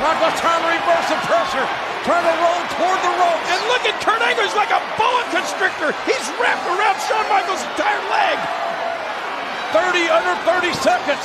Michaels 0.00 0.36
trying 0.40 0.64
to 0.64 0.68
reverse 0.80 1.06
the 1.12 1.18
pressure. 1.28 1.89
Trying 2.04 2.24
to 2.24 2.36
roll 2.40 2.62
toward 2.80 3.00
the 3.04 3.12
ropes. 3.16 3.46
And 3.50 3.60
look 3.68 3.84
at 3.84 3.96
Kurt 4.00 4.22
Angle. 4.24 4.44
He's 4.44 4.56
like 4.56 4.72
a 4.72 4.82
boa 4.96 5.22
constrictor. 5.32 5.92
He's 6.08 6.26
wrapped 6.40 6.64
around 6.64 6.96
Shawn 7.04 7.26
Michaels' 7.28 7.64
entire 7.76 8.02
leg. 8.08 8.36
30 9.72 10.08
under 10.10 10.34
30 10.48 10.72
seconds. 10.80 11.24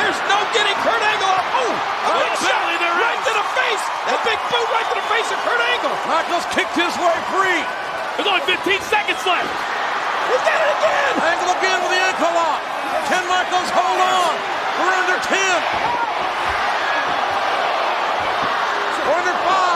There's 0.00 0.20
no 0.26 0.38
getting 0.54 0.74
Kurt 0.82 1.02
Angle 1.02 1.30
up. 1.30 1.46
Oh, 1.54 1.70
a 1.70 2.12
big 2.18 2.34
shot 2.42 2.64
right 3.14 3.20
to 3.28 3.32
the 3.34 3.46
face. 3.54 3.84
A 4.10 4.18
big 4.26 4.38
boot 4.50 4.68
right 4.74 4.86
to 4.90 4.96
the 4.98 5.06
face 5.12 5.28
of 5.30 5.38
Kurt 5.46 5.62
Angle. 5.76 5.94
Michaels 6.08 6.46
kicked 6.50 6.74
his 6.74 6.94
way 6.98 7.16
free. 7.30 7.62
There's 8.16 8.28
only 8.28 8.44
15 8.48 8.58
seconds 8.90 9.22
left. 9.22 9.50
He 10.30 10.36
did 10.40 10.58
it 10.58 10.70
again. 10.78 11.12
Angle 11.20 11.50
again 11.58 11.78
with 11.84 11.92
the 11.94 12.00
ankle 12.00 12.32
lock. 12.34 12.60
Can 13.06 13.22
Michaels 13.28 13.70
hold 13.70 14.00
on? 14.00 14.34
We're 14.80 14.94
under 15.04 15.18
10. 15.20 15.36
We're 19.04 19.18
under 19.20 19.36
five. 19.44 19.74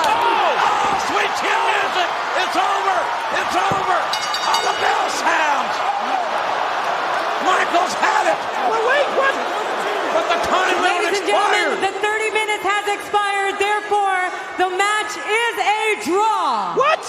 Music. 1.37 2.09
It's 2.41 2.57
over. 2.57 2.99
It's 3.37 3.57
over. 3.61 3.99
All 4.49 4.63
the 4.65 4.77
bell 4.81 5.05
sounds. 5.13 5.75
Michaels 7.45 7.95
had 8.01 8.33
it. 8.33 8.39
Wait, 8.73 8.85
wait, 8.89 9.09
what? 9.13 9.35
But 10.17 10.25
the 10.33 10.41
time 10.49 10.73
Ladies 10.81 11.21
and 11.21 11.29
gentlemen, 11.29 11.85
the 11.85 11.93
30 12.01 12.33
minutes 12.33 12.65
has 12.65 12.85
expired. 12.89 13.61
Therefore, 13.61 14.21
the 14.57 14.73
match 14.73 15.13
is 15.21 15.55
a 15.61 15.85
draw. 16.09 16.73
What? 16.81 17.05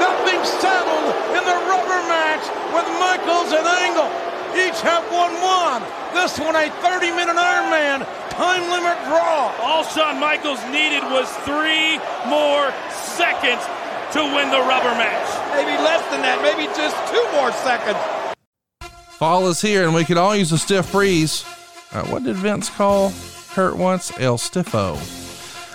Nothing 0.00 0.40
settled 0.56 1.12
in 1.36 1.42
the 1.44 1.58
rubber 1.68 2.00
match 2.08 2.44
with 2.72 2.88
Michaels 2.96 3.52
and 3.52 3.68
Angle. 3.68 4.08
Each 4.56 4.80
have 4.80 5.04
won 5.12 5.36
one. 5.44 5.84
This 6.16 6.40
one 6.40 6.56
a 6.56 6.72
30-minute 6.80 7.36
Iron 7.36 7.68
Man 7.68 7.98
time 8.36 8.70
limit 8.70 8.98
draw. 9.04 9.52
All 9.62 9.84
Shawn 9.84 10.20
Michaels 10.20 10.62
needed 10.70 11.02
was 11.04 11.28
three 11.48 11.96
more 12.28 12.72
seconds 12.92 13.64
to 14.12 14.20
win 14.20 14.50
the 14.50 14.60
rubber 14.60 14.94
match. 14.94 15.28
Maybe 15.52 15.72
less 15.82 16.04
than 16.10 16.20
that. 16.22 16.40
Maybe 16.42 16.66
just 16.76 16.96
two 17.10 17.24
more 17.32 17.52
seconds. 17.52 17.98
Fall 19.16 19.48
is 19.48 19.60
here 19.60 19.84
and 19.84 19.94
we 19.94 20.04
could 20.04 20.18
all 20.18 20.36
use 20.36 20.52
a 20.52 20.58
stiff 20.58 20.92
breeze. 20.92 21.44
Uh, 21.92 22.04
what 22.06 22.24
did 22.24 22.36
Vince 22.36 22.68
call 22.68 23.12
Kurt 23.52 23.76
once? 23.76 24.12
El 24.20 24.36
Stiffo. 24.36 24.96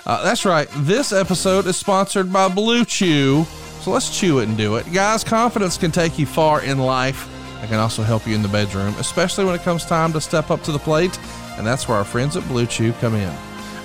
Uh, 0.06 0.24
that's 0.24 0.46
right. 0.46 0.68
This 0.78 1.12
episode 1.12 1.66
is 1.66 1.78
sponsored 1.78 2.32
by 2.32 2.48
Blue 2.48 2.86
Chew. 2.86 3.46
So 3.82 3.90
let's 3.90 4.16
chew 4.16 4.40
it 4.40 4.48
and 4.48 4.56
do 4.56 4.76
it. 4.76 4.92
Guys, 4.94 5.24
confidence 5.24 5.78
can 5.78 5.90
take 5.92 6.20
you 6.20 6.28
far 6.28 6.62
in 6.62 6.78
life. 6.78 7.28
It 7.64 7.68
can 7.68 7.80
also 7.80 8.04
help 8.04 8.28
you 8.28 8.36
in 8.36 8.44
the 8.44 8.48
bedroom, 8.48 8.94
especially 9.00 9.46
when 9.46 9.56
it 9.56 9.62
comes 9.62 9.86
time 9.86 10.14
to 10.14 10.22
step 10.22 10.52
up 10.52 10.62
to 10.64 10.72
the 10.72 10.80
plate. 10.80 11.18
And 11.62 11.68
that's 11.68 11.88
where 11.88 12.00
our 12.00 12.04
friends 12.04 12.36
at 12.36 12.48
Blue 12.48 12.66
Chew 12.66 12.92
come 12.94 13.14
in. 13.14 13.32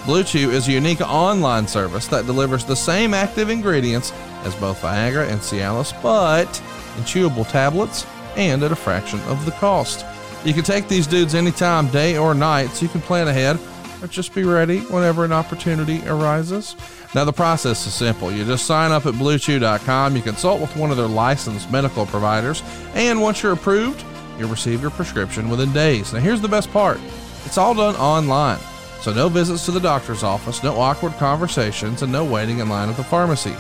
Blue 0.06 0.24
Chew 0.24 0.50
is 0.50 0.66
a 0.66 0.72
unique 0.72 1.02
online 1.02 1.68
service 1.68 2.06
that 2.06 2.24
delivers 2.24 2.64
the 2.64 2.74
same 2.74 3.12
active 3.12 3.50
ingredients 3.50 4.14
as 4.44 4.54
both 4.54 4.80
Viagra 4.80 5.28
and 5.28 5.38
Cialis, 5.42 5.92
but 6.02 6.48
in 6.96 7.02
chewable 7.02 7.46
tablets 7.46 8.06
and 8.34 8.62
at 8.62 8.72
a 8.72 8.76
fraction 8.76 9.20
of 9.24 9.44
the 9.44 9.50
cost. 9.50 10.06
You 10.42 10.54
can 10.54 10.64
take 10.64 10.88
these 10.88 11.06
dudes 11.06 11.34
anytime, 11.34 11.88
day 11.88 12.16
or 12.16 12.32
night, 12.32 12.68
so 12.68 12.86
you 12.86 12.88
can 12.88 13.02
plan 13.02 13.28
ahead 13.28 13.58
or 14.02 14.06
just 14.06 14.34
be 14.34 14.44
ready 14.44 14.80
whenever 14.84 15.26
an 15.26 15.32
opportunity 15.32 16.00
arises. 16.08 16.76
Now, 17.14 17.24
the 17.24 17.32
process 17.34 17.86
is 17.86 17.92
simple. 17.92 18.32
You 18.32 18.46
just 18.46 18.64
sign 18.64 18.90
up 18.90 19.04
at 19.04 19.12
bluechew.com, 19.12 20.16
you 20.16 20.22
consult 20.22 20.62
with 20.62 20.74
one 20.76 20.90
of 20.90 20.96
their 20.96 21.08
licensed 21.08 21.70
medical 21.70 22.06
providers, 22.06 22.62
and 22.94 23.20
once 23.20 23.42
you're 23.42 23.52
approved, 23.52 24.02
you'll 24.38 24.48
receive 24.48 24.80
your 24.80 24.92
prescription 24.92 25.50
within 25.50 25.74
days. 25.74 26.14
Now, 26.14 26.20
here's 26.20 26.40
the 26.40 26.48
best 26.48 26.70
part 26.70 26.98
it's 27.46 27.56
all 27.56 27.74
done 27.74 27.94
online. 27.96 28.58
So, 29.00 29.12
no 29.12 29.28
visits 29.28 29.64
to 29.66 29.70
the 29.70 29.80
doctor's 29.80 30.24
office, 30.24 30.62
no 30.62 30.76
awkward 30.78 31.12
conversations, 31.14 32.02
and 32.02 32.10
no 32.10 32.24
waiting 32.24 32.58
in 32.58 32.68
line 32.68 32.88
at 32.88 32.96
the 32.96 33.04
pharmacy. 33.04 33.54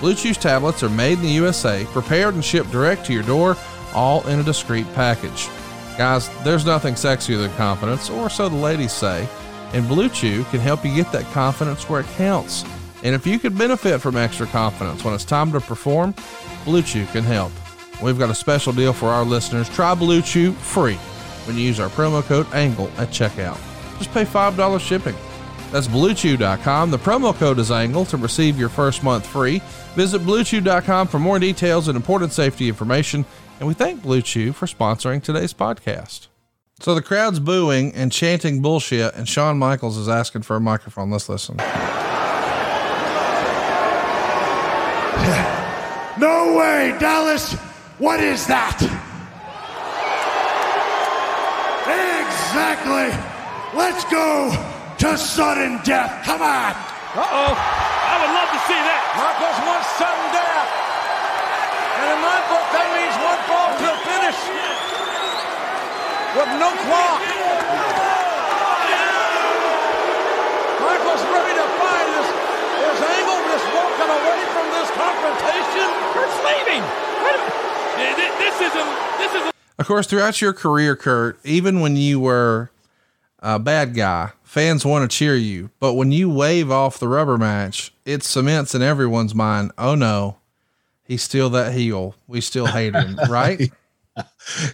Blue 0.00 0.14
Chew's 0.14 0.36
tablets 0.36 0.82
are 0.82 0.90
made 0.90 1.18
in 1.18 1.24
the 1.24 1.30
USA, 1.30 1.86
prepared 1.92 2.34
and 2.34 2.44
shipped 2.44 2.70
direct 2.70 3.06
to 3.06 3.12
your 3.12 3.22
door, 3.22 3.56
all 3.94 4.26
in 4.28 4.38
a 4.38 4.42
discreet 4.42 4.86
package. 4.94 5.48
Guys, 5.96 6.28
there's 6.44 6.66
nothing 6.66 6.94
sexier 6.94 7.38
than 7.38 7.50
confidence, 7.56 8.10
or 8.10 8.28
so 8.28 8.48
the 8.48 8.56
ladies 8.56 8.92
say, 8.92 9.26
and 9.72 9.88
Blue 9.88 10.10
Chew 10.10 10.44
can 10.44 10.60
help 10.60 10.84
you 10.84 10.94
get 10.94 11.10
that 11.12 11.24
confidence 11.32 11.88
where 11.88 12.00
it 12.00 12.06
counts. 12.16 12.64
And 13.02 13.14
if 13.14 13.26
you 13.26 13.38
could 13.38 13.56
benefit 13.56 14.00
from 14.00 14.16
extra 14.16 14.46
confidence 14.46 15.04
when 15.04 15.14
it's 15.14 15.24
time 15.24 15.52
to 15.52 15.60
perform, 15.60 16.14
Blue 16.64 16.82
Chew 16.82 17.06
can 17.06 17.24
help. 17.24 17.52
We've 18.02 18.18
got 18.18 18.30
a 18.30 18.34
special 18.34 18.72
deal 18.72 18.92
for 18.92 19.08
our 19.08 19.24
listeners. 19.24 19.68
Try 19.70 19.94
Blue 19.94 20.20
Chew 20.20 20.52
free 20.52 20.98
when 21.46 21.56
you 21.56 21.62
use 21.62 21.80
our 21.80 21.88
promo 21.88 22.22
code 22.22 22.46
ANGLE 22.52 22.90
at 22.98 23.08
checkout. 23.08 23.58
Just 23.98 24.12
pay 24.12 24.24
$5 24.24 24.80
shipping. 24.80 25.14
That's 25.70 25.88
bluechew.com. 25.88 26.90
The 26.90 26.98
promo 26.98 27.34
code 27.34 27.58
is 27.58 27.70
ANGLE 27.70 28.04
to 28.06 28.16
receive 28.16 28.58
your 28.58 28.68
first 28.68 29.02
month 29.02 29.26
free. 29.26 29.62
Visit 29.94 30.22
bluechew.com 30.22 31.08
for 31.08 31.18
more 31.18 31.38
details 31.38 31.88
and 31.88 31.96
important 31.96 32.32
safety 32.32 32.68
information. 32.68 33.24
And 33.58 33.68
we 33.68 33.74
thank 33.74 34.02
Blue 34.02 34.22
Chew 34.22 34.52
for 34.52 34.66
sponsoring 34.66 35.22
today's 35.22 35.54
podcast. 35.54 36.28
So 36.80 36.94
the 36.94 37.02
crowd's 37.02 37.38
booing 37.38 37.94
and 37.94 38.10
chanting 38.10 38.60
bullshit, 38.60 39.14
and 39.14 39.28
Shawn 39.28 39.56
Michaels 39.56 39.96
is 39.96 40.08
asking 40.08 40.42
for 40.42 40.56
a 40.56 40.60
microphone. 40.60 41.10
Let's 41.10 41.28
listen. 41.28 41.56
No 46.18 46.56
way, 46.56 46.94
Dallas. 47.00 47.54
What 47.98 48.20
is 48.20 48.46
that? 48.46 48.78
Exactly. 52.52 53.08
Let's 53.72 54.04
go 54.12 54.52
to 54.52 55.16
sudden 55.16 55.80
death. 55.88 56.20
Come 56.20 56.44
on. 56.44 56.76
Uh-oh. 57.16 57.52
I 57.56 58.14
would 58.20 58.28
love 58.28 58.50
to 58.52 58.60
see 58.68 58.76
that. 58.76 59.02
Michaels 59.16 59.56
wants 59.64 59.88
sudden 59.96 60.26
death. 60.36 60.68
And 61.96 62.12
in 62.12 62.20
my 62.20 62.44
book, 62.52 62.66
that 62.76 62.92
means 62.92 63.16
one 63.24 63.40
fall 63.48 63.72
to 63.72 63.86
a 63.88 63.96
finish. 64.04 64.36
With 66.36 66.52
no 66.60 66.68
clock. 66.76 67.24
Michaels 70.76 71.24
ready 71.32 71.56
to 71.56 71.66
fight. 71.80 72.08
Is, 72.20 72.28
is 72.28 73.00
Angle 73.00 73.40
just 73.48 73.64
walking 73.72 74.10
away 74.12 74.40
from 74.52 74.66
this 74.76 74.92
confrontation? 74.92 75.88
Kurt's 76.12 76.36
leaving. 76.44 76.84
This 77.96 78.56
isn't, 78.60 78.92
this 79.16 79.32
isn't 79.40 79.51
Of 79.78 79.86
course, 79.86 80.06
throughout 80.06 80.40
your 80.40 80.52
career, 80.52 80.96
Kurt, 80.96 81.38
even 81.44 81.80
when 81.80 81.96
you 81.96 82.20
were 82.20 82.70
a 83.40 83.58
bad 83.58 83.94
guy, 83.94 84.32
fans 84.42 84.84
want 84.84 85.10
to 85.10 85.16
cheer 85.16 85.34
you. 85.34 85.70
But 85.80 85.94
when 85.94 86.12
you 86.12 86.30
wave 86.30 86.70
off 86.70 86.98
the 86.98 87.08
rubber 87.08 87.38
match, 87.38 87.92
it 88.04 88.22
cements 88.22 88.74
in 88.74 88.82
everyone's 88.82 89.34
mind, 89.34 89.72
oh 89.78 89.94
no, 89.94 90.36
he's 91.04 91.22
still 91.22 91.50
that 91.50 91.72
heel. 91.72 92.14
We 92.26 92.40
still 92.40 92.66
hate 92.66 92.94
him, 92.94 93.18
right? 93.28 93.70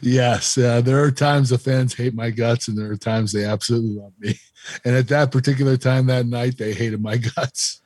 yes, 0.03 0.59
uh, 0.59 0.81
there 0.81 1.03
are 1.03 1.11
times 1.11 1.51
the 1.51 1.59
fans 1.59 1.95
hate 1.95 2.15
my 2.15 2.31
guts, 2.31 2.69
and 2.69 2.77
there 2.77 2.91
are 2.91 2.97
times 2.97 3.33
they 3.33 3.45
absolutely 3.45 3.91
love 3.91 4.13
me. 4.19 4.39
And 4.85 4.95
at 4.95 5.09
that 5.09 5.33
particular 5.33 5.77
time 5.77 6.07
that 6.07 6.27
night, 6.27 6.59
they 6.59 6.75
hated 6.75 7.01
my 7.01 7.17
guts. 7.37 7.81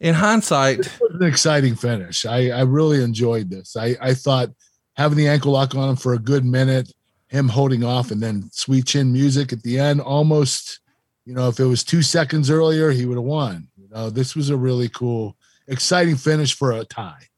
In 0.00 0.14
hindsight, 0.14 0.80
it 0.80 1.00
was 1.00 1.20
an 1.20 1.26
exciting 1.26 1.76
finish. 1.76 2.26
I, 2.26 2.50
I 2.50 2.62
really 2.62 3.02
enjoyed 3.02 3.50
this. 3.50 3.76
I, 3.76 3.96
I 4.00 4.14
thought 4.14 4.48
having 4.94 5.18
the 5.18 5.28
ankle 5.28 5.52
lock 5.52 5.74
on 5.74 5.90
him 5.90 5.96
for 5.96 6.14
a 6.14 6.18
good 6.18 6.44
minute, 6.44 6.92
him 7.28 7.48
holding 7.48 7.84
off, 7.84 8.10
and 8.10 8.22
then 8.22 8.48
sweet 8.52 8.86
chin 8.86 9.12
music 9.12 9.52
at 9.52 9.62
the 9.62 9.78
end, 9.78 10.00
almost, 10.00 10.80
you 11.24 11.34
know, 11.34 11.48
if 11.48 11.58
it 11.58 11.64
was 11.64 11.82
two 11.82 12.02
seconds 12.02 12.50
earlier, 12.50 12.90
he 12.90 13.06
would 13.06 13.16
have 13.16 13.24
won. 13.24 13.68
You 13.76 13.88
know, 13.90 14.10
this 14.10 14.36
was 14.36 14.50
a 14.50 14.56
really 14.56 14.88
cool, 14.88 15.36
exciting 15.66 16.16
finish 16.16 16.54
for 16.54 16.72
a 16.72 16.84
tie. 16.84 17.28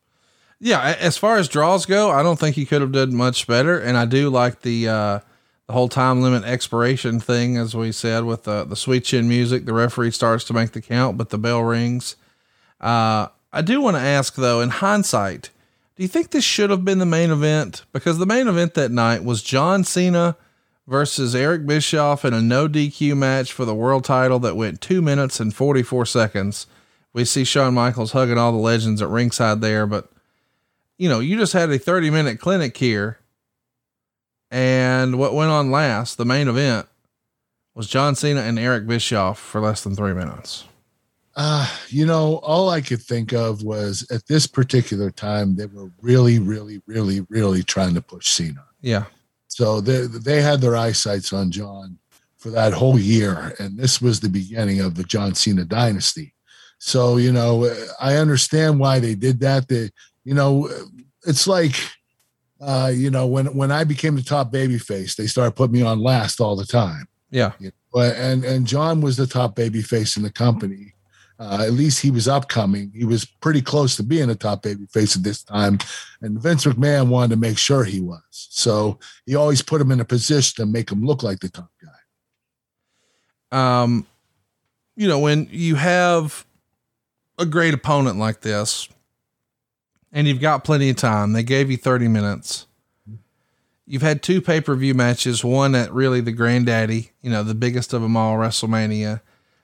Yeah, 0.60 0.96
as 0.98 1.16
far 1.16 1.36
as 1.36 1.48
draws 1.48 1.84
go, 1.84 2.10
I 2.10 2.22
don't 2.22 2.38
think 2.38 2.56
he 2.56 2.64
could 2.64 2.80
have 2.80 2.92
done 2.92 3.14
much 3.14 3.46
better, 3.46 3.78
and 3.78 3.96
I 3.96 4.06
do 4.06 4.30
like 4.30 4.62
the 4.62 4.88
uh, 4.88 5.20
the 5.66 5.72
whole 5.72 5.88
time 5.88 6.22
limit 6.22 6.44
expiration 6.44 7.20
thing, 7.20 7.56
as 7.56 7.74
we 7.74 7.92
said, 7.92 8.24
with 8.24 8.44
the 8.44 8.64
the 8.64 8.76
sweet 8.76 9.04
chin 9.04 9.28
music. 9.28 9.66
The 9.66 9.74
referee 9.74 10.12
starts 10.12 10.44
to 10.44 10.54
make 10.54 10.72
the 10.72 10.80
count, 10.80 11.18
but 11.18 11.30
the 11.30 11.38
bell 11.38 11.62
rings. 11.62 12.16
Uh, 12.80 13.28
I 13.52 13.62
do 13.62 13.80
want 13.80 13.96
to 13.96 14.02
ask 14.02 14.36
though, 14.36 14.60
in 14.60 14.70
hindsight, 14.70 15.50
do 15.96 16.02
you 16.02 16.08
think 16.08 16.30
this 16.30 16.44
should 16.44 16.70
have 16.70 16.84
been 16.84 16.98
the 16.98 17.06
main 17.06 17.30
event? 17.30 17.84
Because 17.92 18.18
the 18.18 18.26
main 18.26 18.48
event 18.48 18.74
that 18.74 18.90
night 18.90 19.22
was 19.24 19.42
John 19.42 19.84
Cena 19.84 20.36
versus 20.86 21.34
Eric 21.34 21.66
Bischoff 21.66 22.24
in 22.24 22.34
a 22.34 22.42
no 22.42 22.68
DQ 22.68 23.16
match 23.16 23.52
for 23.52 23.64
the 23.64 23.74
world 23.74 24.04
title 24.04 24.38
that 24.40 24.56
went 24.56 24.80
two 24.80 25.00
minutes 25.00 25.38
and 25.38 25.54
44 25.54 26.04
seconds. 26.06 26.66
We 27.12 27.24
see 27.24 27.44
Shawn 27.44 27.74
Michaels 27.74 28.12
hugging 28.12 28.38
all 28.38 28.52
the 28.52 28.58
legends 28.58 29.00
at 29.00 29.08
ringside 29.08 29.60
there, 29.60 29.86
but 29.86 30.10
you 30.98 31.08
know, 31.08 31.20
you 31.20 31.36
just 31.36 31.52
had 31.52 31.70
a 31.70 31.78
30 31.78 32.10
minute 32.10 32.40
clinic 32.40 32.76
here. 32.76 33.18
And 34.50 35.18
what 35.18 35.34
went 35.34 35.50
on 35.50 35.70
last, 35.70 36.16
the 36.16 36.24
main 36.24 36.48
event, 36.48 36.86
was 37.74 37.88
John 37.88 38.14
Cena 38.14 38.40
and 38.40 38.58
Eric 38.58 38.86
Bischoff 38.86 39.38
for 39.38 39.60
less 39.60 39.82
than 39.82 39.96
three 39.96 40.14
minutes. 40.14 40.64
Uh, 41.36 41.68
you 41.88 42.06
know, 42.06 42.36
all 42.38 42.70
I 42.70 42.80
could 42.80 43.02
think 43.02 43.32
of 43.32 43.62
was 43.62 44.06
at 44.10 44.26
this 44.26 44.46
particular 44.46 45.10
time, 45.10 45.56
they 45.56 45.66
were 45.66 45.90
really, 46.00 46.38
really, 46.38 46.80
really, 46.86 47.22
really 47.28 47.62
trying 47.62 47.94
to 47.94 48.02
push 48.02 48.28
Cena. 48.28 48.64
Yeah. 48.80 49.04
So 49.48 49.80
they, 49.80 50.06
they 50.06 50.42
had 50.42 50.60
their 50.60 50.76
eyesights 50.76 51.32
on 51.32 51.50
John 51.50 51.98
for 52.36 52.50
that 52.50 52.72
whole 52.72 52.98
year. 52.98 53.54
And 53.58 53.76
this 53.78 54.00
was 54.00 54.20
the 54.20 54.28
beginning 54.28 54.80
of 54.80 54.94
the 54.94 55.04
John 55.04 55.34
Cena 55.34 55.64
dynasty. 55.64 56.34
So, 56.78 57.16
you 57.16 57.32
know, 57.32 57.72
I 58.00 58.16
understand 58.16 58.78
why 58.78 58.98
they 58.98 59.14
did 59.14 59.40
that. 59.40 59.68
They, 59.68 59.90
you 60.24 60.34
know, 60.34 60.68
it's 61.26 61.46
like, 61.46 61.74
uh, 62.60 62.92
you 62.94 63.10
know, 63.10 63.26
when 63.26 63.46
when 63.56 63.72
I 63.72 63.84
became 63.84 64.16
the 64.16 64.22
top 64.22 64.52
baby 64.52 64.78
face, 64.78 65.14
they 65.14 65.26
started 65.26 65.56
putting 65.56 65.74
me 65.74 65.82
on 65.82 66.00
last 66.00 66.40
all 66.40 66.56
the 66.56 66.66
time. 66.66 67.06
Yeah. 67.30 67.52
You 67.58 67.72
know, 67.94 68.02
and 68.02 68.44
and 68.44 68.66
John 68.66 69.00
was 69.00 69.16
the 69.16 69.26
top 69.26 69.56
baby 69.56 69.82
face 69.82 70.16
in 70.16 70.22
the 70.22 70.30
company. 70.30 70.93
Uh, 71.44 71.62
at 71.62 71.72
least 71.72 72.00
he 72.00 72.10
was 72.10 72.26
upcoming. 72.26 72.90
He 72.94 73.04
was 73.04 73.26
pretty 73.26 73.60
close 73.60 73.96
to 73.96 74.02
being 74.02 74.30
a 74.30 74.34
top 74.34 74.62
baby 74.62 74.86
face 74.86 75.14
at 75.14 75.22
this 75.22 75.42
time. 75.42 75.78
And 76.22 76.40
Vince 76.40 76.64
McMahon 76.64 77.08
wanted 77.08 77.34
to 77.34 77.40
make 77.40 77.58
sure 77.58 77.84
he 77.84 78.00
was. 78.00 78.22
So 78.30 78.98
he 79.26 79.34
always 79.34 79.60
put 79.60 79.80
him 79.80 79.90
in 79.90 80.00
a 80.00 80.04
position 80.06 80.64
to 80.64 80.70
make 80.70 80.90
him 80.90 81.04
look 81.04 81.22
like 81.22 81.40
the 81.40 81.50
top 81.50 81.70
guy. 83.50 83.82
Um, 83.82 84.06
you 84.96 85.06
know, 85.06 85.18
when 85.18 85.48
you 85.50 85.74
have 85.74 86.46
a 87.38 87.44
great 87.44 87.74
opponent 87.74 88.18
like 88.18 88.40
this, 88.40 88.88
and 90.14 90.28
you've 90.28 90.40
got 90.40 90.64
plenty 90.64 90.88
of 90.88 90.96
time. 90.96 91.32
They 91.32 91.42
gave 91.42 91.70
you 91.70 91.76
30 91.76 92.08
minutes. 92.08 92.66
You've 93.86 94.02
had 94.02 94.22
two 94.22 94.40
pay 94.40 94.60
per 94.60 94.74
view 94.76 94.94
matches, 94.94 95.44
one 95.44 95.74
at 95.74 95.92
really 95.92 96.20
the 96.22 96.32
granddaddy, 96.32 97.10
you 97.20 97.30
know, 97.30 97.42
the 97.42 97.54
biggest 97.54 97.92
of 97.92 98.00
them 98.00 98.16
all, 98.16 98.36
WrestleMania, 98.36 99.20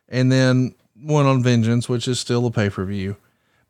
and 0.08 0.30
then 0.30 0.74
one 1.02 1.26
on 1.26 1.42
Vengeance, 1.42 1.88
which 1.88 2.08
is 2.08 2.20
still 2.20 2.46
a 2.46 2.50
pay 2.50 2.70
per 2.70 2.84
view. 2.84 3.16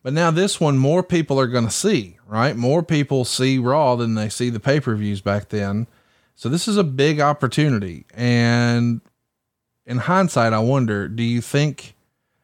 But 0.02 0.12
now 0.12 0.30
this 0.30 0.60
one, 0.60 0.78
more 0.78 1.02
people 1.02 1.38
are 1.38 1.46
going 1.46 1.66
to 1.66 1.70
see, 1.70 2.18
right? 2.26 2.56
More 2.56 2.82
people 2.82 3.24
see 3.24 3.58
Raw 3.58 3.96
than 3.96 4.14
they 4.14 4.28
see 4.28 4.48
the 4.48 4.60
pay 4.60 4.80
per 4.80 4.94
views 4.94 5.20
back 5.20 5.50
then. 5.50 5.86
So 6.34 6.48
this 6.48 6.66
is 6.66 6.78
a 6.78 6.84
big 6.84 7.20
opportunity. 7.20 8.06
And 8.14 9.02
in 9.84 9.98
hindsight, 9.98 10.54
I 10.54 10.60
wonder, 10.60 11.06
do 11.06 11.22
you 11.22 11.42
think 11.42 11.94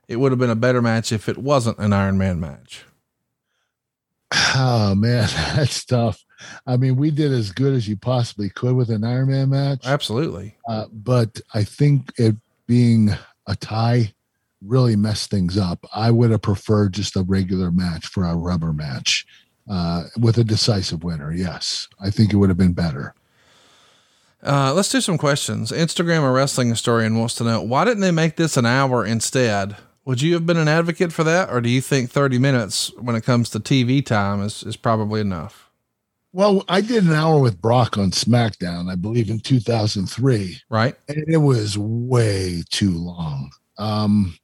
it 0.07 0.17
would 0.17 0.33
have 0.33 0.39
been 0.39 0.51
a 0.51 0.55
better 0.55 0.83
match 0.83 1.13
if 1.13 1.29
it 1.29 1.39
wasn't 1.39 1.79
an 1.79 1.93
Iron 1.93 2.19
Man 2.19 2.39
match? 2.39 2.85
Oh 4.55 4.95
man, 4.95 5.29
that's 5.57 5.85
tough. 5.85 6.23
I 6.67 6.77
mean, 6.77 6.97
we 6.97 7.11
did 7.11 7.33
as 7.33 7.53
good 7.53 7.73
as 7.73 7.89
you 7.89 7.97
possibly 7.97 8.51
could 8.51 8.77
with 8.77 8.91
an 8.91 9.05
Iron 9.05 9.31
Man 9.31 9.49
match. 9.49 9.87
Absolutely. 9.87 10.57
Uh, 10.69 10.87
but 10.93 11.41
I 11.55 11.65
think 11.65 12.13
it 12.19 12.37
being 12.67 13.15
a 13.47 13.57
tie 13.57 14.13
really 14.67 14.97
messed 14.97 15.31
things 15.31 15.57
up. 15.57 15.85
I 15.95 16.11
would 16.11 16.31
have 16.31 16.43
preferred 16.43 16.93
just 16.93 17.17
a 17.17 17.23
regular 17.23 17.71
match 17.71 18.07
for 18.07 18.25
a 18.25 18.37
rubber 18.37 18.73
match 18.73 19.27
uh, 19.71 20.05
with 20.19 20.39
a 20.39 20.45
decisive 20.45 21.05
winner. 21.05 21.33
Yes, 21.33 21.89
I 22.01 22.11
think 22.11 22.33
it 22.33 22.37
would 22.37 22.51
have 22.51 22.59
been 22.59 22.73
better. 22.73 23.15
Uh, 24.43 24.73
let's 24.75 24.91
do 24.91 25.01
some 25.01 25.19
questions. 25.19 25.73
Instagram 25.73 26.23
a 26.23 26.31
wrestling 26.31 26.69
historian 26.69 27.19
wants 27.19 27.35
to 27.35 27.45
know 27.45 27.63
why 27.63 27.85
didn't 27.85 28.01
they 28.01 28.11
make 28.11 28.37
this 28.37 28.57
an 28.57 28.67
hour 28.67 29.05
instead? 29.05 29.77
Would 30.05 30.23
you 30.23 30.35
have 30.35 30.47
been 30.47 30.57
an 30.57 30.69
advocate 30.69 31.13
for 31.13 31.25
that, 31.25 31.51
or 31.51 31.61
do 31.61 31.69
you 31.69 31.81
think 31.81 32.11
30 32.11 32.39
minutes 32.39 32.93
when 32.97 33.17
it 33.17 33.25
comes 33.25 33.51
to 33.51 33.59
TV 33.59 34.05
time 34.07 34.41
is, 34.41 34.63
is 34.63 34.77
probably 34.77 35.21
enough? 35.21 35.69
Well, 36.33 36.65
I 36.69 36.81
did 36.81 37.05
an 37.05 37.13
hour 37.13 37.41
with 37.41 37.61
Brock 37.61 37.99
on 37.99 38.11
SmackDown, 38.11 38.91
I 38.91 38.95
believe 38.95 39.31
in 39.31 39.41
2003. 39.41 40.61
Right. 40.69 40.95
And 41.09 41.25
it 41.27 41.39
was 41.39 41.77
way 41.79 42.63
too 42.71 42.93
long. 42.93 43.51
Um, 43.79 44.37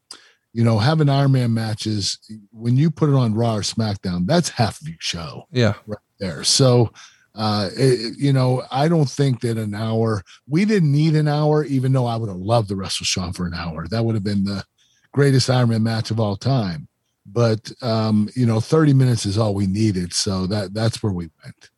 you 0.52 0.64
know, 0.64 0.78
having 0.78 1.08
Iron 1.08 1.32
Man 1.32 1.54
matches, 1.54 2.18
when 2.50 2.76
you 2.76 2.90
put 2.90 3.08
it 3.08 3.14
on 3.14 3.34
Raw 3.34 3.56
or 3.56 3.60
SmackDown, 3.60 4.26
that's 4.26 4.48
half 4.48 4.80
of 4.80 4.88
your 4.88 4.98
show. 5.00 5.46
Yeah. 5.50 5.74
Right 5.86 5.98
there. 6.18 6.44
So, 6.44 6.92
uh, 7.34 7.70
it, 7.74 8.18
you 8.18 8.32
know, 8.32 8.62
I 8.70 8.88
don't 8.88 9.08
think 9.08 9.40
that 9.40 9.56
an 9.56 9.74
hour, 9.74 10.22
we 10.46 10.66
didn't 10.66 10.92
need 10.92 11.16
an 11.16 11.28
hour, 11.28 11.64
even 11.64 11.92
though 11.92 12.06
I 12.06 12.16
would 12.16 12.28
have 12.28 12.38
loved 12.38 12.68
the 12.68 12.76
wrestle 12.76 13.06
Shawn 13.06 13.32
for 13.32 13.46
an 13.46 13.54
hour. 13.54 13.86
That 13.88 14.04
would 14.04 14.14
have 14.14 14.24
been 14.24 14.44
the, 14.44 14.64
greatest 15.12 15.50
Iron 15.50 15.68
Man 15.68 15.82
match 15.82 16.10
of 16.10 16.18
all 16.18 16.36
time. 16.36 16.88
But 17.24 17.70
um, 17.82 18.28
you 18.34 18.46
know, 18.46 18.60
30 18.60 18.94
minutes 18.94 19.26
is 19.26 19.38
all 19.38 19.54
we 19.54 19.66
needed. 19.66 20.12
So 20.12 20.46
that 20.48 20.74
that's 20.74 21.02
where 21.02 21.12
we 21.12 21.30
went. 21.44 21.70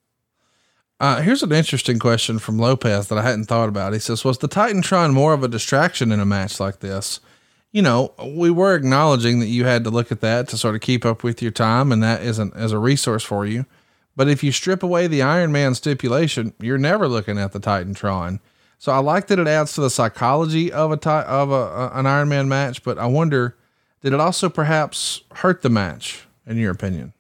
Uh, 1.01 1.21
here's 1.21 1.43
an 1.43 1.53
interesting 1.53 1.99
question 1.99 2.39
from 2.39 2.59
Lopez 2.59 3.09
that 3.09 3.19
I 3.19 3.23
hadn't 3.23 3.45
thought 3.45 3.69
about. 3.69 3.93
He 3.93 3.99
says, 3.99 4.25
Was 4.25 4.39
the 4.39 4.49
Titantron 4.49 5.13
more 5.13 5.35
of 5.35 5.43
a 5.43 5.49
distraction 5.49 6.13
in 6.13 6.21
a 6.21 6.25
match 6.25 6.61
like 6.61 6.81
this? 6.81 7.21
You 7.75 7.83
know, 7.83 8.15
we 8.25 8.53
were 8.53 8.77
acknowledging 8.77 9.41
that 9.41 9.49
you 9.49 9.65
had 9.65 9.83
to 9.83 9.91
look 9.91 10.13
at 10.13 10.21
that 10.21 10.47
to 10.51 10.57
sort 10.57 10.77
of 10.77 10.81
keep 10.81 11.05
up 11.05 11.25
with 11.25 11.43
your 11.43 11.51
time, 11.51 11.91
and 11.91 12.01
that 12.05 12.23
isn't 12.23 12.55
as 12.55 12.71
a 12.71 12.79
resource 12.79 13.25
for 13.25 13.45
you. 13.45 13.67
But 14.15 14.29
if 14.29 14.45
you 14.45 14.53
strip 14.53 14.85
away 14.85 15.09
the 15.09 15.23
Iron 15.23 15.51
Man 15.51 15.75
stipulation, 15.75 16.55
you're 16.61 16.79
never 16.79 17.09
looking 17.09 17.37
at 17.37 17.51
the 17.51 17.59
Titantron. 17.59 18.39
So 18.79 18.93
I 18.93 18.99
like 18.99 19.27
that 19.27 19.41
it 19.41 19.49
adds 19.49 19.73
to 19.73 19.81
the 19.81 19.91
psychology 19.91 20.71
of 20.71 20.93
a 20.93 21.11
of 21.11 21.51
a, 21.51 21.91
an 21.95 22.07
Iron 22.07 22.29
Man 22.29 22.49
match, 22.49 22.85
but 22.85 22.97
I 22.97 23.07
wonder, 23.07 23.57
did 24.03 24.13
it 24.13 24.21
also 24.21 24.49
perhaps 24.49 25.23
hurt 25.33 25.63
the 25.63 25.69
match 25.69 26.29
in 26.47 26.59
your 26.59 26.71
opinion? 26.71 27.13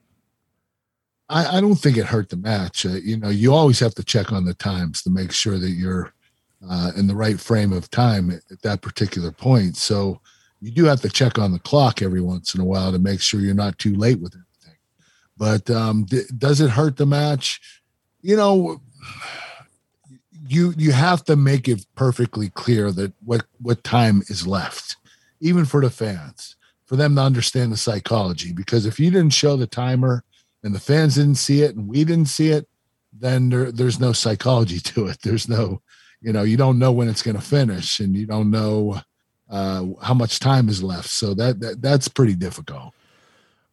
I, 1.28 1.58
I 1.58 1.60
don't 1.60 1.74
think 1.74 1.96
it 1.96 2.06
hurt 2.06 2.28
the 2.28 2.36
match. 2.36 2.86
Uh, 2.86 2.90
you 3.02 3.16
know, 3.16 3.28
you 3.28 3.52
always 3.52 3.80
have 3.80 3.96
to 3.96 4.04
check 4.04 4.30
on 4.30 4.44
the 4.44 4.54
times 4.54 5.02
to 5.02 5.10
make 5.10 5.32
sure 5.32 5.58
that 5.58 5.70
you're 5.70 6.14
uh, 6.64 6.92
in 6.96 7.08
the 7.08 7.16
right 7.16 7.40
frame 7.40 7.72
of 7.72 7.90
time 7.90 8.30
at, 8.30 8.42
at 8.52 8.62
that 8.62 8.82
particular 8.82 9.32
point. 9.32 9.76
So 9.76 10.20
you 10.64 10.70
do 10.70 10.84
have 10.84 11.02
to 11.02 11.10
check 11.10 11.38
on 11.38 11.52
the 11.52 11.58
clock 11.58 12.00
every 12.00 12.22
once 12.22 12.54
in 12.54 12.60
a 12.60 12.64
while 12.64 12.90
to 12.90 12.98
make 12.98 13.20
sure 13.20 13.40
you're 13.40 13.54
not 13.54 13.78
too 13.78 13.94
late 13.94 14.20
with 14.20 14.34
everything. 14.34 14.78
But 15.36 15.70
um, 15.70 16.06
does 16.38 16.60
it 16.60 16.70
hurt 16.70 16.96
the 16.96 17.06
match? 17.06 17.60
You 18.22 18.36
know 18.36 18.80
you 20.46 20.74
you 20.76 20.92
have 20.92 21.24
to 21.24 21.36
make 21.36 21.68
it 21.68 21.86
perfectly 21.94 22.50
clear 22.50 22.92
that 22.92 23.12
what 23.24 23.44
what 23.60 23.84
time 23.84 24.22
is 24.28 24.46
left 24.46 24.96
even 25.40 25.64
for 25.64 25.80
the 25.80 25.90
fans 25.90 26.56
for 26.86 26.96
them 26.96 27.14
to 27.14 27.22
understand 27.22 27.72
the 27.72 27.76
psychology 27.76 28.52
because 28.52 28.86
if 28.86 29.00
you 29.00 29.10
didn't 29.10 29.32
show 29.32 29.56
the 29.56 29.66
timer 29.66 30.22
and 30.62 30.74
the 30.74 30.80
fans 30.80 31.14
didn't 31.14 31.36
see 31.36 31.62
it 31.62 31.74
and 31.74 31.88
we 31.88 32.04
didn't 32.04 32.28
see 32.28 32.50
it 32.50 32.68
then 33.12 33.48
there, 33.48 33.72
there's 33.72 34.00
no 34.00 34.12
psychology 34.12 34.78
to 34.80 35.06
it 35.06 35.18
there's 35.22 35.48
no 35.48 35.80
you 36.20 36.32
know 36.32 36.42
you 36.42 36.56
don't 36.56 36.78
know 36.78 36.92
when 36.92 37.08
it's 37.08 37.22
going 37.22 37.36
to 37.36 37.42
finish 37.42 38.00
and 38.00 38.16
you 38.16 38.26
don't 38.26 38.50
know 38.50 39.00
uh, 39.54 39.84
how 40.02 40.14
much 40.14 40.40
time 40.40 40.68
is 40.68 40.82
left 40.82 41.08
so 41.08 41.32
that, 41.34 41.60
that 41.60 41.80
that's 41.80 42.08
pretty 42.08 42.34
difficult 42.34 42.92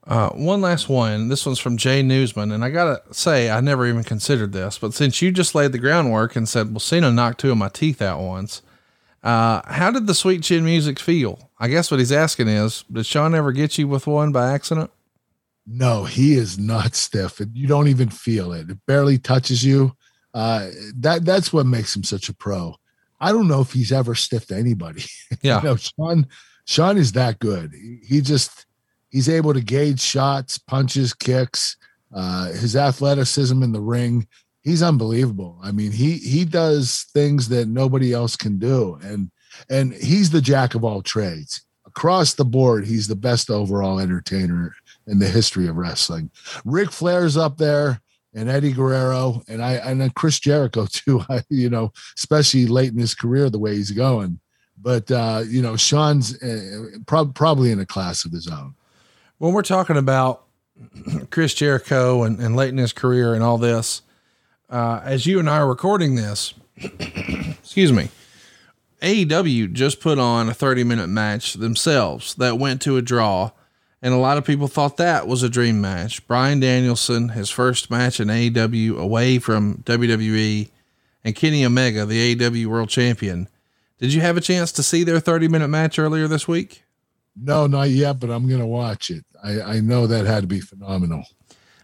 uh, 0.07 0.29
one 0.29 0.61
last 0.61 0.89
one. 0.89 1.27
This 1.27 1.45
one's 1.45 1.59
from 1.59 1.77
Jay 1.77 2.01
Newsman, 2.01 2.51
and 2.51 2.65
I 2.65 2.69
gotta 2.69 3.03
say, 3.11 3.51
I 3.51 3.61
never 3.61 3.85
even 3.85 4.03
considered 4.03 4.51
this, 4.51 4.79
but 4.79 4.93
since 4.93 5.21
you 5.21 5.31
just 5.31 5.53
laid 5.53 5.73
the 5.73 5.79
groundwork 5.79 6.35
and 6.35 6.49
said, 6.49 6.71
"Well, 6.71 6.79
Cena 6.79 7.11
knocked 7.11 7.39
two 7.39 7.51
of 7.51 7.57
my 7.57 7.69
teeth 7.69 8.01
out 8.01 8.19
once," 8.19 8.63
uh, 9.23 9.61
how 9.65 9.91
did 9.91 10.07
the 10.07 10.15
sweet 10.15 10.41
chin 10.41 10.65
music 10.65 10.99
feel? 10.99 11.51
I 11.59 11.67
guess 11.67 11.91
what 11.91 11.99
he's 11.99 12.11
asking 12.11 12.47
is, 12.47 12.83
did 12.91 13.05
Shawn 13.05 13.35
ever 13.35 13.51
get 13.51 13.77
you 13.77 13.87
with 13.87 14.07
one 14.07 14.31
by 14.31 14.51
accident? 14.51 14.89
No, 15.67 16.05
he 16.05 16.33
is 16.33 16.57
not 16.57 16.95
stiff, 16.95 17.39
and 17.39 17.55
you 17.55 17.67
don't 17.67 17.87
even 17.87 18.09
feel 18.09 18.53
it. 18.53 18.71
It 18.71 18.85
barely 18.87 19.19
touches 19.19 19.63
you. 19.63 19.95
Uh, 20.33 20.69
that 20.95 21.25
that's 21.25 21.53
what 21.53 21.67
makes 21.67 21.95
him 21.95 22.03
such 22.03 22.27
a 22.27 22.33
pro. 22.33 22.75
I 23.21 23.31
don't 23.31 23.47
know 23.47 23.61
if 23.61 23.71
he's 23.71 23.91
ever 23.91 24.15
stiffed 24.15 24.51
anybody. 24.51 25.03
Yeah. 25.41 25.61
you 25.61 25.69
know, 25.69 25.75
Shawn 25.77 26.27
Shawn 26.65 26.97
is 26.97 27.13
that 27.13 27.39
good. 27.39 27.73
He, 27.73 27.99
he 28.05 28.21
just 28.21 28.65
he's 29.09 29.29
able 29.29 29.53
to 29.53 29.61
gauge 29.61 30.01
shots, 30.01 30.57
punches, 30.57 31.13
kicks, 31.13 31.77
uh, 32.13 32.47
his 32.51 32.75
athleticism 32.75 33.63
in 33.63 33.71
the 33.71 33.81
ring. 33.81 34.27
He's 34.61 34.83
unbelievable. 34.83 35.57
I 35.63 35.71
mean, 35.71 35.91
he 35.91 36.17
he 36.17 36.45
does 36.45 37.07
things 37.13 37.49
that 37.49 37.67
nobody 37.67 38.13
else 38.13 38.35
can 38.35 38.59
do, 38.59 38.99
and 39.01 39.31
and 39.69 39.93
he's 39.93 40.29
the 40.29 40.41
jack 40.41 40.75
of 40.75 40.83
all 40.83 41.01
trades 41.01 41.61
across 41.85 42.33
the 42.33 42.45
board. 42.45 42.85
He's 42.85 43.07
the 43.07 43.15
best 43.15 43.49
overall 43.49 43.99
entertainer 43.99 44.75
in 45.07 45.19
the 45.19 45.27
history 45.27 45.67
of 45.67 45.77
wrestling. 45.77 46.29
Ric 46.65 46.91
Flair's 46.91 47.37
up 47.37 47.57
there, 47.57 48.00
and 48.33 48.49
Eddie 48.49 48.71
Guerrero, 48.71 49.41
and 49.47 49.61
I 49.61 49.73
and 49.73 49.99
then 49.99 50.11
Chris 50.11 50.39
Jericho 50.39 50.85
too. 50.91 51.23
You 51.49 51.69
know, 51.69 51.93
especially 52.17 52.67
late 52.67 52.91
in 52.91 52.99
his 52.99 53.15
career, 53.15 53.49
the 53.49 53.59
way 53.59 53.75
he's 53.75 53.91
going. 53.91 54.39
But 54.81 55.11
uh, 55.11 55.43
you 55.47 55.61
know, 55.61 55.75
Shawn's 55.75 56.41
uh, 56.41 56.97
prob- 57.05 57.35
probably 57.35 57.71
in 57.71 57.79
a 57.79 57.85
class 57.85 58.25
of 58.25 58.31
his 58.31 58.47
own. 58.47 58.75
when 59.37 59.53
we're 59.53 59.61
talking 59.61 59.97
about 59.97 60.43
Chris 61.29 61.53
Jericho 61.53 62.23
and, 62.23 62.39
and 62.39 62.55
late 62.55 62.69
in 62.69 62.77
his 62.77 62.93
career 62.93 63.33
and 63.33 63.43
all 63.43 63.57
this, 63.57 64.01
uh, 64.69 65.01
as 65.03 65.25
you 65.25 65.39
and 65.39 65.49
I 65.49 65.57
are 65.57 65.67
recording 65.67 66.15
this, 66.15 66.53
excuse 66.77 67.91
me, 67.91 68.09
AEW 69.01 69.73
just 69.73 69.99
put 69.99 70.17
on 70.19 70.49
a 70.49 70.53
30 70.53 70.83
minute 70.83 71.07
match 71.07 71.55
themselves 71.55 72.35
that 72.35 72.57
went 72.57 72.81
to 72.83 72.97
a 72.97 73.01
draw. 73.01 73.51
And 74.01 74.13
a 74.13 74.17
lot 74.17 74.37
of 74.37 74.45
people 74.45 74.67
thought 74.67 74.97
that 74.97 75.27
was 75.27 75.43
a 75.43 75.49
dream 75.49 75.79
match. 75.79 76.25
Bryan 76.27 76.59
Danielson, 76.59 77.29
his 77.29 77.49
first 77.51 77.91
match 77.91 78.19
in 78.19 78.29
AEW 78.29 78.97
away 78.97 79.37
from 79.37 79.83
WWE, 79.85 80.69
and 81.23 81.35
Kenny 81.35 81.63
Omega, 81.63 82.05
the 82.05 82.35
AEW 82.35 82.65
world 82.65 82.89
champion. 82.89 83.47
Did 83.99 84.13
you 84.13 84.21
have 84.21 84.37
a 84.37 84.41
chance 84.41 84.71
to 84.71 84.81
see 84.83 85.03
their 85.03 85.19
30 85.19 85.47
minute 85.47 85.67
match 85.67 85.99
earlier 85.99 86.27
this 86.27 86.47
week? 86.47 86.83
No, 87.39 87.67
not 87.67 87.89
yet, 87.91 88.19
but 88.19 88.31
I'm 88.31 88.49
gonna 88.49 88.65
watch 88.67 89.11
it. 89.11 89.23
I, 89.43 89.61
I 89.61 89.79
know 89.81 90.07
that 90.07 90.25
had 90.25 90.41
to 90.41 90.47
be 90.47 90.59
phenomenal. 90.59 91.23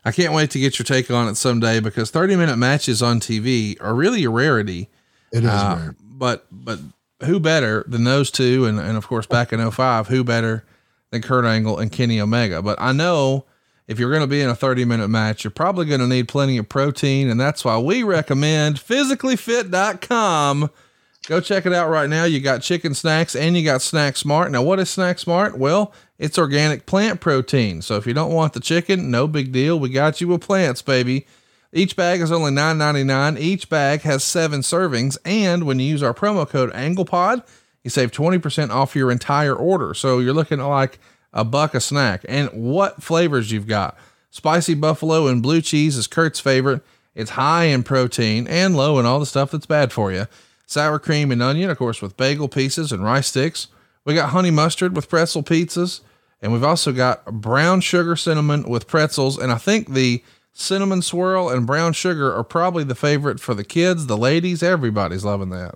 I 0.03 0.11
can't 0.11 0.33
wait 0.33 0.49
to 0.51 0.59
get 0.59 0.79
your 0.79 0.85
take 0.85 1.11
on 1.11 1.27
it 1.27 1.35
someday 1.35 1.79
because 1.79 2.09
30 2.09 2.35
minute 2.35 2.57
matches 2.57 3.01
on 3.03 3.19
TV 3.19 3.77
are 3.81 3.93
really 3.93 4.23
a 4.23 4.29
rarity. 4.29 4.89
It 5.31 5.43
is 5.43 5.49
Uh, 5.49 5.75
rare. 5.79 5.95
But, 6.01 6.47
but 6.49 6.79
who 7.25 7.39
better 7.39 7.83
than 7.87 8.05
those 8.05 8.31
two? 8.31 8.65
And, 8.65 8.79
and 8.79 8.97
of 8.97 9.05
course, 9.07 9.27
back 9.27 9.53
in 9.53 9.59
05, 9.71 10.07
who 10.07 10.23
better 10.23 10.65
than 11.11 11.21
Kurt 11.21 11.45
Angle 11.45 11.79
and 11.79 11.91
Kenny 11.91 12.19
Omega? 12.19 12.61
But 12.61 12.79
I 12.81 12.91
know 12.91 13.45
if 13.87 13.99
you're 13.99 14.11
going 14.11 14.21
to 14.21 14.27
be 14.27 14.41
in 14.41 14.49
a 14.49 14.55
30 14.55 14.85
minute 14.85 15.07
match, 15.07 15.43
you're 15.43 15.51
probably 15.51 15.85
going 15.85 16.01
to 16.01 16.07
need 16.07 16.27
plenty 16.27 16.57
of 16.57 16.67
protein. 16.67 17.29
And 17.29 17.39
that's 17.39 17.63
why 17.63 17.77
we 17.77 18.03
recommend 18.03 18.77
physicallyfit.com. 18.77 20.69
Go 21.27 21.41
check 21.41 21.65
it 21.65 21.73
out 21.73 21.89
right 21.89 22.09
now. 22.09 22.23
You 22.23 22.39
got 22.39 22.61
chicken 22.61 22.93
snacks 22.93 23.35
and 23.35 23.57
you 23.57 23.63
got 23.63 23.81
Snack 23.81 24.15
Smart. 24.15 24.49
Now, 24.49 24.61
what 24.63 24.79
is 24.79 24.89
Snack 24.89 25.19
Smart? 25.19 25.57
Well, 25.57 25.91
it's 26.17 26.37
organic 26.37 26.85
plant 26.85 27.19
protein. 27.19 27.81
So 27.81 27.97
if 27.97 28.07
you 28.07 28.13
don't 28.13 28.31
want 28.31 28.53
the 28.53 28.61
chicken, 28.61 29.11
no 29.11 29.27
big 29.27 29.51
deal. 29.51 29.77
We 29.77 29.89
got 29.89 30.21
you 30.21 30.29
with 30.29 30.41
plants, 30.41 30.81
baby. 30.81 31.27
Each 31.73 31.97
bag 31.97 32.21
is 32.21 32.31
only 32.31 32.51
$9.99. 32.51 33.37
Each 33.39 33.69
bag 33.69 34.01
has 34.01 34.23
seven 34.23 34.61
servings. 34.61 35.17
And 35.25 35.65
when 35.65 35.79
you 35.79 35.85
use 35.85 36.01
our 36.01 36.13
promo 36.13 36.47
code 36.47 36.71
AnglePod, 36.71 37.45
you 37.87 37.89
save 37.89 38.11
20% 38.11 38.69
off 38.69 38.97
your 38.97 39.09
entire 39.09 39.55
order. 39.55 39.93
So 39.93 40.19
you're 40.19 40.33
looking 40.33 40.59
at 40.59 40.65
like 40.65 40.99
a 41.31 41.45
buck 41.45 41.73
a 41.73 41.79
snack. 41.79 42.25
And 42.27 42.49
what 42.51 43.01
flavors 43.01 43.49
you've 43.49 43.65
got? 43.65 43.97
Spicy 44.29 44.73
buffalo 44.73 45.27
and 45.27 45.41
blue 45.41 45.61
cheese 45.61 45.95
is 45.95 46.05
Kurt's 46.05 46.41
favorite. 46.41 46.81
It's 47.15 47.31
high 47.31 47.65
in 47.65 47.83
protein 47.83 48.45
and 48.45 48.75
low 48.75 48.99
in 48.99 49.05
all 49.05 49.21
the 49.21 49.25
stuff 49.25 49.51
that's 49.51 49.65
bad 49.65 49.93
for 49.93 50.11
you. 50.11 50.27
Sour 50.65 50.99
cream 50.99 51.31
and 51.31 51.41
onion, 51.41 51.69
of 51.69 51.77
course, 51.77 52.01
with 52.01 52.17
bagel 52.17 52.49
pieces 52.49 52.91
and 52.91 53.05
rice 53.05 53.27
sticks. 53.27 53.67
We 54.03 54.13
got 54.13 54.31
honey 54.31 54.51
mustard 54.51 54.93
with 54.93 55.09
pretzel 55.09 55.43
pizzas. 55.43 56.01
And 56.41 56.51
we've 56.51 56.63
also 56.63 56.91
got 56.91 57.25
brown 57.25 57.79
sugar 57.79 58.17
cinnamon 58.17 58.67
with 58.67 58.85
pretzels. 58.85 59.39
And 59.39 59.49
I 59.49 59.57
think 59.57 59.93
the 59.93 60.21
cinnamon 60.51 61.01
swirl 61.01 61.49
and 61.49 61.65
brown 61.65 61.93
sugar 61.93 62.35
are 62.35 62.43
probably 62.43 62.83
the 62.83 62.95
favorite 62.95 63.39
for 63.39 63.53
the 63.53 63.63
kids, 63.63 64.07
the 64.07 64.17
ladies. 64.17 64.61
Everybody's 64.61 65.23
loving 65.23 65.51
that. 65.51 65.75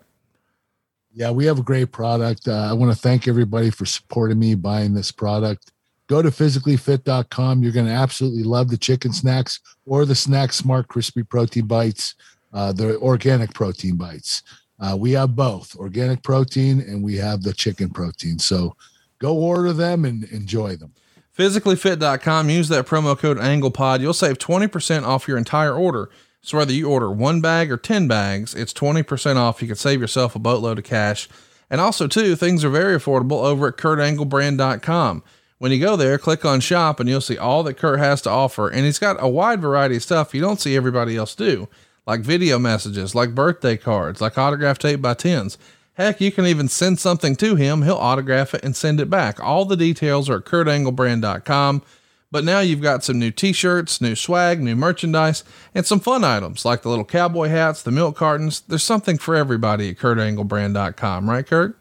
Yeah, 1.14 1.32
we 1.32 1.46
have 1.46 1.60
a 1.60 1.64
great 1.64 1.92
product. 1.92 2.48
Uh, 2.48 2.70
I 2.70 2.74
want 2.74 2.92
to 2.94 2.98
thank 2.98 3.28
everybody 3.28 3.70
for 3.70 3.86
supporting 3.86 4.40
me 4.40 4.56
buying 4.56 4.94
this 4.94 5.12
product. 5.12 5.72
Go 6.08 6.22
to 6.22 6.30
physicallyfit.com. 6.30 7.64
You're 7.64 7.72
going 7.72 7.86
to 7.86 7.92
absolutely 7.92 8.44
love 8.44 8.70
the 8.70 8.78
chicken 8.78 9.14
snacks 9.14 9.60
or 9.86 10.06
the 10.06 10.16
Snack 10.16 10.54
Smart 10.54 10.88
Crispy 10.88 11.24
Protein 11.24 11.68
Bites, 11.68 12.16
uh, 12.54 12.72
the 12.72 12.98
organic 13.00 13.54
protein 13.54 13.96
bites. 13.96 14.44
Uh, 14.80 14.96
we 14.98 15.12
have 15.12 15.36
both 15.36 15.76
organic 15.76 16.24
protein 16.24 16.80
and 16.82 17.04
we 17.04 17.16
have 17.16 17.44
the 17.44 17.54
chicken 17.54 17.90
protein. 17.90 18.40
So 18.40 18.76
go 19.20 19.36
order 19.38 19.74
them 19.74 20.06
and 20.06 20.24
enjoy 20.26 20.76
them. 20.76 20.94
Physicallyfit.com. 21.38 22.50
Use 22.50 22.68
that 22.70 22.88
promo 22.88 23.18
code 23.18 23.38
AnglePod. 23.38 24.02
You'll 24.02 24.14
save 24.14 24.38
20% 24.38 25.04
off 25.04 25.28
your 25.28 25.38
entire 25.38 25.74
order. 25.74 26.10
So 26.42 26.58
whether 26.58 26.74
you 26.74 26.90
order 26.90 27.12
one 27.12 27.40
bag 27.40 27.72
or 27.72 27.78
10 27.78 28.08
bags, 28.08 28.56
it's 28.56 28.74
20% 28.74 29.36
off. 29.36 29.62
You 29.62 29.68
can 29.68 29.78
save 29.78 30.02
yourself 30.02 30.36
a 30.36 30.40
boatload 30.40 30.80
of 30.80 30.84
cash. 30.84 31.30
And 31.70 31.80
also, 31.80 32.08
too, 32.08 32.36
things 32.36 32.66
are 32.66 32.70
very 32.70 32.98
affordable 32.98 33.44
over 33.44 33.68
at 33.68 33.78
KurtAngleBrand.com. 33.78 35.24
When 35.60 35.72
you 35.72 35.80
go 35.80 35.96
there, 35.96 36.18
click 36.18 36.44
on 36.44 36.60
shop 36.60 37.00
and 37.00 37.08
you'll 37.08 37.22
see 37.22 37.38
all 37.38 37.62
that 37.64 37.78
Kurt 37.78 38.00
has 38.00 38.22
to 38.24 38.32
offer. 38.32 38.68
And 38.68 38.84
he's 38.84 38.98
got 38.98 39.18
a 39.20 39.30
wide 39.30 39.62
variety 39.62 39.96
of 39.98 40.04
stuff 40.04 40.34
you 40.34 40.42
don't 40.42 40.60
see 40.60 40.76
everybody 40.76 41.16
else 41.16 41.36
do, 41.36 41.68
like 42.08 42.22
video 42.22 42.58
messages, 42.58 43.14
like 43.14 43.36
birthday 43.36 43.78
cards, 43.78 44.20
like 44.20 44.40
autograph 44.40 44.80
tape 44.80 45.04
by 45.04 45.14
tens. 45.14 45.60
Heck, 45.94 46.20
you 46.20 46.32
can 46.32 46.48
even 46.48 46.68
send 46.68 47.00
something 47.00 47.36
to 47.36 47.56
him. 47.56 47.84
He'll 47.84 47.96
autograph 47.96 48.56
it 48.56 48.64
and 48.64 48.76
send 48.76 49.00
it 49.00 49.10
back. 49.10 49.40
All 49.40 49.66
the 49.66 49.78
details 49.78 50.30
are 50.30 50.38
at 50.38 50.46
KurtAngleBrand.com. 50.46 51.84
But 52.32 52.46
now 52.46 52.62
you've 52.62 52.82
got 52.82 53.04
some 53.04 53.20
new 53.20 53.32
t-shirts, 53.32 54.00
new 54.00 54.16
swag, 54.16 54.62
new 54.62 54.76
merchandise, 54.76 55.44
and 55.76 55.86
some 55.86 56.00
fun 56.00 56.24
items 56.24 56.64
like 56.64 56.82
the 56.82 56.90
little 56.90 57.04
cowboy 57.04 57.50
hats, 57.50 57.84
the 57.84 57.92
milk 57.92 58.16
cartons. 58.16 58.62
There's 58.62 58.84
something 58.84 59.18
for 59.18 59.36
everybody 59.36 59.90
at 59.90 59.98
KurtAngleBrand.com, 59.98 61.30
right, 61.30 61.46
Kurt? 61.46 61.78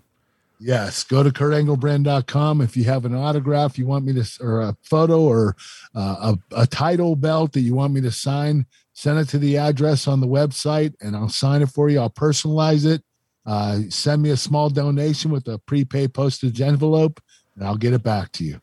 Yes, 0.59 1.05
go 1.05 1.23
to 1.23 1.31
kurtanglebrand.com. 1.31 2.61
If 2.61 2.77
you 2.77 2.85
have 2.85 3.07
an 3.07 3.15
autograph 3.15 3.79
you 3.79 3.87
want 3.87 4.05
me 4.05 4.13
to, 4.13 4.29
or 4.43 4.61
a 4.61 4.77
photo 4.83 5.23
or 5.23 5.57
uh, 5.95 6.35
a, 6.53 6.63
a 6.63 6.67
title 6.67 7.17
belt 7.17 7.53
that 7.53 7.61
you 7.61 7.75
want 7.75 7.95
me 7.95 8.03
to 8.03 8.11
sign, 8.11 8.67
send 8.93 9.19
it 9.19 9.29
to 9.31 9.39
the 9.39 9.57
address 9.57 10.07
on 10.07 10.21
the 10.21 10.27
website 10.27 10.95
and 11.01 11.17
I'll 11.17 11.31
sign 11.31 11.63
it 11.63 11.71
for 11.71 11.89
you. 11.89 12.01
I'll 12.01 12.11
personalize 12.11 12.85
it. 12.85 13.03
Uh, 13.47 13.81
send 13.89 14.21
me 14.21 14.31
a 14.31 14.37
small 14.37 14.69
donation 14.69 15.31
with 15.31 15.49
a 15.49 15.59
prepaid 15.61 16.13
postage 16.13 16.61
envelope 16.61 17.23
and 17.55 17.65
I'll 17.65 17.77
get 17.77 17.95
it 17.95 18.03
back 18.03 18.31
to 18.33 18.45
you. 18.45 18.61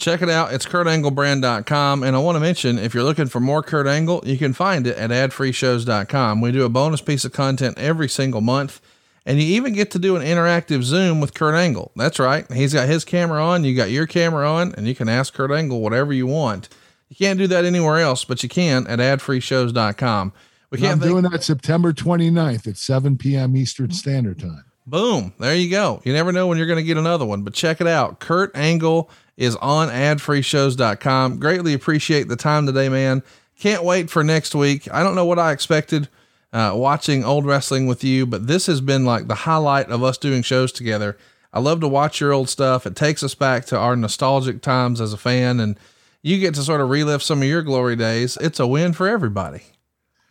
Check 0.00 0.22
it 0.22 0.30
out. 0.30 0.52
It's 0.52 0.64
kurtanglebrand.com. 0.66 2.02
And 2.02 2.16
I 2.16 2.18
want 2.18 2.36
to 2.36 2.40
mention 2.40 2.78
if 2.78 2.94
you're 2.94 3.04
looking 3.04 3.26
for 3.26 3.38
more 3.38 3.62
Kurt 3.62 3.86
Angle, 3.86 4.22
you 4.24 4.38
can 4.38 4.52
find 4.54 4.86
it 4.86 4.96
at 4.96 5.10
adfreeshows.com. 5.10 6.40
We 6.40 6.52
do 6.52 6.64
a 6.64 6.68
bonus 6.68 7.00
piece 7.02 7.24
of 7.24 7.32
content 7.32 7.78
every 7.78 8.08
single 8.08 8.40
month. 8.40 8.80
And 9.26 9.38
you 9.40 9.44
even 9.56 9.74
get 9.74 9.90
to 9.92 9.98
do 9.98 10.16
an 10.16 10.22
interactive 10.22 10.82
Zoom 10.82 11.20
with 11.20 11.34
Kurt 11.34 11.54
Angle. 11.54 11.92
That's 11.94 12.18
right. 12.18 12.50
He's 12.50 12.72
got 12.72 12.88
his 12.88 13.04
camera 13.04 13.44
on, 13.44 13.64
you 13.64 13.76
got 13.76 13.90
your 13.90 14.06
camera 14.06 14.50
on, 14.50 14.74
and 14.74 14.88
you 14.88 14.94
can 14.94 15.10
ask 15.10 15.34
Kurt 15.34 15.50
Angle 15.52 15.80
whatever 15.82 16.12
you 16.14 16.26
want. 16.26 16.70
You 17.10 17.16
can't 17.16 17.38
do 17.38 17.46
that 17.48 17.66
anywhere 17.66 17.98
else, 17.98 18.24
but 18.24 18.42
you 18.42 18.48
can 18.48 18.86
at 18.86 18.98
adfreeshows.com. 18.98 20.32
We 20.70 20.78
And 20.78 20.84
I'm 20.86 20.90
can't 20.92 21.00
think- 21.02 21.12
doing 21.12 21.30
that 21.30 21.44
September 21.44 21.92
29th 21.92 22.66
at 22.66 22.78
7 22.78 23.18
p.m. 23.18 23.56
Eastern 23.56 23.90
Standard 23.90 24.38
Time. 24.40 24.64
Boom. 24.86 25.34
There 25.38 25.54
you 25.54 25.68
go. 25.70 26.00
You 26.04 26.12
never 26.14 26.32
know 26.32 26.46
when 26.46 26.56
you're 26.56 26.66
going 26.66 26.78
to 26.78 26.82
get 26.82 26.96
another 26.96 27.26
one, 27.26 27.42
but 27.42 27.52
check 27.52 27.80
it 27.80 27.86
out. 27.86 28.18
Kurt 28.20 28.56
Angle 28.56 29.10
is 29.40 29.56
on 29.56 29.88
adfreeshows.com. 29.88 31.40
Greatly 31.40 31.72
appreciate 31.72 32.28
the 32.28 32.36
time 32.36 32.66
today, 32.66 32.90
man. 32.90 33.22
Can't 33.58 33.82
wait 33.82 34.10
for 34.10 34.22
next 34.22 34.54
week. 34.54 34.86
I 34.92 35.02
don't 35.02 35.14
know 35.14 35.24
what 35.24 35.38
I 35.38 35.52
expected 35.52 36.08
uh, 36.52 36.72
watching 36.74 37.24
old 37.24 37.46
wrestling 37.46 37.86
with 37.86 38.04
you, 38.04 38.26
but 38.26 38.46
this 38.46 38.66
has 38.66 38.82
been 38.82 39.06
like 39.06 39.28
the 39.28 39.34
highlight 39.34 39.88
of 39.88 40.04
us 40.04 40.18
doing 40.18 40.42
shows 40.42 40.72
together. 40.72 41.16
I 41.54 41.60
love 41.60 41.80
to 41.80 41.88
watch 41.88 42.20
your 42.20 42.34
old 42.34 42.50
stuff. 42.50 42.86
It 42.86 42.94
takes 42.94 43.22
us 43.22 43.34
back 43.34 43.64
to 43.66 43.78
our 43.78 43.96
nostalgic 43.96 44.60
times 44.60 45.00
as 45.00 45.14
a 45.14 45.18
fan, 45.18 45.58
and 45.58 45.78
you 46.22 46.38
get 46.38 46.54
to 46.56 46.62
sort 46.62 46.82
of 46.82 46.90
relive 46.90 47.22
some 47.22 47.40
of 47.40 47.48
your 47.48 47.62
glory 47.62 47.96
days. 47.96 48.36
It's 48.42 48.60
a 48.60 48.66
win 48.66 48.92
for 48.92 49.08
everybody. 49.08 49.62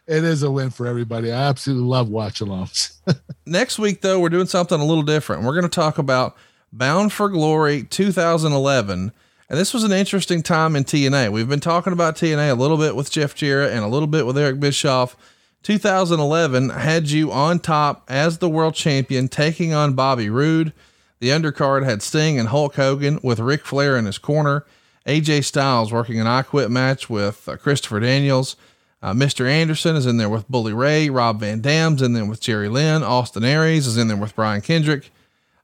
It 0.05 0.23
is 0.23 0.43
a 0.43 0.51
win 0.51 0.69
for 0.69 0.85
everybody. 0.85 1.31
I 1.31 1.49
absolutely 1.49 1.87
love 1.87 2.09
watch 2.09 2.41
alongs. 2.41 2.95
Next 3.47 3.79
week, 3.79 4.01
though, 4.01 4.19
we're 4.19 4.29
doing 4.29 4.45
something 4.45 4.79
a 4.79 4.85
little 4.85 5.03
different. 5.03 5.43
We're 5.43 5.53
going 5.53 5.63
to 5.63 5.69
talk 5.69 5.97
about 5.97 6.37
Bound 6.71 7.11
for 7.11 7.29
Glory 7.29 7.83
2011. 7.83 9.11
And 9.49 9.57
this 9.59 9.73
was 9.73 9.83
an 9.83 9.91
interesting 9.91 10.43
time 10.43 10.75
in 10.75 10.83
TNA. 10.83 11.31
We've 11.31 11.49
been 11.49 11.59
talking 11.59 11.93
about 11.93 12.15
TNA 12.15 12.51
a 12.51 12.55
little 12.55 12.77
bit 12.77 12.95
with 12.95 13.09
Jeff 13.09 13.33
Jarrett 13.33 13.73
and 13.73 13.83
a 13.83 13.87
little 13.87 14.07
bit 14.07 14.25
with 14.25 14.37
Eric 14.37 14.59
Bischoff. 14.59 15.17
2011 15.63 16.69
had 16.69 17.09
you 17.09 17.31
on 17.31 17.59
top 17.59 18.05
as 18.07 18.37
the 18.37 18.49
world 18.49 18.75
champion, 18.75 19.27
taking 19.27 19.73
on 19.73 19.93
Bobby 19.93 20.29
Roode. 20.29 20.71
The 21.19 21.29
undercard 21.29 21.83
had 21.83 22.01
Sting 22.01 22.39
and 22.39 22.49
Hulk 22.49 22.75
Hogan 22.75 23.19
with 23.23 23.39
Ric 23.39 23.65
Flair 23.65 23.97
in 23.97 24.05
his 24.05 24.19
corner. 24.19 24.65
AJ 25.05 25.43
Styles 25.45 25.91
working 25.91 26.19
an 26.19 26.27
I 26.27 26.43
Quit 26.43 26.69
match 26.69 27.09
with 27.09 27.49
uh, 27.49 27.57
Christopher 27.57 27.99
Daniels. 27.99 28.55
Uh, 29.01 29.13
Mr. 29.13 29.49
Anderson 29.49 29.95
is 29.95 30.05
in 30.05 30.17
there 30.17 30.29
with 30.29 30.47
Bully 30.47 30.73
Ray. 30.73 31.09
Rob 31.09 31.39
Van 31.39 31.61
Dam's 31.61 32.01
in 32.01 32.13
there 32.13 32.25
with 32.25 32.41
Jerry 32.41 32.69
Lynn. 32.69 33.01
Austin 33.01 33.43
Aries 33.43 33.87
is 33.87 33.97
in 33.97 34.07
there 34.07 34.17
with 34.17 34.35
Brian 34.35 34.61
Kendrick. 34.61 35.09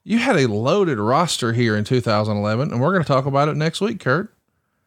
You 0.07 0.19
had 0.19 0.37
a 0.37 0.47
loaded 0.47 0.99
roster 0.99 1.51
here 1.51 1.75
in 1.75 1.83
2011, 1.83 2.71
and 2.71 2.79
we're 2.79 2.91
going 2.91 3.01
to 3.01 3.07
talk 3.07 3.25
about 3.25 3.49
it 3.49 3.57
next 3.57 3.81
week, 3.81 3.99
Kurt. 3.99 4.31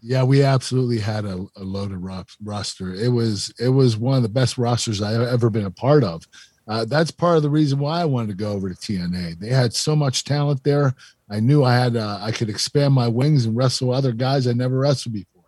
Yeah, 0.01 0.23
we 0.23 0.45
absolutely 0.45 1.01
had 1.01 1.25
a, 1.25 1.45
a 1.57 1.65
loaded 1.65 1.99
ro- 1.99 2.23
roster. 2.45 2.95
It 2.95 3.09
was 3.09 3.53
it 3.59 3.71
was 3.71 3.97
one 3.97 4.17
of 4.17 4.23
the 4.23 4.29
best 4.29 4.57
rosters 4.57 5.03
I've 5.03 5.21
ever 5.21 5.51
been 5.51 5.67
a 5.67 5.73
part 5.73 6.05
of. 6.05 6.25
Uh, 6.69 6.85
that's 6.85 7.11
part 7.11 7.37
of 7.37 7.43
the 7.43 7.51
reason 7.51 7.81
why 7.81 8.01
I 8.01 8.05
wanted 8.05 8.29
to 8.29 8.35
go 8.35 8.53
over 8.53 8.69
to 8.69 8.77
TNA. 8.77 9.41
They 9.41 9.49
had 9.49 9.75
so 9.75 9.97
much 9.97 10.23
talent 10.23 10.63
there. 10.63 10.95
I 11.29 11.41
knew 11.41 11.65
I 11.65 11.75
had 11.75 11.97
uh, 11.97 12.19
I 12.21 12.31
could 12.31 12.49
expand 12.49 12.95
my 12.95 13.09
wings 13.09 13.45
and 13.45 13.57
wrestle 13.57 13.93
other 13.93 14.13
guys 14.13 14.47
I 14.47 14.53
never 14.53 14.79
wrestled 14.79 15.15
before, 15.15 15.43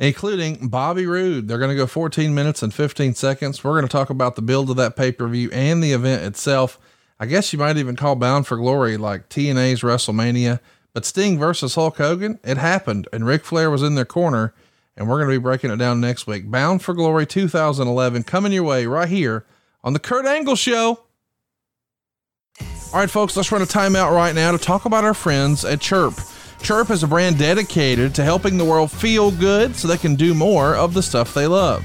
including 0.00 0.66
Bobby 0.70 1.06
Roode. 1.06 1.46
They're 1.46 1.58
going 1.58 1.70
to 1.70 1.76
go 1.76 1.86
14 1.86 2.34
minutes 2.34 2.64
and 2.64 2.74
15 2.74 3.14
seconds. 3.14 3.62
We're 3.62 3.74
going 3.74 3.86
to 3.86 3.92
talk 3.92 4.10
about 4.10 4.34
the 4.34 4.42
build 4.42 4.70
of 4.70 4.76
that 4.76 4.96
pay 4.96 5.12
per 5.12 5.28
view 5.28 5.50
and 5.52 5.84
the 5.84 5.92
event 5.92 6.24
itself. 6.24 6.80
I 7.20 7.26
guess 7.26 7.52
you 7.52 7.58
might 7.58 7.76
even 7.76 7.96
call 7.96 8.14
Bound 8.16 8.46
for 8.46 8.56
Glory 8.56 8.96
like 8.96 9.28
TNA's 9.28 9.80
WrestleMania. 9.80 10.60
But 10.94 11.04
Sting 11.04 11.38
versus 11.38 11.74
Hulk 11.74 11.98
Hogan, 11.98 12.38
it 12.42 12.56
happened, 12.56 13.08
and 13.12 13.26
Ric 13.26 13.44
Flair 13.44 13.70
was 13.70 13.82
in 13.82 13.94
their 13.94 14.04
corner, 14.04 14.54
and 14.96 15.08
we're 15.08 15.18
going 15.18 15.28
to 15.30 15.38
be 15.38 15.42
breaking 15.42 15.70
it 15.70 15.76
down 15.76 16.00
next 16.00 16.26
week. 16.26 16.50
Bound 16.50 16.82
for 16.82 16.94
Glory 16.94 17.26
2011 17.26 18.22
coming 18.24 18.52
your 18.52 18.64
way 18.64 18.86
right 18.86 19.08
here 19.08 19.44
on 19.84 19.92
the 19.92 19.98
Kurt 19.98 20.26
Angle 20.26 20.56
Show. 20.56 21.00
All 22.60 23.00
right, 23.00 23.10
folks, 23.10 23.36
let's 23.36 23.52
run 23.52 23.62
a 23.62 23.66
timeout 23.66 24.12
right 24.12 24.34
now 24.34 24.50
to 24.50 24.58
talk 24.58 24.86
about 24.86 25.04
our 25.04 25.14
friends 25.14 25.64
at 25.64 25.80
Chirp. 25.80 26.14
Chirp 26.62 26.90
is 26.90 27.02
a 27.02 27.06
brand 27.06 27.38
dedicated 27.38 28.14
to 28.14 28.24
helping 28.24 28.58
the 28.58 28.64
world 28.64 28.90
feel 28.90 29.30
good 29.30 29.76
so 29.76 29.86
they 29.86 29.98
can 29.98 30.16
do 30.16 30.34
more 30.34 30.74
of 30.74 30.94
the 30.94 31.02
stuff 31.02 31.34
they 31.34 31.46
love. 31.46 31.84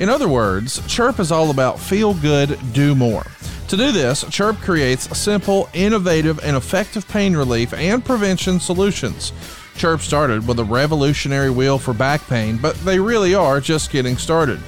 In 0.00 0.08
other 0.08 0.28
words, 0.28 0.84
Chirp 0.88 1.20
is 1.20 1.30
all 1.30 1.50
about 1.50 1.78
feel 1.78 2.14
good, 2.14 2.58
do 2.72 2.94
more. 2.94 3.26
To 3.70 3.76
do 3.76 3.92
this, 3.92 4.24
Chirp 4.30 4.56
creates 4.56 5.16
simple, 5.16 5.68
innovative, 5.72 6.40
and 6.44 6.56
effective 6.56 7.06
pain 7.06 7.36
relief 7.36 7.72
and 7.72 8.04
prevention 8.04 8.58
solutions. 8.58 9.32
Chirp 9.76 10.00
started 10.00 10.48
with 10.48 10.58
a 10.58 10.64
revolutionary 10.64 11.50
wheel 11.50 11.78
for 11.78 11.94
back 11.94 12.20
pain, 12.26 12.56
but 12.56 12.74
they 12.78 12.98
really 12.98 13.32
are 13.36 13.60
just 13.60 13.92
getting 13.92 14.16
started. 14.16 14.58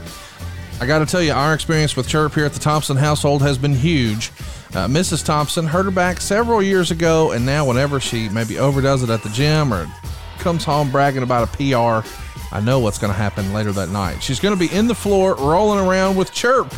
I 0.81 0.87
got 0.87 1.01
to 1.01 1.07
tell 1.07 1.21
you, 1.21 1.33
our 1.33 1.53
experience 1.53 1.97
with 1.97 2.07
Chirp 2.07 2.33
here 2.33 2.45
at 2.45 2.53
the 2.53 2.61
Thompson 2.61 2.97
household 2.97 3.43
has 3.43 3.59
been 3.59 3.75
huge. 3.75 4.29
Uh, 4.73 4.87
Mrs. 4.87 5.25
Thompson 5.25 5.67
hurt 5.67 5.87
her 5.87 5.91
back 5.91 6.21
several 6.21 6.63
years 6.63 6.93
ago, 6.93 7.33
and 7.33 7.45
now 7.45 7.67
whenever 7.67 7.99
she 7.99 8.29
maybe 8.29 8.61
overdoes 8.61 9.03
it 9.03 9.11
at 9.11 9.25
the 9.25 9.31
gym 9.31 9.75
or 9.75 9.91
comes 10.39 10.63
home 10.63 10.93
bragging 10.93 11.25
about 11.25 11.53
a 11.53 11.57
PR, 11.57 12.09
I 12.55 12.61
know 12.61 12.79
what's 12.79 12.99
to 13.13 13.19
happen 13.19 13.53
later 13.53 13.73
that 13.73 13.89
night. 13.89 14.23
She's 14.23 14.39
to 14.57 14.69
be 14.69 14.73
in 14.73 14.87
the 14.87 14.95
floor 14.95 15.35
rolling 15.35 15.85
around 15.85 16.15
with 16.15 16.33
Chirp. 16.33 16.73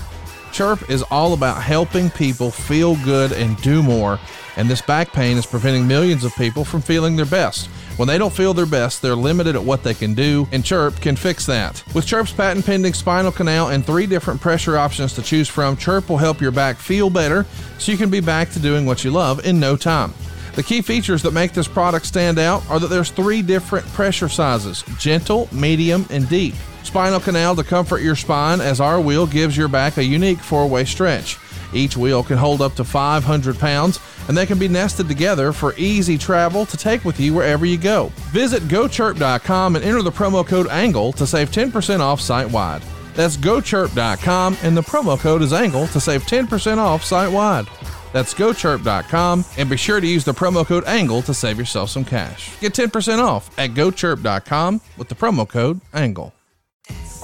Chirp 0.54 0.88
is 0.88 1.02
all 1.10 1.32
about 1.32 1.60
helping 1.60 2.10
people 2.10 2.48
feel 2.48 2.94
good 3.04 3.32
and 3.32 3.60
do 3.60 3.82
more, 3.82 4.20
and 4.56 4.70
this 4.70 4.80
back 4.80 5.12
pain 5.12 5.36
is 5.36 5.44
preventing 5.44 5.84
millions 5.84 6.22
of 6.22 6.32
people 6.36 6.64
from 6.64 6.80
feeling 6.80 7.16
their 7.16 7.26
best. 7.26 7.66
When 7.96 8.06
they 8.06 8.18
don't 8.18 8.32
feel 8.32 8.54
their 8.54 8.64
best, 8.64 9.02
they're 9.02 9.16
limited 9.16 9.56
at 9.56 9.64
what 9.64 9.82
they 9.82 9.94
can 9.94 10.14
do, 10.14 10.46
and 10.52 10.64
Chirp 10.64 11.00
can 11.00 11.16
fix 11.16 11.44
that. 11.46 11.82
With 11.92 12.06
Chirp's 12.06 12.30
patent 12.30 12.64
pending 12.64 12.94
spinal 12.94 13.32
canal 13.32 13.70
and 13.70 13.84
three 13.84 14.06
different 14.06 14.40
pressure 14.40 14.78
options 14.78 15.12
to 15.14 15.22
choose 15.22 15.48
from, 15.48 15.76
Chirp 15.76 16.08
will 16.08 16.18
help 16.18 16.40
your 16.40 16.52
back 16.52 16.76
feel 16.76 17.10
better 17.10 17.44
so 17.78 17.90
you 17.90 17.98
can 17.98 18.10
be 18.10 18.20
back 18.20 18.50
to 18.50 18.60
doing 18.60 18.86
what 18.86 19.02
you 19.02 19.10
love 19.10 19.44
in 19.44 19.58
no 19.58 19.76
time. 19.76 20.14
The 20.54 20.62
key 20.62 20.82
features 20.82 21.20
that 21.22 21.32
make 21.32 21.52
this 21.52 21.66
product 21.66 22.06
stand 22.06 22.38
out 22.38 22.62
are 22.70 22.78
that 22.78 22.86
there's 22.86 23.10
three 23.10 23.42
different 23.42 23.86
pressure 23.88 24.28
sizes 24.28 24.84
gentle, 25.00 25.48
medium, 25.52 26.06
and 26.10 26.28
deep 26.28 26.54
spinal 26.84 27.20
canal 27.20 27.56
to 27.56 27.64
comfort 27.64 28.02
your 28.02 28.16
spine 28.16 28.60
as 28.60 28.80
our 28.80 29.00
wheel 29.00 29.26
gives 29.26 29.56
your 29.56 29.68
back 29.68 29.96
a 29.96 30.04
unique 30.04 30.38
four 30.38 30.68
way 30.68 30.84
stretch. 30.84 31.38
Each 31.72 31.96
wheel 31.96 32.22
can 32.22 32.38
hold 32.38 32.62
up 32.62 32.74
to 32.74 32.84
500 32.84 33.58
pounds 33.58 33.98
and 34.28 34.36
they 34.36 34.46
can 34.46 34.58
be 34.58 34.68
nested 34.68 35.08
together 35.08 35.52
for 35.52 35.74
easy 35.76 36.16
travel 36.16 36.64
to 36.66 36.76
take 36.76 37.04
with 37.04 37.20
you 37.20 37.34
wherever 37.34 37.66
you 37.66 37.76
go. 37.76 38.10
Visit 38.30 38.62
gochirp.com 38.64 39.76
and 39.76 39.84
enter 39.84 40.02
the 40.02 40.12
promo 40.12 40.46
code 40.46 40.68
ANGLE 40.68 41.12
to 41.14 41.26
save 41.26 41.50
10% 41.50 42.00
off 42.00 42.20
site 42.20 42.50
wide. 42.50 42.82
That's 43.14 43.36
gochirp.com 43.36 44.56
and 44.62 44.76
the 44.76 44.82
promo 44.82 45.18
code 45.18 45.42
is 45.42 45.52
ANGLE 45.52 45.88
to 45.88 46.00
save 46.00 46.24
10% 46.24 46.78
off 46.78 47.04
site 47.04 47.30
wide. 47.30 47.66
That's 48.12 48.32
gochirp.com 48.32 49.44
and 49.58 49.68
be 49.68 49.76
sure 49.76 50.00
to 50.00 50.06
use 50.06 50.24
the 50.24 50.32
promo 50.32 50.64
code 50.64 50.84
ANGLE 50.84 51.22
to 51.22 51.34
save 51.34 51.58
yourself 51.58 51.90
some 51.90 52.04
cash. 52.04 52.58
Get 52.60 52.72
10% 52.72 53.18
off 53.18 53.50
at 53.58 53.70
gochirp.com 53.70 54.80
with 54.96 55.08
the 55.08 55.14
promo 55.14 55.48
code 55.48 55.80
ANGLE. 55.92 56.32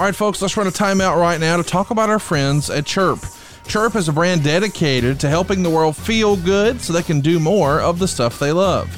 All 0.01 0.06
right, 0.06 0.16
folks, 0.16 0.40
let's 0.40 0.56
run 0.56 0.66
a 0.66 0.70
timeout 0.70 1.20
right 1.20 1.39
now 1.39 1.59
to 1.59 1.62
talk 1.62 1.90
about 1.90 2.09
our 2.09 2.18
friends 2.18 2.70
at 2.70 2.86
Chirp. 2.86 3.18
Chirp 3.66 3.94
is 3.97 4.09
a 4.09 4.14
brand 4.14 4.43
dedicated 4.43 5.20
to 5.20 5.28
helping 5.28 5.62
the 5.62 5.68
world 5.68 5.94
feel 5.94 6.39
good 6.39 6.81
so 6.81 6.94
they 6.94 7.02
can 7.02 7.20
do 7.20 7.39
more 7.39 7.82
of 7.82 7.98
the 7.98 8.09
stuff 8.09 8.39
they 8.39 8.51
love. 8.51 8.89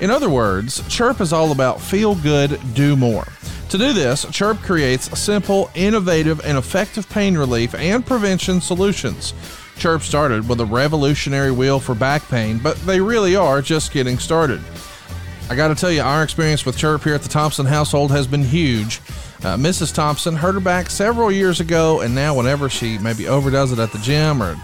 In 0.00 0.08
other 0.10 0.30
words, 0.30 0.82
Chirp 0.88 1.20
is 1.20 1.34
all 1.34 1.52
about 1.52 1.82
feel 1.82 2.14
good, 2.14 2.58
do 2.72 2.96
more. 2.96 3.26
To 3.68 3.76
do 3.76 3.92
this, 3.92 4.24
Chirp 4.32 4.58
creates 4.60 5.20
simple, 5.20 5.70
innovative, 5.74 6.40
and 6.46 6.56
effective 6.56 7.06
pain 7.10 7.36
relief 7.36 7.74
and 7.74 8.06
prevention 8.06 8.62
solutions. 8.62 9.34
Chirp 9.76 10.00
started 10.00 10.48
with 10.48 10.62
a 10.62 10.64
revolutionary 10.64 11.50
wheel 11.50 11.78
for 11.78 11.94
back 11.94 12.26
pain, 12.30 12.56
but 12.56 12.78
they 12.86 13.02
really 13.02 13.36
are 13.36 13.60
just 13.60 13.92
getting 13.92 14.16
started. 14.16 14.62
I 15.50 15.56
got 15.56 15.68
to 15.68 15.74
tell 15.74 15.92
you, 15.92 16.00
our 16.00 16.22
experience 16.22 16.64
with 16.64 16.78
Chirp 16.78 17.04
here 17.04 17.14
at 17.14 17.20
the 17.20 17.28
Thompson 17.28 17.66
household 17.66 18.10
has 18.12 18.26
been 18.26 18.44
huge. 18.44 19.02
Uh, 19.40 19.56
Mrs. 19.56 19.94
Thompson 19.94 20.34
hurt 20.34 20.54
her 20.54 20.60
back 20.60 20.90
several 20.90 21.30
years 21.30 21.60
ago, 21.60 22.00
and 22.00 22.12
now 22.12 22.34
whenever 22.34 22.68
she 22.68 22.98
maybe 22.98 23.28
overdoes 23.28 23.70
it 23.70 23.78
at 23.78 23.92
the 23.92 23.98
gym 23.98 24.42
or 24.42 24.56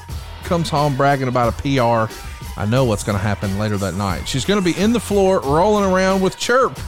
comes 0.43 0.69
home 0.69 0.97
bragging 0.97 1.29
about 1.29 1.55
a 1.55 1.63
PR, 1.63 2.13
I 2.59 2.67
know 2.67 2.85
what's 2.85 3.05
going 3.05 3.17
to 3.17 3.23
happen 3.23 3.59
later 3.59 3.77
that 3.77 3.95
night. 3.95 4.27
She's 4.27 4.45
going 4.45 4.63
to 4.63 4.65
be 4.65 4.79
in 4.81 4.93
the 4.93 5.01
floor 5.01 5.41
rolling 5.41 5.85
around 5.91 6.23
with 6.23 6.37
Chirp. 6.39 6.79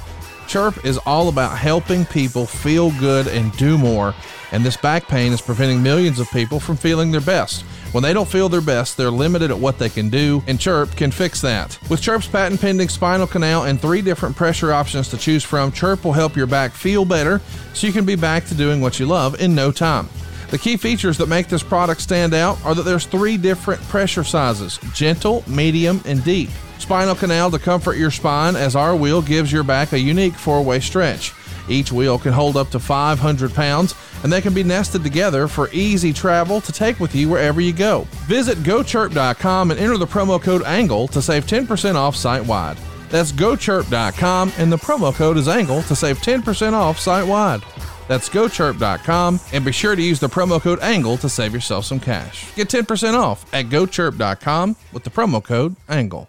Chirp 0.48 0.84
is 0.84 0.98
all 0.98 1.28
about 1.28 1.56
helping 1.56 2.04
people 2.04 2.44
feel 2.44 2.90
good 2.98 3.28
and 3.28 3.56
do 3.56 3.78
more, 3.78 4.14
and 4.52 4.64
this 4.64 4.76
back 4.76 5.08
pain 5.08 5.32
is 5.32 5.40
preventing 5.40 5.82
millions 5.82 6.20
of 6.20 6.30
people 6.30 6.60
from 6.60 6.76
feeling 6.76 7.10
their 7.10 7.20
best. 7.20 7.62
When 7.92 8.02
they 8.02 8.12
don't 8.12 8.28
feel 8.28 8.48
their 8.48 8.60
best, 8.60 8.96
they're 8.96 9.10
limited 9.10 9.50
at 9.50 9.58
what 9.58 9.78
they 9.78 9.88
can 9.88 10.08
do, 10.08 10.42
and 10.46 10.60
Chirp 10.60 10.90
can 10.96 11.10
fix 11.10 11.40
that. 11.40 11.78
With 11.88 12.02
Chirp's 12.02 12.26
patent 12.26 12.60
pending 12.60 12.88
spinal 12.88 13.26
canal 13.26 13.64
and 13.64 13.80
three 13.80 14.02
different 14.02 14.36
pressure 14.36 14.72
options 14.72 15.08
to 15.08 15.16
choose 15.16 15.44
from, 15.44 15.72
Chirp 15.72 16.04
will 16.04 16.12
help 16.12 16.36
your 16.36 16.46
back 16.46 16.72
feel 16.72 17.04
better 17.04 17.40
so 17.74 17.86
you 17.86 17.92
can 17.92 18.04
be 18.04 18.16
back 18.16 18.44
to 18.46 18.54
doing 18.54 18.80
what 18.80 19.00
you 19.00 19.06
love 19.06 19.40
in 19.40 19.54
no 19.54 19.72
time. 19.72 20.08
The 20.50 20.58
key 20.58 20.76
features 20.76 21.18
that 21.18 21.28
make 21.28 21.48
this 21.48 21.62
product 21.62 22.00
stand 22.00 22.32
out 22.32 22.64
are 22.64 22.74
that 22.74 22.84
there's 22.84 23.06
three 23.06 23.36
different 23.36 23.80
pressure 23.82 24.24
sizes 24.24 24.78
gentle, 24.94 25.42
medium, 25.48 26.00
and 26.04 26.22
deep. 26.22 26.50
Spinal 26.78 27.16
canal 27.16 27.50
to 27.50 27.58
comfort 27.58 27.96
your 27.96 28.10
spine 28.10 28.54
as 28.54 28.76
our 28.76 28.94
wheel 28.94 29.22
gives 29.22 29.50
your 29.50 29.64
back 29.64 29.92
a 29.92 29.98
unique 29.98 30.34
four 30.34 30.62
way 30.62 30.78
stretch. 30.78 31.32
Each 31.68 31.90
wheel 31.90 32.18
can 32.18 32.32
hold 32.32 32.56
up 32.56 32.70
to 32.70 32.78
500 32.78 33.54
pounds 33.54 33.94
and 34.22 34.32
they 34.32 34.40
can 34.40 34.54
be 34.54 34.62
nested 34.62 35.02
together 35.02 35.48
for 35.48 35.68
easy 35.72 36.12
travel 36.12 36.60
to 36.60 36.72
take 36.72 37.00
with 37.00 37.14
you 37.14 37.28
wherever 37.28 37.60
you 37.60 37.72
go. 37.72 38.06
Visit 38.26 38.58
gochirp.com 38.58 39.70
and 39.70 39.80
enter 39.80 39.96
the 39.96 40.06
promo 40.06 40.40
code 40.40 40.62
ANGLE 40.62 41.08
to 41.08 41.22
save 41.22 41.46
10% 41.46 41.94
off 41.94 42.16
site 42.16 42.44
wide. 42.44 42.78
That's 43.10 43.32
gochirp.com 43.32 44.52
and 44.58 44.72
the 44.72 44.76
promo 44.76 45.14
code 45.14 45.36
is 45.36 45.48
ANGLE 45.48 45.82
to 45.82 45.96
save 45.96 46.18
10% 46.18 46.72
off 46.72 46.98
site 46.98 47.26
wide. 47.26 47.62
That's 48.08 48.28
gochirp.com 48.28 49.40
and 49.52 49.64
be 49.64 49.72
sure 49.72 49.96
to 49.96 50.02
use 50.02 50.20
the 50.20 50.28
promo 50.28 50.60
code 50.60 50.80
ANGLE 50.80 51.16
to 51.18 51.28
save 51.28 51.52
yourself 51.52 51.84
some 51.84 52.00
cash. 52.00 52.54
Get 52.54 52.68
10% 52.68 53.14
off 53.14 53.52
at 53.54 53.66
gochirp.com 53.66 54.76
with 54.92 55.04
the 55.04 55.10
promo 55.10 55.42
code 55.42 55.76
ANGLE. 55.88 56.28